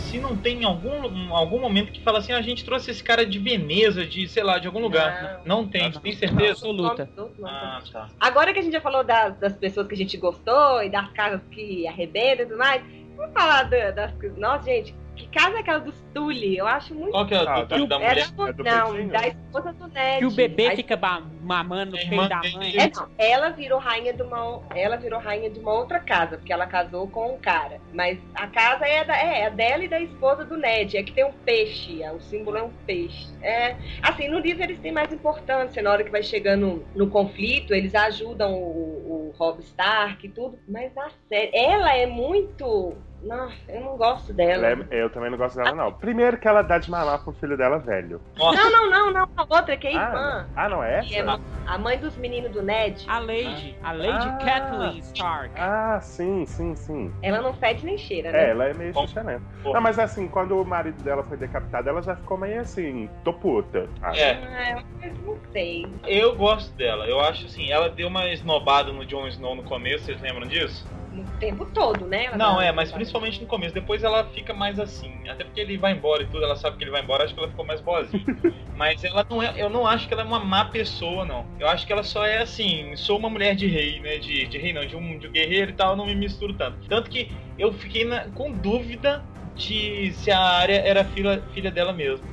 se 0.10 0.20
não 0.20 0.36
tem 0.36 0.64
algum, 0.64 1.36
algum 1.36 1.60
momento 1.60 1.92
que 1.92 2.04
fala 2.04 2.20
assim, 2.20 2.34
a 2.34 2.42
gente 2.42 2.66
trouxe 2.66 2.92
esse 2.92 3.04
cara 3.04 3.26
de 3.26 3.38
Veneza, 3.40 4.06
de, 4.06 4.28
sei 4.28 4.44
lá, 4.44 4.58
de 4.60 4.68
algum 4.68 4.80
lugar. 4.80 5.42
Não, 5.46 5.68
tem, 5.68 5.92
tem 5.92 6.12
certeza? 6.14 6.52
Absoluta. 6.52 7.10
Ah, 7.46 7.82
tá. 7.92 8.08
Agora 8.20 8.52
que 8.54 8.60
a 8.60 8.62
gente 8.62 8.74
já 8.74 8.82
falou 8.82 9.04
das, 9.04 9.38
das 9.40 9.54
pessoas 9.54 9.88
que 9.88 9.94
a 9.94 9.98
gente 9.98 10.18
gostou 10.18 10.84
e 10.84 10.90
das 10.90 11.10
casas 11.12 11.42
que 11.52 11.88
arrebentam 11.88 12.46
e 12.46 12.48
tudo 12.50 12.58
mais, 12.58 12.82
vamos 13.16 13.34
falar 13.34 13.64
da- 13.64 13.92
das 13.92 14.12
coisas. 14.14 14.38
Nossa, 14.38 14.66
gente, 14.66 14.96
que 15.20 15.28
casa 15.28 15.58
é 15.58 15.60
aquela 15.60 15.80
dos 15.80 16.02
Tully? 16.14 16.58
Eu 16.58 16.66
acho 16.66 16.96
muito. 16.96 17.12
Qual 17.12 17.28
que 17.28 17.34
é 17.34 17.38
a 17.38 17.64
do, 17.64 17.86
da 17.86 18.00
Era, 18.02 18.28
mulher? 18.32 18.50
É 18.50 18.54
do 18.54 18.64
não, 18.64 18.92
peitinho? 18.92 19.12
da 19.12 19.28
esposa 19.28 19.74
do 19.74 19.88
Ned. 19.88 20.20
Que 20.20 20.26
o 20.26 20.32
bebê 20.32 20.68
A 20.68 20.76
fica 20.76 20.98
mamando 21.42 21.92
no 21.92 21.98
peito 21.98 22.30
da 22.30 22.42
mãe. 22.54 22.74
É, 22.78 22.90
não. 22.90 23.10
Ela 23.18 23.50
virou 23.50 23.80
rainha 23.80 24.14
de 24.14 24.22
uma, 24.22 24.62
ela 24.74 24.96
virou 24.96 25.20
rainha 25.20 25.50
de 25.50 25.60
uma 25.60 25.74
outra 25.74 26.00
casa, 26.00 26.38
porque 26.38 26.54
ela 26.54 26.66
casou 26.66 27.08
com 27.08 27.36
um 27.36 27.38
cara. 27.38 27.82
Mas 27.94 28.18
a 28.34 28.48
casa 28.48 28.86
é, 28.86 29.04
da, 29.04 29.18
é, 29.18 29.42
é 29.42 29.50
dela 29.50 29.84
e 29.84 29.88
da 29.90 30.00
esposa 30.00 30.46
do 30.46 30.56
Ned. 30.56 30.96
É 30.96 31.04
que 31.04 31.12
tem 31.12 31.26
um 31.26 31.34
peixe, 31.46 32.02
é, 32.02 32.12
o 32.12 32.22
símbolo 32.22 32.58
é 32.58 32.64
um 32.64 32.72
peixe. 32.86 33.28
É, 33.42 33.76
assim, 34.02 34.30
no 34.30 34.40
livro 34.40 34.64
eles 34.64 34.80
têm 34.80 34.92
mais 34.92 35.12
importância. 35.12 35.82
Na 35.82 35.92
hora 35.92 36.04
que 36.04 36.12
vai 36.12 36.24
chegando 36.24 36.86
no 36.96 37.10
conflito, 37.10 37.74
eles 37.74 37.94
ajudam 37.94 38.54
o, 38.54 39.32
o 39.32 39.36
Robb 39.38 39.60
Stark 39.62 40.26
e 40.26 40.30
tudo. 40.30 40.58
Mas 40.68 40.98
a 40.98 41.10
série, 41.28 41.52
ela 41.54 41.94
é 41.94 42.06
muito. 42.06 42.96
Não, 43.22 43.50
eu 43.68 43.82
não 43.82 43.98
gosto 43.98 44.34
dela. 44.34 44.66
Ela 44.68 44.86
é- 44.90 45.02
eu 45.04 45.10
também 45.10 45.30
não 45.30 45.38
gosto 45.38 45.58
dela, 45.58 45.74
não. 45.74 45.92
Primeiro 45.92 46.38
que 46.38 46.48
ela 46.48 46.62
dá 46.62 46.78
de 46.78 46.90
mamar 46.90 47.22
pro 47.24 47.34
filho 47.34 47.58
dela 47.58 47.78
velho. 47.78 48.22
Nossa, 48.38 48.58
Não, 48.58 48.72
não, 48.72 48.90
não, 48.90 49.14
não. 49.14 49.30
A 49.36 49.46
outra 49.50 49.76
que 49.76 49.88
é 49.88 49.90
Ah, 49.92 49.94
irmã. 49.94 50.48
não. 50.48 50.64
ah, 50.64 50.70
não 50.70 50.84
é 50.84 51.02
Que 51.02 51.16
é 51.16 51.20
essa? 51.20 51.40
a 51.68 51.78
mãe 51.78 51.98
dos 51.98 52.16
meninos 52.16 52.52
do 52.52 52.62
Ned. 52.64 53.06
A 53.10 53.20
Lady, 53.20 53.76
a 53.84 53.92
Lady 53.92 54.28
Ah. 54.30 54.38
Kathleen 54.46 55.00
Stark. 55.00 55.52
Ah, 55.58 56.00
sim, 56.02 56.46
sim, 56.46 56.76
sim. 56.76 57.14
Ela 57.22 57.42
não 57.42 57.54
fede 57.54 57.86
nem 57.86 57.98
cheira, 57.98 58.30
É, 58.30 58.32
né? 58.32 58.50
ela 58.52 58.66
é 58.66 58.74
meio 58.74 58.94
xixelenta. 58.94 59.44
pô. 59.64 59.74
Não, 59.74 59.82
mas 59.82 60.00
assim, 60.00 60.28
quando 60.28 60.60
o 60.60 60.66
marido 60.66 61.04
dela 61.04 61.24
foi 61.24 61.36
decapitado, 61.38 61.90
ela 61.90 62.02
já 62.02 62.16
ficou 62.16 62.38
meio 62.38 62.62
assim, 62.62 63.10
tô 63.26 63.34
puta. 63.34 63.90
Ah, 64.02 64.16
É. 64.16 64.32
Ah, 64.32 64.84
eu 65.06 65.14
não 65.26 65.38
sei. 65.52 65.86
eu 66.08 66.36
gosto 66.36 66.74
dela. 66.76 67.06
Eu 67.06 67.20
acho 67.20 67.46
assim, 67.48 67.70
ela 67.70 67.90
deu 67.90 68.08
uma 68.08 68.28
esnobada 68.30 68.92
no 68.94 69.06
Jon 69.06 69.28
Snow 69.28 69.56
no 69.56 69.64
começo, 69.64 70.06
vocês 70.06 70.22
lembram 70.22 70.48
disso? 70.48 70.88
O 71.22 71.40
tempo 71.40 71.66
todo, 71.66 72.06
né? 72.08 72.26
Ela 72.26 72.38
Não, 72.38 72.58
dá- 72.58 72.66
é, 72.66 72.72
mas 72.72 72.92
principalmente 72.92 73.42
no 73.42 73.48
começo. 73.48 73.74
Depois 73.74 74.04
ela 74.04 74.26
fica 74.26 74.54
mais 74.54 74.80
assim. 74.80 75.12
Até 75.28 75.44
porque 75.44 75.60
ele 75.60 75.78
vai 75.78 75.94
embora 75.94 76.24
e 76.24 76.26
tudo, 76.28 76.44
ela 76.44 76.56
sabe 76.56 76.78
que 76.78 76.84
ele 76.84 76.92
vai 76.92 77.02
embora, 77.02 77.24
acho 77.24 77.34
que 77.34 77.40
ela 77.40 77.50
ficou 77.50 77.66
mais 77.66 77.82
boazinha. 77.82 78.24
mas 78.76 79.04
ela 79.04 79.26
não 79.30 79.42
é. 79.44 79.54
Eu 79.58 79.70
não 79.70 79.86
acho 79.86 80.08
que 80.08 80.14
ela 80.14 80.24
é 80.24 80.26
uma 80.26 80.40
má 80.40 80.66
pessoa, 80.66 81.26
não. 81.26 81.46
Eu 81.60 81.68
acho 81.68 81.86
que 81.86 81.94
ela 81.94 82.04
só 82.04 82.26
é 82.26 82.40
assim, 82.40 82.96
sou 82.96 83.18
uma 83.18 83.30
mulher 83.30 83.56
de 83.56 83.68
rei, 83.68 84.00
né? 84.00 84.18
De, 84.18 84.48
de 84.48 84.58
rei 84.58 84.74
não, 84.74 84.86
de 84.86 84.96
um, 84.96 85.18
de 85.18 85.28
um 85.28 85.32
guerreiro 85.32 85.72
e 85.72 85.74
tal, 85.74 85.92
eu 85.92 85.96
não 85.98 86.06
me 86.06 86.16
misturo 86.16 86.54
tanto. 86.54 86.78
Tanto 86.88 87.10
que 87.10 87.32
eu 87.58 87.74
fiquei 87.74 88.06
na- 88.06 88.26
com 88.32 88.52
dúvida 88.52 89.24
de 89.56 90.12
se 90.14 90.32
a 90.32 90.40
área 90.40 90.76
era 90.86 91.04
filha, 91.04 91.44
filha 91.54 91.70
dela 91.72 91.92
mesmo. 91.92 92.26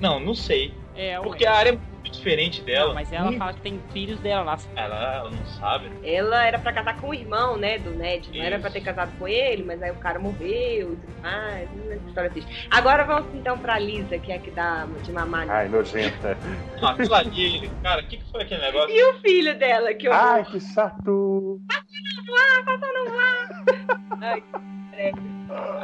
Não, 0.00 0.18
não 0.20 0.34
sei. 0.34 0.74
É. 0.94 1.18
Porque 1.20 1.46
a 1.46 1.54
área 1.54 1.70
é 1.70 1.78
diferente 2.12 2.60
dela. 2.62 2.88
Não, 2.88 2.94
mas 2.94 3.12
ela 3.12 3.24
Muito. 3.26 3.38
fala 3.38 3.52
que 3.54 3.60
tem 3.60 3.80
filhos 3.92 4.18
dela 4.20 4.42
lá. 4.42 4.58
Ela, 4.76 5.14
ela 5.16 5.30
não 5.30 5.46
sabe. 5.46 5.90
Ela 6.04 6.46
era 6.46 6.58
pra 6.58 6.72
casar 6.72 6.96
com 7.00 7.08
o 7.08 7.14
irmão, 7.14 7.56
né, 7.56 7.78
do 7.78 7.90
Ned. 7.90 8.30
Não 8.32 8.44
era 8.44 8.56
Isso. 8.56 8.62
pra 8.62 8.70
ter 8.70 8.80
casado 8.82 9.10
com 9.18 9.26
ele, 9.26 9.62
mas 9.64 9.82
aí 9.82 9.90
o 9.90 9.94
cara 9.96 10.18
morreu 10.18 10.92
e 10.92 10.96
tudo 10.96 11.22
mais. 11.22 11.68
Hum, 11.70 11.98
História 12.08 12.30
triste. 12.30 12.68
Agora 12.70 13.04
vamos 13.04 13.34
então 13.34 13.58
pra 13.58 13.78
Lisa, 13.78 14.18
que 14.18 14.30
é 14.30 14.36
a 14.36 14.38
que 14.38 14.50
dá 14.50 14.86
de 15.02 15.12
mamar. 15.12 15.48
Ai, 15.50 15.68
nojenta. 15.68 16.36
Ah, 16.84 16.90
aquilo 16.90 17.14
ali, 17.14 17.70
cara, 17.80 18.02
o 18.02 18.06
que, 18.08 18.16
que 18.16 18.24
foi 18.28 18.42
aquele 18.42 18.60
negócio? 18.60 18.90
E 18.90 19.04
o 19.04 19.14
filho 19.20 19.56
dela, 19.56 19.94
que 19.94 20.08
eu. 20.08 20.12
Ai, 20.12 20.44
que 20.44 20.58
chato. 20.58 21.60
Ai, 24.20 24.42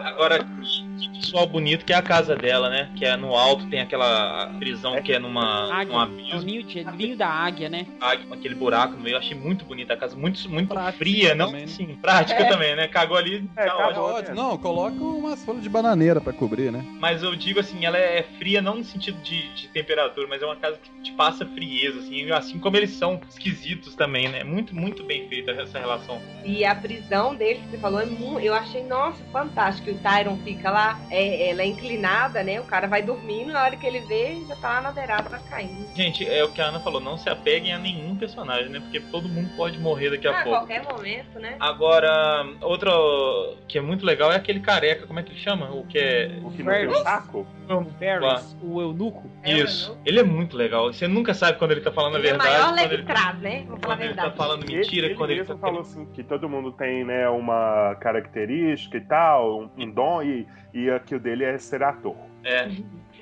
Agora, 0.06 0.38
que, 0.38 0.44
que 0.44 0.87
visual 1.28 1.46
bonito 1.46 1.84
que 1.84 1.92
é 1.92 1.96
a 1.96 2.02
casa 2.02 2.34
dela, 2.34 2.70
né? 2.70 2.90
Que 2.96 3.04
é 3.04 3.16
no 3.16 3.34
alto, 3.36 3.66
tem 3.66 3.80
aquela 3.80 4.46
prisão 4.58 5.00
que 5.02 5.12
é 5.12 5.18
numa, 5.18 5.72
Águia. 5.72 5.84
num 5.86 5.94
É 5.94 5.96
o 5.96 6.00
abismo, 6.00 6.42
ninho, 6.42 6.62
de, 6.62 6.84
ninho 6.96 7.16
da 7.16 7.28
águia, 7.28 7.68
né? 7.68 7.86
águia, 8.00 8.26
aquele 8.32 8.54
buraco 8.54 8.94
no 8.94 9.00
meio. 9.00 9.14
Eu 9.14 9.18
achei 9.18 9.36
muito 9.36 9.64
bonita 9.64 9.94
a 9.94 9.96
casa, 9.96 10.16
muito, 10.16 10.48
muito 10.50 10.68
Prática 10.68 10.92
fria, 10.98 11.34
não? 11.34 11.46
também, 11.46 11.60
né? 11.62 11.66
Sim, 11.66 11.98
prática 12.00 12.42
É. 12.42 12.48
também, 12.48 12.74
né? 12.74 12.88
Cagou 12.88 13.16
ali, 13.16 13.48
É, 13.56 13.66
tá 13.66 13.76
cagou. 13.76 14.04
ótimo. 14.04 14.18
Ótimo. 14.18 14.34
Não, 14.36 14.58
coloca 14.58 14.96
umas 15.04 15.44
folhas 15.44 15.62
de 15.62 15.68
bananeira 15.68 16.20
pra 16.20 16.32
cobrir, 16.32 16.72
né? 16.72 16.84
Mas 16.98 17.22
eu 17.22 17.34
digo 17.36 17.60
assim, 17.60 17.84
ela 17.84 17.98
é 17.98 18.22
fria 18.38 18.62
não 18.62 18.76
no 18.76 18.84
sentido 18.84 19.20
de, 19.22 19.48
de 19.54 19.68
temperatura, 19.68 20.26
mas 20.28 20.42
é 20.42 20.46
uma 20.46 20.56
casa 20.56 20.78
que 20.82 20.90
te 21.02 21.12
passa 21.12 21.44
frieza, 21.46 21.98
assim, 22.00 22.30
assim 22.30 22.58
como 22.58 22.76
eles 22.76 22.90
são 22.90 23.20
esquisitos 23.28 23.94
também, 23.94 24.28
né? 24.28 24.42
Muito, 24.44 24.74
muito 24.74 25.02
bem 25.04 25.28
feita 25.28 25.52
essa 25.52 25.78
relação. 25.78 26.20
E 26.44 26.64
a 26.64 26.74
prisão 26.74 27.34
dele, 27.34 27.60
que 27.60 27.70
você 27.70 27.78
falou, 27.78 28.00
é 28.00 28.06
muito, 28.06 28.40
eu 28.40 28.54
achei, 28.54 28.82
nossa, 28.84 29.22
fantástico. 29.32 29.90
O 29.90 29.94
Tyron 29.98 30.36
fica 30.44 30.70
lá, 30.70 31.00
é, 31.10 31.17
ela 31.18 31.62
é 31.62 31.66
inclinada, 31.66 32.42
né? 32.42 32.60
O 32.60 32.64
cara 32.64 32.86
vai 32.86 33.02
dormindo, 33.02 33.52
na 33.52 33.62
hora 33.64 33.76
que 33.76 33.86
ele 33.86 34.00
vê, 34.00 34.38
já 34.46 34.56
tá 34.56 34.68
lá 34.74 34.80
na 34.80 34.92
beirada, 34.92 35.28
tá 35.30 35.38
caindo. 35.50 35.86
Gente, 35.94 36.26
é 36.28 36.44
o 36.44 36.48
que 36.52 36.60
a 36.60 36.66
Ana 36.66 36.80
falou, 36.80 37.00
não 37.00 37.16
se 37.18 37.28
apeguem 37.28 37.72
a 37.72 37.78
nenhum 37.78 38.16
personagem, 38.16 38.68
né? 38.68 38.80
Porque 38.80 39.00
todo 39.00 39.28
mundo 39.28 39.50
pode 39.56 39.78
morrer 39.78 40.10
daqui 40.10 40.26
a 40.28 40.30
Ah, 40.40 40.42
pouco. 40.42 40.58
qualquer 40.58 40.82
momento, 40.84 41.38
né? 41.38 41.56
Agora, 41.60 42.46
outra 42.62 42.90
que 43.66 43.78
é 43.78 43.80
muito 43.80 44.04
legal 44.04 44.32
é 44.32 44.36
aquele 44.36 44.60
careca, 44.60 45.06
como 45.06 45.18
é 45.18 45.22
que 45.22 45.32
ele 45.32 45.38
chama? 45.40 45.70
O 45.70 45.84
que 45.86 45.98
é. 45.98 46.38
O 46.42 46.50
que 46.50 46.62
não 46.62 46.72
tem 46.72 46.88
um 46.88 46.94
saco? 46.96 47.46
O 47.68 48.58
o 48.62 48.80
eunuco. 48.80 49.30
É, 49.42 49.52
Isso. 49.52 49.98
Ele 50.04 50.20
é 50.20 50.22
muito 50.22 50.56
legal. 50.56 50.92
Você 50.92 51.06
nunca 51.06 51.34
sabe 51.34 51.58
quando 51.58 51.72
ele 51.72 51.80
tá 51.80 51.92
falando 51.92 52.16
a 52.16 52.18
Ele 52.18 52.28
é 52.28 52.34
o 52.34 52.38
verdade. 52.38 52.50
maior 52.54 52.68
quando 52.68 52.78
ele, 52.78 52.88
leve-trás, 52.96 53.38
né? 53.40 53.64
Vou 53.68 53.76
falar 53.78 53.94
a 53.94 53.96
quando 53.96 54.00
ele 54.02 54.14
tá 54.14 54.22
verdade. 54.22 54.36
falando 54.36 54.66
mentira, 54.66 55.06
ele, 55.06 55.14
quando 55.14 55.30
ele 55.30 55.40
ele 55.40 55.48
tá 55.48 55.56
falou 55.56 55.80
assim 55.80 56.06
que 56.14 56.22
todo 56.22 56.48
mundo 56.48 56.72
tem, 56.72 57.04
né, 57.04 57.28
uma 57.28 57.94
característica 58.00 58.96
e 58.96 59.00
tal, 59.02 59.60
um, 59.62 59.70
um 59.84 59.90
dom, 59.90 60.22
e, 60.22 60.46
e 60.72 60.90
que 61.08 61.14
o 61.14 61.20
dele 61.20 61.44
é 61.44 61.56
ser 61.58 61.82
ator. 61.82 62.16
É. 62.44 62.68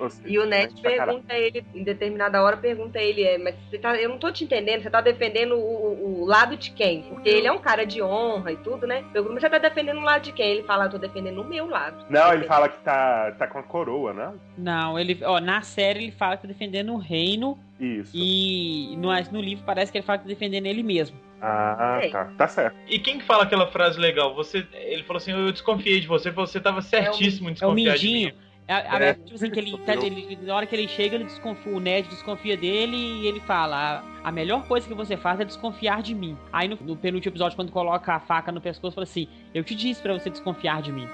Seja, 0.09 0.21
E 0.27 0.37
o 0.37 0.45
Ned 0.45 0.79
caralho. 0.79 1.05
pergunta 1.13 1.33
a 1.33 1.39
ele, 1.39 1.65
em 1.73 1.83
determinada 1.83 2.43
hora, 2.43 2.55
pergunta 2.55 2.99
a 2.99 3.01
ele, 3.01 3.23
é, 3.23 3.37
mas 3.39 3.55
você 3.67 3.79
tá, 3.79 3.95
eu 3.99 4.09
não 4.09 4.19
tô 4.19 4.31
te 4.31 4.43
entendendo, 4.43 4.83
você 4.83 4.91
tá 4.91 5.01
defendendo 5.01 5.55
o, 5.55 5.57
o- 5.57 6.21
o 6.21 6.25
lado 6.25 6.55
de 6.55 6.69
quem? 6.71 7.01
Porque 7.03 7.27
ele 7.27 7.47
é 7.47 7.51
um 7.51 7.57
cara 7.57 7.83
de 7.83 7.99
honra 8.03 8.51
e 8.51 8.57
tudo, 8.57 8.85
né? 8.85 9.03
Pergunta, 9.11 9.33
mas 9.33 9.41
você 9.41 9.49
tá 9.49 9.57
defendendo 9.57 9.97
o 9.97 10.03
lado 10.03 10.21
de 10.21 10.31
quem? 10.33 10.51
Ele 10.51 10.63
fala, 10.63 10.85
eu 10.85 10.91
tô 10.91 10.97
defendendo 10.99 11.41
o 11.41 11.45
meu 11.49 11.67
lado. 11.67 12.05
Não, 12.11 12.31
ele 12.31 12.43
fala 12.45 12.69
que 12.69 12.77
tá, 12.83 13.31
tá 13.39 13.47
com 13.47 13.57
a 13.57 13.63
coroa, 13.63 14.13
né? 14.13 14.33
Não, 14.55 14.99
ele, 14.99 15.17
ó, 15.23 15.39
na 15.39 15.63
série 15.63 16.03
ele 16.03 16.11
fala 16.11 16.35
que 16.35 16.43
tá 16.43 16.47
defendendo 16.47 16.93
o 16.93 16.97
reino 16.97 17.57
Isso. 17.79 18.11
e 18.15 18.95
no, 18.97 19.09
no 19.31 19.41
livro 19.41 19.63
parece 19.65 19.91
que 19.91 19.97
ele 19.99 20.05
fala 20.05 20.17
que 20.19 20.23
tá 20.25 20.29
defendendo 20.29 20.65
ele 20.65 20.81
mesmo. 20.83 21.15
Ah, 21.39 21.99
É. 22.01 22.09
tá. 22.09 22.25
Tá 22.37 22.47
certo. 22.47 22.75
E 22.87 22.97
quem 22.97 23.19
que 23.19 23.23
fala 23.25 23.43
aquela 23.43 23.67
frase 23.67 23.99
legal? 23.99 24.33
Você, 24.33 24.65
ele 24.73 25.03
falou 25.03 25.17
assim, 25.17 25.31
eu 25.31 25.51
desconfiei 25.51 25.99
de 25.99 26.07
você, 26.07 26.31
você 26.31 26.59
tava 26.59 26.81
certíssimo 26.81 27.47
em 27.47 27.51
É 27.51 27.51
o 27.51 27.53
desconfiar 27.53 27.97
de 27.97 28.05
Mindinho. 28.07 28.29
mim. 28.33 28.46
É, 28.67 28.73
a- 28.73 28.99
É. 29.01 29.13
tipo 29.13 29.33
assim, 29.35 29.49
que 29.49 29.59
ele, 29.59 29.77
tá- 29.77 29.93
ele- 29.95 30.37
na 30.41 30.53
hora 30.53 30.65
que 30.65 30.75
ele 30.75 30.87
chega, 30.89 31.15
ele 31.15 31.23
desconfia, 31.23 31.73
o 31.73 31.79
Ned 31.79 32.07
desconfia 32.09 32.57
dele 32.57 32.97
e 32.97 33.25
ele 33.27 33.39
fala: 33.39 34.03
a, 34.23 34.27
a 34.27 34.31
melhor 34.31 34.67
coisa 34.67 34.85
que 34.85 34.93
você 34.93 35.15
faz 35.15 35.39
é 35.39 35.45
desconfiar 35.45 36.01
de 36.01 36.13
mim. 36.13 36.37
Aí 36.51 36.67
no, 36.67 36.75
no 36.81 36.95
penúltimo 36.97 37.31
episódio, 37.31 37.55
quando 37.55 37.71
coloca 37.71 38.13
a 38.13 38.19
faca 38.19 38.51
no 38.51 38.59
pescoço, 38.59 38.95
fala 38.95 39.03
assim: 39.05 39.27
Eu 39.53 39.63
te 39.63 39.73
disse 39.73 40.01
pra 40.01 40.11
você 40.13 40.29
desconfiar 40.29 40.81
de 40.81 40.91
mim. 40.91 41.07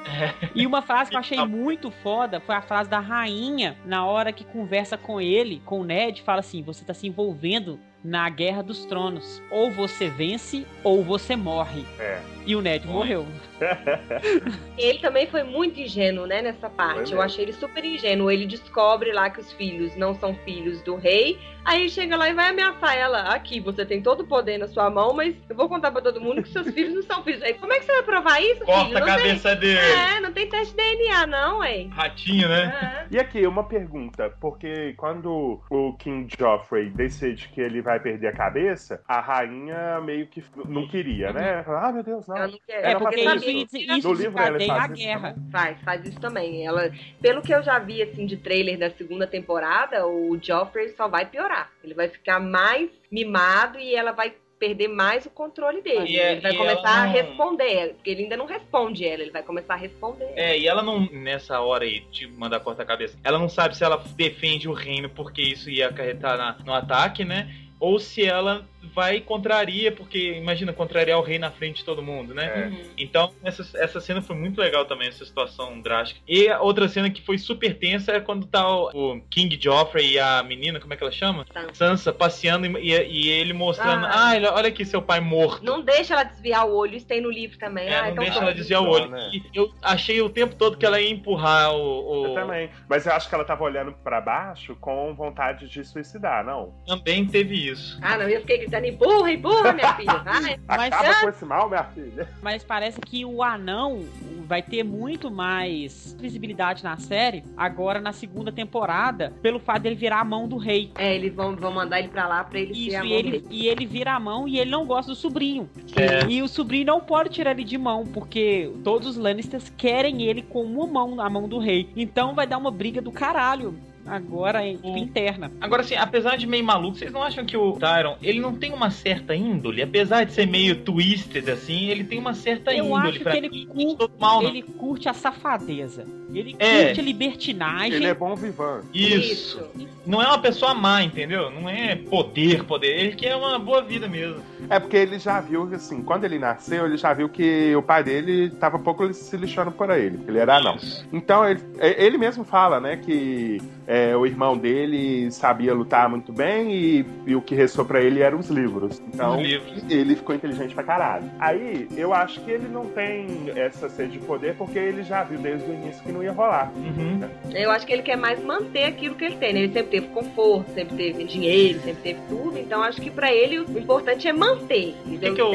E 0.56 0.66
uma 0.66 0.82
frase 0.82 1.12
que 1.12 1.16
eu 1.16 1.20
achei 1.20 1.38
muito 1.46 1.92
foda 1.92 2.40
foi 2.40 2.56
a 2.56 2.62
frase 2.62 2.90
da 2.90 3.00
rainha 3.00 3.78
na 3.86 4.04
hora 4.06 4.34
que 4.34 4.44
conversa 4.44 4.98
com 4.98 5.22
ele, 5.22 5.62
com 5.64 5.82
o 5.82 5.84
Ned, 5.84 6.24
fala 6.24 6.40
assim: 6.40 6.64
Você 6.64 6.84
tá 6.84 6.94
se 6.94 7.06
envolvendo 7.08 7.80
na 8.04 8.30
guerra 8.30 8.62
dos 8.62 8.86
tronos. 8.86 9.42
Ou 9.50 9.72
você 9.72 10.10
vence, 10.10 10.66
ou 10.84 11.04
você 11.04 11.36
morre. 11.36 11.86
É. 12.00 12.22
E 12.46 12.56
o 12.56 12.62
Ned 12.62 12.86
morreu. 12.86 13.26
Ele 14.78 15.00
também 15.00 15.28
foi 15.28 15.44
muito 15.44 15.80
ingênuo, 15.80 16.26
né, 16.26 16.42
nessa 16.42 16.70
parte. 16.70 17.12
Eu 17.12 17.18
mesmo. 17.18 17.22
achei 17.22 17.46
ele 17.46 17.54
super 17.54 17.86
ingênuo. 17.86 18.30
Ele 18.30 18.46
descobre 18.46 19.14
lá 19.14 19.30
que 19.30 19.40
os 19.40 19.52
filhos 19.54 19.96
não 19.96 20.14
são 20.14 20.36
filhos 20.44 20.82
do 20.82 20.96
rei. 20.96 21.40
Aí 21.66 21.90
chega 21.90 22.16
lá 22.18 22.30
e 22.30 22.34
vai 22.34 22.50
ameaçar 22.50 22.96
ela. 22.98 23.30
Aqui, 23.34 23.60
você 23.60 23.86
tem 23.86 24.02
todo 24.02 24.22
o 24.22 24.28
poder 24.28 24.58
na 24.58 24.68
sua 24.68 24.90
mão, 24.90 25.14
mas 25.14 25.36
eu 25.50 25.56
vou 25.56 25.70
contar 25.70 25.92
pra 25.92 26.02
todo 26.02 26.20
mundo 26.22 26.44
que 26.44 26.50
seus 26.50 26.68
filhos 26.74 26.94
não 26.94 27.04
são 27.04 27.24
filhos. 27.24 27.42
Aí, 27.42 27.54
como 27.54 27.72
é 27.74 27.80
que 27.80 27.86
você 27.86 27.94
vai 27.94 28.04
provar 28.04 28.42
isso, 28.42 28.66
Corta 28.66 28.86
filho? 28.86 28.98
a 28.98 29.00
Não 29.00 29.08
cabeça 29.08 29.56
dele. 29.56 29.80
tem... 29.80 29.92
É, 30.18 30.20
não 30.20 30.32
tem 30.34 30.50
teste 30.50 30.76
de 30.76 30.84
DNA, 30.84 31.28
não, 31.28 31.64
hein? 31.64 31.90
Ratinho, 31.94 32.48
né? 32.50 33.08
É. 33.10 33.16
E 33.16 33.20
aqui, 33.20 33.46
uma 33.48 33.64
pergunta, 33.64 34.34
porque 34.42 34.94
quando 34.98 35.62
o 35.70 35.94
King 35.94 36.28
Joffrey 36.38 36.90
decide 36.90 37.48
que 37.50 37.62
ele 37.62 37.82
vai 37.82 38.00
perder 38.00 38.28
a 38.28 38.34
cabeça, 38.34 39.02
a 39.08 39.22
rainha 39.22 40.02
meio 40.02 40.28
que 40.28 40.44
não 40.68 40.88
queria, 40.88 41.32
né? 41.32 41.64
Ah, 41.68 41.92
meu 41.92 42.04
Deus, 42.04 42.28
não. 42.28 42.36
Ela 42.38 42.48
não 42.48 42.60
quer. 42.68 42.84
É 42.84 42.92
Ela 42.92 43.00
porque 43.00 43.24
faz 43.24 43.42
isso, 43.42 43.50
isso. 43.78 43.78
isso 43.78 44.08
No 44.08 44.14
livro 44.14 44.42
ela 44.42 44.60
faz 44.60 44.70
a 44.70 44.86
isso 44.86 44.94
guerra. 44.96 45.36
Faz, 45.52 45.82
faz 45.82 46.06
isso 46.06 46.20
também. 46.20 46.66
Ela, 46.66 46.92
pelo 47.22 47.42
que 47.42 47.54
eu 47.54 47.64
já 47.64 47.80
vi 47.80 48.02
assim 48.02 48.26
de 48.26 48.38
trailer 48.38 48.78
da 48.78 48.90
segunda 48.90 49.26
temporada, 49.26 50.06
o 50.06 50.38
Joffrey 50.42 50.90
só 50.90 51.08
vai 51.08 51.26
piorar. 51.26 51.53
Ele 51.84 51.94
vai 51.94 52.08
ficar 52.10 52.40
mais 52.40 52.90
mimado 53.12 53.80
e 53.80 53.96
ela 53.96 54.12
vai 54.12 54.34
perder 54.60 54.88
mais 54.88 55.26
o 55.26 55.30
controle 55.30 55.82
dele. 55.82 56.18
É- 56.18 56.32
ele 56.34 56.42
vai 56.42 56.56
começar 56.56 56.80
ela 56.80 57.02
a 57.02 57.06
não- 57.06 57.12
responder, 57.12 57.94
porque 57.96 58.10
ele 58.10 58.24
ainda 58.24 58.38
não 58.38 58.46
responde 58.46 59.06
ela, 59.06 59.22
ele 59.22 59.32
vai 59.32 59.44
começar 59.44 59.74
a 59.74 59.78
responder. 59.78 60.32
É, 60.38 60.58
e 60.58 60.68
ela 60.68 60.82
não, 60.82 61.02
nessa 61.12 61.60
hora 61.60 61.84
aí 61.84 62.00
de 62.12 62.28
mandar 62.28 62.62
cortar 62.62 62.84
a 62.84 62.86
cabeça, 62.86 63.18
ela 63.26 63.38
não 63.38 63.50
sabe 63.50 63.76
se 63.76 63.84
ela 63.84 64.02
defende 64.16 64.70
o 64.70 64.74
reino 64.74 65.10
porque 65.10 65.42
isso 65.42 65.70
ia 65.70 65.90
acarretar 65.90 66.38
na- 66.38 66.58
no 66.66 66.74
ataque, 66.74 67.26
né? 67.26 67.54
Ou 67.80 68.00
se 68.00 68.24
ela 68.26 68.66
vai 68.94 69.18
e 69.18 69.22
contraria, 69.22 69.92
porque 69.92 70.34
imagina, 70.34 70.74
contrariar 70.74 71.20
o 71.20 71.22
rei 71.24 71.40
na 71.40 71.52
frente 71.52 71.78
de 71.78 71.86
todo 71.86 72.02
mundo, 72.02 72.34
né? 72.34 72.64
É. 72.64 72.68
Uhum. 72.68 72.90
Então, 72.98 73.32
essa, 73.44 73.66
essa 73.78 74.00
cena 74.00 74.22
foi 74.22 74.36
muito 74.36 74.60
legal 74.60 74.86
também, 74.86 75.08
essa 75.08 75.24
situação 75.26 75.80
drástica. 75.82 76.20
E 76.28 76.48
a 76.50 76.62
outra 76.62 76.88
cena 76.88 77.10
que 77.10 77.22
foi 77.22 77.38
super 77.38 77.78
tensa 77.78 78.12
é 78.12 78.20
quando 78.20 78.46
tá 78.46 78.68
o, 78.70 78.90
o 79.16 79.22
King 79.30 79.58
Joffrey 79.62 80.14
e 80.14 80.20
a 80.20 80.44
menina, 80.44 80.80
como 80.80 80.94
é 80.94 80.98
que 80.98 81.04
ela 81.04 81.12
chama? 81.12 81.46
Sansa. 81.54 81.74
Sansa, 81.74 82.14
passeando 82.14 82.66
e, 82.80 82.90
e 82.92 83.30
ele 83.30 83.54
mostrando, 83.54 84.06
Ah. 84.06 84.30
ah, 84.30 84.36
ele- 84.36 84.48
olha 84.48 84.68
aqui 84.70 84.86
seu 84.86 85.02
pai 85.02 85.20
morto. 85.20 85.64
Não 85.64 85.82
deixa 85.82 86.14
ela 86.14 86.24
desviar 86.24 86.68
o 86.68 86.74
olho, 86.76 86.96
isso 86.96 87.08
tem 87.08 87.22
no 87.22 87.30
livro 87.30 87.58
também. 87.58 87.88
É, 87.88 87.96
ah, 87.98 88.02
não 88.04 88.12
então 88.12 88.24
deixa 88.24 88.40
ela 88.40 88.54
desviar 88.54 88.82
o 88.82 88.88
olho. 88.90 89.10
né? 89.10 89.32
Eu 89.54 89.72
achei 89.82 90.22
o 90.22 90.30
tempo 90.30 90.56
todo 90.56 90.78
que 90.78 90.86
ela 90.86 91.00
ia 91.00 91.10
empurrar 91.10 91.74
o. 91.74 92.22
o- 92.22 92.26
Eu 92.28 92.34
também. 92.34 92.70
Mas 92.90 93.06
eu 93.06 93.14
acho 93.14 93.28
que 93.30 93.36
ela 93.36 93.44
tava 93.46 93.64
olhando 93.64 93.92
pra 94.04 94.20
baixo 94.22 94.76
com 94.80 95.14
vontade 95.16 95.68
de 95.70 95.84
suicidar, 95.84 96.44
não? 96.46 96.74
Também 96.86 97.26
teve 97.26 97.56
isso. 97.70 97.98
Ah, 98.02 98.18
não, 98.18 98.28
eu 98.28 98.42
fiquei 98.42 98.60
gritando, 98.82 98.86
empurra, 99.06 99.32
empurra, 99.32 99.74
minha 99.74 99.94
filha. 99.96 100.22
Ai, 100.26 100.60
Mas- 100.68 100.94
Acaba 100.94 101.20
com 101.22 101.30
esse 101.30 101.46
mal, 101.46 101.68
minha 101.70 101.84
filha. 101.84 102.28
Mas 102.42 102.64
parece 102.64 103.00
que 103.02 103.26
o 103.26 103.42
anão 103.44 104.04
vai 104.46 104.62
ter 104.62 104.84
muito 104.84 105.32
mais 105.32 106.16
visibilidade 106.20 106.84
na 106.84 106.98
série 106.98 107.44
agora 107.56 108.02
na 108.02 108.12
segunda 108.12 108.52
temporada, 108.52 109.34
pelo 109.42 109.60
fato 109.60 109.84
dele 109.84 109.96
virar 109.96 110.20
a 110.20 110.24
mão 110.26 110.48
do 110.48 110.58
rei. 110.58 110.92
É, 110.98 111.16
eles 111.16 111.34
vão, 111.34 111.56
vão 111.56 111.72
mandar 111.72 112.00
ele 112.00 112.10
pra 112.10 112.28
lá 112.28 112.44
pra 112.44 112.60
ele 112.60 112.74
ser 112.74 112.80
Isso, 112.82 112.98
a 112.98 113.06
e 113.06 113.10
mão 113.10 113.18
ele, 113.18 113.32
dele. 113.32 113.48
e 113.50 113.68
ele 113.68 113.86
vira 113.86 114.12
a 114.14 114.20
mão 114.20 114.48
e 114.48 114.60
ele 114.60 114.70
não 114.70 114.86
gosta 114.86 115.12
do 115.12 115.16
sobrinho. 115.16 115.70
É. 115.96 116.30
E 116.30 116.42
o 116.42 116.48
sobrinho 116.48 116.86
não 116.86 117.00
pode 117.00 117.30
tirar 117.30 117.52
ele 117.52 117.64
de 117.64 117.78
mão, 117.78 118.06
porque 118.06 118.72
todos 118.84 119.08
os 119.08 119.18
Lannisters 119.18 119.72
querem 119.78 120.24
ele 120.24 120.42
com 120.42 120.64
uma 120.64 120.86
mão 120.88 121.16
na 121.16 121.30
mão 121.30 121.48
do 121.48 121.58
rei. 121.58 121.90
Então 121.96 122.36
vai 122.36 122.46
dar 122.46 122.58
uma 122.58 122.72
briga 122.72 123.02
do 123.02 123.12
caralho. 123.12 123.76
Agora 124.06 124.66
é 124.68 124.74
tipo, 124.74 124.90
O- 124.94 124.98
interna. 124.98 125.52
Agora, 125.62 125.82
assim, 125.82 125.96
apesar 125.96 126.36
de 126.38 126.46
meio 126.46 126.64
maluco, 126.64 126.98
vocês 126.98 127.12
não 127.12 127.24
acham 127.24 127.46
que 127.46 127.56
o 127.56 127.72
Tyron, 127.74 128.18
ele 128.22 128.40
não 128.40 128.54
tem 128.56 128.74
uma 128.74 128.90
certa 128.92 129.36
índole? 129.36 129.82
Apesar 129.82 130.26
de 130.26 130.34
ser 130.34 130.46
meio 130.46 130.76
twisted, 130.84 131.50
assim, 131.50 131.88
ele 131.90 132.04
tem 132.04 132.20
uma 132.20 132.34
certa 132.34 132.74
Eu 132.74 132.86
índole. 132.86 133.10
acho 133.10 133.20
pra 133.22 133.32
que 133.32 133.38
ele 133.38 133.50
mim. 133.50 133.96
curte- 133.98 134.14
mal, 134.20 134.42
não. 134.42 134.50
Ele 134.50 134.62
curte 134.62 135.08
a 135.10 135.14
safadeza. 135.14 136.06
Ele 136.34 136.56
É. 136.60 136.86
curte 136.86 137.00
a 137.00 137.04
libertinagem. 137.04 137.94
Ele 137.94 138.06
é 138.08 138.14
bom 138.14 138.36
vivan. 138.36 138.82
Isso. 138.94 139.64
Não 140.06 140.22
é 140.22 140.28
uma 140.28 140.40
pessoa 140.40 140.74
má, 140.74 141.02
entendeu? 141.04 141.50
Não 141.50 141.70
é 141.70 141.96
poder, 141.96 142.64
poder. 142.66 142.88
Ele 143.00 143.16
quer 143.16 143.36
uma 143.36 143.58
boa 143.58 143.82
vida 143.82 144.08
mesmo. 144.08 144.42
É 144.70 144.80
porque 144.80 144.98
ele 144.98 145.20
já 145.20 145.40
viu 145.42 145.68
que, 145.68 145.76
assim, 145.76 146.02
quando 146.02 146.24
ele 146.26 146.40
nasceu, 146.40 146.86
ele 146.86 146.98
já 146.98 147.14
viu 147.14 147.28
que 147.30 147.76
o 147.76 147.82
pai 147.82 148.04
dele 148.04 148.50
tava 148.52 148.78
um 148.78 148.82
pouco 148.84 149.12
se 149.14 149.36
lixando 149.38 149.72
por 149.72 149.90
ele, 149.90 150.20
ele 150.28 150.38
era 150.40 150.58
anão. 150.58 150.76
Isso. 150.76 151.06
Então, 151.12 151.48
ele, 151.48 151.62
é- 151.80 152.04
ele 152.06 152.18
mesmo 152.18 152.44
fala, 152.44 152.80
né, 152.80 152.98
que 152.98 153.62
é, 153.86 154.16
o 154.16 154.26
irmão 154.26 154.58
dele 154.58 155.30
sabia 155.32 155.74
lutar 155.74 156.08
muito 156.10 156.32
bem 156.32 156.72
e, 156.74 157.06
e 157.28 157.36
o 157.36 157.42
que 157.42 157.54
restou 157.56 157.84
pra 157.84 158.02
ele 158.02 158.22
eram 158.22 158.40
os 158.40 158.50
livros. 158.50 159.02
Então, 159.14 159.38
Os 159.38 159.44
livros. 159.46 159.84
ele 159.90 160.16
ficou 160.16 160.34
inteligente 160.34 160.74
pra 160.74 160.84
caralho. 160.84 161.30
Aí, 161.40 161.88
eu 161.98 162.14
acho 162.14 162.40
que 162.42 162.50
ele 162.52 162.68
não 162.70 162.86
tem 162.86 163.52
essa 163.56 163.90
sede 163.90 164.14
de 164.14 164.20
poder 164.20 164.56
porque 164.56 164.80
ele 164.80 165.04
já 165.04 165.24
viu 165.24 165.40
desde 165.40 165.70
o 165.70 165.74
início 165.74 166.02
que 166.04 166.12
não 166.12 166.24
ia 166.24 166.32
rolar. 166.32 166.72
Uhum. 166.76 167.20
Eu 167.54 167.70
acho 167.72 167.86
que 167.86 167.92
ele 167.94 168.02
quer 168.04 168.16
mais 168.18 168.42
manter 168.44 168.86
aquilo 168.86 169.16
que 169.16 169.26
ele 169.26 169.36
tem, 169.36 169.54
né? 169.54 169.60
Ele 169.62 169.74
sempre 169.74 169.90
teve 169.94 170.08
conforto, 170.08 170.72
sempre 170.74 170.96
teve 170.98 171.24
dinheiro, 171.24 171.80
sempre 171.82 172.02
teve 172.02 172.20
tudo. 172.28 172.58
Então 172.58 172.82
acho 172.82 173.00
que 173.00 173.12
pra 173.12 173.32
ele 173.32 173.60
o 173.60 173.78
importante 173.80 174.28
é 174.28 174.34
manter. 174.34 174.96
Entendeu? 175.06 175.36
que 175.36 175.42
eu- 175.42 175.50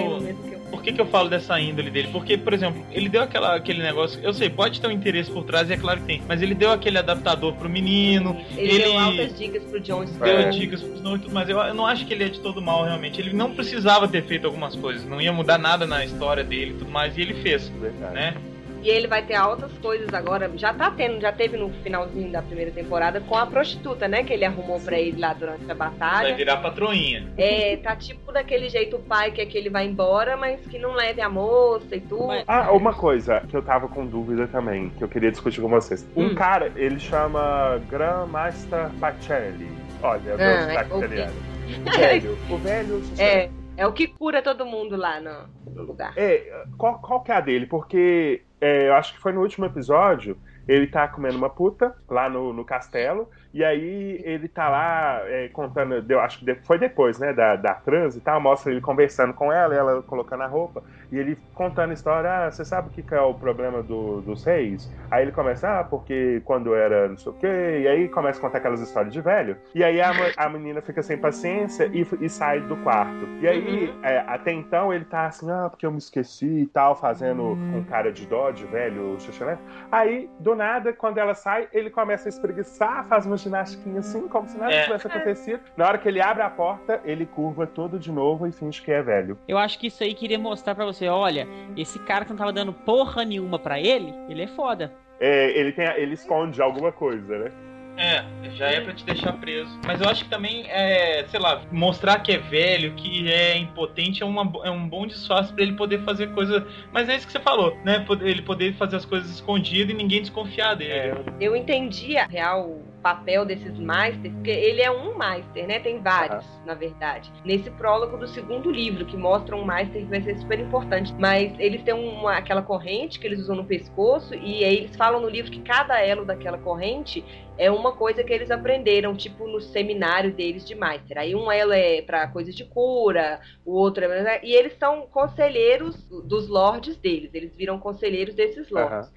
que 0.49 0.55
eu- 0.55 0.59
Por 0.69 0.83
que, 0.83 0.93
que 0.93 1.01
eu 1.01 1.07
falo 1.07 1.31
dessa 1.31 1.59
índole 1.59 1.91
dele? 1.91 2.09
Porque, 2.13 2.37
por 2.37 2.53
exemplo, 2.53 2.85
ele 2.93 3.09
deu 3.09 3.23
aquela, 3.23 3.57
aquele 3.57 3.83
negócio. 3.83 4.21
Eu 4.23 4.35
sei, 4.35 4.51
pode 4.51 4.79
ter 4.81 4.87
um 4.87 4.91
interesse 4.91 5.31
por 5.31 5.43
trás, 5.45 5.71
e 5.71 5.73
é 5.73 5.77
claro 5.79 5.99
que 6.01 6.07
tem. 6.07 6.23
Mas 6.29 6.43
ele 6.43 6.55
deu 6.55 6.71
aquele 6.71 6.99
adaptador 6.99 7.55
pro 7.55 7.69
menino, 7.71 8.37
Ele, 8.55 8.73
Ele- 8.73 8.83
deu 8.85 8.99
altas 8.99 9.39
dicas 9.39 9.63
pro 9.65 9.81
Jon 9.81 10.03
Snow. 10.05 10.25
deu 10.29 10.51
dicas 10.51 10.83
pro 10.83 10.95
Snow 10.95 11.17
e 11.17 11.19
tudo 11.21 11.33
mais. 11.33 11.49
Eu, 11.49 11.59
eu 11.59 11.73
não 11.75 11.87
acho 11.87 12.07
que 12.07 12.13
ele 12.13 12.25
é 12.25 12.29
de 12.29 12.39
todo 12.41 12.61
mal, 12.61 12.85
realmente. 12.85 13.19
Ele 13.19 13.33
não 13.33 13.55
precisava 13.55 14.07
ter 14.07 14.23
feito 14.25 14.47
algumas 14.47 14.77
coisas. 14.77 15.05
Não 15.07 15.19
ia 15.21 15.33
mudar 15.33 15.57
nada 15.59 15.87
na 15.87 16.05
história 16.05 16.45
dele 16.45 16.73
e 16.73 16.75
tudo 16.75 16.91
mais. 16.91 17.17
E 17.17 17.23
ele 17.23 17.35
fez, 17.35 17.69
Verdade. 17.69 18.15
né? 18.15 18.35
E 18.83 18.89
ele 18.89 19.07
vai 19.09 19.23
ter 19.25 19.35
altas 19.35 19.73
coisas 19.79 20.13
agora. 20.15 20.51
Já 20.57 20.73
tá 20.73 20.91
tendo, 20.91 21.21
já 21.21 21.33
teve 21.33 21.57
no 21.57 21.71
finalzinho 21.83 22.31
da 22.31 22.41
primeira 22.43 22.71
temporada 22.71 23.21
com 23.21 23.37
a 23.37 23.45
prostituta, 23.47 24.07
né? 24.07 24.23
Que 24.23 24.33
ele 24.33 24.45
arrumou 24.45 24.79
pra 24.81 24.99
ele 24.99 25.19
lá 25.21 25.33
durante 25.33 25.65
a 25.65 25.75
Vai 25.75 25.91
batalha. 25.91 26.35
virar 26.35 26.59
patroinha. 26.59 27.27
É, 27.37 27.77
tá 27.77 27.97
tipo 27.97 28.31
daquele 28.33 28.69
jeito 28.69 28.97
o 28.97 29.01
pai 29.01 29.33
quer 29.33 29.47
que 29.47 29.59
ele 29.59 29.69
vá 29.71 29.83
embora, 29.83 30.37
mas 30.37 30.61
que 30.67 30.79
não 30.79 30.93
leve 30.93 31.21
a 31.21 31.29
moça 31.29 31.97
e 31.97 32.01
tudo. 32.01 32.29
Ah, 32.47 32.73
uma 32.73 32.95
coisa 32.95 33.41
que 33.49 33.57
eu 33.57 33.63
tava 33.63 33.89
com 33.89 34.07
dúvida 34.07 34.47
também, 34.47 34.91
que 34.91 35.03
eu 35.03 35.09
queria 35.09 35.31
discutir 35.31 35.61
com 35.61 35.69
vocês. 35.69 36.07
Um 36.17 36.27
Hum. 36.29 36.35
cara, 36.35 36.73
ele 36.77 37.01
chama 37.01 37.81
Grandmaster 37.89 38.91
Pacelli. 39.01 39.69
Olha, 40.03 40.37
meu 40.37 40.47
Ah, 40.47 40.61
sotaque 40.69 40.93
é, 40.93 40.97
italiano. 40.99 41.33
O 41.69 41.91
velho, 41.99 42.39
o 42.49 42.57
velho... 42.57 43.03
É, 43.19 43.51
é 43.77 43.87
o 43.87 43.93
que 43.93 44.07
cura 44.07 44.41
todo 44.41 44.65
mundo 44.65 44.97
lá 44.97 45.21
no, 45.21 45.75
no 45.75 45.83
lugar. 45.83 46.13
É, 46.17 46.65
qual, 46.79 46.99
qual 46.99 47.21
que 47.21 47.31
é 47.31 47.35
a 47.37 47.41
dele? 47.43 47.67
Porque 47.67 48.43
é, 48.61 48.89
eu 48.89 48.95
acho 48.95 49.15
que 49.15 49.21
foi 49.21 49.33
no 49.33 49.41
último 49.41 49.67
episódio, 49.67 50.37
ele 50.67 50.87
tá 50.87 51.09
comendo 51.09 51.39
uma 51.39 51.51
puta 51.51 51.95
lá 52.09 52.29
no, 52.29 52.53
no 52.53 52.65
castelo, 52.65 53.31
e 53.53 53.65
aí 53.65 54.21
ele 54.25 54.49
tá 54.49 54.69
lá 54.69 55.21
é, 55.29 55.49
contando, 55.49 56.03
deu, 56.03 56.21
acho 56.21 56.39
que 56.45 56.55
foi 56.65 56.79
depois, 56.79 57.19
né, 57.19 57.33
da, 57.33 57.57
da 57.57 57.75
trans 57.75 58.17
e 58.17 58.21
tal, 58.21 58.41
mostra 58.41 58.71
ele 58.73 58.81
conversando 58.81 59.33
com 59.35 59.53
ela, 59.53 59.75
ela 59.75 60.03
colocando 60.03 60.43
a 60.43 60.47
roupa, 60.47 60.83
e 61.11 61.17
ele 61.19 61.37
contando 61.55 61.91
a 61.91 61.95
história, 61.95 62.47
ah, 62.47 62.51
você 62.51 62.65
sabe 62.65 62.89
o 62.89 62.91
que, 62.91 63.03
que 63.03 63.15
é 63.15 63.21
o 63.21 63.35
problema 63.35 63.83
do- 63.83 64.21
dos 64.23 64.45
reis? 64.45 64.91
Aí 65.11 65.23
ele 65.23 65.33
começa, 65.33 65.81
ah, 65.81 65.85
porque 65.85 66.41
quando 66.45 66.75
era 66.75 67.09
não 67.09 67.17
sei 67.17 67.33
o 67.33 67.35
quê, 67.35 67.47
e 67.83 67.89
aí 67.89 68.09
começa 68.09 68.39
a 68.39 68.43
contar 68.43 68.59
aquelas 68.59 68.81
histórias 68.81 69.13
de 69.13 69.21
velho, 69.21 69.59
e 69.75 69.83
aí 69.83 70.01
a, 70.01 70.13
a 70.37 70.49
menina 70.49 70.83
fica 70.83 71.03
sem 71.03 71.17
paciência 71.19 71.89
e, 71.93 72.07
e 72.21 72.29
sai 72.29 72.61
do 72.63 72.77
quarto. 72.77 73.31
E 73.39 73.47
aí, 73.49 73.97
é, 74.03 74.25
até 74.27 74.53
então, 74.53 74.93
ele 74.93 75.05
tá 75.05 75.27
assim, 75.27 75.51
ah, 75.51 75.69
porque 75.71 75.87
eu 75.87 75.91
me 75.93 75.99
esqueci 75.99 76.47
e 76.63 76.67
tal, 76.67 76.95
fazendo 76.97 77.63
com 77.67 77.83
cara 77.83 78.13
de 78.13 78.27
dó, 78.27 78.51
de 78.51 78.67
velho, 78.67 79.17
né? 79.41 79.59
Aí, 79.91 80.31
do 80.39 80.55
nada, 80.55 80.93
quando 80.93 81.19
ela 81.19 81.35
sai, 81.35 81.69
ele 81.73 81.91
começa 81.91 82.29
a 82.29 82.31
espreguiçar, 82.31 83.07
faz 83.09 83.27
uma 83.27 83.37
ginastiquinha 83.39 84.01
assim, 84.01 84.29
como 84.29 84.47
se 84.49 84.59
nada 84.59 84.73
É. 84.73 84.83
tivesse 84.85 85.07
acontecido. 85.07 85.61
Na 85.77 85.87
hora 85.87 85.99
que 85.99 86.09
ele 86.09 86.21
abre 86.21 86.43
a 86.43 86.51
porta, 86.51 87.01
ele 87.05 87.25
curva 87.25 87.67
todo 87.67 87.99
de 87.99 88.13
novo 88.13 88.47
e 88.47 88.53
finge 88.53 88.83
que 88.83 88.91
é 88.91 89.03
velho. 89.03 89.39
Eu 89.49 89.57
acho 89.57 89.79
que 89.79 89.87
isso 89.87 90.03
aí 90.03 90.13
queria 90.15 90.39
mostrar 90.39 90.75
pra 90.75 90.85
você, 90.85 91.09
olha, 91.09 91.47
esse 91.77 91.99
cara 92.01 92.25
que 92.25 92.31
não 92.31 92.37
tava 92.39 92.53
dando 92.53 92.73
porra 92.73 93.25
nenhuma 93.25 93.59
pra 93.59 93.81
ele, 93.81 94.13
ele 94.29 94.43
é 94.43 94.47
foda. 94.49 94.93
É, 95.21 95.51
ele, 95.59 95.73
tem, 95.73 95.87
ele 95.97 96.15
esconde 96.15 96.61
alguma 96.63 96.93
coisa, 96.93 97.39
né? 97.39 97.53
É, 97.99 98.25
já 98.55 98.67
é 98.69 98.81
pra 98.81 98.93
te 98.93 99.05
deixar 99.05 99.33
preso. 99.33 99.79
Mas 99.85 100.01
eu 100.01 100.09
acho 100.09 100.25
que 100.25 100.31
também, 100.31 100.67
é, 100.69 101.25
sei 101.29 101.41
lá, 101.41 101.63
mostrar 101.73 102.21
que 102.21 102.33
é 102.33 102.39
velho, 102.39 102.95
que 102.95 103.31
é 103.31 103.59
impotente, 103.59 104.23
é, 104.23 104.27
uma, 104.27 104.51
é 104.65 104.71
um 104.71 104.89
bom 104.89 105.07
disfarce 105.07 105.53
pra 105.53 105.63
ele 105.63 105.73
poder 105.73 106.01
fazer 106.05 106.33
coisa. 106.33 106.67
Mas 106.93 107.09
é 107.09 107.17
isso 107.17 107.27
que 107.27 107.33
você 107.33 107.41
falou, 107.41 107.77
né? 107.85 108.07
Ele 108.23 108.43
poder 108.43 108.75
fazer 108.75 108.97
as 108.97 109.05
coisas 109.05 109.29
escondidas 109.31 109.91
e 109.91 109.95
ninguém 109.95 110.21
desconfiar 110.21 110.75
dele. 110.75 110.93
É, 110.93 111.15
Eu 111.41 111.57
entendi 111.57 112.17
a 112.17 112.27
real 112.27 112.81
papel 113.03 113.45
desses 113.45 113.79
Masters, 113.79 114.35
porque 114.35 114.51
ele 114.51 114.83
é 114.83 114.91
um 114.91 115.17
Master, 115.17 115.67
né? 115.67 115.79
Tem 115.79 116.01
vários, 116.01 116.45
na 116.67 116.75
verdade. 116.75 117.33
Nesse 117.45 117.71
prólogo 117.71 118.17
do 118.17 118.27
segundo 118.27 118.71
livro, 118.71 119.05
que 119.07 119.17
mostra 119.17 119.57
um 119.57 119.65
Master 119.65 120.03
que 120.03 120.09
vai 120.09 120.21
ser 120.21 120.37
super 120.39 120.59
importante. 120.59 121.15
Mas 121.19 121.53
eles 121.59 121.83
têm 121.83 121.95
uma, 121.95 122.37
aquela 122.37 122.63
corrente 122.63 123.19
que 123.19 123.27
eles 123.27 123.41
usam 123.41 123.57
no 123.57 123.65
pescoço, 123.65 124.35
e 124.35 124.65
aí 124.65 124.77
eles 124.79 124.97
falam 124.97 125.21
no 125.21 125.29
livro 125.29 125.51
que 125.51 125.61
cada 125.61 125.99
elo 126.01 126.25
daquela 126.25 126.59
corrente 126.59 127.25
é 127.59 127.71
uma 127.71 127.93
coisa 127.93 128.23
que 128.23 128.33
eles 128.33 128.51
aprenderam, 128.51 129.17
tipo 129.17 129.47
no 129.49 129.61
seminário 129.61 130.33
deles 130.33 130.67
de 130.67 130.75
Master. 130.75 131.19
Aí 131.19 131.35
um 131.35 131.51
elo 131.51 131.73
é 131.73 132.01
pra 132.03 132.29
coisas 132.29 132.55
de 132.55 132.65
cura, 132.65 133.41
o 133.65 133.73
outro 133.73 134.05
é. 134.05 134.41
E 134.45 134.55
eles 134.55 134.75
são 134.79 135.07
conselheiros 135.09 135.97
dos 136.25 136.49
lords 136.49 136.97
deles, 136.97 137.31
eles 137.35 137.57
viram 137.57 137.79
conselheiros 137.79 138.35
desses 138.35 138.71
lords. 138.71 139.11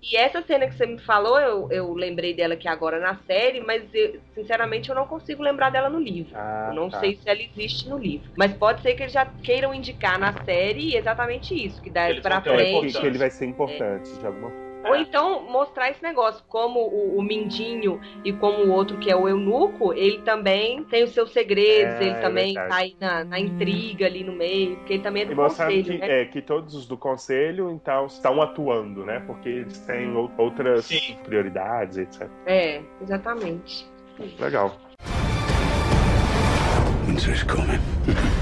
E 0.00 0.16
essa 0.16 0.40
cena 0.42 0.68
que 0.68 0.76
você 0.76 0.86
me 0.86 0.98
falou, 1.00 1.40
eu, 1.40 1.68
eu 1.72 1.92
lembrei 1.92 2.32
dela 2.32 2.54
aqui 2.54 2.68
agora 2.68 3.00
na 3.00 3.16
série, 3.26 3.60
mas 3.60 3.82
eu, 3.92 4.20
sinceramente 4.32 4.88
eu 4.88 4.94
não 4.94 5.08
consigo 5.08 5.42
lembrar 5.42 5.70
dela 5.70 5.90
no 5.90 5.98
livro. 5.98 6.32
Ah, 6.36 6.68
eu 6.70 6.74
não 6.74 6.88
tá. 6.88 7.00
sei 7.00 7.16
se 7.16 7.28
ela 7.28 7.42
existe 7.42 7.88
no 7.88 7.98
livro. 7.98 8.30
Mas 8.36 8.52
pode 8.52 8.80
ser 8.80 8.94
que 8.94 9.02
eles 9.02 9.12
já 9.12 9.26
queiram 9.26 9.74
indicar 9.74 10.16
na 10.18 10.32
série 10.44 10.94
exatamente 10.96 11.52
isso, 11.52 11.82
que 11.82 11.90
uma 11.90 12.54
É, 12.54 12.56
frente. 12.56 12.92
que, 12.92 13.00
que 13.00 13.06
ele 13.06 13.18
vai 13.18 13.30
ser 13.30 13.46
importante 13.46 14.16
de 14.18 14.24
alguma 14.26 14.50
forma. 14.50 14.67
Ou 14.84 14.96
então 14.96 15.42
mostrar 15.50 15.90
esse 15.90 16.02
negócio, 16.02 16.42
como 16.48 16.80
o, 16.80 17.18
o 17.18 17.22
Mindinho 17.22 18.00
e 18.24 18.32
como 18.32 18.64
o 18.64 18.70
outro 18.70 18.96
que 18.98 19.10
é 19.10 19.16
o 19.16 19.28
Eunuco, 19.28 19.92
ele 19.92 20.18
também 20.22 20.84
tem 20.84 21.02
os 21.04 21.10
seus 21.12 21.32
segredos, 21.32 21.94
É, 22.00 22.04
ele 22.04 22.14
também 22.20 22.54
verdade. 22.54 22.68
tá 22.68 22.76
aí 22.76 22.96
na, 23.00 23.24
na 23.24 23.40
intriga 23.40 24.06
ali 24.06 24.22
no 24.24 24.32
meio, 24.32 24.76
porque 24.76 24.94
ele 24.94 25.02
também 25.02 25.22
é 25.22 25.26
E 25.26 25.28
do 25.30 25.36
mostrando 25.36 25.68
conselho, 25.70 25.84
que, 25.84 25.98
né? 25.98 26.22
é, 26.22 26.24
que 26.26 26.40
todos 26.40 26.74
os 26.74 26.86
do 26.86 26.96
conselho, 26.96 27.70
então, 27.70 28.06
estão 28.06 28.40
atuando, 28.40 29.04
né? 29.04 29.20
Porque 29.26 29.48
eles 29.48 29.78
têm 29.80 30.14
ou- 30.14 30.30
outras 30.38 30.84
Sim. 30.86 31.16
prioridades, 31.24 31.98
etc. 31.98 32.28
É, 32.46 32.80
exatamente. 33.02 33.86
Legal. 34.38 34.76
Winter's 37.06 37.42
coming. 37.44 37.80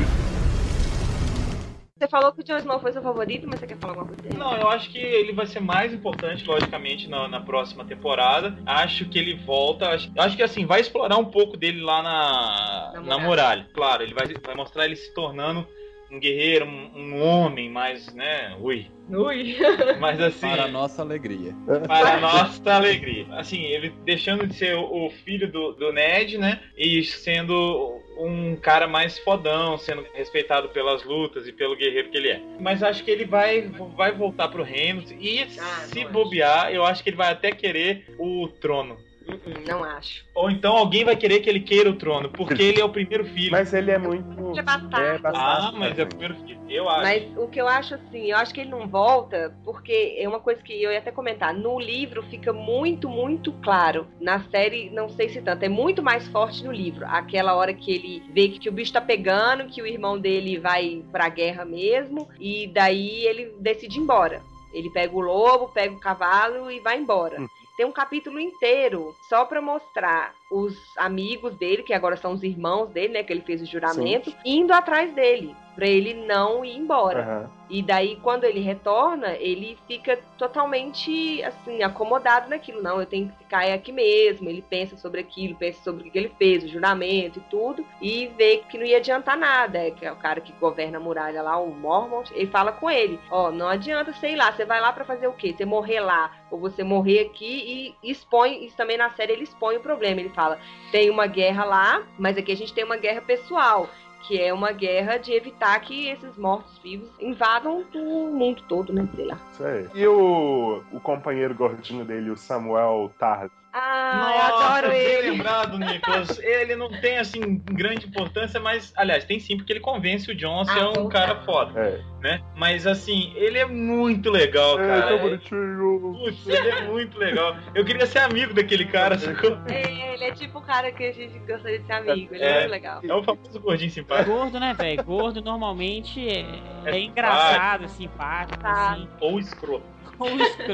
Você 1.98 2.08
falou 2.08 2.30
que 2.30 2.42
o 2.42 2.44
Jon 2.44 2.58
Snow 2.58 2.78
foi 2.78 2.92
seu 2.92 3.00
favorito, 3.00 3.46
mas 3.48 3.58
você 3.58 3.66
quer 3.66 3.78
falar 3.78 3.94
alguma 3.94 4.08
coisa 4.08 4.22
dele? 4.22 4.36
Não, 4.36 4.54
eu 4.54 4.68
acho 4.68 4.90
que 4.90 4.98
ele 4.98 5.32
vai 5.32 5.46
ser 5.46 5.60
mais 5.60 5.94
importante, 5.94 6.44
logicamente, 6.44 7.08
na, 7.08 7.26
na 7.26 7.40
próxima 7.40 7.86
temporada. 7.86 8.54
Acho 8.66 9.06
que 9.08 9.18
ele 9.18 9.34
volta. 9.34 9.88
Acho, 9.88 10.12
acho 10.18 10.36
que 10.36 10.42
assim, 10.42 10.66
vai 10.66 10.80
explorar 10.82 11.16
um 11.16 11.24
pouco 11.24 11.56
dele 11.56 11.80
lá 11.80 12.02
na, 12.02 12.92
Na 12.96 13.00
na, 13.00 13.00
muralha. 13.00 13.24
muralha. 13.26 13.68
Claro, 13.72 14.02
ele 14.02 14.12
vai, 14.12 14.26
vai 14.44 14.54
mostrar 14.54 14.84
ele 14.84 14.96
se 14.96 15.14
tornando 15.14 15.66
um 16.10 16.18
guerreiro, 16.18 16.66
um, 16.66 16.90
um 16.94 17.22
homem, 17.22 17.70
mais, 17.70 18.12
né? 18.14 18.56
Ui. 18.60 18.86
Ui. 19.08 19.56
Mas 20.00 20.20
assim. 20.20 20.48
Para 20.48 20.64
a 20.64 20.68
nossa 20.68 21.02
alegria. 21.02 21.54
para 21.86 22.14
a 22.14 22.20
nossa 22.20 22.74
alegria. 22.74 23.26
Assim, 23.32 23.62
ele 23.64 23.92
deixando 24.04 24.46
de 24.46 24.54
ser 24.54 24.76
o 24.76 25.10
filho 25.24 25.50
do, 25.50 25.72
do 25.72 25.92
Ned, 25.92 26.38
né? 26.38 26.60
E 26.76 27.02
sendo 27.04 28.00
um 28.18 28.56
cara 28.56 28.86
mais 28.88 29.18
fodão, 29.18 29.76
sendo 29.76 30.04
respeitado 30.14 30.70
pelas 30.70 31.04
lutas 31.04 31.46
e 31.46 31.52
pelo 31.52 31.76
guerreiro 31.76 32.10
que 32.10 32.16
ele 32.16 32.30
é. 32.30 32.40
Mas 32.58 32.82
acho 32.82 33.04
que 33.04 33.10
ele 33.10 33.24
vai, 33.24 33.70
vai 33.94 34.12
voltar 34.12 34.48
pro 34.48 34.62
reino 34.62 35.02
e 35.20 35.42
Ah, 35.58 35.86
se 35.86 36.04
bobear, 36.06 36.72
eu 36.72 36.84
acho 36.84 37.02
que 37.02 37.10
ele 37.10 37.16
vai 37.16 37.30
até 37.30 37.52
querer 37.52 38.06
o 38.18 38.48
trono. 38.48 38.96
Uh-uh, 39.28 39.66
Não 39.66 39.82
acho. 39.82 40.24
Ou 40.34 40.50
então 40.50 40.76
alguém 40.76 41.04
vai 41.04 41.16
querer 41.16 41.40
que 41.40 41.50
ele 41.50 41.60
queira 41.60 41.90
o 41.90 41.96
trono, 41.96 42.28
porque 42.28 42.62
ele 42.62 42.80
é 42.80 42.84
o 42.84 42.88
primeiro 42.88 43.24
filho. 43.24 43.50
Mas 43.50 43.72
ele 43.72 43.90
é 43.90 43.98
muito. 43.98 44.50
Ele 44.50 44.60
é 44.60 44.62
bastardo. 44.62 45.06
É 45.06 45.16
ah, 45.16 45.18
bastardo, 45.18 45.78
mas 45.78 45.98
é 45.98 46.02
o 46.02 46.06
primeiro 46.06 46.34
filho. 46.36 46.56
Eu 46.68 46.88
acho. 46.88 47.02
Mas 47.02 47.36
o 47.36 47.48
que 47.48 47.60
eu 47.60 47.68
acho 47.68 47.94
assim, 47.94 48.30
eu 48.30 48.36
acho 48.36 48.52
que 48.52 48.60
ele 48.60 48.70
não 48.70 48.88
volta, 48.88 49.54
porque 49.64 50.16
é 50.18 50.28
uma 50.28 50.40
coisa 50.40 50.62
que 50.62 50.82
eu 50.82 50.92
ia 50.92 50.98
até 50.98 51.10
comentar. 51.10 51.54
No 51.54 51.78
livro 51.78 52.22
fica 52.24 52.52
muito, 52.52 53.08
muito 53.08 53.52
claro. 53.62 54.06
Na 54.20 54.40
série, 54.50 54.90
não 54.90 55.08
sei 55.08 55.28
se 55.28 55.40
tanto, 55.40 55.62
é 55.62 55.68
muito 55.68 56.02
mais 56.02 56.26
forte 56.28 56.64
no 56.64 56.72
livro. 56.72 57.04
Aquela 57.06 57.54
hora 57.54 57.72
que 57.72 57.92
ele 57.92 58.22
vê 58.32 58.48
que 58.48 58.68
o 58.68 58.72
bicho 58.72 58.92
tá 58.92 59.00
pegando, 59.00 59.66
que 59.66 59.82
o 59.82 59.86
irmão 59.86 60.18
dele 60.18 60.58
vai 60.58 61.04
pra 61.12 61.28
guerra 61.28 61.64
mesmo, 61.64 62.28
e 62.40 62.66
daí 62.68 63.24
ele 63.26 63.54
decide 63.60 63.98
ir 63.98 64.02
embora. 64.02 64.42
Ele 64.72 64.90
pega 64.90 65.14
o 65.14 65.20
lobo, 65.20 65.68
pega 65.68 65.94
o 65.94 66.00
cavalo 66.00 66.70
e 66.70 66.80
vai 66.80 66.98
embora. 66.98 67.38
Tem 67.76 67.84
um 67.84 67.92
capítulo 67.92 68.40
inteiro 68.40 69.14
só 69.28 69.44
pra 69.44 69.60
mostrar 69.60 70.34
os 70.50 70.74
amigos 70.96 71.54
dele, 71.56 71.82
que 71.82 71.92
agora 71.92 72.16
são 72.16 72.32
os 72.32 72.42
irmãos 72.42 72.88
dele, 72.88 73.12
né? 73.12 73.22
Que 73.22 73.32
ele 73.32 73.42
fez 73.42 73.60
o 73.60 73.66
juramento, 73.66 74.34
indo 74.44 74.72
atrás 74.72 75.12
dele, 75.12 75.54
pra 75.76 75.86
ele 75.86 76.14
não 76.14 76.64
ir 76.64 76.76
embora. 76.76 77.20
Aham. 77.22 77.50
E 77.68 77.82
daí, 77.82 78.16
quando 78.22 78.44
ele 78.44 78.60
retorna, 78.60 79.34
ele 79.40 79.76
fica 79.88 80.18
totalmente, 80.38 81.42
assim, 81.42 81.82
acomodado 81.82 82.48
naquilo. 82.48 82.80
Não, 82.80 83.00
eu 83.00 83.06
tenho 83.06 83.28
que 83.28 83.38
ficar 83.38 83.64
aqui 83.72 83.90
mesmo. 83.90 84.48
Ele 84.48 84.62
pensa 84.62 84.96
sobre 84.96 85.20
aquilo, 85.20 85.56
pensa 85.56 85.82
sobre 85.82 86.08
o 86.08 86.10
que 86.10 86.16
ele 86.16 86.32
fez, 86.38 86.62
o 86.62 86.68
juramento 86.68 87.40
e 87.40 87.42
tudo. 87.50 87.84
E 88.00 88.28
vê 88.38 88.62
que 88.68 88.78
não 88.78 88.86
ia 88.86 88.98
adiantar 88.98 89.36
nada. 89.36 89.78
É 89.78 89.90
que 89.90 90.06
é 90.06 90.12
o 90.12 90.16
cara 90.16 90.40
que 90.40 90.52
governa 90.52 90.98
a 90.98 91.00
muralha 91.00 91.42
lá, 91.42 91.58
o 91.58 91.74
Mormont, 91.74 92.32
ele 92.34 92.46
fala 92.46 92.70
com 92.70 92.88
ele. 92.88 93.18
Ó, 93.30 93.50
não 93.50 93.68
adianta, 93.68 94.12
sei 94.12 94.36
lá, 94.36 94.52
você 94.52 94.64
vai 94.64 94.80
lá 94.80 94.92
pra 94.92 95.04
fazer 95.04 95.26
o 95.26 95.32
quê? 95.32 95.52
Você 95.52 95.64
morrer 95.64 96.00
lá, 96.00 96.30
ou 96.50 96.60
você 96.60 96.84
morrer 96.84 97.20
aqui 97.20 97.94
e 98.02 98.10
expõe, 98.10 98.64
isso 98.64 98.76
também 98.76 98.96
na 98.96 99.10
série 99.10 99.32
ele 99.32 99.42
expõe 99.42 99.76
o 99.76 99.80
problema. 99.80 100.20
Ele 100.20 100.30
fala, 100.30 100.58
tem 100.92 101.10
uma 101.10 101.26
guerra 101.26 101.64
lá, 101.64 102.06
mas 102.16 102.38
aqui 102.38 102.52
a 102.52 102.56
gente 102.56 102.72
tem 102.72 102.84
uma 102.84 102.96
guerra 102.96 103.20
pessoal 103.20 103.88
que 104.22 104.40
é 104.40 104.52
uma 104.52 104.72
guerra 104.72 105.18
de 105.18 105.32
evitar 105.32 105.78
que 105.80 106.08
esses 106.08 106.36
mortos-vivos 106.36 107.08
invadam 107.20 107.84
o 107.94 108.32
mundo 108.32 108.62
todo, 108.68 108.92
né? 108.92 109.08
Sei 109.14 109.24
lá. 109.24 109.38
Aí. 109.60 109.88
E 109.94 110.06
o, 110.06 110.82
o 110.92 111.00
companheiro 111.00 111.54
gordinho 111.54 112.04
dele, 112.04 112.30
o 112.30 112.36
Samuel 112.36 113.12
Tard. 113.18 113.50
Ah, 113.78 114.32
eu 114.34 114.54
adoro 114.56 114.88
bem 114.88 115.00
ele. 115.00 115.30
lembrado, 115.32 115.78
Nicolas. 115.78 116.38
Ele 116.40 116.74
não 116.76 116.88
tem, 116.88 117.18
assim, 117.18 117.62
grande 117.70 118.06
importância, 118.06 118.58
mas, 118.58 118.92
aliás, 118.96 119.24
tem 119.24 119.38
sim, 119.38 119.56
porque 119.56 119.72
ele 119.72 119.80
convence 119.80 120.30
o 120.30 120.34
John 120.34 120.60
a 120.60 120.64
ser 120.64 120.80
Ah, 120.80 120.88
um 120.90 120.92
voltar. 120.94 121.26
cara 121.26 121.40
foda, 121.42 121.78
É. 121.80 122.00
né? 122.22 122.42
Mas, 122.56 122.86
assim, 122.86 123.32
ele 123.36 123.58
é 123.58 123.66
muito 123.66 124.30
legal, 124.30 124.80
É, 124.80 124.86
cara. 124.86 125.08
tão 125.08 125.18
bonitinho. 125.18 126.14
Putz, 126.18 126.46
ele 126.46 126.68
é 126.68 126.80
muito 126.82 127.18
legal. 127.18 127.56
Eu 127.74 127.84
queria 127.84 128.06
ser 128.06 128.20
amigo 128.20 128.54
daquele 128.54 128.86
cara, 128.86 129.18
sacou? 129.18 129.58
É, 129.68 130.14
ele 130.14 130.24
é 130.24 130.32
tipo 130.32 130.58
o 130.58 130.62
cara 130.62 130.90
que 130.92 131.04
a 131.04 131.12
gente 131.12 131.38
gostaria 131.40 131.78
de 131.78 131.86
ser 131.86 131.92
amigo. 131.92 132.34
Ele 132.34 132.42
é, 132.44 132.48
É. 132.48 132.58
muito 132.60 132.70
legal. 132.70 133.00
É 133.04 133.14
o 133.14 133.22
famoso 133.22 133.60
gordinho 133.60 133.90
simpático. 133.90 134.30
Gordo, 134.30 134.58
né, 134.58 134.74
velho? 134.74 135.04
Gordo 135.04 135.42
normalmente 135.42 136.26
é, 136.26 136.46
É 136.86 136.96
é 136.96 137.00
engraçado, 137.00 137.84
é 137.84 137.88
simpático, 137.88 138.62
Tá. 138.62 138.92
assim. 138.92 139.08
Ou 139.20 139.38
escroto. 139.38 139.95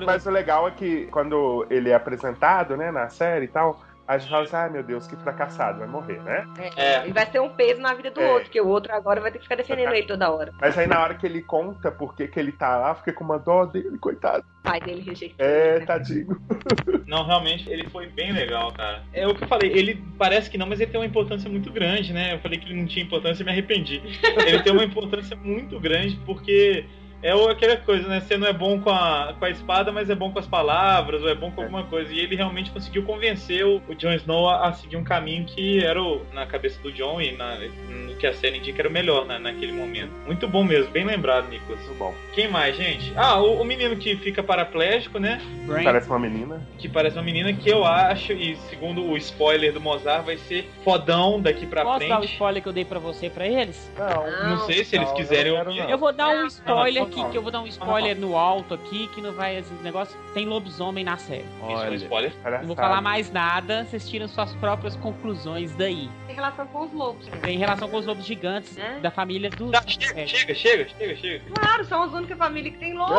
Mas 0.06 0.26
o 0.26 0.30
legal 0.30 0.68
é 0.68 0.70
que 0.70 1.06
quando 1.06 1.66
ele 1.70 1.90
é 1.90 1.94
apresentado, 1.94 2.76
né, 2.76 2.90
na 2.90 3.08
série 3.08 3.46
e 3.46 3.48
tal, 3.48 3.80
a 4.06 4.18
gente 4.18 4.30
fala 4.30 4.42
assim, 4.42 4.56
ah, 4.56 4.68
meu 4.68 4.82
Deus, 4.82 5.06
que 5.06 5.16
fracassado, 5.16 5.78
vai 5.78 5.86
morrer, 5.88 6.20
né? 6.22 6.44
É, 6.76 7.04
Ele 7.04 7.12
vai 7.12 7.24
ser 7.30 7.40
um 7.40 7.48
peso 7.48 7.80
na 7.80 7.94
vida 7.94 8.10
do 8.10 8.20
É. 8.20 8.28
outro, 8.30 8.44
porque 8.44 8.60
o 8.60 8.66
outro 8.66 8.92
agora 8.92 9.20
vai 9.20 9.30
ter 9.30 9.38
que 9.38 9.44
ficar 9.44 9.54
defendendo 9.54 9.92
ele 9.94 10.06
toda 10.06 10.30
hora. 10.30 10.52
Mas 10.60 10.76
aí 10.76 10.86
na 10.86 11.00
hora 11.00 11.14
que 11.14 11.24
ele 11.24 11.40
conta 11.40 11.90
por 11.90 12.14
que 12.14 12.26
que 12.26 12.38
ele 12.38 12.52
tá 12.52 12.76
lá, 12.76 12.94
fica 12.96 13.12
com 13.12 13.24
uma 13.24 13.38
dó 13.38 13.64
dele, 13.64 13.96
coitado. 13.98 14.44
O 14.60 14.62
pai 14.64 14.80
dele 14.80 15.02
rejeitou. 15.02 15.36
É, 15.38 15.78
né? 15.78 15.86
tadinho. 15.86 16.36
Não, 17.06 17.24
realmente, 17.24 17.68
ele 17.70 17.88
foi 17.90 18.06
bem 18.08 18.32
legal, 18.32 18.72
cara. 18.72 19.02
É 19.12 19.26
o 19.26 19.34
que 19.34 19.44
eu 19.44 19.48
falei, 19.48 19.70
ele 19.70 20.02
parece 20.18 20.50
que 20.50 20.56
não, 20.56 20.66
mas 20.66 20.80
ele 20.80 20.90
tem 20.90 21.00
uma 21.00 21.06
importância 21.06 21.48
muito 21.48 21.70
grande, 21.70 22.12
né? 22.12 22.34
Eu 22.34 22.38
falei 22.40 22.58
que 22.58 22.66
ele 22.66 22.80
não 22.80 22.86
tinha 22.86 23.04
importância 23.04 23.42
e 23.42 23.44
me 23.44 23.52
arrependi. 23.52 24.02
Ele 24.46 24.62
tem 24.62 24.72
uma 24.72 24.84
importância 24.84 25.36
muito 25.36 25.78
grande 25.78 26.16
porque 26.24 26.86
é 27.22 27.50
aquela 27.50 27.76
coisa, 27.76 28.08
né? 28.08 28.20
Você 28.20 28.36
não 28.36 28.46
é 28.46 28.52
bom 28.52 28.80
com 28.80 28.90
a, 28.90 29.34
com 29.38 29.44
a 29.44 29.50
espada, 29.50 29.92
mas 29.92 30.10
é 30.10 30.14
bom 30.14 30.30
com 30.32 30.38
as 30.38 30.46
palavras, 30.46 31.22
ou 31.22 31.28
é 31.28 31.34
bom 31.34 31.50
com 31.50 31.62
alguma 31.62 31.84
coisa. 31.84 32.12
E 32.12 32.18
ele 32.18 32.34
realmente 32.36 32.70
conseguiu 32.70 33.04
convencer 33.04 33.64
o, 33.64 33.80
o 33.88 33.94
Jon 33.94 34.12
Snow 34.14 34.48
a, 34.48 34.68
a 34.68 34.72
seguir 34.72 34.96
um 34.96 35.04
caminho 35.04 35.44
que 35.44 35.84
era, 35.84 36.02
o, 36.02 36.22
na 36.32 36.46
cabeça 36.46 36.80
do 36.82 36.92
Jon 36.92 37.20
e 37.20 37.32
na, 37.32 37.56
no 37.88 38.16
que 38.16 38.26
a 38.26 38.34
série 38.34 38.58
indica 38.58 38.82
era 38.82 38.88
o 38.88 38.92
melhor 38.92 39.24
né, 39.26 39.38
naquele 39.38 39.72
momento. 39.72 40.10
Muito 40.26 40.46
bom 40.48 40.64
mesmo, 40.64 40.90
bem 40.90 41.04
lembrado, 41.04 41.48
Nicolas. 41.48 41.80
Muito 41.84 41.98
bom. 41.98 42.14
Quem 42.34 42.48
mais, 42.48 42.76
gente? 42.76 43.12
Ah, 43.16 43.40
o, 43.40 43.60
o 43.60 43.64
menino 43.64 43.96
que 43.96 44.16
fica 44.16 44.42
paraplégico, 44.42 45.18
né? 45.18 45.40
Brain. 45.66 45.84
Parece 45.84 46.08
uma 46.08 46.18
menina. 46.18 46.60
que 46.78 46.88
parece 46.88 47.16
uma 47.16 47.22
menina 47.22 47.52
que 47.52 47.68
eu 47.68 47.84
acho, 47.84 48.32
e 48.32 48.56
segundo 48.68 49.04
o 49.04 49.16
spoiler 49.16 49.72
do 49.72 49.80
Mozart, 49.80 50.24
vai 50.24 50.36
ser 50.36 50.68
fodão 50.84 51.40
daqui 51.40 51.66
pra 51.66 51.82
Posso 51.84 52.08
dar 52.08 52.16
o 52.16 52.18
frente. 52.18 52.32
spoiler 52.32 52.62
que 52.62 52.68
eu 52.68 52.72
dei 52.72 52.84
pra 52.84 52.98
você 52.98 53.26
e 53.26 53.30
pra 53.30 53.46
eles? 53.46 53.90
Não. 53.96 54.50
Não 54.50 54.66
sei 54.66 54.84
se 54.84 54.96
eles 54.96 55.08
Não, 55.08 55.14
quiserem 55.14 55.52
eu. 55.52 55.88
Eu 55.88 55.98
vou 55.98 56.12
dar 56.12 56.28
um 56.28 56.46
spoiler 56.46 57.06
aqui, 57.20 57.30
que 57.30 57.38
eu 57.38 57.42
vou 57.42 57.50
dar 57.52 57.60
um 57.60 57.66
spoiler 57.66 58.18
no 58.18 58.36
alto 58.36 58.74
aqui, 58.74 59.06
que 59.08 59.20
não 59.20 59.32
vai 59.32 59.58
esse 59.58 59.72
negócio. 59.82 60.16
Tem 60.34 60.46
lobisomem 60.46 61.04
na 61.04 61.16
série. 61.16 61.42
Isso 61.44 61.62
é 61.62 61.66
um 61.66 61.76
Olha, 61.76 61.94
spoiler. 61.96 62.32
Não 62.60 62.66
vou 62.66 62.76
falar 62.76 63.00
mais 63.00 63.30
nada, 63.30 63.84
vocês 63.84 64.08
tiram 64.08 64.26
suas 64.28 64.54
próprias 64.56 64.96
conclusões 64.96 65.74
daí. 65.76 66.08
Tem 66.26 66.34
relação 66.34 66.66
com 66.66 66.80
os 66.84 66.92
lobos. 66.92 67.26
né? 67.28 67.36
Tem 67.42 67.58
relação 67.58 67.88
com 67.88 67.96
os 67.98 68.06
lobos 68.06 68.24
gigantes 68.24 68.76
É? 68.78 68.98
da 69.00 69.10
família 69.10 69.50
do. 69.50 69.70
Tá, 69.70 69.82
chega, 69.86 70.26
chega, 70.26 70.54
chega, 70.54 70.88
chega, 70.88 71.16
chega. 71.16 71.44
Claro, 71.54 71.84
são 71.84 72.02
as 72.02 72.12
únicas 72.12 72.38
famílias 72.38 72.74
que 72.74 72.80
tem 72.80 72.94
lobo. 72.96 73.14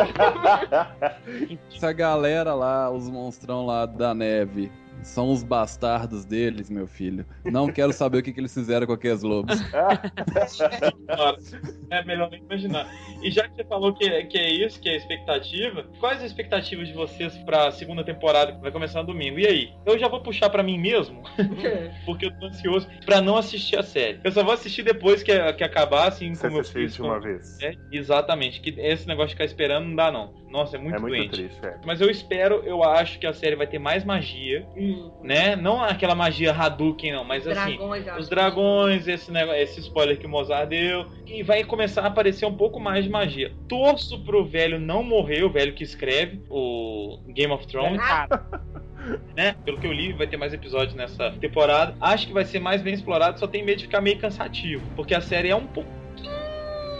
Essa 1.74 1.92
galera 1.92 2.54
lá, 2.54 2.90
os 2.90 3.08
monstrão 3.08 3.66
lá 3.66 3.86
da 3.86 4.14
neve, 4.14 4.70
são 5.04 5.30
os 5.30 5.42
bastardos 5.42 6.24
deles, 6.24 6.68
meu 6.70 6.86
filho. 6.86 7.24
Não 7.44 7.68
quero 7.68 7.92
saber 7.92 8.18
o 8.18 8.22
que, 8.22 8.32
que 8.32 8.40
eles 8.40 8.52
fizeram 8.54 8.86
com 8.86 8.92
aqueles 8.94 9.22
lobos. 9.22 9.54
É 11.90 12.04
melhor 12.04 12.30
nem 12.30 12.40
imaginar. 12.42 12.88
E 13.22 13.30
já 13.30 13.46
que 13.48 13.54
você 13.54 13.64
falou 13.64 13.92
que, 13.94 14.04
é- 14.04 14.24
que 14.24 14.38
é 14.38 14.50
isso, 14.50 14.80
que 14.80 14.88
é 14.88 14.92
a 14.92 14.96
expectativa, 14.96 15.84
quais 16.00 16.18
as 16.18 16.24
expectativas 16.26 16.88
de 16.88 16.94
vocês 16.94 17.36
pra 17.38 17.70
segunda 17.70 18.02
temporada 18.04 18.52
que 18.52 18.60
vai 18.60 18.72
começar 18.72 19.00
no 19.00 19.06
domingo? 19.08 19.38
E 19.38 19.46
aí? 19.46 19.72
Eu 19.86 19.98
já 19.98 20.08
vou 20.08 20.20
puxar 20.20 20.50
pra 20.50 20.62
mim 20.62 20.78
mesmo, 20.78 21.22
porque 22.04 22.26
eu 22.26 22.38
tô 22.38 22.46
ansioso 22.46 22.88
pra 23.04 23.20
não 23.20 23.36
assistir 23.36 23.78
a 23.78 23.82
série. 23.82 24.18
Eu 24.24 24.32
só 24.32 24.42
vou 24.42 24.52
assistir 24.54 24.82
depois 24.82 25.22
que, 25.22 25.52
que 25.54 25.64
acabar, 25.64 26.08
assim, 26.08 26.34
Você 26.34 26.46
como 26.48 26.60
eu 26.60 26.64
fiz 26.64 26.94
de 26.94 27.02
uma 27.02 27.20
vez. 27.20 27.58
É, 27.62 27.74
exatamente, 27.92 28.60
que 28.60 28.70
esse 28.80 29.06
negócio 29.06 29.28
de 29.28 29.34
ficar 29.34 29.44
esperando 29.44 29.86
não 29.88 29.94
dá 29.96 30.10
não. 30.10 30.32
Nossa, 30.50 30.76
é 30.76 30.78
muito, 30.80 30.96
É 30.96 31.00
muito 31.00 31.12
doente. 31.16 31.30
triste, 31.32 31.66
é. 31.66 31.78
Mas 31.84 32.00
eu 32.00 32.08
espero, 32.08 32.62
eu 32.64 32.82
acho 32.84 33.18
que 33.18 33.26
a 33.26 33.32
série 33.32 33.56
vai 33.56 33.66
ter 33.66 33.78
mais 33.78 34.04
magia, 34.04 34.64
Hum, 34.94 35.10
né? 35.22 35.56
Não 35.56 35.82
aquela 35.82 36.14
magia 36.14 36.52
Hadouken, 36.52 37.12
não, 37.12 37.24
mas 37.24 37.46
assim, 37.46 37.76
dragões, 37.76 38.06
eu 38.06 38.16
os 38.16 38.28
dragões, 38.28 39.08
esse, 39.08 39.30
negócio, 39.30 39.60
esse 39.60 39.80
spoiler 39.80 40.18
que 40.18 40.26
o 40.26 40.28
Mozart 40.28 40.68
deu, 40.68 41.06
e 41.26 41.42
vai 41.42 41.64
começar 41.64 42.02
a 42.02 42.06
aparecer 42.06 42.46
um 42.46 42.56
pouco 42.56 42.78
mais 42.78 43.04
de 43.04 43.10
magia. 43.10 43.52
Torço 43.68 44.22
pro 44.24 44.44
velho 44.44 44.78
não 44.78 45.02
morrer, 45.02 45.44
o 45.44 45.50
velho 45.50 45.74
que 45.74 45.82
escreve 45.82 46.40
o 46.48 47.18
Game 47.28 47.52
of 47.52 47.66
Thrones, 47.66 48.00
né? 49.36 49.56
Pelo 49.64 49.78
que 49.78 49.86
eu 49.86 49.92
li, 49.92 50.12
vai 50.12 50.26
ter 50.26 50.36
mais 50.36 50.52
episódios 50.52 50.94
nessa 50.94 51.30
temporada. 51.32 51.96
Acho 52.00 52.26
que 52.26 52.32
vai 52.32 52.44
ser 52.44 52.60
mais 52.60 52.82
bem 52.82 52.94
explorado, 52.94 53.38
só 53.38 53.46
tem 53.46 53.64
medo 53.64 53.78
de 53.78 53.84
ficar 53.84 54.00
meio 54.00 54.18
cansativo, 54.18 54.84
porque 54.94 55.14
a 55.14 55.20
série 55.20 55.48
é 55.48 55.56
um 55.56 55.66
pouquinho 55.66 56.03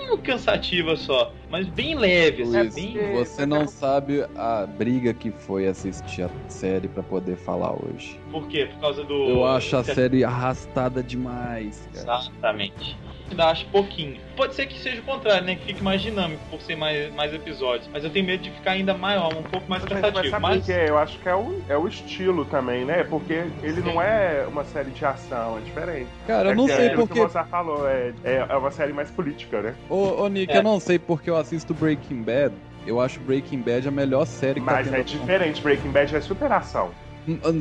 pouquinho 0.05 0.19
cansativa 0.19 0.97
só, 0.97 1.33
mas 1.51 1.67
bem 1.67 1.95
leve, 1.95 2.43
assim, 2.43 2.59
Luiz, 2.59 2.75
bem... 2.75 3.13
você 3.13 3.47
não 3.47 3.67
sabe 3.67 4.25
a 4.37 4.67
briga 4.67 5.13
que 5.15 5.31
foi 5.31 5.67
assistir 5.67 6.23
a 6.23 6.31
série 6.49 6.89
pra 6.89 7.03
poder 7.03 7.37
falar 7.37 7.73
hoje. 7.73 8.19
Por 8.31 8.47
quê? 8.49 8.67
Por 8.67 8.81
causa 8.81 9.05
do. 9.05 9.15
Eu 9.29 9.45
acho 9.45 9.77
a 9.77 9.85
série 9.85 10.25
arrastada 10.25 11.03
demais, 11.03 11.89
cara. 11.93 12.05
Exatamente. 12.05 12.97
Ainda 13.31 13.47
acho 13.47 13.67
pouquinho. 13.67 14.19
Pode 14.37 14.55
ser 14.55 14.67
que 14.67 14.79
seja 14.79 15.01
o 15.01 15.05
contrário, 15.05 15.45
né? 15.47 15.57
Que 15.57 15.65
fique 15.67 15.83
mais 15.83 16.03
dinâmico 16.03 16.43
por 16.51 16.61
ser 16.61 16.77
mais, 16.77 17.13
mais 17.15 17.33
episódios. 17.33 17.89
Mas 17.93 18.05
eu 18.05 18.11
tenho 18.11 18.27
medo 18.27 18.43
de 18.43 18.51
ficar 18.51 18.73
ainda 18.73 18.95
maior, 18.95 19.33
um 19.35 19.43
pouco 19.43 19.69
mais 19.69 19.83
Mas, 19.85 20.31
mas 20.31 20.41
Mas, 20.41 20.63
o 20.63 20.67
que 20.67 20.73
é? 20.73 20.89
Eu 20.89 20.99
acho 20.99 21.19
que 21.19 21.29
é 21.29 21.35
o, 21.35 21.61
é 21.69 21.77
o 21.77 21.89
estilo 21.89 22.45
também, 22.45 22.85
né? 22.85 23.05
Porque 23.05 23.45
ele 23.63 23.81
não 23.81 24.01
é 24.01 24.45
uma 24.47 24.65
série 24.65 24.91
de 24.91 25.05
ação, 25.05 25.59
é 25.59 25.61
diferente. 25.63 26.09
Cara, 26.27 26.49
eu 26.49 26.53
é 26.53 26.55
não 26.55 26.67
que 26.67 26.73
é 26.73 26.77
sei 26.77 26.87
aquilo 26.87 27.01
porque. 27.03 27.15
que 27.15 27.21
o 27.21 27.23
Mozart 27.25 27.49
falou, 27.49 27.89
é, 27.89 28.13
é, 28.25 28.47
é 28.49 28.57
uma 28.57 28.71
série 28.71 28.93
mais 28.93 29.11
política, 29.11 29.63
né? 29.63 29.75
Ô, 29.89 30.23
ô 30.23 30.29
Nick, 30.29 30.53
É. 30.53 30.59
eu 30.59 30.63
não 30.63 30.79
sei 30.79 30.99
porque 30.99 31.31
eu 31.31 31.37
assisto 31.37 31.73
Breaking 31.75 32.23
Bad. 32.23 32.55
Eu 32.87 33.01
acho 33.01 33.19
Breaking 33.21 33.61
Bad 33.61 33.89
a 33.89 33.91
melhor 33.91 34.27
série 34.27 34.61
que 34.61 34.67
Mas 34.67 34.91
tá 34.91 34.99
é 34.99 35.03
diferente, 35.03 35.63
Breaking 35.63 35.91
Bad 35.91 36.15
é 36.15 36.21
superação. 36.21 36.91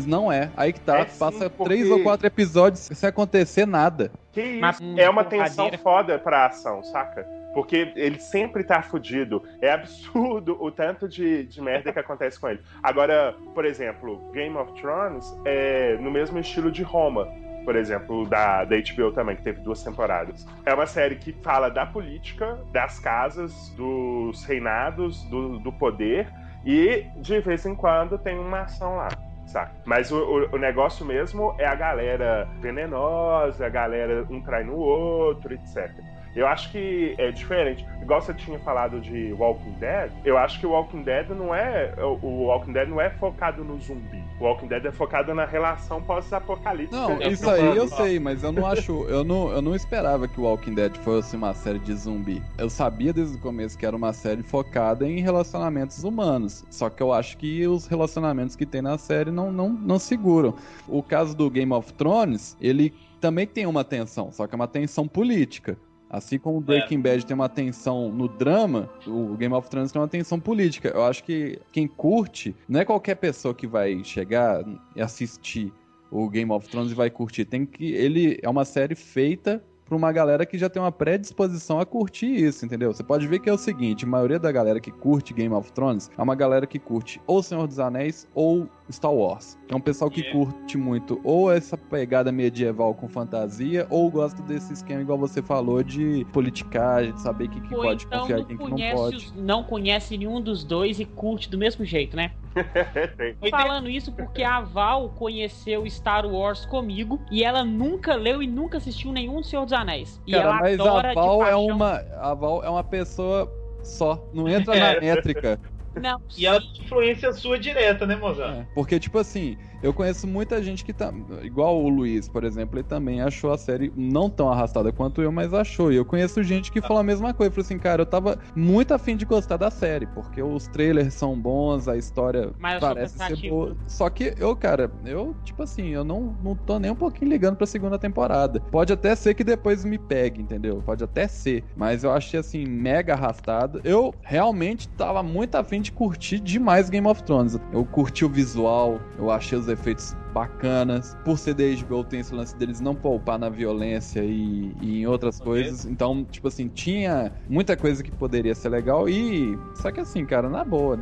Não 0.06 0.30
é. 0.30 0.50
Aí 0.58 0.74
que 0.74 0.82
tá. 0.82 1.00
É 1.00 1.06
sim, 1.06 1.18
passa 1.18 1.50
porque- 1.50 1.64
três 1.74 1.90
ou 1.90 2.04
quatro 2.04 2.28
episódios 2.28 2.90
sem 2.94 3.08
acontecer 3.08 3.66
nada. 3.66 4.12
Que 4.34 4.42
isso? 4.42 4.60
Mas, 4.60 4.82
é 4.98 5.08
uma 5.10 5.24
tensão 5.24 5.72
foda 5.78 6.18
pra 6.18 6.48
ação, 6.48 6.84
saca? 6.84 7.26
Porque 7.54 7.94
ele 7.96 8.20
sempre 8.20 8.64
tá 8.64 8.82
fudido. 8.82 9.44
É 9.62 9.72
absurdo 9.72 10.58
o 10.60 10.72
tanto 10.72 11.08
de, 11.08 11.44
de 11.44 11.62
merda 11.62 11.94
que 11.94 12.00
acontece 12.00 12.40
com 12.40 12.50
ele. 12.50 12.60
Agora, 12.82 13.36
por 13.54 13.64
exemplo, 13.64 14.18
Game 14.34 14.58
of 14.58 14.74
Thrones 14.82 15.24
é 15.46 15.96
no 16.00 16.10
mesmo 16.10 16.40
estilo 16.40 16.72
de 16.72 16.82
Roma. 16.82 17.28
Por 17.64 17.76
exemplo, 17.76 18.28
da, 18.28 18.66
da 18.66 18.76
HBO 18.76 19.12
também, 19.14 19.36
que 19.36 19.44
teve 19.44 19.62
duas 19.62 19.82
temporadas. 19.84 20.46
É 20.66 20.74
uma 20.74 20.88
série 20.88 21.16
que 21.16 21.32
fala 21.32 21.70
da 21.70 21.86
política, 21.86 22.60
das 22.74 23.00
casas, 23.00 23.70
dos 23.78 24.44
reinados, 24.44 25.24
do, 25.30 25.60
do 25.60 25.72
poder, 25.72 26.28
e 26.66 27.06
de 27.18 27.40
vez 27.40 27.66
em 27.66 27.74
quando 27.74 28.18
tem 28.18 28.38
uma 28.38 28.62
ação 28.62 28.98
lá. 28.98 29.10
Saca? 29.46 29.72
Mas 29.86 30.12
o, 30.12 30.18
o- 30.18 30.56
o 30.56 30.58
negócio 30.58 31.06
mesmo 31.06 31.56
é 31.60 31.66
a 31.66 31.76
galera 31.76 32.48
venenosa, 32.60 33.66
a 33.66 33.70
galera 33.70 34.26
um 34.30 34.42
trai 34.42 34.64
no 34.64 34.76
outro, 34.76 35.54
etc. 35.54 35.92
Eu 36.36 36.48
acho 36.48 36.72
que 36.72 37.16
é 37.18 37.32
diferente. 37.32 37.86
Igual 38.02 38.22
você 38.22 38.34
tinha 38.34 38.60
falado 38.60 39.00
de 39.00 39.32
Walking 39.34 39.74
Dead, 39.80 40.12
eu 40.26 40.38
acho 40.38 40.60
que 40.60 40.66
o 40.66 40.72
Walking 40.72 41.04
Dead 41.04 41.30
não 41.30 41.54
é. 41.54 41.94
O 42.22 42.46
Walking 42.48 42.74
Dead 42.74 42.90
não 42.90 43.00
é 43.00 43.10
focado 43.12 43.64
no 43.64 43.80
zumbi. 43.80 44.22
O 44.40 44.44
Walking 44.44 44.68
Dead 44.68 44.86
é 44.86 44.92
focado 44.92 45.34
na 45.34 45.46
relação 45.46 46.02
pós-apocalíptica. 46.02 46.96
Não, 46.98 47.22
É 47.22 47.30
isso 47.30 47.46
eu 47.46 47.50
aí 47.50 47.78
eu 47.78 47.88
falo. 47.88 48.04
sei, 48.04 48.20
mas 48.20 48.44
eu 48.44 48.52
não 48.52 48.66
acho. 48.66 49.04
Eu 49.08 49.24
não, 49.24 49.52
eu 49.52 49.62
não 49.62 49.76
esperava 49.76 50.28
que 50.28 50.40
o 50.40 50.44
Walking 50.44 50.74
Dead 50.74 50.96
fosse 50.98 51.36
uma 51.36 51.54
série 51.54 51.80
de 51.80 51.94
zumbi. 51.94 52.42
Eu 52.58 52.70
sabia 52.70 53.14
desde 53.14 53.38
o 53.38 53.40
começo 53.40 53.78
que 53.78 53.86
era 53.86 53.96
uma 53.96 54.12
série 54.12 54.44
focada 54.44 55.08
em 55.08 55.22
relacionamentos 55.22 56.04
humanos. 56.04 56.66
Só 56.70 56.90
que 56.90 57.02
eu 57.02 57.14
acho 57.14 57.38
que 57.38 57.66
os 57.68 57.88
relacionamentos 57.88 58.56
que 58.56 58.66
tem 58.66 58.82
na 58.82 58.98
série 58.98 59.32
não, 59.32 59.52
não, 59.52 59.70
não 59.70 60.00
seguram. 60.00 60.56
O 60.88 61.02
caso 61.04 61.36
do 61.38 61.50
Game 61.50 61.72
of 61.72 61.94
Thrones, 61.94 62.58
ele 62.60 62.94
também 63.22 63.48
tem 63.48 63.66
uma 63.66 63.86
tensão, 63.86 64.34
só 64.34 64.46
que 64.46 64.54
é 64.54 64.58
uma 64.58 64.68
tensão 64.68 65.08
política. 65.08 65.78
Assim 66.14 66.38
como 66.38 66.60
o 66.60 66.62
Breaking 66.62 67.02
Bad 67.02 67.26
tem 67.26 67.34
uma 67.34 67.50
tensão 67.50 68.12
no 68.12 68.28
drama, 68.28 68.88
o 69.08 69.36
Game 69.36 69.52
of 69.52 69.68
Thrones 69.68 69.92
tem 69.92 70.00
uma 70.00 70.08
tensão 70.08 70.40
política. 70.40 70.90
Eu 70.90 71.04
acho 71.06 71.24
que 71.24 71.60
quem 71.72 71.88
curte, 71.88 72.56
não 72.70 72.80
é 72.80 72.86
qualquer 72.86 73.16
pessoa 73.16 73.52
que 73.52 73.66
vai 73.66 74.04
chegar 74.04 74.64
e 74.96 75.02
assistir 75.02 75.74
o 76.12 76.30
Game 76.30 76.52
of 76.52 76.70
Thrones 76.70 76.92
e 76.92 76.94
vai 76.94 77.10
curtir. 77.10 77.46
Tem 77.46 77.66
que 77.66 77.94
ele 77.94 78.38
é 78.44 78.48
uma 78.48 78.64
série 78.64 78.94
feita 78.94 79.64
pra 79.86 79.96
uma 79.96 80.12
galera 80.12 80.46
que 80.46 80.58
já 80.58 80.70
tem 80.70 80.82
uma 80.82 80.92
predisposição 80.92 81.80
a 81.80 81.86
curtir 81.86 82.28
isso, 82.28 82.66
entendeu? 82.66 82.94
Você 82.94 83.04
pode 83.04 83.28
ver 83.28 83.40
que 83.40 83.50
é 83.50 83.54
o 83.54 83.58
seguinte, 83.58 84.06
a 84.06 84.08
maioria 84.08 84.40
da 84.40 84.52
galera 84.52 84.80
que 84.80 84.92
curte 84.92 85.34
Game 85.34 85.54
of 85.54 85.72
Thrones 85.72 86.10
é 86.18 86.22
uma 86.22 86.36
galera 86.36 86.66
que 86.66 86.80
curte 86.80 87.22
ou 87.28 87.44
Senhor 87.44 87.68
dos 87.68 87.80
Anéis 87.80 88.28
ou 88.34 88.68
Star 88.92 89.14
Wars. 89.14 89.58
É 89.70 89.76
um 89.76 89.80
pessoal 89.82 90.10
que 90.10 90.22
Yeah. 90.22 90.40
curte 90.52 90.78
muito 90.78 91.20
ou 91.24 91.52
essa 91.52 91.78
pegada 91.78 92.32
medieval 92.32 92.94
com 92.94 93.08
fantasia 93.08 93.86
ou 93.90 94.10
gosta 94.10 94.42
desse 94.44 94.74
esquema 94.74 95.02
igual 95.02 95.18
você 95.18 95.42
falou 95.42 95.82
de 95.84 96.26
politicagem, 96.32 97.14
de 97.14 97.22
saber 97.22 97.48
quem 97.50 97.62
que 97.62 97.74
Ou 97.76 97.82
pode 97.82 98.06
então 98.06 98.22
confiar 98.22 98.40
e 98.40 98.46
quem 98.46 98.58
que 98.58 98.64
não 98.64 98.70
conhece, 98.72 98.96
pode. 98.96 99.16
os- 99.18 99.34
não 99.36 99.64
conhece 99.64 100.18
nenhum 100.18 100.42
dos 100.42 100.64
dois 100.64 101.00
e 101.00 101.06
curte 101.06 101.50
do 101.50 101.58
mesmo 101.58 101.84
jeito, 101.86 102.16
né? 102.16 102.32
Foi 103.40 103.50
Falando 103.50 103.90
isso 103.90 104.12
porque 104.12 104.44
a 104.44 104.62
Val 104.62 105.10
conheceu 105.10 105.90
Star 105.90 106.26
Wars 106.26 106.66
comigo 106.66 107.20
e 107.32 107.44
ela 107.44 107.64
nunca 107.64 108.16
leu 108.16 108.44
e 108.44 108.48
nunca 108.48 108.78
assistiu 108.78 109.12
nenhum 109.12 109.42
Senhor 109.42 109.64
dos 109.64 109.73
Anéis. 109.74 110.22
E 110.26 110.32
Cara, 110.32 110.44
ela 110.44 110.60
mas 110.60 110.80
adora 110.80 111.10
a 111.10 111.14
de 111.14 111.16
Val 111.16 111.46
é 111.48 111.56
uma 111.56 111.92
a 112.20 112.34
Val 112.34 112.64
é 112.64 112.70
uma 112.70 112.84
pessoa 112.84 113.52
só, 113.84 114.30
não 114.34 114.48
entra 114.48 114.76
na 114.80 114.92
É. 114.94 115.00
métrica. 115.00 115.60
Não, 115.96 116.18
E 116.38 116.46
ela 116.46 116.60
influência 116.82 117.32
sua 117.34 117.60
direta, 117.60 118.08
né, 118.08 118.16
Mozart? 118.16 118.56
É, 118.58 118.68
porque, 118.74 119.00
tipo 119.00 119.20
assim, 119.20 119.58
eu 119.84 119.94
conheço 119.94 120.26
muita 120.26 120.64
gente 120.64 120.86
que 120.86 120.94
tá. 120.94 121.14
Igual 121.44 121.84
o 121.84 121.90
Luiz, 121.90 122.30
por 122.30 122.46
exemplo, 122.46 122.80
ele 122.80 122.88
também 122.88 123.22
achou 123.22 123.52
a 123.52 123.58
série 123.58 123.92
não 123.96 124.30
tão 124.30 124.50
arrastada 124.50 124.94
quanto 124.94 125.22
eu, 125.22 125.32
mas 125.32 125.54
achou. 125.54 125.92
E 125.92 125.98
eu 125.98 126.06
conheço 126.06 126.42
gente 126.42 126.72
que 126.72 126.82
falou 126.82 127.00
a 127.00 127.04
mesma 127.04 127.34
coisa. 127.34 127.52
Falou 127.52 127.66
assim, 127.66 127.78
cara, 127.78 128.04
eu 128.04 128.06
tava 128.06 128.40
muito 128.56 128.94
afim 128.94 129.18
de 129.18 129.26
gostar 129.26 129.58
da 129.58 129.70
série, 129.70 130.08
porque 130.08 130.42
os 130.42 130.68
trailers 130.68 131.14
são 131.14 131.38
bons, 131.38 131.90
a 131.90 131.98
história 131.98 132.52
parece 132.80 133.18
ser 133.18 133.50
boa. 133.50 133.76
Só 133.86 134.10
que 134.10 134.34
eu, 134.38 134.56
cara, 134.56 134.90
eu, 135.06 135.36
tipo 135.44 135.62
assim, 135.62 135.90
eu 135.90 136.06
não, 136.06 136.36
não 136.42 136.56
tô 136.56 136.80
nem 136.80 136.90
um 136.90 136.96
pouquinho 136.96 137.30
ligando 137.30 137.58
pra 137.58 137.68
segunda 137.68 138.00
temporada. 138.00 138.62
Pode 138.72 138.94
até 138.94 139.14
ser 139.16 139.34
que 139.34 139.44
depois 139.44 139.84
me 139.84 139.98
pegue, 139.98 140.42
entendeu? 140.42 140.82
Pode 140.86 141.04
até 141.04 141.28
ser. 141.28 141.66
Mas 141.76 142.06
eu 142.06 142.12
achei, 142.14 142.40
assim, 142.40 142.66
mega 142.66 143.14
arrastada. 143.14 143.82
Eu 143.84 144.16
realmente 144.22 144.88
tava 144.88 145.22
muito 145.22 145.56
afim 145.56 145.82
de 145.82 145.92
curtir 145.92 146.40
demais 146.40 146.90
Game 146.90 147.08
of 147.08 147.22
Thrones. 147.24 147.60
Eu 147.74 147.84
curti 147.84 148.24
o 148.24 148.30
visual, 148.30 149.02
eu 149.18 149.30
achei 149.30 149.58
os 149.58 149.73
efeitos 149.74 150.16
bacanas. 150.34 151.16
Por 151.24 151.38
ser 151.38 151.54
da 151.54 151.64
HBO, 151.64 152.04
tem 152.04 152.20
esse 152.20 152.34
lance 152.34 152.56
deles 152.56 152.80
não 152.80 152.96
poupar 152.96 153.38
na 153.38 153.50
violência 153.50 154.22
e, 154.22 154.74
e 154.82 155.02
em 155.02 155.08
outras 155.08 155.40
Ok. 155.40 155.52
coisas. 155.52 155.86
Então, 155.86 156.24
tipo 156.26 156.48
assim, 156.48 156.68
tinha 156.68 157.32
muita 157.48 157.76
coisa 157.78 158.04
que 158.04 158.12
poderia 158.12 158.56
ser 158.56 158.70
legal 158.70 159.08
e. 159.08 159.58
Só 159.76 159.92
que 159.92 160.00
assim, 160.00 160.26
cara, 160.26 160.50
na 160.50 160.64
boa. 160.64 161.00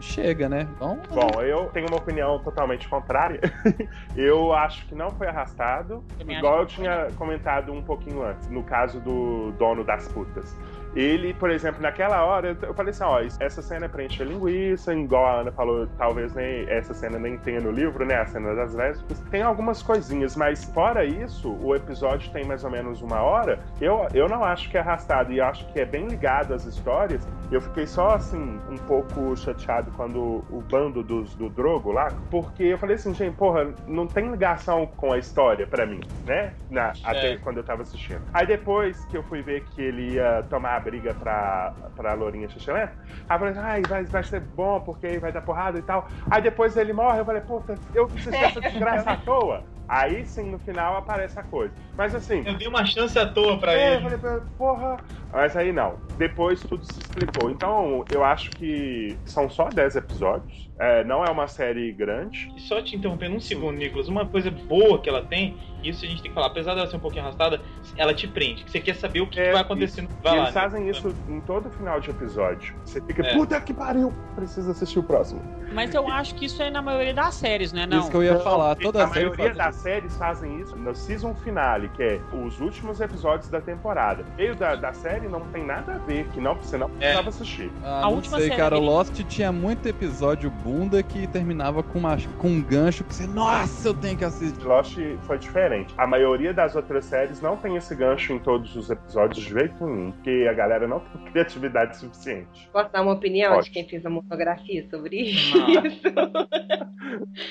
Chega, 0.00 0.48
né? 0.48 0.68
Então. 0.74 0.98
Bom, 1.08 1.40
eu 1.40 1.66
tenho 1.66 1.86
uma 1.88 1.96
opinião 1.96 2.38
totalmente 2.40 2.86
contrária. 2.88 3.40
eu 4.14 4.52
acho 4.52 4.86
que 4.86 4.94
não 4.94 5.10
foi 5.10 5.28
arrastado, 5.28 6.04
igual 6.28 6.60
eu 6.60 6.66
que 6.66 6.74
tinha 6.74 7.08
comentado 7.16 7.72
um 7.72 7.80
pouquinho 7.80 8.22
antes, 8.22 8.48
no 8.50 8.62
caso 8.62 9.00
do 9.00 9.52
dono 9.52 9.82
das 9.82 10.08
putas. 10.08 10.54
Ele, 10.94 11.34
por 11.34 11.50
exemplo, 11.50 11.82
naquela 11.82 12.24
hora, 12.24 12.56
eu 12.62 12.74
falei 12.74 12.90
assim, 12.90 13.04
ó, 13.04 13.20
essa 13.40 13.60
cena 13.62 13.86
é 13.86 13.88
pra 13.88 14.04
encher 14.04 14.26
linguiça, 14.26 14.94
igual 14.94 15.26
a 15.26 15.40
Ana 15.40 15.52
falou, 15.52 15.86
talvez 15.98 16.34
nem 16.34 16.68
essa 16.68 16.94
cena 16.94 17.18
nem 17.18 17.36
tenha 17.38 17.60
no 17.60 17.70
livro, 17.70 18.04
né, 18.04 18.16
a 18.16 18.26
cena 18.26 18.54
das 18.54 18.74
lésbicas. 18.74 19.20
Tem 19.30 19.42
algumas 19.42 19.82
coisinhas, 19.82 20.36
mas 20.36 20.64
fora 20.64 21.04
isso, 21.04 21.52
o 21.60 21.74
episódio 21.74 22.30
tem 22.32 22.44
mais 22.44 22.64
ou 22.64 22.70
menos 22.70 23.02
uma 23.02 23.20
hora, 23.22 23.58
eu, 23.80 24.06
eu 24.14 24.28
não 24.28 24.44
acho 24.44 24.70
que 24.70 24.76
é 24.76 24.80
arrastado, 24.80 25.32
e 25.32 25.40
acho 25.40 25.66
que 25.72 25.80
é 25.80 25.84
bem 25.84 26.06
ligado 26.06 26.54
às 26.54 26.64
histórias. 26.64 27.26
Eu 27.50 27.60
fiquei 27.60 27.86
só, 27.86 28.14
assim, 28.14 28.58
um 28.70 28.76
pouco 28.78 29.36
chateado 29.36 29.90
quando 29.92 30.44
o 30.50 30.62
bando 30.70 31.02
dos, 31.02 31.34
do 31.34 31.48
Drogo 31.48 31.92
lá, 31.92 32.12
porque 32.30 32.64
eu 32.64 32.78
falei 32.78 32.96
assim, 32.96 33.12
gente, 33.14 33.36
porra, 33.36 33.72
não 33.86 34.06
tem 34.06 34.30
ligação 34.30 34.86
com 34.86 35.12
a 35.12 35.18
história 35.18 35.66
pra 35.66 35.86
mim, 35.86 36.00
né, 36.24 36.52
Na, 36.70 36.92
até 37.02 37.36
quando 37.38 37.58
eu 37.58 37.64
tava 37.64 37.82
assistindo. 37.82 38.22
Aí 38.32 38.46
depois 38.46 39.04
que 39.06 39.16
eu 39.16 39.22
fui 39.22 39.42
ver 39.42 39.64
que 39.64 39.82
ele 39.82 40.14
ia 40.14 40.44
tomar 40.48 40.76
a 40.76 40.80
briga 40.84 41.14
pra, 41.14 41.72
pra 41.96 42.12
Lourinha 42.14 42.48
Xixelenta, 42.48 42.92
aí 43.28 43.36
eu 43.36 43.38
falei, 43.38 43.54
ai, 43.58 43.82
vai, 43.88 44.04
vai 44.04 44.22
ser 44.22 44.40
bom, 44.40 44.80
porque 44.80 45.06
aí 45.06 45.18
vai 45.18 45.32
dar 45.32 45.40
porrada 45.40 45.78
e 45.78 45.82
tal. 45.82 46.06
Aí 46.30 46.42
depois 46.42 46.76
ele 46.76 46.92
morre, 46.92 47.20
eu 47.20 47.24
falei, 47.24 47.40
puta, 47.40 47.74
eu 47.94 48.04
assisti 48.04 48.34
essa 48.36 48.60
desgraça 48.62 49.10
à 49.10 49.16
toa. 49.16 49.62
Aí 49.86 50.24
sim, 50.24 50.50
no 50.50 50.58
final 50.58 50.96
aparece 50.96 51.38
a 51.38 51.42
coisa. 51.42 51.74
Mas 51.94 52.14
assim, 52.14 52.42
Eu 52.46 52.54
dei 52.54 52.66
uma 52.66 52.86
chance 52.86 53.18
à 53.18 53.26
toa 53.26 53.58
pra 53.58 53.74
é, 53.74 53.96
eu 53.96 54.00
ele. 54.08 54.16
falei, 54.18 54.40
porra. 54.56 54.96
Mas 55.30 55.54
aí 55.58 55.72
não. 55.72 55.96
Depois 56.16 56.62
tudo 56.62 56.84
se 56.86 56.98
explicou. 57.00 57.50
Então, 57.50 58.02
eu 58.10 58.24
acho 58.24 58.50
que 58.52 59.14
são 59.26 59.50
só 59.50 59.68
10 59.68 59.96
episódios. 59.96 60.70
É, 60.78 61.04
não 61.04 61.22
é 61.22 61.30
uma 61.30 61.46
série 61.46 61.92
grande. 61.92 62.50
E 62.56 62.60
só 62.60 62.80
te 62.80 62.96
interrompendo 62.96 63.36
um 63.36 63.40
segundo, 63.40 63.76
Nicolas, 63.76 64.08
uma 64.08 64.26
coisa 64.26 64.50
boa 64.50 64.98
que 65.02 65.08
ela 65.08 65.22
tem, 65.22 65.54
isso 65.88 66.04
a 66.04 66.08
gente 66.08 66.22
tem 66.22 66.30
que 66.30 66.34
falar, 66.34 66.46
apesar 66.48 66.74
dela 66.74 66.86
ser 66.86 66.96
um 66.96 67.00
pouquinho 67.00 67.24
arrastada, 67.24 67.60
ela 67.96 68.14
te 68.14 68.26
prende, 68.28 68.64
você 68.66 68.80
quer 68.80 68.94
saber 68.94 69.20
o 69.20 69.26
que, 69.26 69.38
É, 69.40 69.46
que 69.46 69.52
vai 69.52 69.62
acontecendo. 69.62 70.08
E 70.10 70.22
Vai 70.22 70.36
lá, 70.36 70.42
eles 70.44 70.54
fazem 70.54 70.84
Nicolas. 70.84 71.14
isso 71.16 71.16
em 71.28 71.40
todo 71.40 71.70
final 71.70 72.00
de 72.00 72.10
episódio. 72.10 72.74
Você 72.84 73.00
fica, 73.00 73.22
É. 73.26 73.32
puta 73.34 73.60
que 73.60 73.72
pariu, 73.74 74.12
precisa 74.34 74.70
assistir 74.72 74.98
o 74.98 75.02
próximo. 75.02 75.42
Mas 75.72 75.92
eu 75.94 76.06
acho 76.08 76.34
que 76.36 76.44
isso 76.44 76.62
é 76.62 76.70
na 76.70 76.80
maioria 76.82 77.14
das 77.14 77.34
séries, 77.34 77.72
né? 77.72 77.86
Não. 77.86 78.00
Isso 78.00 78.10
que 78.10 78.16
eu 78.16 78.22
ia 78.22 78.38
falar. 78.38 78.76
Toda 78.76 79.04
a 79.04 79.08
série 79.08 79.26
maioria 79.26 79.54
das 79.54 79.76
séries 79.76 80.16
fazem 80.16 80.60
isso 80.60 80.76
no 80.76 80.94
season 80.94 81.34
finale, 81.34 81.88
que 81.88 82.02
é 82.02 82.20
os 82.32 82.60
últimos 82.60 83.00
episódios 83.00 83.48
da 83.50 83.60
temporada. 83.60 84.24
Meio 84.36 84.54
da, 84.54 84.76
da 84.76 84.92
série 84.92 85.26
não 85.26 85.40
tem 85.48 85.64
nada 85.64 85.94
a 85.94 85.98
ver, 85.98 86.28
que 86.28 86.40
não, 86.40 86.54
você 86.54 86.76
não 86.78 86.88
precisava 86.90 87.28
assistir. 87.28 87.70
Ah, 87.82 87.98
A 87.98 88.02
não 88.02 88.14
última 88.14 88.38
sei, 88.38 88.48
série 88.48 88.60
cara. 88.60 88.76
dele- 88.76 88.86
Lost 88.86 89.20
tinha 89.24 89.50
muito 89.50 89.88
episódio 89.88 90.50
bunda 90.50 91.02
que 91.02 91.26
terminava 91.26 91.82
com, 91.82 91.98
uma, 91.98 92.16
com 92.38 92.48
um 92.48 92.62
gancho 92.62 93.02
que 93.02 93.14
você. 93.14 93.26
Nossa, 93.26 93.88
eu 93.88 93.94
tenho 93.94 94.16
que 94.16 94.24
assistir. 94.24 94.64
Lost 94.64 94.96
foi 95.22 95.38
diferente. 95.38 95.73
Diferente. 95.82 95.94
A 95.98 96.06
maioria 96.06 96.52
das 96.54 96.74
outras 96.76 97.04
séries 97.04 97.40
não 97.40 97.56
tem 97.56 97.76
esse 97.76 97.94
gancho 97.94 98.32
em 98.32 98.38
todos 98.38 98.74
os 98.76 98.90
episódios 98.90 99.44
de 99.44 99.52
jeito 99.52 99.84
nenhum, 99.86 100.12
porque 100.12 100.46
a 100.48 100.52
galera 100.52 100.86
não 100.86 101.00
tem 101.12 101.24
criatividade 101.32 101.96
suficiente. 101.96 102.68
Posso 102.72 102.92
dar 102.92 103.02
uma 103.02 103.12
opinião 103.12 103.54
Pode. 103.54 103.66
de 103.66 103.70
quem 103.72 103.88
fez 103.88 104.04
a 104.06 104.10
monografia 104.10 104.86
sobre 104.88 105.22
Não. 105.22 105.86
isso? 105.86 106.12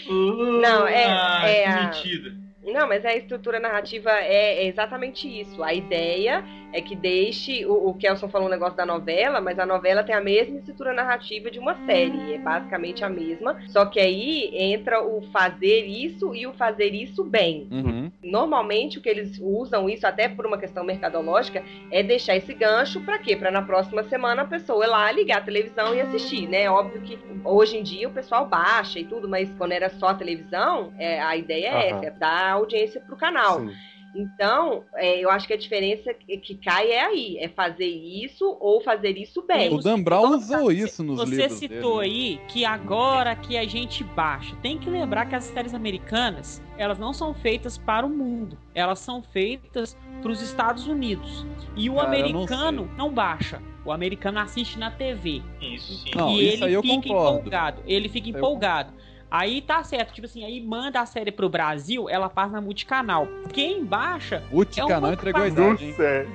Não, 0.62 0.88
é- 0.88 1.06
Ah, 1.08 1.42
é 1.48 1.64
que 1.64 1.70
a- 1.70 1.84
mentira. 1.86 2.32
Não, 2.66 2.88
mas 2.88 3.06
a 3.06 3.14
estrutura 3.14 3.60
narrativa 3.60 4.10
é, 4.12 4.64
é 4.64 4.68
exatamente 4.68 5.28
isso. 5.28 5.64
A 5.64 5.74
ideia 5.74 6.44
é 6.74 6.82
que 6.82 6.96
deixe. 6.96 7.66
O, 7.66 7.90
o 7.90 7.94
Kelson 7.94 8.28
falou 8.30 8.48
um 8.48 8.52
negócio 8.52 8.76
da 8.76 8.86
novela, 8.86 9.40
mas 9.42 9.60
a 9.60 9.66
novela 9.66 10.04
tem 10.04 10.16
a 10.16 10.22
mesma 10.22 10.58
estrutura 10.58 10.94
narrativa 10.94 11.52
de 11.52 11.60
uma 11.60 11.76
série. 11.86 12.34
É 12.34 12.38
basicamente 12.38 13.04
a 13.04 13.10
mesma. 13.10 13.58
Só 13.68 13.86
que 13.86 14.00
aí 14.00 14.50
entra 14.54 15.02
o 15.04 15.22
fazer 15.32 15.86
isso 15.86 16.34
e 16.34 16.48
o 16.48 16.54
fazer 16.54 16.94
isso 16.94 17.24
bem. 17.24 17.68
Uhum. 17.72 18.12
Normalmente 18.24 18.98
o 18.98 19.02
que 19.02 19.10
eles 19.10 19.38
usam 19.40 19.90
isso, 19.90 20.08
até 20.08 20.28
por 20.28 20.46
uma 20.46 20.58
questão 20.58 20.84
mercadológica, 20.84 21.64
é 21.92 22.02
deixar 22.02 22.36
esse 22.36 22.54
gancho 22.54 23.02
pra 23.02 23.20
quê? 23.20 23.36
Pra 23.36 23.52
na 23.52 23.62
próxima 23.62 24.04
semana 24.04 24.44
a 24.44 24.48
pessoa 24.48 24.86
ir 24.86 24.88
lá 24.88 25.12
ligar 25.12 25.40
a 25.40 25.42
televisão 25.42 25.94
e 25.94 26.02
assistir, 26.02 26.48
né? 26.48 26.70
Óbvio 26.70 27.02
que 27.02 27.20
hoje 27.44 27.78
em 27.78 27.84
dia 27.84 28.08
o 28.08 28.12
pessoal 28.12 28.48
baixa 28.48 29.00
e 29.00 29.04
tudo, 29.04 29.28
mas 29.28 29.54
quando 29.58 29.74
era 29.74 29.90
só 29.90 30.08
a 30.08 30.14
televisão, 30.14 30.94
é, 30.98 31.22
a 31.22 31.36
ideia 31.36 31.68
é 31.68 31.92
Aham. 31.92 31.98
essa, 31.98 32.06
é 32.06 32.12
dar 32.12 32.53
audiência 32.54 33.02
pro 33.02 33.16
canal. 33.18 33.60
Sim. 33.62 33.74
Então, 34.16 34.84
é, 34.94 35.18
eu 35.20 35.28
acho 35.32 35.48
que 35.48 35.54
a 35.54 35.58
diferença 35.58 36.14
que 36.14 36.54
cai 36.64 36.92
é 36.92 37.04
aí, 37.04 37.38
é 37.40 37.48
fazer 37.50 37.88
isso 37.88 38.46
ou 38.60 38.80
fazer 38.80 39.18
isso 39.18 39.42
bem. 39.42 39.74
O 39.74 39.80
Dan 39.80 40.04
Brown 40.04 40.36
Então, 40.36 40.38
usou 40.38 40.72
isso 40.72 41.04
nos 41.04 41.18
Você 41.18 41.36
livros 41.36 41.54
citou 41.58 42.00
dele. 42.02 42.12
aí 42.40 42.42
que 42.48 42.64
agora 42.64 43.36
que 43.36 43.58
a 43.58 43.66
gente 43.66 44.04
baixa, 44.04 44.56
tem 44.62 44.78
que 44.78 44.88
lembrar 44.88 45.26
que 45.26 45.34
as 45.34 45.46
séries 45.46 45.74
americanas, 45.74 46.62
elas 46.78 47.00
não 47.00 47.12
são 47.12 47.34
feitas 47.34 47.76
para 47.76 48.06
o 48.06 48.10
mundo, 48.10 48.56
elas 48.76 49.00
são 49.00 49.24
feitas 49.24 49.98
para 50.22 50.32
os 50.32 50.44
Estados 50.44 50.86
Unidos. 50.88 51.44
E 51.76 51.90
o 51.90 51.96
Cara, 51.96 52.08
não 52.10 52.14
americano 52.14 52.86
sei. 52.86 52.96
não, 52.96 53.12
baixa. 53.12 53.60
O 53.84 53.92
americano 53.92 54.38
assiste 54.40 54.78
na 54.78 54.92
TV. 54.92 55.42
Isso 55.60 55.92
sim. 56.04 56.12
Não, 56.16 56.30
e 56.30 56.48
isso 56.50 56.58
ele 56.58 56.66
aí 56.66 56.74
eu 56.74 56.82
fica 56.84 56.94
concordo. 57.08 57.40
empolgado. 57.40 57.82
Ele 57.88 58.08
fica 58.08 58.30
Eu 58.30 58.38
empolgado. 58.38 58.94
Aí 59.34 59.62
tá 59.64 59.84
certo, 59.84 60.14
tipo 60.14 60.28
assim, 60.28 60.46
aí 60.46 60.62
manda 60.62 61.02
a 61.02 61.08
série 61.08 61.32
pro 61.32 61.50
Brasil, 61.50 62.08
ela 62.08 62.30
passa 62.30 62.52
na 62.52 62.62
multicanal. 62.62 63.28
Quem 63.52 63.84
baixa 63.84 64.44
O 64.52 64.64
Ticanal 64.64 65.08
É 65.08 65.10
um 65.10 65.14
entregou 65.14 65.42
a 65.42 65.48
idade, 65.48 65.86
hein? 65.86 65.90
Nossa, 65.90 66.04
é, 66.04 66.28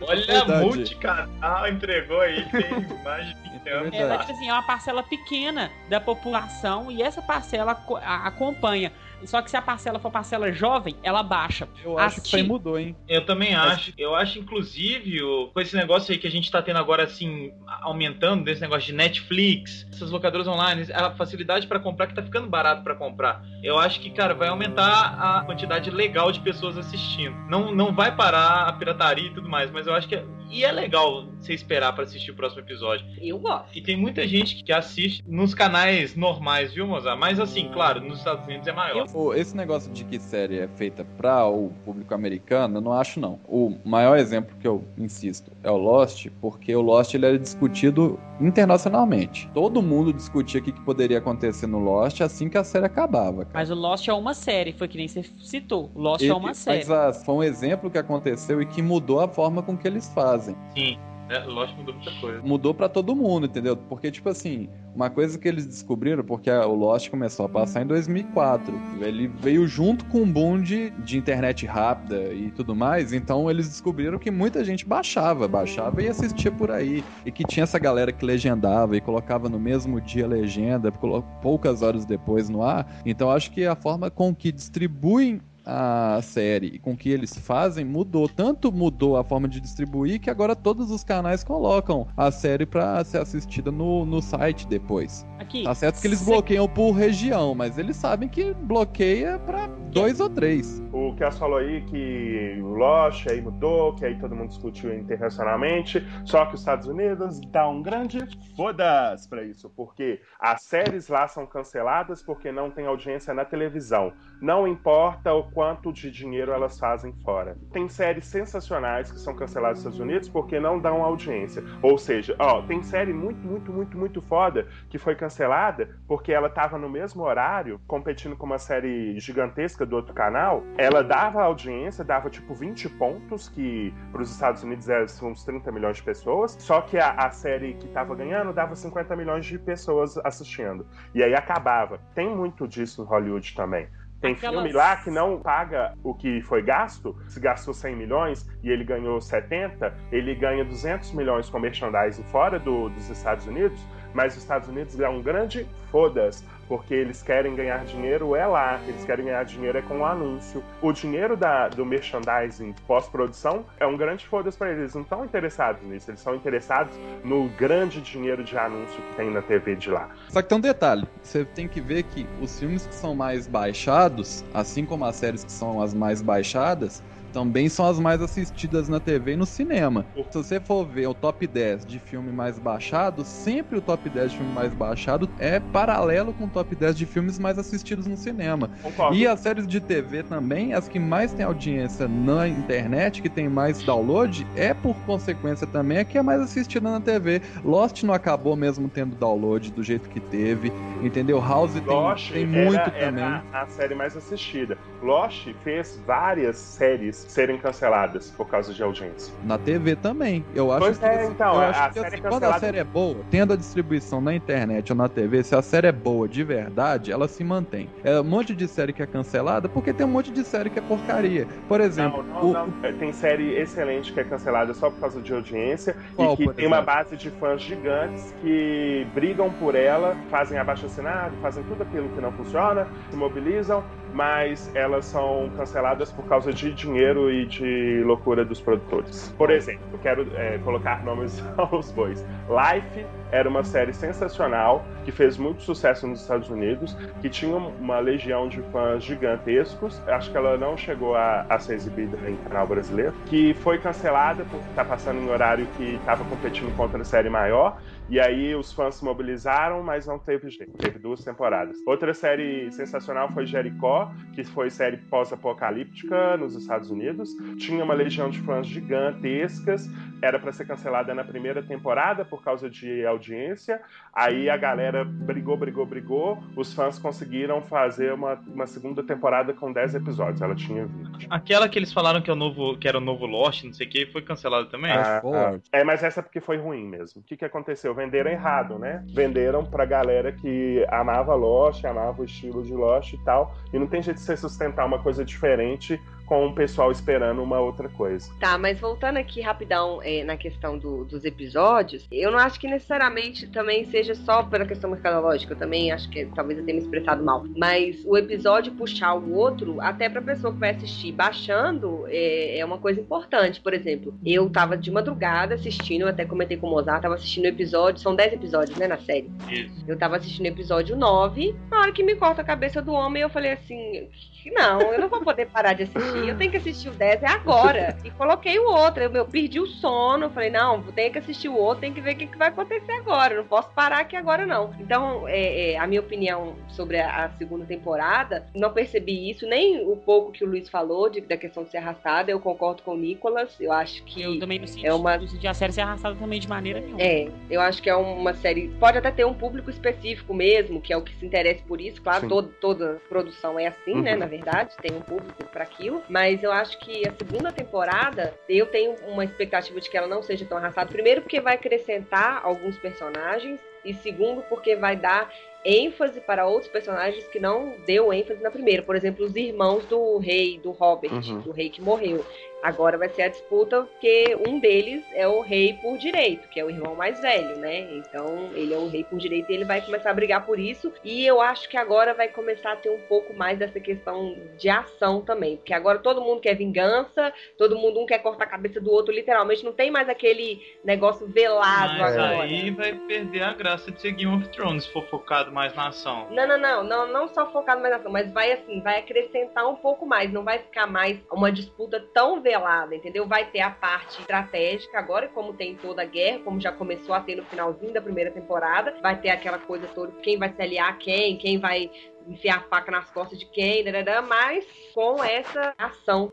Olha 0.00 0.22
a 0.22 0.26
Verdade. 0.26 0.64
multicanal, 0.64 1.68
entregou 1.68 2.20
aí, 2.20 2.44
tem 2.50 2.64
mais 3.04 3.26
de 3.28 3.34
20 3.34 3.44
anos. 3.44 3.66
Ela, 3.68 3.90
Verdade. 3.90 4.20
tipo 4.22 4.32
assim, 4.32 4.48
é 4.48 4.52
uma 4.52 4.62
parcela 4.66 5.04
pequena 5.04 5.70
da 5.88 6.00
população 6.00 6.90
e 6.90 7.00
essa 7.00 7.22
parcela 7.22 7.80
acompanha. 8.24 8.92
Só 9.24 9.42
que 9.42 9.50
se 9.50 9.56
a 9.56 9.62
parcela 9.62 9.98
for 9.98 10.10
parcela 10.10 10.52
jovem, 10.52 10.94
ela 11.02 11.22
baixa. 11.22 11.68
Eu 11.84 11.98
acho 11.98 12.20
que 12.20 12.26
isso 12.26 12.36
aí 12.36 12.42
Assistir. 12.42 12.52
mudou, 12.52 12.78
hein? 12.78 12.96
Eu 13.08 13.24
também 13.24 13.54
acho. 13.54 13.92
Eu 13.96 14.14
acho, 14.14 14.38
inclusive, 14.38 15.18
com 15.52 15.60
esse 15.60 15.76
negócio 15.76 16.12
aí 16.12 16.18
que 16.18 16.26
a 16.26 16.30
gente 16.30 16.50
tá 16.50 16.62
tendo 16.62 16.78
agora, 16.78 17.04
assim, 17.04 17.52
aumentando 17.80 18.44
desse 18.44 18.60
negócio 18.60 18.86
de 18.86 18.92
Netflix, 18.92 19.86
essas 19.92 20.10
locadoras 20.10 20.46
online, 20.46 20.86
a 20.92 21.10
facilidade 21.12 21.66
pra 21.66 21.78
comprar 21.78 22.06
que 22.06 22.14
tá 22.14 22.22
ficando 22.22 22.48
barato 22.48 22.82
pra 22.82 22.94
comprar. 22.94 23.42
Eu 23.62 23.78
acho 23.78 24.00
que, 24.00 24.10
cara, 24.10 24.34
vai 24.34 24.48
aumentar 24.48 25.16
a 25.18 25.44
quantidade 25.44 25.90
legal 25.90 26.32
de 26.32 26.40
pessoas 26.40 26.76
assistindo. 26.76 27.36
Não, 27.48 27.74
não 27.74 27.94
vai 27.94 28.14
parar 28.14 28.68
a 28.68 28.72
pirataria 28.72 29.28
e 29.28 29.34
tudo 29.34 29.48
mais, 29.48 29.70
mas 29.70 29.86
eu 29.86 29.94
acho 29.94 30.08
que. 30.08 30.16
É, 30.16 30.24
e 30.50 30.64
é 30.64 30.70
legal 30.70 31.26
você 31.40 31.54
esperar 31.54 31.94
pra 31.94 32.04
assistir 32.04 32.30
o 32.30 32.34
próximo 32.34 32.60
episódio. 32.60 33.06
Eu 33.20 33.38
gosto. 33.38 33.68
E 33.74 33.80
tem 33.80 33.96
muita 33.96 34.28
gente 34.28 34.62
que 34.62 34.72
assiste 34.72 35.24
nos 35.26 35.54
canais 35.54 36.14
normais, 36.14 36.74
viu, 36.74 36.86
Mozart? 36.86 37.18
Mas 37.18 37.40
assim, 37.40 37.70
claro, 37.72 38.00
nos 38.00 38.18
Estados 38.18 38.46
Unidos 38.46 38.66
é 38.66 38.72
maior. 38.72 39.06
Pô, 39.12 39.34
Esse 39.34 39.54
negócio 39.56 39.92
de 39.92 40.04
que 40.04 40.18
série 40.18 40.58
é 40.58 40.66
feita 40.68 41.04
pra 41.18 41.46
o 41.46 41.70
público 41.84 42.14
americano, 42.14 42.78
eu 42.78 42.80
não 42.80 42.92
acho 42.92 43.20
não. 43.20 43.38
O 43.46 43.76
maior 43.84 44.16
exemplo 44.18 44.56
que 44.58 44.66
eu 44.66 44.82
insisto 44.96 45.50
é 45.62 45.70
o 45.70 45.76
Lost, 45.76 46.28
porque 46.40 46.74
o 46.74 46.80
Lost 46.80 47.12
ele 47.14 47.26
era 47.26 47.38
discutido 47.38 48.18
internacionalmente. 48.40 49.50
Todo 49.52 49.82
mundo 49.82 50.12
discutia 50.12 50.60
o 50.60 50.64
que 50.64 50.72
que 50.72 50.80
poderia 50.80 51.18
acontecer 51.18 51.66
no 51.66 51.78
Lost 51.78 52.20
assim 52.20 52.48
que 52.48 52.56
a 52.56 52.64
série 52.64 52.86
acabava. 52.86 53.44
cara. 53.44 53.50
Mas 53.54 53.70
o 53.70 53.74
Lost 53.74 54.08
é 54.08 54.12
uma 54.12 54.34
série, 54.34 54.72
foi 54.72 54.88
que 54.88 54.96
nem 54.96 55.08
você 55.08 55.22
citou. 55.42 55.90
O 55.94 56.00
Lost 56.00 56.22
E- 56.22 56.28
é 56.28 56.34
uma 56.34 56.54
série. 56.54 56.78
Mas 56.78 56.90
ah, 56.90 57.12
foi 57.12 57.34
um 57.34 57.42
exemplo 57.42 57.90
que 57.90 57.98
aconteceu 57.98 58.62
e 58.62 58.66
que 58.66 58.80
mudou 58.80 59.20
a 59.20 59.28
forma 59.28 59.62
com 59.62 59.76
que 59.76 59.86
eles 59.86 60.08
fazem. 60.14 60.56
Sim. 60.74 60.96
É, 61.32 61.40
mudou 61.46 61.94
muita 61.94 62.10
coisa. 62.20 62.42
Mudou 62.42 62.74
pra 62.74 62.88
todo 62.90 63.16
mundo, 63.16 63.46
entendeu? 63.46 63.74
Porque, 63.74 64.10
tipo 64.10 64.28
assim, 64.28 64.68
uma 64.94 65.08
coisa 65.08 65.38
que 65.38 65.48
eles 65.48 65.64
descobriram, 65.64 66.22
porque 66.22 66.50
o 66.50 66.74
Lost 66.74 67.08
começou 67.08 67.46
a 67.46 67.48
passar 67.48 67.80
em 67.80 67.86
2004, 67.86 68.78
ele 69.00 69.28
veio 69.28 69.66
junto 69.66 70.04
com 70.06 70.18
um 70.18 70.30
boom 70.30 70.60
de, 70.60 70.90
de 70.90 71.16
internet 71.16 71.64
rápida 71.64 72.34
e 72.34 72.50
tudo 72.50 72.76
mais, 72.76 73.14
então 73.14 73.50
eles 73.50 73.66
descobriram 73.66 74.18
que 74.18 74.30
muita 74.30 74.62
gente 74.62 74.84
baixava, 74.84 75.48
baixava 75.48 76.02
e 76.02 76.08
assistia 76.08 76.52
por 76.52 76.70
aí. 76.70 77.02
E 77.24 77.32
que 77.32 77.44
tinha 77.44 77.64
essa 77.64 77.78
galera 77.78 78.12
que 78.12 78.26
legendava 78.26 78.94
e 78.94 79.00
colocava 79.00 79.48
no 79.48 79.58
mesmo 79.58 80.02
dia 80.02 80.26
a 80.26 80.28
legenda, 80.28 80.92
poucas 81.40 81.80
horas 81.80 82.04
depois 82.04 82.50
no 82.50 82.62
ar. 82.62 82.86
Então 83.06 83.30
acho 83.30 83.50
que 83.50 83.64
a 83.64 83.74
forma 83.74 84.10
com 84.10 84.34
que 84.34 84.52
distribuem 84.52 85.40
a 85.64 86.20
série 86.22 86.66
e 86.66 86.78
com 86.78 86.96
que 86.96 87.10
eles 87.10 87.36
fazem 87.36 87.84
mudou. 87.84 88.28
Tanto 88.28 88.72
mudou 88.72 89.16
a 89.16 89.24
forma 89.24 89.48
de 89.48 89.60
distribuir 89.60 90.20
que 90.20 90.30
agora 90.30 90.54
todos 90.56 90.90
os 90.90 91.04
canais 91.04 91.44
colocam 91.44 92.06
a 92.16 92.30
série 92.30 92.66
pra 92.66 93.02
ser 93.04 93.18
assistida 93.18 93.70
no, 93.70 94.04
no 94.04 94.20
site 94.20 94.66
depois. 94.66 95.26
Aqui. 95.38 95.64
Tá 95.64 95.74
certo 95.74 96.00
que 96.00 96.06
eles 96.06 96.24
bloqueiam 96.24 96.68
por 96.68 96.92
região, 96.92 97.54
mas 97.54 97.78
eles 97.78 97.96
sabem 97.96 98.28
que 98.28 98.54
bloqueia 98.54 99.38
pra 99.40 99.66
dois 99.66 100.20
ou 100.20 100.30
três. 100.30 100.80
O 100.92 101.14
Kels 101.16 101.38
falou 101.38 101.58
aí 101.58 101.82
que 101.82 102.58
o 102.62 102.74
Lost 102.74 103.26
aí 103.28 103.40
mudou, 103.40 103.94
que 103.94 104.04
aí 104.04 104.18
todo 104.18 104.34
mundo 104.34 104.48
discutiu 104.48 104.94
internacionalmente, 104.94 106.04
só 106.24 106.46
que 106.46 106.54
os 106.54 106.60
Estados 106.60 106.86
Unidos 106.86 107.40
dá 107.50 107.68
um 107.68 107.82
grande 107.82 108.20
foda-se 108.56 109.28
pra 109.28 109.42
isso, 109.42 109.70
porque 109.70 110.20
as 110.40 110.62
séries 110.62 111.08
lá 111.08 111.26
são 111.26 111.46
canceladas 111.46 112.22
porque 112.22 112.52
não 112.52 112.70
tem 112.70 112.86
audiência 112.86 113.34
na 113.34 113.44
televisão. 113.44 114.12
Não 114.40 114.66
importa 114.66 115.32
o 115.32 115.50
quanto 115.52 115.92
de 115.92 116.10
dinheiro 116.10 116.52
elas 116.52 116.78
fazem 116.78 117.12
fora. 117.24 117.56
Tem 117.72 117.88
séries 117.88 118.26
sensacionais 118.26 119.10
que 119.10 119.18
são 119.18 119.34
canceladas 119.34 119.78
nos 119.78 119.94
Estados 119.94 120.00
Unidos 120.00 120.28
porque 120.28 120.58
não 120.58 120.78
dão 120.78 121.02
audiência. 121.02 121.62
Ou 121.82 121.98
seja, 121.98 122.34
ó, 122.38 122.62
tem 122.62 122.82
série 122.82 123.12
muito, 123.12 123.46
muito, 123.46 123.72
muito, 123.72 123.96
muito 123.96 124.22
foda 124.22 124.66
que 124.88 124.98
foi 124.98 125.14
cancelada 125.14 125.96
porque 126.06 126.32
ela 126.32 126.48
tava 126.48 126.78
no 126.78 126.88
mesmo 126.88 127.22
horário, 127.22 127.80
competindo 127.86 128.36
com 128.36 128.46
uma 128.46 128.58
série 128.58 129.18
gigantesca 129.18 129.84
do 129.84 129.96
outro 129.96 130.14
canal. 130.14 130.62
Ela 130.76 131.02
dava 131.02 131.42
audiência, 131.42 132.04
dava 132.04 132.30
tipo 132.30 132.54
20 132.54 132.88
pontos, 132.90 133.48
que 133.48 133.92
para 134.10 134.22
os 134.22 134.30
Estados 134.30 134.62
Unidos 134.62 134.88
é 134.88 135.06
são 135.06 135.30
uns 135.30 135.44
30 135.44 135.70
milhões 135.72 135.96
de 135.96 136.02
pessoas. 136.02 136.56
Só 136.58 136.80
que 136.80 136.98
a, 136.98 137.10
a 137.10 137.30
série 137.30 137.74
que 137.74 137.88
tava 137.88 138.14
ganhando 138.14 138.52
dava 138.52 138.74
50 138.74 139.14
milhões 139.16 139.44
de 139.44 139.58
pessoas 139.58 140.16
assistindo. 140.18 140.86
E 141.14 141.22
aí 141.22 141.34
acabava. 141.34 142.00
Tem 142.14 142.34
muito 142.34 142.66
disso 142.66 143.02
em 143.02 143.04
Hollywood 143.04 143.54
também. 143.54 143.88
Tem 144.22 144.32
Aquelas- 144.34 144.54
filme 144.62 144.72
lá 144.72 144.96
que 144.96 145.10
não 145.10 145.38
paga 145.40 145.94
o 146.02 146.14
que 146.14 146.40
foi 146.42 146.62
gasto. 146.62 147.14
Se 147.28 147.40
gastou 147.40 147.74
100 147.74 147.96
milhões 147.96 148.48
e 148.62 148.70
ele 148.70 148.84
ganhou 148.84 149.20
70, 149.20 149.92
ele 150.12 150.32
ganha 150.34 150.64
200 150.64 151.12
milhões 151.12 151.50
com 151.50 151.58
merchandising 151.58 152.22
fora 152.24 152.58
do- 152.58 152.88
dos 152.88 153.10
Estados 153.10 153.46
Unidos, 153.48 153.84
mas 154.14 154.36
os 154.36 154.42
Estados 154.42 154.68
Unidos 154.68 154.94
dão 154.94 155.16
um 155.16 155.22
grande 155.22 155.66
foda-se, 155.90 156.44
porque 156.72 156.94
eles 156.94 157.22
querem 157.22 157.54
ganhar 157.54 157.84
dinheiro 157.84 158.34
é 158.34 158.46
lá, 158.46 158.80
eles 158.88 159.04
querem 159.04 159.26
ganhar 159.26 159.44
dinheiro 159.44 159.76
é 159.76 159.82
com 159.82 159.98
o 159.98 160.06
anúncio. 160.06 160.64
O 160.80 160.90
dinheiro 160.90 161.36
da, 161.36 161.68
do 161.68 161.84
merchandising 161.84 162.74
pós-produção 162.86 163.66
é 163.78 163.86
um 163.86 163.94
grande 163.94 164.26
foda-se 164.26 164.56
para 164.56 164.70
eles. 164.70 164.80
Eles 164.80 164.94
não 164.94 165.02
estão 165.02 165.22
interessados 165.22 165.82
nisso, 165.82 166.10
eles 166.10 166.20
estão 166.20 166.34
interessados 166.34 166.96
no 167.22 167.46
grande 167.58 168.00
dinheiro 168.00 168.42
de 168.42 168.56
anúncio 168.56 169.02
que 169.02 169.16
tem 169.16 169.30
na 169.30 169.42
TV 169.42 169.76
de 169.76 169.90
lá. 169.90 170.08
Só 170.30 170.40
que 170.40 170.48
tem 170.48 170.56
um 170.56 170.62
detalhe: 170.62 171.06
você 171.22 171.44
tem 171.44 171.68
que 171.68 171.78
ver 171.78 172.04
que 172.04 172.26
os 172.40 172.58
filmes 172.58 172.86
que 172.86 172.94
são 172.94 173.14
mais 173.14 173.46
baixados, 173.46 174.42
assim 174.54 174.86
como 174.86 175.04
as 175.04 175.16
séries 175.16 175.44
que 175.44 175.52
são 175.52 175.82
as 175.82 175.92
mais 175.92 176.22
baixadas, 176.22 177.02
também 177.32 177.68
são 177.68 177.86
as 177.86 177.98
mais 177.98 178.20
assistidas 178.20 178.88
na 178.88 179.00
TV 179.00 179.32
e 179.32 179.36
no 179.36 179.46
cinema. 179.46 180.06
Se 180.30 180.38
você 180.38 180.60
for 180.60 180.84
ver 180.84 181.06
o 181.06 181.14
top 181.14 181.46
10 181.46 181.84
de 181.86 181.98
filme 181.98 182.30
mais 182.30 182.58
baixado, 182.58 183.24
sempre 183.24 183.78
o 183.78 183.82
top 183.82 184.08
10 184.08 184.32
de 184.32 184.36
filme 184.38 184.52
mais 184.52 184.72
baixado 184.74 185.28
é 185.38 185.58
paralelo 185.58 186.32
com 186.32 186.44
o 186.44 186.48
top 186.48 186.74
10 186.76 186.96
de 186.96 187.06
filmes 187.06 187.38
mais 187.38 187.58
assistidos 187.58 188.06
no 188.06 188.16
cinema. 188.16 188.70
Concordo. 188.82 189.16
E 189.16 189.26
as 189.26 189.40
séries 189.40 189.66
de 189.66 189.80
TV 189.80 190.22
também, 190.22 190.74
as 190.74 190.88
que 190.88 190.98
mais 190.98 191.32
têm 191.32 191.44
audiência 191.44 192.06
na 192.06 192.46
internet, 192.46 193.22
que 193.22 193.28
tem 193.28 193.48
mais 193.48 193.82
download, 193.82 194.46
é 194.54 194.74
por 194.74 194.94
consequência 195.06 195.66
também 195.66 195.98
a 195.98 196.04
que 196.04 196.18
é 196.18 196.22
mais 196.22 196.40
assistida 196.40 196.90
na 196.90 197.00
TV. 197.00 197.40
Lost 197.64 198.02
não 198.02 198.12
acabou 198.14 198.54
mesmo 198.56 198.88
tendo 198.88 199.16
download 199.16 199.70
do 199.72 199.82
jeito 199.82 200.08
que 200.08 200.20
teve, 200.20 200.72
entendeu? 201.02 201.40
House 201.40 201.72
tem, 201.72 201.82
Lost 201.84 202.32
tem 202.32 202.42
era- 202.42 202.64
muito 202.64 202.80
era 202.80 202.90
também. 202.90 203.42
a 203.52 203.66
série 203.68 203.94
mais 203.94 204.16
assistida. 204.16 204.76
Lost 205.02 205.48
fez 205.64 205.98
várias 206.06 206.56
séries 206.58 207.21
serem 207.28 207.58
canceladas 207.58 208.30
por 208.30 208.48
causa 208.48 208.72
de 208.72 208.82
audiência. 208.82 209.32
Na 209.44 209.58
TV 209.58 209.96
também. 209.96 210.44
Eu 210.54 210.70
acho 210.72 210.80
Pois 210.80 210.98
que, 210.98 211.04
é, 211.04 211.26
então, 211.26 211.54
eu 211.54 211.60
a- 211.60 211.68
acho 211.70 211.80
a 211.80 211.88
que 211.88 211.94
série 211.94 212.06
assim, 212.06 212.16
é 212.16 212.20
quando 212.20 212.34
a 212.34 212.40
cancelada- 212.40 212.60
série 212.60 212.78
é 212.78 212.84
boa, 212.84 213.16
tendo 213.30 213.52
a 213.52 213.56
distribuição 213.56 214.20
na 214.20 214.34
internet 214.34 214.92
ou 214.92 214.96
na 214.96 215.08
TV, 215.08 215.42
se 215.42 215.54
a 215.54 215.62
série 215.62 215.86
é 215.86 215.92
boa 215.92 216.28
de 216.28 216.42
verdade, 216.44 217.12
ela 217.12 217.28
se 217.28 217.42
mantém. 217.44 217.88
É 218.04 218.20
um 218.20 218.24
monte 218.24 218.54
de 218.54 218.66
série 218.68 218.92
que 218.92 219.02
é 219.02 219.06
cancelada 219.06 219.68
porque 219.68 219.92
tem 219.92 220.06
um 220.06 220.10
monte 220.10 220.30
de 220.30 220.44
série 220.44 220.70
que 220.70 220.78
é 220.78 220.82
porcaria. 220.82 221.46
Por 221.68 221.80
exemplo, 221.80 222.22
Não, 222.22 222.34
não, 222.34 222.50
o, 222.50 222.52
não. 222.52 222.74
É, 222.82 222.92
Tem 222.92 223.12
série 223.12 223.54
excelente 223.58 224.12
que 224.12 224.20
é 224.20 224.24
cancelada 224.24 224.72
só 224.74 224.90
por 224.90 225.00
causa 225.00 225.20
de 225.20 225.32
audiência 225.32 225.96
Qual, 226.14 226.34
e 226.34 226.36
que 226.36 226.52
tem 226.54 226.66
uma 226.66 226.82
base 226.82 227.16
de 227.16 227.30
fãs 227.30 227.60
gigantes 227.62 228.32
que 228.40 229.06
brigam 229.14 229.50
por 229.52 229.74
ela, 229.74 230.16
fazem 230.30 230.58
abaixo 230.58 230.86
assinado, 230.86 231.34
fazem 231.42 231.62
tudo 231.64 231.82
aquilo 231.82 232.08
que 232.10 232.20
não 232.20 232.32
funciona, 232.32 232.86
se 233.10 233.16
mobilizam, 233.16 233.82
mas 234.12 234.70
elas 234.74 235.04
são 235.04 235.50
canceladas 235.56 236.10
por 236.10 236.24
causa 236.26 236.52
de 236.52 236.72
dinheiro 236.72 237.30
e 237.30 237.46
de 237.46 238.02
loucura 238.04 238.44
dos 238.44 238.60
produtores. 238.60 239.34
Por 239.36 239.50
exemplo, 239.50 239.82
eu 239.92 239.98
quero 239.98 240.26
é, 240.36 240.58
colocar 240.58 241.04
nomes 241.04 241.42
aos 241.56 241.90
bois. 241.90 242.24
Life 242.48 243.04
era 243.30 243.48
uma 243.48 243.64
série 243.64 243.94
sensacional 243.94 244.84
que 245.04 245.10
fez 245.10 245.36
muito 245.36 245.62
sucesso 245.62 246.06
nos 246.06 246.20
Estados 246.20 246.50
Unidos, 246.50 246.96
que 247.20 247.30
tinha 247.30 247.56
uma 247.56 247.98
legião 247.98 248.48
de 248.48 248.60
fãs 248.70 249.02
gigantescos. 249.02 250.00
Acho 250.06 250.30
que 250.30 250.36
ela 250.36 250.56
não 250.56 250.76
chegou 250.76 251.16
a, 251.16 251.46
a 251.48 251.58
ser 251.58 251.74
exibida 251.74 252.18
em 252.28 252.36
canal 252.36 252.66
brasileiro, 252.66 253.14
que 253.26 253.54
foi 253.54 253.78
cancelada 253.78 254.44
por 254.44 254.60
estar 254.60 254.84
passando 254.84 255.20
em 255.20 255.30
horário 255.30 255.66
que 255.76 255.94
estava 255.94 256.24
competindo 256.24 256.74
contra 256.76 257.00
a 257.00 257.04
série 257.04 257.30
maior. 257.30 257.78
E 258.08 258.20
aí 258.20 258.54
os 258.54 258.72
fãs 258.72 258.96
se 258.96 259.04
mobilizaram, 259.04 259.82
mas 259.82 260.06
não 260.06 260.18
teve 260.18 260.50
jeito. 260.50 260.72
Teve 260.76 260.98
duas 260.98 261.24
temporadas. 261.24 261.76
Outra 261.86 262.12
série 262.12 262.70
sensacional 262.72 263.30
foi 263.32 263.46
Jericó, 263.46 264.12
que 264.34 264.44
foi 264.44 264.70
série 264.70 264.96
pós-apocalíptica 264.96 266.36
nos 266.36 266.54
Estados 266.54 266.90
Unidos. 266.90 267.30
Tinha 267.58 267.82
uma 267.82 267.94
legião 267.94 268.28
de 268.28 268.40
fãs 268.40 268.66
gigantescas. 268.66 269.88
Era 270.20 270.38
para 270.38 270.52
ser 270.52 270.66
cancelada 270.66 271.14
na 271.14 271.24
primeira 271.24 271.62
temporada 271.62 272.24
por 272.24 272.42
causa 272.44 272.68
de 272.68 273.04
audiência. 273.06 273.80
Aí 274.12 274.48
a 274.48 274.56
galera 274.56 275.04
brigou, 275.04 275.56
brigou, 275.56 275.86
brigou. 275.86 276.38
Os 276.56 276.72
fãs 276.72 276.98
conseguiram 276.98 277.62
fazer 277.62 278.12
uma, 278.12 278.34
uma 278.46 278.66
segunda 278.66 279.02
temporada 279.02 279.52
com 279.52 279.72
10 279.72 279.96
episódios. 279.96 280.42
Ela 280.42 280.54
tinha 280.54 280.86
20. 280.86 281.26
Aquela 281.30 281.68
que 281.68 281.78
eles 281.78 281.92
falaram 281.92 282.20
que, 282.20 282.30
é 282.30 282.32
o 282.32 282.36
novo, 282.36 282.76
que 282.76 282.86
era 282.86 282.98
o 282.98 283.00
novo 283.00 283.26
Lost, 283.26 283.64
não 283.64 283.72
sei 283.72 283.86
o 283.86 283.90
que, 283.90 284.06
foi 284.06 284.22
cancelada 284.22 284.66
também? 284.66 284.92
Ah, 284.92 285.20
forte. 285.20 285.68
É, 285.72 285.82
mas 285.82 286.02
essa 286.04 286.22
porque 286.22 286.40
foi 286.40 286.56
ruim 286.56 286.86
mesmo. 286.86 287.20
O 287.20 287.24
que, 287.24 287.36
que 287.36 287.44
aconteceu? 287.44 287.91
Venderam 287.94 288.30
errado, 288.30 288.78
né? 288.78 289.04
Venderam 289.14 289.64
pra 289.64 289.84
galera 289.84 290.32
que 290.32 290.84
amava 290.88 291.34
Lost, 291.34 291.84
amava 291.84 292.22
o 292.22 292.24
estilo 292.24 292.62
de 292.62 292.74
Lost 292.74 293.12
e 293.12 293.18
tal. 293.18 293.54
E 293.72 293.78
não 293.78 293.86
tem 293.86 294.02
jeito 294.02 294.18
de 294.18 294.22
você 294.22 294.36
sustentar 294.36 294.86
uma 294.86 294.98
coisa 295.02 295.24
diferente 295.24 296.00
com 296.26 296.46
o 296.46 296.54
pessoal 296.54 296.90
esperando 296.90 297.42
uma 297.42 297.60
outra 297.60 297.88
coisa. 297.88 298.30
Tá, 298.40 298.56
mas 298.56 298.78
voltando 298.80 299.18
aqui 299.18 299.40
rapidão 299.40 300.00
é, 300.02 300.24
na 300.24 300.36
questão 300.36 300.78
do- 300.78 301.04
dos 301.04 301.24
episódios, 301.24 302.06
eu 302.10 302.30
não 302.30 302.38
acho 302.38 302.58
que 302.58 302.66
necessariamente 302.68 303.46
também 303.48 303.84
seja 303.86 304.14
só 304.14 304.42
pela 304.42 304.64
questão 304.66 304.90
mercadológica, 304.90 305.52
eu 305.52 305.58
também 305.58 305.92
acho 305.92 306.08
que 306.10 306.24
talvez 306.34 306.58
eu 306.58 306.64
tenha 306.64 306.76
me 306.78 306.82
expressado 306.82 307.22
mal. 307.24 307.44
Mas 307.56 308.02
o 308.04 308.16
episódio 308.16 308.72
puxar 308.72 309.14
o 309.14 309.34
outro, 309.34 309.80
até 309.80 310.08
pra 310.08 310.22
pessoa 310.22 310.52
que 310.52 310.58
vai 310.58 310.70
assistir 310.70 311.12
baixando, 311.12 312.04
é, 312.08 312.58
é 312.58 312.64
uma 312.64 312.78
coisa 312.78 313.00
importante. 313.00 313.60
Por 313.60 313.74
exemplo, 313.74 314.14
eu 314.24 314.48
tava 314.50 314.76
de 314.76 314.90
madrugada 314.90 315.54
assistindo, 315.54 316.02
eu 316.02 316.08
até 316.08 316.24
comentei 316.24 316.56
com 316.56 316.66
o 316.66 316.70
Mozart, 316.70 317.02
tava 317.02 317.14
assistindo 317.14 317.44
o 317.44 317.48
episódio, 317.48 318.00
são 318.00 318.14
10 318.14 318.32
episódios, 318.34 318.78
né, 318.78 318.86
na 318.86 318.98
série. 318.98 319.30
Isso. 319.50 319.84
Eu 319.86 319.98
tava 319.98 320.16
assistindo 320.16 320.44
o 320.44 320.48
episódio 320.48 320.96
9, 320.96 321.54
na 321.70 321.80
hora 321.80 321.92
que 321.92 322.02
me 322.02 322.14
corta 322.16 322.42
a 322.42 322.44
cabeça 322.44 322.80
do 322.80 322.92
homem, 322.92 323.22
eu 323.22 323.28
falei 323.30 323.52
assim: 323.52 324.08
não, 324.50 324.80
eu 324.92 325.00
não 325.00 325.08
vou 325.08 325.20
poder 325.20 325.46
parar 325.46 325.72
de 325.74 325.84
assistir, 325.84 326.28
eu 326.28 326.36
tenho 326.36 326.50
que 326.50 326.56
assistir 326.56 326.88
o 326.88 326.92
10, 326.92 327.22
é 327.22 327.26
agora. 327.26 327.96
E 328.04 328.10
coloquei 328.10 328.58
o 328.58 328.70
outro, 328.70 329.02
eu, 329.02 329.12
eu 329.12 329.24
perdi 329.24 329.60
o 329.60 329.66
sono, 329.66 330.26
eu 330.26 330.30
falei: 330.30 330.50
não, 330.50 330.80
vou 330.82 330.92
ter 330.92 331.10
que 331.10 331.18
assistir 331.18 331.48
o 331.48 331.56
outro, 331.56 331.80
tem 331.82 331.92
que 331.92 332.00
ver 332.00 332.14
o 332.14 332.16
que, 332.18 332.26
que 332.26 332.38
vai 332.38 332.48
acontecer 332.48 332.92
agora, 332.92 333.34
eu 333.34 333.38
não 333.42 333.48
posso 333.48 333.70
parar 333.70 334.00
aqui 334.00 334.16
agora 334.16 334.46
não. 334.46 334.74
Então, 334.80 335.26
é, 335.28 335.72
é, 335.72 335.78
a 335.78 335.86
minha 335.86 336.00
opinião 336.00 336.56
sobre 336.68 336.98
a, 336.98 337.24
a 337.26 337.28
segunda 337.30 337.64
temporada, 337.64 338.46
não 338.54 338.72
percebi 338.72 339.30
isso, 339.30 339.46
nem 339.46 339.86
o 339.86 339.96
pouco 339.96 340.32
que 340.32 340.44
o 340.44 340.48
Luiz 340.48 340.68
falou 340.68 341.08
de- 341.08 341.20
da 341.20 341.36
questão 341.36 341.62
de 341.64 341.70
ser 341.70 341.78
arrastada, 341.78 342.30
eu 342.30 342.40
concordo 342.40 342.82
com 342.82 342.92
o 342.94 342.96
Nicolas, 342.96 343.60
eu 343.60 343.70
acho 343.72 344.02
que. 344.04 344.22
Eu 344.22 344.38
também 344.38 344.58
não 344.58 344.66
senti 344.66 344.86
é 344.86 344.92
uma- 344.94 345.16
não 345.18 345.28
senti 345.28 345.46
a 345.46 345.54
série 345.54 345.72
ser 345.72 345.82
arrastada 345.82 346.16
também 346.16 346.40
de 346.40 346.48
maneira 346.48 346.80
nenhuma. 346.80 347.00
É, 347.00 347.28
eu 347.50 347.60
acho 347.60 347.82
que 347.82 347.88
é 347.90 347.94
uma 347.94 348.34
série. 348.34 348.68
Pode 348.80 348.98
até 348.98 349.10
ter 349.10 349.24
um 349.24 349.34
público 349.34 349.70
específico 349.70 350.32
mesmo, 350.34 350.80
que 350.80 350.92
é 350.92 350.96
o 350.96 351.02
que 351.02 351.14
se 351.16 351.24
interessa 351.26 351.62
por 351.66 351.80
isso. 351.80 352.00
Claro, 352.02 352.28
todo, 352.28 352.48
toda 352.60 353.00
produção 353.08 353.58
é 353.58 353.66
assim, 353.68 353.94
né? 354.00 354.12
Uhum. 354.14 354.18
Na 354.18 354.26
verdade, 354.36 354.76
tem 354.80 354.92
um 354.96 355.00
público 355.00 355.44
para 355.44 355.64
aquilo. 355.64 356.02
Mas 356.08 356.42
eu 356.42 356.50
acho 356.50 356.78
que 356.78 357.06
a 357.06 357.12
segunda 357.12 357.52
temporada, 357.52 358.34
eu 358.48 358.66
tenho 358.66 358.94
uma 359.06 359.24
expectativa 359.24 359.80
de 359.80 359.90
que 359.90 359.96
ela 359.96 360.06
não 360.06 360.22
seja 360.22 360.44
tão 360.44 360.58
arrastada. 360.58 360.90
Primeiro, 360.90 361.22
porque 361.22 361.40
vai 361.40 361.54
acrescentar 361.54 362.40
alguns 362.42 362.78
personagens. 362.78 363.60
E 363.84 363.94
segundo, 363.94 364.42
porque 364.42 364.76
vai 364.76 364.96
dar 364.96 365.30
ênfase 365.64 366.20
para 366.20 366.44
outros 366.46 366.70
personagens 366.70 367.24
que 367.28 367.38
não 367.38 367.74
deu 367.86 368.12
ênfase 368.12 368.42
na 368.42 368.50
primeira. 368.50 368.82
Por 368.82 368.96
exemplo, 368.96 369.24
os 369.24 369.36
irmãos 369.36 369.84
do 369.86 370.18
rei, 370.18 370.58
do 370.58 370.72
Robert, 370.72 371.12
Uhum. 371.12 371.40
do 371.40 371.52
rei 371.52 371.70
que 371.70 371.80
morreu. 371.80 372.24
Agora 372.62 372.96
vai 372.96 373.08
ser 373.08 373.22
a 373.22 373.28
disputa, 373.28 373.82
porque 373.82 374.36
um 374.46 374.60
deles 374.60 375.04
é 375.14 375.26
o 375.26 375.40
rei 375.40 375.74
por 375.82 375.98
direito, 375.98 376.48
que 376.48 376.60
é 376.60 376.64
o 376.64 376.70
irmão 376.70 376.94
mais 376.94 377.20
velho, 377.20 377.56
né? 377.58 377.80
Então 377.96 378.50
ele 378.54 378.72
é 378.72 378.76
o 378.76 378.86
rei 378.88 379.02
por 379.02 379.18
direito 379.18 379.50
e 379.50 379.54
ele 379.54 379.64
vai 379.64 379.80
começar 379.80 380.10
a 380.10 380.14
brigar 380.14 380.46
por 380.46 380.60
isso. 380.60 380.92
E 381.02 381.26
eu 381.26 381.40
acho 381.40 381.68
que 381.68 381.76
agora 381.76 382.14
vai 382.14 382.28
começar 382.28 382.72
a 382.72 382.76
ter 382.76 382.90
um 382.90 383.00
pouco 383.08 383.34
mais 383.34 383.58
dessa 383.58 383.80
questão 383.80 384.36
de 384.58 384.68
ação 384.68 385.20
também. 385.22 385.56
Porque 385.56 385.74
agora 385.74 385.98
todo 385.98 386.20
mundo 386.20 386.40
quer 386.40 386.54
vingança, 386.54 387.32
todo 387.58 387.76
mundo 387.76 388.00
um 388.00 388.06
quer 388.06 388.18
cortar 388.18 388.44
a 388.44 388.48
cabeça 388.48 388.80
do 388.80 388.92
outro, 388.92 389.12
literalmente. 389.12 389.64
Não 389.64 389.72
tem 389.72 389.90
mais 389.90 390.08
aquele 390.08 390.60
negócio 390.84 391.26
velado 391.26 391.98
Mas 391.98 392.16
agora. 392.16 392.42
aí 392.42 392.70
vai 392.70 392.94
perder 392.94 393.42
a 393.42 393.52
graça 393.54 393.71
de 393.76 394.00
ser 394.00 394.12
Game 394.12 394.34
of 394.34 394.48
Thrones 394.50 394.84
se 394.84 394.92
for 394.92 395.04
focado 395.08 395.52
mais 395.52 395.74
na 395.74 395.88
ação. 395.88 396.28
Não, 396.30 396.46
não, 396.46 396.58
não, 396.58 396.84
não, 396.84 397.12
não 397.12 397.28
só 397.28 397.50
focado 397.50 397.80
mais 397.80 397.92
na 397.92 398.00
ação, 398.00 398.12
mas 398.12 398.30
vai 398.32 398.52
assim, 398.52 398.80
vai 398.80 398.98
acrescentar 398.98 399.66
um 399.68 399.76
pouco 399.76 400.06
mais, 400.06 400.32
não 400.32 400.44
vai 400.44 400.58
ficar 400.58 400.86
mais 400.86 401.18
uma 401.30 401.50
disputa 401.50 402.00
tão 402.12 402.40
velada, 402.40 402.94
entendeu? 402.94 403.26
Vai 403.26 403.46
ter 403.46 403.60
a 403.60 403.70
parte 403.70 404.20
estratégica 404.20 404.98
agora, 404.98 405.28
como 405.28 405.54
tem 405.54 405.72
em 405.72 405.76
toda 405.76 406.02
a 406.02 406.06
guerra, 406.06 406.40
como 406.40 406.60
já 406.60 406.72
começou 406.72 407.14
a 407.14 407.20
ter 407.20 407.36
no 407.36 407.44
finalzinho 407.44 407.92
da 407.92 408.00
primeira 408.00 408.30
temporada, 408.30 408.94
vai 409.00 409.20
ter 409.20 409.30
aquela 409.30 409.58
coisa 409.58 409.86
toda, 409.88 410.12
quem 410.22 410.38
vai 410.38 410.52
se 410.52 410.60
aliar 410.60 410.90
a 410.90 410.94
quem, 410.94 411.36
quem 411.36 411.58
vai 411.58 411.90
enfiar 412.28 412.58
a 412.58 412.60
faca 412.62 412.90
nas 412.90 413.10
costas 413.10 413.38
de 413.38 413.46
quem, 413.46 413.84
dadadá, 413.84 414.22
mas 414.22 414.64
com 414.94 415.22
essa 415.22 415.74
ação. 415.78 416.30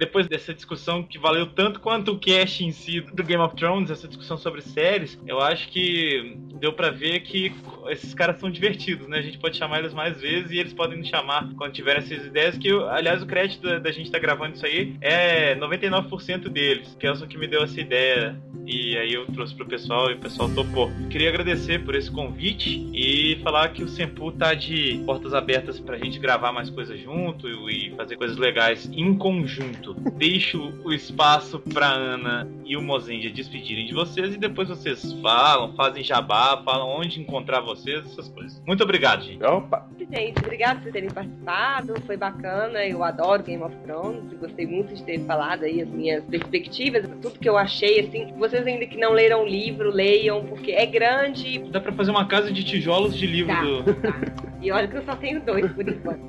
Depois 0.00 0.26
dessa 0.26 0.54
discussão 0.54 1.02
que 1.02 1.18
valeu 1.18 1.44
tanto 1.44 1.78
quanto 1.78 2.12
o 2.12 2.18
cast 2.18 2.64
em 2.64 2.72
si 2.72 3.02
do 3.02 3.22
Game 3.22 3.42
of 3.42 3.54
Thrones, 3.54 3.90
essa 3.90 4.08
discussão 4.08 4.38
sobre 4.38 4.62
séries, 4.62 5.20
eu 5.26 5.38
acho 5.42 5.68
que 5.68 6.38
deu 6.58 6.72
pra 6.72 6.88
ver 6.88 7.20
que 7.20 7.52
esses 7.88 8.14
caras 8.14 8.40
são 8.40 8.50
divertidos, 8.50 9.06
né? 9.08 9.18
A 9.18 9.22
gente 9.22 9.36
pode 9.36 9.58
chamar 9.58 9.80
eles 9.80 9.92
mais 9.92 10.18
vezes 10.18 10.52
e 10.52 10.58
eles 10.58 10.72
podem 10.72 10.96
nos 10.96 11.08
chamar 11.08 11.50
quando 11.54 11.74
tiverem 11.74 12.02
essas 12.02 12.24
ideias. 12.24 12.56
Que, 12.56 12.70
aliás, 12.70 13.22
o 13.22 13.26
crédito 13.26 13.78
da, 13.78 13.92
gente 13.92 14.06
estar 14.06 14.18
gravando 14.18 14.54
isso 14.54 14.64
aí 14.64 14.96
é 15.02 15.54
99% 15.56 16.48
deles. 16.48 16.96
Que 16.98 17.06
é 17.06 17.12
o 17.12 17.26
que 17.26 17.36
me 17.36 17.46
deu 17.46 17.62
essa 17.62 17.78
ideia 17.78 18.40
e 18.66 18.96
aí 18.96 19.12
eu 19.12 19.26
trouxe 19.26 19.54
pro 19.54 19.66
pessoal 19.66 20.10
e 20.10 20.14
o 20.14 20.18
pessoal 20.18 20.48
topou. 20.50 20.90
Queria 21.10 21.28
agradecer 21.28 21.84
por 21.84 21.94
esse 21.94 22.10
convite 22.10 22.88
e 22.94 23.38
falar 23.42 23.70
que 23.70 23.82
o 23.82 23.88
Sempu 23.88 24.30
tá 24.32 24.54
de 24.54 25.02
portas 25.04 25.34
abertas 25.34 25.80
pra 25.80 25.98
gente 25.98 26.18
gravar 26.18 26.52
mais 26.52 26.70
coisas 26.70 26.98
junto 27.00 27.48
e 27.68 27.90
fazer 27.96 28.16
coisas 28.16 28.36
legais 28.36 28.88
em 28.92 29.14
conjunto. 29.14 29.89
Deixo 29.94 30.72
o 30.84 30.92
espaço 30.92 31.58
pra 31.58 31.86
Ana 31.88 32.48
e 32.64 32.76
o 32.76 32.82
Mozendia 32.82 33.30
despedirem 33.30 33.86
de 33.86 33.94
vocês 33.94 34.34
e 34.34 34.38
depois 34.38 34.68
vocês 34.68 35.12
falam, 35.20 35.74
fazem 35.74 36.02
jabá, 36.04 36.62
falam 36.64 36.88
onde 36.88 37.20
encontrar 37.20 37.60
vocês, 37.60 38.04
essas 38.06 38.28
coisas. 38.28 38.62
Muito 38.66 38.82
obrigado, 38.84 39.22
gente. 39.22 39.42
Opa! 39.44 39.86
Gente, 40.12 40.38
obrigada 40.38 40.80
por 40.80 40.90
terem 40.92 41.10
participado, 41.10 41.94
foi 42.06 42.16
bacana, 42.16 42.84
eu 42.84 43.02
adoro 43.04 43.42
Game 43.42 43.62
of 43.62 43.74
Thrones, 43.84 44.32
gostei 44.40 44.66
muito 44.66 44.94
de 44.94 45.02
ter 45.04 45.20
falado 45.20 45.64
aí 45.64 45.80
as 45.80 45.88
minhas 45.88 46.24
perspectivas, 46.24 47.08
tudo 47.22 47.38
que 47.38 47.48
eu 47.48 47.56
achei, 47.56 48.00
assim, 48.00 48.32
vocês 48.38 48.66
ainda 48.66 48.86
que 48.86 48.96
não 48.98 49.12
leram 49.12 49.44
o 49.44 49.46
livro, 49.48 49.90
leiam, 49.90 50.44
porque 50.46 50.72
é 50.72 50.86
grande, 50.86 51.58
Dá 51.70 51.80
pra 51.80 51.92
fazer 51.92 52.10
uma 52.10 52.26
casa 52.26 52.52
de 52.52 52.64
tijolos 52.64 53.16
de 53.16 53.26
livro 53.26 53.52
Tá. 53.54 53.62
do. 53.62 53.94
tá? 53.94 54.32
E 54.62 54.70
olha 54.70 54.86
que 54.86 54.96
eu 54.96 55.02
só 55.04 55.16
tenho 55.16 55.40
dois 55.40 55.70
por 55.72 55.88
enquanto. 55.88 56.20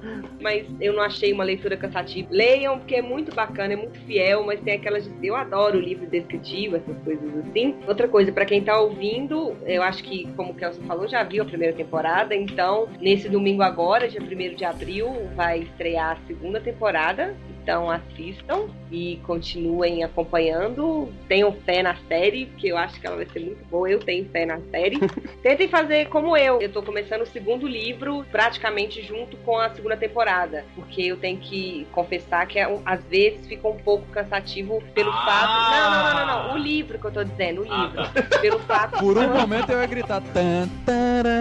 Mas 0.41 0.65
eu 0.79 0.93
não 0.93 1.03
achei 1.03 1.33
uma 1.33 1.43
leitura 1.43 1.75
cansativa. 1.75 2.29
Leiam, 2.31 2.79
porque 2.79 2.95
é 2.95 3.01
muito 3.01 3.35
bacana, 3.35 3.50
é 3.59 3.75
muito 3.75 3.99
fiel, 4.01 4.43
mas 4.45 4.59
tem 4.61 4.75
aquelas. 4.75 5.09
Eu 5.21 5.35
adoro 5.35 5.77
o 5.77 5.81
livro 5.81 6.05
descritivo, 6.07 6.75
essas 6.77 6.97
coisas 7.03 7.37
assim. 7.37 7.75
Outra 7.87 8.07
coisa, 8.07 8.31
pra 8.31 8.45
quem 8.45 8.63
tá 8.63 8.79
ouvindo, 8.79 9.55
eu 9.65 9.83
acho 9.83 10.03
que, 10.03 10.27
como 10.35 10.51
o 10.51 10.55
Kelson 10.55 10.81
falou, 10.83 11.07
já 11.07 11.23
viu 11.23 11.43
a 11.43 11.45
primeira 11.45 11.75
temporada. 11.75 12.35
Então, 12.35 12.87
nesse 12.99 13.29
domingo 13.29 13.61
agora, 13.61 14.07
dia 14.07 14.21
1 14.21 14.55
de 14.55 14.65
abril, 14.65 15.07
vai 15.35 15.59
estrear 15.59 16.11
a 16.11 16.27
segunda 16.27 16.59
temporada. 16.59 17.35
Então 17.61 17.91
assistam 17.91 18.69
e 18.91 19.19
continuem 19.23 20.03
acompanhando. 20.03 21.09
Tenham 21.27 21.51
fé 21.51 21.83
na 21.83 21.95
série, 22.07 22.47
que 22.57 22.67
eu 22.67 22.77
acho 22.77 22.99
que 22.99 23.05
ela 23.05 23.15
vai 23.15 23.27
ser 23.27 23.39
muito 23.39 23.63
boa. 23.65 23.89
Eu 23.89 23.99
tenho 23.99 24.27
fé 24.29 24.45
na 24.45 24.59
série. 24.71 24.99
Tentem 25.43 25.67
fazer 25.67 26.09
como 26.09 26.35
eu. 26.35 26.59
Eu 26.59 26.71
tô 26.71 26.81
começando 26.81 27.21
o 27.21 27.25
segundo 27.25 27.67
livro 27.67 28.25
praticamente 28.31 29.01
junto 29.03 29.37
com 29.37 29.57
a 29.57 29.69
segunda 29.69 29.95
temporada. 29.95 30.65
Porque 30.75 31.03
eu 31.03 31.17
tenho 31.17 31.37
que 31.37 31.85
confessar 31.91 32.47
que 32.47 32.59
às 32.59 33.03
vezes 33.05 33.40
fica 33.47 33.67
um 33.67 33.77
pouco 33.77 34.05
cansativo 34.11 34.81
pelo 34.93 35.11
Ah! 35.11 35.25
fato. 35.25 35.71
Não, 35.71 35.91
não, 35.91 36.25
não, 36.25 36.27
não, 36.43 36.47
não. 36.49 36.53
O 36.55 36.57
livro 36.57 36.99
que 36.99 37.05
eu 37.05 37.11
tô 37.11 37.23
dizendo, 37.23 37.61
o 37.61 37.67
Ah, 37.71 37.85
livro. 37.85 38.01
Pelo 38.41 38.59
fato. 38.59 38.99
Por 38.99 39.17
um 39.17 39.29
momento 39.33 39.69
eu 39.71 39.79
ia 39.79 39.87
gritar. 39.87 40.21
Tan, 40.33 40.67
tará. 40.85 41.31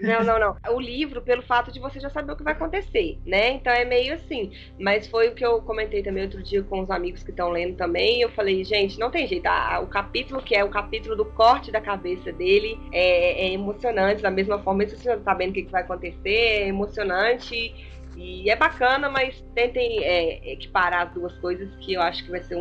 Não, 0.00 0.24
não, 0.24 0.38
não. 0.38 0.74
O 0.74 0.80
livro, 0.80 1.20
pelo 1.22 1.42
fato 1.42 1.70
de 1.72 1.78
você 1.78 2.00
já 2.00 2.08
saber 2.08 2.32
o 2.32 2.36
que 2.36 2.42
vai 2.42 2.52
acontecer, 2.54 3.18
né? 3.26 3.50
Então 3.50 3.72
é 3.72 3.84
meio 3.84 4.14
assim. 4.14 4.52
Mas 4.78 5.06
foi 5.06 5.28
o 5.28 5.34
que 5.34 5.44
eu 5.44 5.60
comentei 5.62 6.02
também 6.02 6.24
outro 6.24 6.42
dia 6.42 6.62
com 6.62 6.80
os 6.80 6.90
amigos 6.90 7.22
que 7.22 7.30
estão 7.30 7.50
lendo 7.50 7.76
também. 7.76 8.20
Eu 8.20 8.30
falei, 8.30 8.64
gente, 8.64 8.98
não 8.98 9.10
tem 9.10 9.26
jeito. 9.26 9.46
Ah, 9.46 9.80
o 9.82 9.86
capítulo 9.86 10.42
que 10.42 10.54
é 10.54 10.64
o 10.64 10.68
capítulo 10.70 11.14
do 11.16 11.24
corte 11.24 11.70
da 11.70 11.80
cabeça 11.80 12.32
dele 12.32 12.78
é, 12.92 13.46
é 13.46 13.52
emocionante. 13.52 14.22
Da 14.22 14.30
mesma 14.30 14.58
forma, 14.58 14.78
mesmo 14.78 14.98
você 14.98 15.14
não 15.14 15.22
sabendo 15.22 15.50
o 15.50 15.54
que, 15.54 15.62
que 15.64 15.72
vai 15.72 15.82
acontecer, 15.82 16.30
é 16.30 16.68
emocionante. 16.68 17.74
E 18.16 18.50
é 18.50 18.56
bacana, 18.56 19.08
mas 19.08 19.42
tentem 19.54 20.02
é, 20.02 20.52
equiparar 20.52 21.06
as 21.08 21.14
duas 21.14 21.32
coisas 21.38 21.68
que 21.76 21.94
eu 21.94 22.02
acho 22.02 22.24
que 22.24 22.30
vai 22.30 22.42
ser 22.42 22.56
um, 22.56 22.60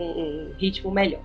um 0.50 0.54
ritmo 0.58 0.92
melhor. 0.92 1.22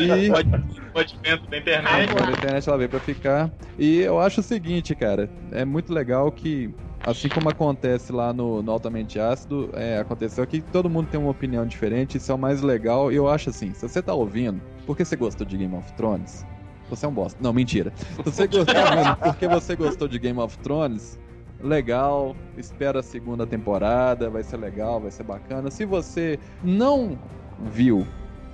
E- 0.00 0.30
pode 0.92 1.18
dentro 1.22 1.50
da 1.50 1.58
internet. 1.58 2.10
A 2.10 2.32
internet 2.32 2.68
ela 2.68 2.78
veio 2.78 2.88
pra 2.90 3.00
ficar. 3.00 3.52
E 3.76 3.98
eu 4.00 4.20
acho 4.20 4.40
o 4.40 4.42
seguinte, 4.44 4.94
cara, 4.94 5.28
é 5.50 5.64
muito 5.64 5.92
legal 5.92 6.30
que, 6.30 6.72
assim 7.04 7.28
como 7.28 7.48
acontece 7.48 8.12
lá 8.12 8.32
no, 8.32 8.62
no 8.62 8.70
Altamente 8.70 9.18
Ácido, 9.18 9.70
é, 9.72 9.98
aconteceu 9.98 10.44
aqui, 10.44 10.60
todo 10.60 10.88
mundo 10.88 11.08
tem 11.08 11.18
uma 11.18 11.30
opinião 11.30 11.66
diferente, 11.66 12.18
isso 12.18 12.30
é 12.30 12.34
o 12.34 12.38
mais 12.38 12.62
legal. 12.62 13.10
E 13.10 13.16
eu 13.16 13.28
acho 13.28 13.50
assim, 13.50 13.74
se 13.74 13.82
você 13.88 14.00
tá 14.00 14.14
ouvindo, 14.14 14.60
porque 14.86 15.04
você 15.04 15.16
gostou 15.16 15.44
de 15.44 15.56
Game 15.56 15.74
of 15.74 15.92
Thrones, 15.94 16.46
você 16.94 17.06
é 17.06 17.08
um 17.08 17.12
bosta. 17.12 17.38
Não, 17.42 17.52
mentira. 17.52 17.92
Se 17.96 18.22
você 18.22 18.46
gostou 18.46 18.74
ouvindo 18.76 19.16
porque 19.16 19.48
você 19.48 19.76
gostou 19.76 20.08
de 20.08 20.18
Game 20.18 20.38
of 20.38 20.56
Thrones, 20.58 21.18
legal, 21.62 22.36
espera 22.56 23.00
a 23.00 23.02
segunda 23.02 23.46
temporada, 23.46 24.28
vai 24.30 24.42
ser 24.42 24.56
legal, 24.58 25.00
vai 25.00 25.10
ser 25.10 25.22
bacana. 25.22 25.70
Se 25.70 25.84
você 25.84 26.38
não 26.62 27.18
viu 27.58 28.06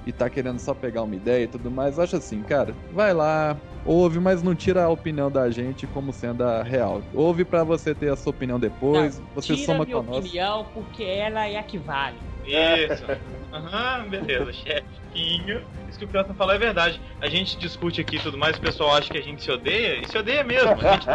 e 0.06 0.12
tá 0.12 0.30
querendo 0.30 0.58
só 0.58 0.72
pegar 0.72 1.02
uma 1.02 1.14
ideia 1.14 1.44
e 1.44 1.48
tudo 1.48 1.70
mais, 1.70 1.98
eu 1.98 2.04
acho 2.04 2.16
assim, 2.16 2.42
cara, 2.42 2.74
vai 2.92 3.12
lá, 3.12 3.56
ouve, 3.84 4.18
mas 4.18 4.42
não 4.42 4.54
tira 4.54 4.84
a 4.84 4.88
opinião 4.88 5.30
da 5.30 5.50
gente 5.50 5.86
como 5.88 6.12
sendo 6.12 6.42
a 6.44 6.62
real. 6.62 7.02
Ouve 7.14 7.44
pra 7.44 7.64
você 7.64 7.94
ter 7.94 8.10
a 8.10 8.16
sua 8.16 8.30
opinião 8.30 8.58
depois, 8.58 9.20
você 9.34 9.54
Tira 9.54 9.66
soma 9.66 9.84
minha 9.84 9.96
com 9.96 10.02
a 10.02 10.06
nossa. 10.06 10.20
opinião 10.20 10.66
porque 10.72 11.02
ela 11.02 11.46
é 11.46 11.58
a 11.58 11.62
que 11.62 11.78
vale. 11.78 12.16
Isso. 12.44 13.04
Aham, 13.52 14.08
beleza, 14.08 14.52
chefinho. 14.52 15.60
Isso 15.88 15.98
que 15.98 16.04
o 16.04 16.08
Piotr 16.08 16.32
falou 16.34 16.54
é 16.54 16.58
verdade. 16.58 17.00
A 17.20 17.28
gente 17.28 17.58
discute 17.58 18.00
aqui 18.00 18.14
e 18.16 18.20
tudo 18.20 18.38
mais, 18.38 18.56
o 18.56 18.60
pessoal 18.60 18.94
acha 18.94 19.10
que 19.10 19.18
a 19.18 19.22
gente 19.22 19.42
se 19.42 19.50
odeia, 19.50 20.00
e 20.00 20.08
se 20.08 20.16
odeia 20.16 20.44
mesmo. 20.44 20.70
A 20.70 20.92
gente, 20.92 21.06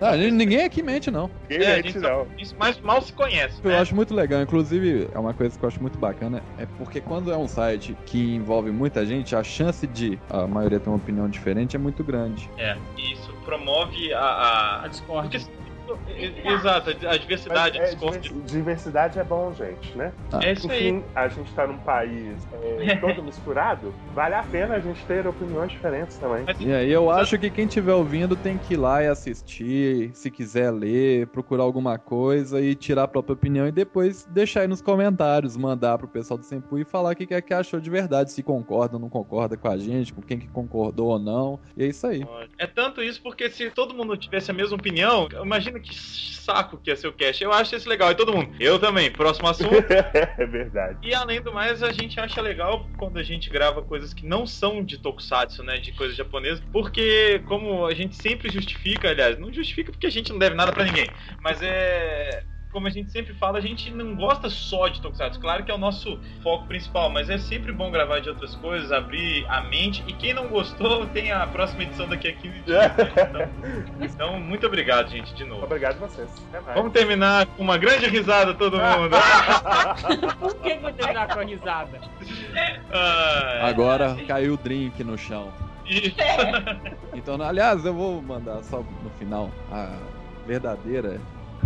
Ah, 0.00 0.16
ninguém 0.32 0.64
aqui 0.64 0.82
mente, 0.82 1.10
não. 1.10 1.30
Ninguém 1.50 1.66
É, 1.66 1.72
a 1.72 1.76
mente, 1.76 1.92
gente 1.92 1.98
não. 1.98 2.26
isso 2.38 2.56
mais 2.58 2.80
mal 2.80 3.02
se 3.02 3.12
conhece. 3.12 3.60
Eu 3.62 3.70
né? 3.70 3.78
acho 3.78 3.94
muito 3.94 4.14
legal, 4.14 4.40
inclusive, 4.40 5.08
é 5.12 5.18
uma 5.18 5.34
coisa 5.34 5.58
que 5.58 5.62
eu 5.62 5.68
acho 5.68 5.80
muito 5.82 5.98
bacana, 5.98 6.42
é 6.56 6.64
porque 6.64 6.98
quando 7.00 7.30
é 7.30 7.36
um 7.36 7.46
site 7.46 7.94
que 8.06 8.34
envolve 8.34 8.70
muita 8.70 9.04
gente, 9.04 9.36
a 9.36 9.44
chance 9.44 9.86
de 9.86 10.18
a 10.30 10.46
maioria 10.46 10.80
ter 10.80 10.88
uma 10.88 10.96
opinião 10.96 11.28
diferente 11.28 11.76
é 11.76 11.78
muito 11.78 12.02
grande. 12.02 12.48
É, 12.56 12.74
isso 12.96 13.30
promove 13.44 14.14
a. 14.14 14.20
a... 14.20 14.84
A 14.84 14.88
Discord. 14.88 15.28
Porque- 15.28 15.65
Exato, 16.44 16.90
a 16.90 17.16
diversidade, 17.16 17.78
Mas, 17.78 17.92
é, 18.02 18.20
diversidade 18.46 19.18
é 19.18 19.24
bom, 19.24 19.52
gente, 19.52 19.96
né? 19.96 20.12
É 20.42 20.52
isso 20.52 20.70
aí. 20.70 20.88
Enfim, 20.88 21.04
a 21.14 21.28
gente 21.28 21.52
tá 21.52 21.66
num 21.66 21.78
país 21.78 22.46
é, 22.52 22.96
todo 22.96 23.22
misturado, 23.22 23.94
vale 24.14 24.34
a 24.34 24.42
pena 24.42 24.74
a 24.74 24.80
gente 24.80 25.04
ter 25.06 25.26
opiniões 25.26 25.70
diferentes 25.72 26.18
também. 26.18 26.44
Mas- 26.46 26.60
E 26.60 26.72
aí 26.72 26.90
eu 26.90 27.10
acho 27.10 27.38
que 27.38 27.50
quem 27.50 27.66
estiver 27.66 27.92
ouvindo 27.94 28.34
tem 28.36 28.58
que 28.58 28.74
ir 28.74 28.76
lá 28.76 29.02
e 29.02 29.06
assistir, 29.08 30.10
se 30.14 30.30
quiser 30.30 30.70
ler, 30.70 31.26
procurar 31.28 31.62
alguma 31.64 31.98
coisa 31.98 32.60
e 32.60 32.74
tirar 32.74 33.04
a 33.04 33.08
própria 33.08 33.34
opinião 33.34 33.66
e 33.66 33.72
depois 33.72 34.24
deixar 34.26 34.62
aí 34.62 34.68
nos 34.68 34.80
comentários, 34.82 35.56
mandar 35.56 35.98
pro 35.98 36.08
pessoal 36.08 36.38
do 36.38 36.44
Sempu 36.44 36.78
e 36.78 36.84
falar 36.84 37.12
o 37.12 37.16
que 37.16 37.32
é 37.32 37.40
que 37.40 37.54
achou 37.54 37.80
de 37.80 37.90
verdade, 37.90 38.32
se 38.32 38.42
concorda 38.42 38.96
ou 38.96 39.00
não 39.00 39.08
concorda 39.08 39.56
com 39.56 39.68
a 39.68 39.76
gente, 39.76 40.12
com 40.12 40.22
quem 40.22 40.38
que 40.38 40.48
concordou 40.48 41.08
ou 41.08 41.18
não. 41.18 41.60
E 41.76 41.84
é 41.84 41.86
isso 41.86 42.06
aí. 42.06 42.26
É 42.58 42.66
tanto 42.66 43.02
isso 43.02 43.20
porque 43.22 43.48
se 43.50 43.70
todo 43.70 43.94
mundo 43.94 44.16
tivesse 44.16 44.50
a 44.50 44.54
mesma 44.54 44.76
opinião, 44.76 45.28
imagina 45.42 45.75
imagina 45.76 45.80
que 45.80 45.94
saco 45.94 46.78
que 46.78 46.90
é 46.90 46.96
seu 46.96 47.12
cast. 47.12 47.42
Eu 47.42 47.52
acho 47.52 47.74
isso 47.74 47.88
legal. 47.88 48.10
E 48.10 48.14
todo 48.14 48.32
mundo, 48.32 48.54
eu 48.58 48.78
também. 48.78 49.10
Próximo 49.10 49.48
assunto. 49.48 49.74
é 50.38 50.46
verdade. 50.46 50.98
E 51.02 51.14
além 51.14 51.40
do 51.40 51.52
mais, 51.52 51.82
a 51.82 51.92
gente 51.92 52.18
acha 52.18 52.40
legal 52.40 52.88
quando 52.96 53.18
a 53.18 53.22
gente 53.22 53.50
grava 53.50 53.82
coisas 53.82 54.14
que 54.14 54.26
não 54.26 54.46
são 54.46 54.84
de 54.84 54.98
tokusatsu, 54.98 55.62
né? 55.62 55.78
De 55.78 55.92
coisas 55.92 56.16
japonesas. 56.16 56.62
Porque, 56.72 57.42
como 57.46 57.86
a 57.86 57.94
gente 57.94 58.16
sempre 58.16 58.48
justifica, 58.48 59.10
aliás, 59.10 59.38
não 59.38 59.52
justifica 59.52 59.92
porque 59.92 60.06
a 60.06 60.10
gente 60.10 60.32
não 60.32 60.38
deve 60.38 60.54
nada 60.54 60.72
pra 60.72 60.84
ninguém. 60.84 61.08
Mas 61.40 61.60
é 61.62 62.44
como 62.76 62.88
a 62.88 62.90
gente 62.90 63.10
sempre 63.10 63.32
fala, 63.32 63.56
a 63.56 63.60
gente 63.62 63.90
não 63.90 64.14
gosta 64.14 64.50
só 64.50 64.86
de 64.88 65.00
Tokusatsu. 65.00 65.40
Claro 65.40 65.64
que 65.64 65.70
é 65.70 65.74
o 65.74 65.78
nosso 65.78 66.20
foco 66.42 66.66
principal, 66.66 67.08
mas 67.08 67.30
é 67.30 67.38
sempre 67.38 67.72
bom 67.72 67.90
gravar 67.90 68.20
de 68.20 68.28
outras 68.28 68.54
coisas, 68.56 68.92
abrir 68.92 69.46
a 69.48 69.62
mente. 69.62 70.04
E 70.06 70.12
quem 70.12 70.34
não 70.34 70.46
gostou, 70.48 71.06
tem 71.06 71.32
a 71.32 71.46
próxima 71.46 71.84
edição 71.84 72.06
daqui 72.06 72.28
a 72.28 72.34
15 72.34 72.58
dias. 72.60 72.76
Né? 72.76 72.90
Então, 73.16 73.48
então, 74.04 74.40
muito 74.40 74.66
obrigado, 74.66 75.08
gente, 75.08 75.34
de 75.34 75.42
novo. 75.46 75.64
Obrigado 75.64 75.94
a 76.04 76.06
vocês. 76.06 76.28
Vamos 76.74 76.92
terminar 76.92 77.46
com 77.46 77.62
uma 77.62 77.78
grande 77.78 78.08
risada, 78.08 78.52
todo 78.52 78.76
mundo. 78.76 79.16
Por 80.38 80.54
que 80.56 80.74
vou 80.74 80.92
terminar 80.92 81.28
com 81.28 81.40
a 81.40 81.44
risada? 81.44 81.98
Ah, 82.92 83.68
Agora 83.68 84.18
caiu 84.28 84.52
o 84.52 84.56
drink 84.58 85.02
no 85.02 85.16
chão. 85.16 85.50
Isso. 85.86 86.14
Então, 87.14 87.40
aliás, 87.40 87.86
eu 87.86 87.94
vou 87.94 88.20
mandar 88.20 88.62
só 88.64 88.84
no 89.02 89.08
final 89.18 89.50
a 89.72 89.96
verdadeira 90.46 91.18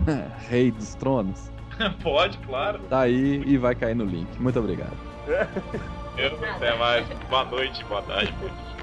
Rei 0.48 0.70
dos 0.70 0.94
Tronos. 0.94 1.50
Pode, 2.02 2.38
claro. 2.38 2.78
Tá 2.88 3.00
aí 3.00 3.42
e 3.46 3.56
vai 3.56 3.74
cair 3.74 3.94
no 3.94 4.04
link. 4.04 4.28
Muito 4.40 4.58
obrigado. 4.58 4.96
Até 6.56 6.76
mais. 6.76 7.06
Boa 7.28 7.44
noite, 7.44 7.84
boa 7.84 8.02
tarde, 8.02 8.32
bom 8.40 8.48
dia. 8.48 8.79